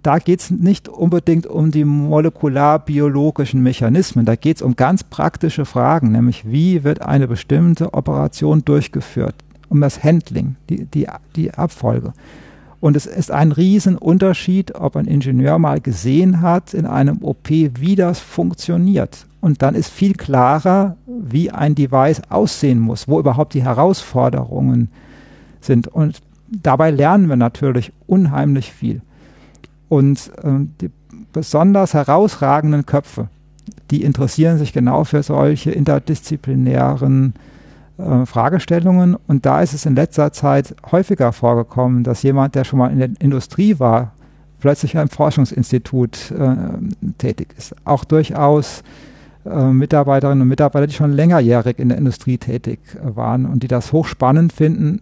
da 0.03 0.19
geht 0.19 0.41
es 0.41 0.51
nicht 0.51 0.89
unbedingt 0.89 1.47
um 1.47 1.71
die 1.71 1.85
molekularbiologischen 1.85 3.63
Mechanismen, 3.63 4.25
da 4.25 4.37
geht 4.37 4.57
es 4.57 4.63
um 4.63 4.77
ganz 4.77 5.03
praktische 5.03 5.65
Fragen, 5.65 6.13
nämlich 6.13 6.51
wie 6.51 6.85
wird 6.85 7.03
eine 7.03 7.27
bestimmte 7.27 7.95
Operation 7.95 8.65
durchgeführt, 8.65 9.35
um 9.69 9.81
das 9.81 10.03
Handling, 10.03 10.57
die, 10.69 10.85
die, 10.87 11.07
die 11.37 11.53
Abfolge. 11.53 12.13
Und 12.81 12.97
es 12.97 13.07
ist 13.07 13.31
ein 13.31 13.51
Riesenunterschied, 13.53 14.77
ob 14.77 14.97
ein 14.97 15.07
Ingenieur 15.07 15.59
mal 15.59 15.81
gesehen 15.81 16.41
hat 16.41 16.75
in 16.75 16.87
einem 16.87 17.23
OP, 17.23 17.49
wie 17.51 17.97
das 17.97 18.21
funktioniert. 18.21 19.27
Und 19.41 19.63
dann 19.63 19.75
ist 19.75 19.91
viel 19.91 20.15
klarer, 20.15 20.97
wie 21.07 21.51
ein 21.51 21.75
Device 21.75 22.23
aussehen 22.29 22.79
muss, 22.79 23.09
wo 23.09 23.19
überhaupt 23.19 23.55
die 23.55 23.65
Herausforderungen 23.65 24.91
sind. 25.61 25.89
Und 25.89 26.21
dabei 26.49 26.91
lernen 26.91 27.29
wir 27.29 27.37
natürlich 27.37 27.93
unheimlich 28.07 28.73
viel. 28.73 29.03
Und 29.89 30.31
äh, 30.43 30.67
die 30.81 30.91
besonders 31.33 31.95
herausragenden 31.95 32.87
Köpfe, 32.87 33.29
die 33.91 34.03
interessieren 34.03 34.59
sich 34.59 34.73
genau 34.73 35.05
für 35.05 35.23
solche 35.23 35.71
interdisziplinären 35.71 37.35
äh, 37.99 38.27
Fragestellungen. 38.27 39.17
Und 39.27 39.45
da 39.45 39.61
ist 39.61 39.75
es 39.75 39.87
in 39.87 39.95
letzter 39.95 40.33
Zeit 40.33 40.75
häufiger 40.91 41.33
vorgekommen, 41.33 42.05
dass 42.05 42.23
jemand, 42.23 42.55
der 42.55 42.65
schon 42.65 42.79
mal 42.79 42.91
in 42.91 42.99
der 42.99 43.11
Industrie 43.19 43.79
war, 43.79 44.13
plötzlich 44.61 44.95
in 44.95 45.01
einem 45.01 45.09
Forschungsinstitut 45.09 46.31
äh, 46.31 46.57
tätig 47.19 47.55
ist. 47.57 47.75
Auch 47.85 48.05
durchaus 48.05 48.83
äh, 49.45 49.65
Mitarbeiterinnen 49.65 50.43
und 50.43 50.49
Mitarbeiter, 50.49 50.87
die 50.87 50.95
schon 50.95 51.13
längerjährig 51.13 51.79
in 51.79 51.89
der 51.89 51.99
Industrie 51.99 52.39
tätig 52.39 52.81
äh, 52.95 53.17
waren 53.17 53.47
und 53.47 53.63
die 53.63 53.69
das 53.69 53.93
hochspannend 53.93 54.53
finden, 54.53 55.01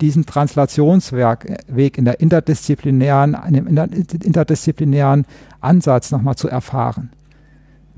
diesen 0.00 0.26
Translationsweg 0.26 1.62
äh, 1.76 1.88
in 1.96 2.04
der 2.04 2.20
interdisziplinären, 2.20 3.34
einem 3.34 3.66
interdisziplinären 3.66 5.26
Ansatz 5.60 6.10
nochmal 6.10 6.36
zu 6.36 6.48
erfahren. 6.48 7.10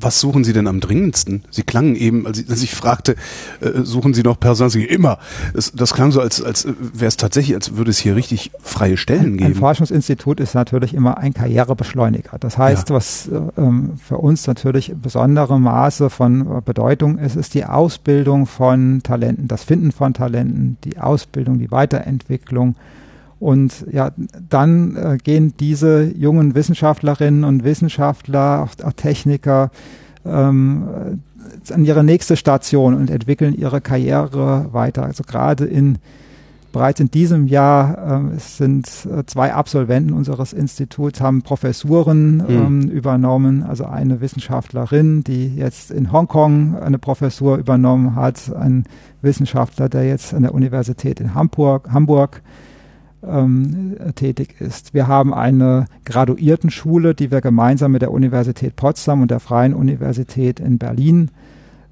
Was 0.01 0.21
suchen 0.21 0.45
Sie 0.45 0.53
denn 0.53 0.67
am 0.67 0.81
dringendsten? 0.81 1.45
Sie 1.51 1.63
klangen 1.63 1.95
eben, 1.97 2.27
als 2.27 2.63
ich, 2.63 2.75
fragte, 2.75 3.17
äh, 3.61 3.83
suchen 3.83 4.15
Sie 4.15 4.23
noch 4.23 4.39
Personal? 4.39 4.71
Sie 4.71 4.85
immer. 4.85 5.19
Es, 5.55 5.73
das 5.73 5.95
klang 5.95 6.13
so, 6.13 6.21
als, 6.21 6.43
als 6.43 6.67
wäre 6.67 7.09
es 7.09 7.17
tatsächlich, 7.17 7.55
als 7.55 7.77
würde 7.77 7.91
es 7.91 7.99
hier 7.99 8.17
richtig 8.17 8.51
freie 8.63 8.97
Stellen 8.97 9.37
geben. 9.37 9.53
Ein 9.53 9.55
Forschungsinstitut 9.55 10.41
ist 10.41 10.55
natürlich 10.55 10.95
immer 10.95 11.19
ein 11.19 11.35
Karrierebeschleuniger. 11.35 12.39
Das 12.39 12.59
heißt, 12.59 12.91
ja. 12.91 12.97
was 12.97 13.29
äh, 13.29 13.41
ähm, 13.61 13.93
für 14.03 14.19
uns 14.19 14.47
natürlich 14.47 14.95
besondere 14.95 15.59
Maße 15.61 16.11
von 16.11 16.63
Bedeutung 16.65 17.19
ist, 17.19 17.37
ist 17.37 17.55
die 17.55 17.65
Ausbildung 17.65 18.47
von 18.47 19.03
Talenten, 19.03 19.49
das 19.49 19.65
Finden 19.65 19.93
von 19.93 20.15
Talenten, 20.15 20.77
die 20.85 20.99
Ausbildung, 20.99 21.59
die 21.59 21.71
Weiterentwicklung. 21.71 22.77
Und 23.45 23.85
ja, 23.93 24.11
dann 24.49 24.97
äh, 24.97 25.19
gehen 25.23 25.53
diese 25.61 26.05
jungen 26.05 26.55
Wissenschaftlerinnen 26.55 27.45
und 27.45 27.63
Wissenschaftler, 27.63 28.63
auch, 28.63 28.83
auch 28.83 28.93
Techniker, 28.95 29.71
ähm, 30.25 31.21
an 31.71 31.85
ihre 31.85 32.03
nächste 32.03 32.39
Station 32.39 32.95
und 32.95 33.11
entwickeln 33.11 33.55
ihre 33.55 33.83
Karriere 33.83 34.73
weiter. 34.73 35.05
Also 35.05 35.25
gerade 35.25 35.67
in 35.67 35.99
bereits 36.73 37.01
in 37.01 37.11
diesem 37.11 37.47
Jahr 37.47 38.31
äh, 38.33 38.37
es 38.37 38.57
sind 38.57 38.89
äh, 39.05 39.27
zwei 39.27 39.53
Absolventen 39.53 40.15
unseres 40.15 40.55
Instituts 40.55 41.21
haben 41.21 41.43
Professuren 41.43 42.39
mhm. 42.39 42.45
ähm, 42.49 42.83
übernommen. 42.89 43.63
Also 43.63 43.85
eine 43.85 44.23
Wissenschaftlerin, 44.23 45.23
die 45.23 45.55
jetzt 45.55 45.91
in 45.91 46.13
Hongkong 46.13 46.79
eine 46.79 46.99
Professur 46.99 47.59
übernommen 47.59 48.17
hat, 48.17 48.51
ein 48.57 48.85
Wissenschaftler, 49.21 49.91
der 49.91 50.09
jetzt 50.09 50.33
an 50.33 50.45
der 50.45 50.55
Universität 50.55 51.21
in 51.21 51.35
Hamburg, 51.35 51.91
Hamburg 51.93 52.41
ähm, 53.29 53.97
tätig 54.15 54.61
ist. 54.61 54.95
Wir 54.95 55.07
haben 55.07 55.33
eine 55.35 55.87
Graduiertenschule, 56.05 57.15
die 57.15 57.31
wir 57.31 57.41
gemeinsam 57.41 57.93
mit 57.93 58.03
der 58.03 58.13
Universität 58.13 58.77
Potsdam 58.77 59.23
und 59.23 59.31
der 59.31 59.41
Freien 59.41 59.75
Universität 59.75 60.61
in 60.61 60.79
Berlin 60.79 61.31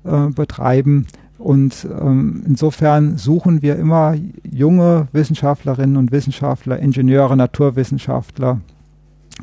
äh, 0.05 0.29
betreiben. 0.29 1.07
Und 1.39 1.87
ähm, 2.01 2.45
insofern 2.47 3.19
suchen 3.19 3.63
wir 3.63 3.77
immer 3.77 4.15
junge 4.49 5.09
Wissenschaftlerinnen 5.13 5.97
und 5.97 6.13
Wissenschaftler, 6.13 6.79
Ingenieure, 6.79 7.37
Naturwissenschaftler, 7.37 8.61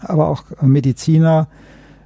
aber 0.01 0.29
auch 0.29 0.43
Mediziner, 0.61 1.47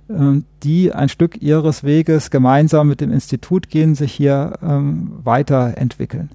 äh, 0.09 0.41
die 0.63 0.93
ein 0.93 1.09
Stück 1.09 1.41
ihres 1.41 1.83
Weges 1.83 2.31
gemeinsam 2.31 2.87
mit 2.87 3.01
dem 3.01 3.11
Institut 3.11 3.69
gehen, 3.69 3.93
sich 3.93 4.13
hier 4.13 4.53
ähm, 4.63 5.11
weiterentwickeln. 5.23 6.29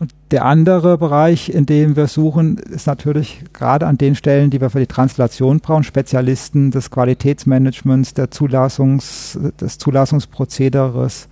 Und 0.00 0.14
der 0.30 0.44
andere 0.44 0.96
Bereich, 0.96 1.48
in 1.48 1.66
dem 1.66 1.96
wir 1.96 2.06
suchen, 2.06 2.58
ist 2.58 2.86
natürlich 2.86 3.42
gerade 3.52 3.86
an 3.86 3.98
den 3.98 4.14
Stellen, 4.14 4.50
die 4.50 4.60
wir 4.60 4.70
für 4.70 4.78
die 4.78 4.86
Translation 4.86 5.58
brauchen, 5.58 5.82
Spezialisten 5.82 6.70
des 6.70 6.90
Qualitätsmanagements, 6.90 8.14
der 8.14 8.30
Zulassungs, 8.30 9.38
des 9.60 9.78
Zulassungsprozederes. 9.78 11.28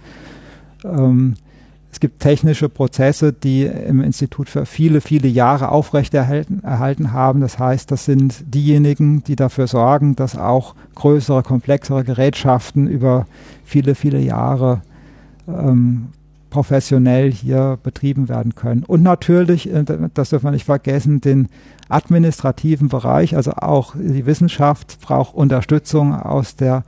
Ähm, 0.84 1.34
es 1.96 2.00
gibt 2.00 2.20
technische 2.20 2.68
Prozesse, 2.68 3.32
die 3.32 3.62
im 3.62 4.02
Institut 4.02 4.50
für 4.50 4.66
viele, 4.66 5.00
viele 5.00 5.28
Jahre 5.28 5.70
aufrechterhalten 5.70 6.62
erhalten 6.62 7.12
haben. 7.12 7.40
Das 7.40 7.58
heißt, 7.58 7.90
das 7.90 8.04
sind 8.04 8.44
diejenigen, 8.52 9.24
die 9.24 9.34
dafür 9.34 9.66
sorgen, 9.66 10.14
dass 10.14 10.36
auch 10.36 10.74
größere, 10.94 11.42
komplexere 11.42 12.04
Gerätschaften 12.04 12.86
über 12.86 13.26
viele, 13.64 13.94
viele 13.94 14.20
Jahre 14.20 14.82
ähm, 15.48 16.08
professionell 16.56 17.30
hier 17.30 17.78
betrieben 17.82 18.30
werden 18.30 18.54
können. 18.54 18.82
Und 18.82 19.02
natürlich, 19.02 19.70
äh, 19.70 19.84
das 20.14 20.30
dürfen 20.30 20.46
wir 20.46 20.52
nicht 20.52 20.64
vergessen, 20.64 21.20
den 21.20 21.48
administrativen 21.90 22.88
Bereich, 22.88 23.36
also 23.36 23.52
auch 23.52 23.94
die 23.94 24.24
Wissenschaft 24.24 24.98
braucht 25.02 25.34
Unterstützung 25.34 26.14
aus 26.14 26.56
der 26.56 26.82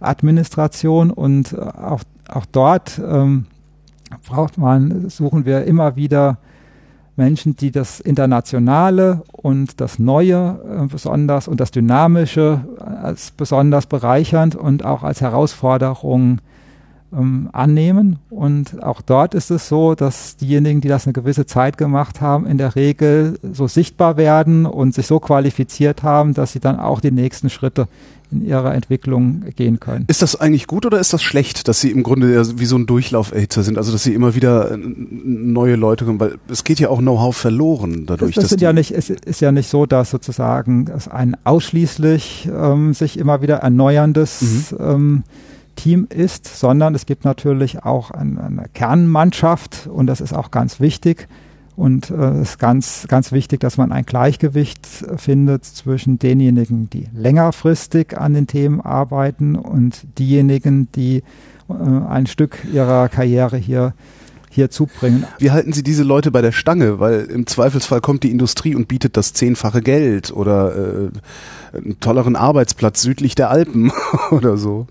Administration 0.00 1.10
und 1.10 1.54
äh, 1.54 1.56
auch, 1.56 2.02
auch 2.28 2.44
dort 2.44 3.00
ähm, 3.02 3.46
braucht 4.28 4.58
man, 4.58 5.08
suchen 5.08 5.46
wir 5.46 5.64
immer 5.64 5.96
wieder 5.96 6.36
Menschen, 7.16 7.56
die 7.56 7.70
das 7.70 8.00
Internationale 8.00 9.22
und 9.32 9.80
das 9.80 9.98
Neue 9.98 10.60
äh, 10.62 10.86
besonders 10.88 11.48
und 11.48 11.58
das 11.58 11.70
Dynamische 11.70 12.66
als 12.78 13.30
besonders 13.30 13.86
bereichernd 13.86 14.56
und 14.56 14.84
auch 14.84 15.02
als 15.02 15.22
Herausforderung 15.22 16.42
ähm, 17.16 17.48
annehmen. 17.52 18.18
Und 18.30 18.82
auch 18.82 19.02
dort 19.02 19.34
ist 19.34 19.50
es 19.50 19.68
so, 19.68 19.94
dass 19.94 20.36
diejenigen, 20.36 20.80
die 20.80 20.88
das 20.88 21.06
eine 21.06 21.12
gewisse 21.12 21.46
Zeit 21.46 21.78
gemacht 21.78 22.20
haben, 22.20 22.46
in 22.46 22.58
der 22.58 22.76
Regel 22.76 23.38
so 23.52 23.66
sichtbar 23.66 24.16
werden 24.16 24.66
und 24.66 24.94
sich 24.94 25.06
so 25.06 25.20
qualifiziert 25.20 26.02
haben, 26.02 26.34
dass 26.34 26.52
sie 26.52 26.60
dann 26.60 26.78
auch 26.78 27.00
die 27.00 27.10
nächsten 27.10 27.50
Schritte 27.50 27.88
in 28.32 28.44
ihrer 28.44 28.74
Entwicklung 28.74 29.44
gehen 29.54 29.78
können. 29.78 30.04
Ist 30.08 30.22
das 30.22 30.40
eigentlich 30.40 30.66
gut 30.66 30.84
oder 30.84 30.98
ist 30.98 31.12
das 31.12 31.22
schlecht, 31.22 31.68
dass 31.68 31.80
sie 31.80 31.90
im 31.90 32.02
Grunde 32.02 32.58
wie 32.58 32.66
so 32.66 32.76
ein 32.76 32.86
Durchlauferhitzer 32.86 33.62
sind, 33.62 33.78
also 33.78 33.92
dass 33.92 34.02
sie 34.02 34.14
immer 34.14 34.34
wieder 34.34 34.72
äh, 34.72 34.76
neue 34.76 35.76
Leute 35.76 36.04
kommen, 36.04 36.18
weil 36.18 36.36
es 36.48 36.64
geht 36.64 36.80
ja 36.80 36.88
auch 36.88 36.98
Know-how 36.98 37.36
verloren 37.36 38.04
dadurch. 38.06 38.34
Das, 38.34 38.42
das 38.42 38.50
sind 38.50 38.62
ja 38.62 38.72
nicht, 38.72 38.90
es 38.90 39.10
ist 39.10 39.40
ja 39.40 39.52
nicht 39.52 39.68
so, 39.68 39.86
dass 39.86 40.10
sozusagen 40.10 40.88
es 40.94 41.08
ein 41.08 41.36
ausschließlich 41.44 42.48
ähm, 42.52 42.94
sich 42.94 43.18
immer 43.18 43.42
wieder 43.42 43.58
erneuerndes 43.58 44.72
mhm. 44.72 44.76
ähm, 44.80 45.22
Team 45.76 46.06
ist, 46.10 46.46
sondern 46.46 46.94
es 46.94 47.06
gibt 47.06 47.24
natürlich 47.24 47.84
auch 47.84 48.10
ein, 48.10 48.38
eine 48.38 48.66
Kernmannschaft 48.74 49.86
und 49.86 50.06
das 50.06 50.20
ist 50.20 50.32
auch 50.32 50.50
ganz 50.50 50.80
wichtig. 50.80 51.28
Und 51.76 52.10
es 52.10 52.18
äh, 52.18 52.42
ist 52.42 52.58
ganz, 52.58 53.06
ganz 53.06 53.32
wichtig, 53.32 53.60
dass 53.60 53.76
man 53.76 53.92
ein 53.92 54.06
Gleichgewicht 54.06 54.86
findet 55.16 55.64
zwischen 55.66 56.18
denjenigen, 56.18 56.88
die 56.88 57.06
längerfristig 57.14 58.18
an 58.18 58.32
den 58.32 58.46
Themen 58.46 58.80
arbeiten 58.80 59.56
und 59.56 60.06
diejenigen, 60.18 60.90
die 60.92 61.22
äh, 61.68 61.72
ein 61.72 62.26
Stück 62.26 62.64
ihrer 62.72 63.08
Karriere 63.10 63.58
hier 63.58 63.92
hier 64.56 64.70
zubringen. 64.70 65.26
Wie 65.38 65.50
halten 65.50 65.74
Sie 65.74 65.82
diese 65.82 66.02
Leute 66.02 66.30
bei 66.30 66.40
der 66.40 66.50
Stange? 66.50 66.98
Weil 66.98 67.24
im 67.26 67.46
Zweifelsfall 67.46 68.00
kommt 68.00 68.22
die 68.22 68.30
Industrie 68.30 68.74
und 68.74 68.88
bietet 68.88 69.18
das 69.18 69.34
zehnfache 69.34 69.82
Geld 69.82 70.32
oder 70.32 70.74
äh, 70.74 71.76
einen 71.76 72.00
tolleren 72.00 72.36
Arbeitsplatz 72.36 73.02
südlich 73.02 73.34
der 73.34 73.50
Alpen 73.50 73.92
oder 74.30 74.56
so. 74.56 74.86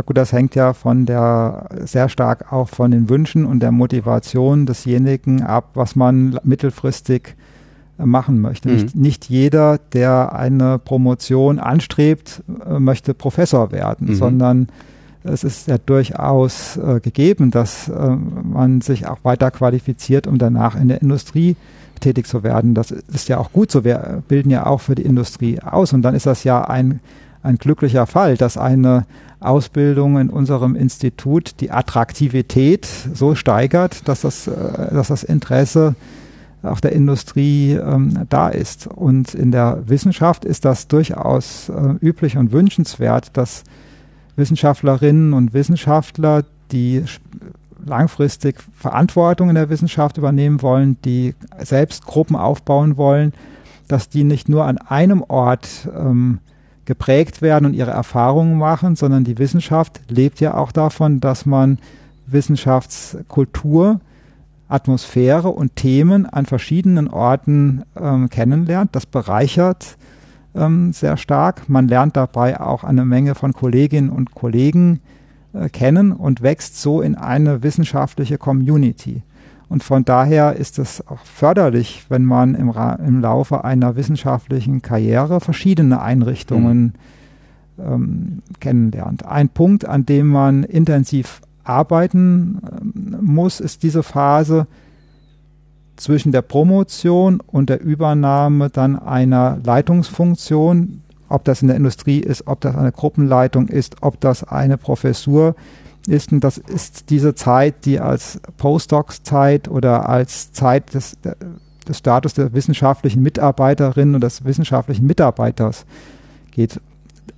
Ja 0.00 0.02
gut, 0.02 0.16
das 0.16 0.32
hängt 0.32 0.54
ja 0.54 0.72
von 0.72 1.04
der 1.04 1.68
sehr 1.84 2.08
stark 2.08 2.54
auch 2.54 2.70
von 2.70 2.90
den 2.90 3.10
Wünschen 3.10 3.44
und 3.44 3.60
der 3.60 3.70
Motivation 3.70 4.64
desjenigen 4.64 5.42
ab, 5.42 5.72
was 5.74 5.94
man 5.94 6.40
mittelfristig 6.42 7.36
äh, 7.98 8.06
machen 8.06 8.40
möchte. 8.40 8.70
Mhm. 8.70 8.74
Nicht, 8.76 8.96
nicht, 8.96 9.28
jeder, 9.28 9.76
der 9.92 10.34
eine 10.34 10.78
Promotion 10.78 11.58
anstrebt, 11.58 12.42
äh, 12.66 12.78
möchte 12.78 13.12
Professor 13.12 13.72
werden, 13.72 14.08
mhm. 14.08 14.14
sondern 14.14 14.68
es 15.22 15.44
ist 15.44 15.68
ja 15.68 15.76
durchaus 15.76 16.78
äh, 16.78 17.00
gegeben, 17.00 17.50
dass 17.50 17.90
äh, 17.90 18.08
man 18.10 18.80
sich 18.80 19.06
auch 19.06 19.18
weiter 19.22 19.50
qualifiziert, 19.50 20.26
um 20.26 20.38
danach 20.38 20.80
in 20.80 20.88
der 20.88 21.02
Industrie 21.02 21.56
tätig 22.00 22.26
zu 22.26 22.42
werden. 22.42 22.72
Das 22.72 22.90
ist 22.90 23.28
ja 23.28 23.36
auch 23.36 23.52
gut 23.52 23.70
so. 23.70 23.84
Wir 23.84 24.22
bilden 24.28 24.48
ja 24.48 24.64
auch 24.64 24.80
für 24.80 24.94
die 24.94 25.04
Industrie 25.04 25.60
aus 25.60 25.92
und 25.92 26.00
dann 26.00 26.14
ist 26.14 26.24
das 26.24 26.42
ja 26.42 26.62
ein, 26.62 27.00
ein 27.42 27.56
glücklicher 27.56 28.06
Fall, 28.06 28.36
dass 28.36 28.56
eine 28.56 29.06
Ausbildung 29.40 30.18
in 30.18 30.30
unserem 30.30 30.76
Institut 30.76 31.60
die 31.60 31.70
Attraktivität 31.70 32.86
so 33.14 33.34
steigert, 33.34 34.06
dass 34.08 34.20
das, 34.20 34.46
äh, 34.46 34.94
dass 34.94 35.08
das 35.08 35.22
Interesse 35.22 35.94
auch 36.62 36.80
der 36.80 36.92
Industrie 36.92 37.72
ähm, 37.72 38.26
da 38.28 38.48
ist. 38.48 38.86
Und 38.86 39.34
in 39.34 39.50
der 39.50 39.82
Wissenschaft 39.86 40.44
ist 40.44 40.64
das 40.64 40.88
durchaus 40.88 41.70
äh, 41.70 41.94
üblich 42.04 42.36
und 42.36 42.52
wünschenswert, 42.52 43.36
dass 43.36 43.64
Wissenschaftlerinnen 44.36 45.32
und 45.32 45.54
Wissenschaftler, 45.54 46.44
die 46.70 47.04
langfristig 47.84 48.62
Verantwortung 48.74 49.48
in 49.48 49.54
der 49.54 49.70
Wissenschaft 49.70 50.18
übernehmen 50.18 50.60
wollen, 50.60 50.98
die 51.04 51.34
selbst 51.58 52.04
Gruppen 52.04 52.36
aufbauen 52.36 52.98
wollen, 52.98 53.32
dass 53.88 54.10
die 54.10 54.24
nicht 54.24 54.48
nur 54.48 54.66
an 54.66 54.76
einem 54.78 55.22
Ort 55.22 55.88
ähm, 55.96 56.40
geprägt 56.90 57.40
werden 57.40 57.66
und 57.66 57.74
ihre 57.74 57.92
Erfahrungen 57.92 58.58
machen, 58.58 58.96
sondern 58.96 59.22
die 59.22 59.38
Wissenschaft 59.38 60.00
lebt 60.08 60.40
ja 60.40 60.54
auch 60.54 60.72
davon, 60.72 61.20
dass 61.20 61.46
man 61.46 61.78
Wissenschaftskultur, 62.26 64.00
Atmosphäre 64.66 65.50
und 65.50 65.76
Themen 65.76 66.26
an 66.26 66.46
verschiedenen 66.46 67.06
Orten 67.06 67.84
ähm, 67.96 68.28
kennenlernt. 68.28 68.96
Das 68.96 69.06
bereichert 69.06 69.98
ähm, 70.56 70.92
sehr 70.92 71.16
stark. 71.16 71.68
Man 71.68 71.86
lernt 71.86 72.16
dabei 72.16 72.60
auch 72.60 72.82
eine 72.82 73.04
Menge 73.04 73.36
von 73.36 73.52
Kolleginnen 73.52 74.10
und 74.10 74.34
Kollegen 74.34 74.98
äh, 75.52 75.68
kennen 75.68 76.10
und 76.10 76.42
wächst 76.42 76.82
so 76.82 77.02
in 77.02 77.14
eine 77.14 77.62
wissenschaftliche 77.62 78.36
Community. 78.36 79.22
Und 79.70 79.84
von 79.84 80.04
daher 80.04 80.56
ist 80.56 80.80
es 80.80 81.06
auch 81.06 81.20
förderlich, 81.24 82.04
wenn 82.08 82.24
man 82.24 82.56
im, 82.56 82.74
im 83.06 83.20
Laufe 83.20 83.62
einer 83.62 83.94
wissenschaftlichen 83.94 84.82
Karriere 84.82 85.40
verschiedene 85.40 86.02
Einrichtungen 86.02 86.94
mhm. 87.76 87.84
ähm, 87.84 88.42
kennenlernt. 88.58 89.24
Ein 89.24 89.48
Punkt, 89.48 89.84
an 89.84 90.04
dem 90.04 90.26
man 90.26 90.64
intensiv 90.64 91.40
arbeiten 91.62 92.60
ähm, 92.68 93.18
muss, 93.20 93.60
ist 93.60 93.84
diese 93.84 94.02
Phase 94.02 94.66
zwischen 95.94 96.32
der 96.32 96.42
Promotion 96.42 97.40
und 97.46 97.70
der 97.70 97.80
Übernahme 97.80 98.70
dann 98.70 98.98
einer 98.98 99.58
Leitungsfunktion, 99.62 101.02
ob 101.28 101.44
das 101.44 101.62
in 101.62 101.68
der 101.68 101.76
Industrie 101.76 102.18
ist, 102.18 102.48
ob 102.48 102.60
das 102.60 102.74
eine 102.74 102.90
Gruppenleitung 102.90 103.68
ist, 103.68 103.98
ob 104.00 104.18
das 104.18 104.42
eine 104.42 104.78
Professur 104.78 105.50
ist. 105.50 105.80
Und 106.08 106.40
das 106.40 106.58
ist 106.58 107.10
diese 107.10 107.34
Zeit, 107.34 107.84
die 107.84 108.00
als 108.00 108.40
Postdocs-Zeit 108.56 109.68
oder 109.68 110.08
als 110.08 110.52
Zeit 110.52 110.94
des, 110.94 111.18
des 111.86 111.98
Status 111.98 112.34
der 112.34 112.52
wissenschaftlichen 112.52 113.22
Mitarbeiterin 113.22 114.14
und 114.14 114.22
des 114.22 114.44
wissenschaftlichen 114.44 115.06
Mitarbeiters 115.06 115.84
geht. 116.50 116.80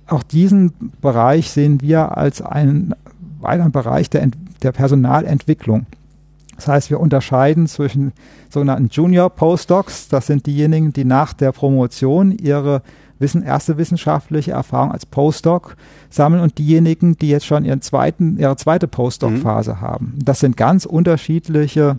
Auch 0.07 0.23
diesen 0.23 0.73
Bereich 1.01 1.51
sehen 1.51 1.81
wir 1.81 2.17
als 2.17 2.41
einen 2.41 2.93
weiteren 3.39 3.71
Bereich 3.71 4.09
der, 4.09 4.29
der 4.61 4.71
Personalentwicklung. 4.71 5.85
Das 6.55 6.67
heißt, 6.67 6.89
wir 6.89 6.99
unterscheiden 6.99 7.67
zwischen 7.67 8.13
sogenannten 8.49 8.89
Junior 8.89 9.29
Postdocs, 9.29 10.07
das 10.07 10.27
sind 10.27 10.45
diejenigen, 10.45 10.93
die 10.93 11.03
nach 11.03 11.33
der 11.33 11.51
Promotion 11.51 12.31
ihre 12.31 12.81
Wissen, 13.23 13.41
erste 13.41 13.77
wissenschaftliche 13.77 14.51
Erfahrung 14.51 14.91
als 14.91 15.07
Postdoc 15.07 15.75
sammeln 16.11 16.43
und 16.43 16.59
diejenigen, 16.59 17.17
die 17.17 17.29
jetzt 17.29 17.47
schon 17.47 17.65
ihren 17.65 17.81
zweiten, 17.81 18.37
ihre 18.37 18.55
zweite 18.55 18.87
Postdoc-Phase 18.87 19.73
mhm. 19.73 19.81
haben. 19.81 20.19
Das 20.23 20.39
sind 20.39 20.55
ganz 20.57 20.85
unterschiedliche 20.85 21.97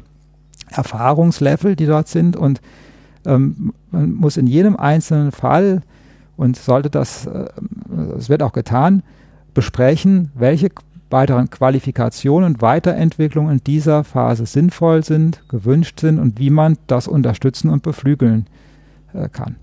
Erfahrungslevel, 0.70 1.74
die 1.74 1.86
dort 1.86 2.06
sind 2.06 2.36
und 2.36 2.60
ähm, 3.26 3.72
man 3.90 4.12
muss 4.12 4.36
in 4.36 4.46
jedem 4.46 4.76
einzelnen 4.76 5.32
Fall 5.32 5.82
und 6.36 6.56
sollte 6.56 6.90
das, 6.90 7.26
äh, 7.26 7.46
es 8.16 8.28
wird 8.28 8.42
auch 8.42 8.52
getan, 8.52 9.02
besprechen, 9.55 10.30
welche 10.34 10.70
weiteren 11.10 11.48
Qualifikationen 11.48 12.55
und 12.55 12.62
Weiterentwicklungen 12.62 13.52
in 13.52 13.64
dieser 13.64 14.05
Phase 14.05 14.46
sinnvoll 14.46 15.05
sind, 15.05 15.48
gewünscht 15.48 16.01
sind 16.01 16.18
und 16.18 16.38
wie 16.38 16.51
man 16.51 16.76
das 16.86 17.06
unterstützen 17.09 17.70
und 17.70 17.82
beflügeln 17.82 18.46
äh, 19.12 19.28
kann. 19.28 19.56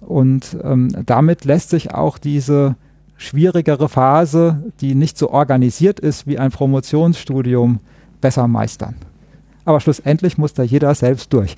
Und 0.00 0.56
ähm, 0.62 0.90
damit 1.06 1.44
lässt 1.44 1.70
sich 1.70 1.92
auch 1.92 2.18
diese 2.18 2.76
schwierigere 3.16 3.88
Phase, 3.88 4.72
die 4.80 4.94
nicht 4.94 5.18
so 5.18 5.30
organisiert 5.30 6.00
ist 6.00 6.26
wie 6.26 6.38
ein 6.38 6.50
Promotionsstudium, 6.50 7.80
besser 8.20 8.48
meistern. 8.48 8.94
Aber 9.64 9.80
schlussendlich 9.80 10.38
muss 10.38 10.54
da 10.54 10.62
jeder 10.62 10.94
selbst 10.94 11.32
durch. 11.32 11.54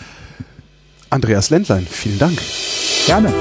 Andreas 1.10 1.50
Ländlein, 1.50 1.86
vielen 1.88 2.18
Dank. 2.18 2.38
Gerne. 3.06 3.32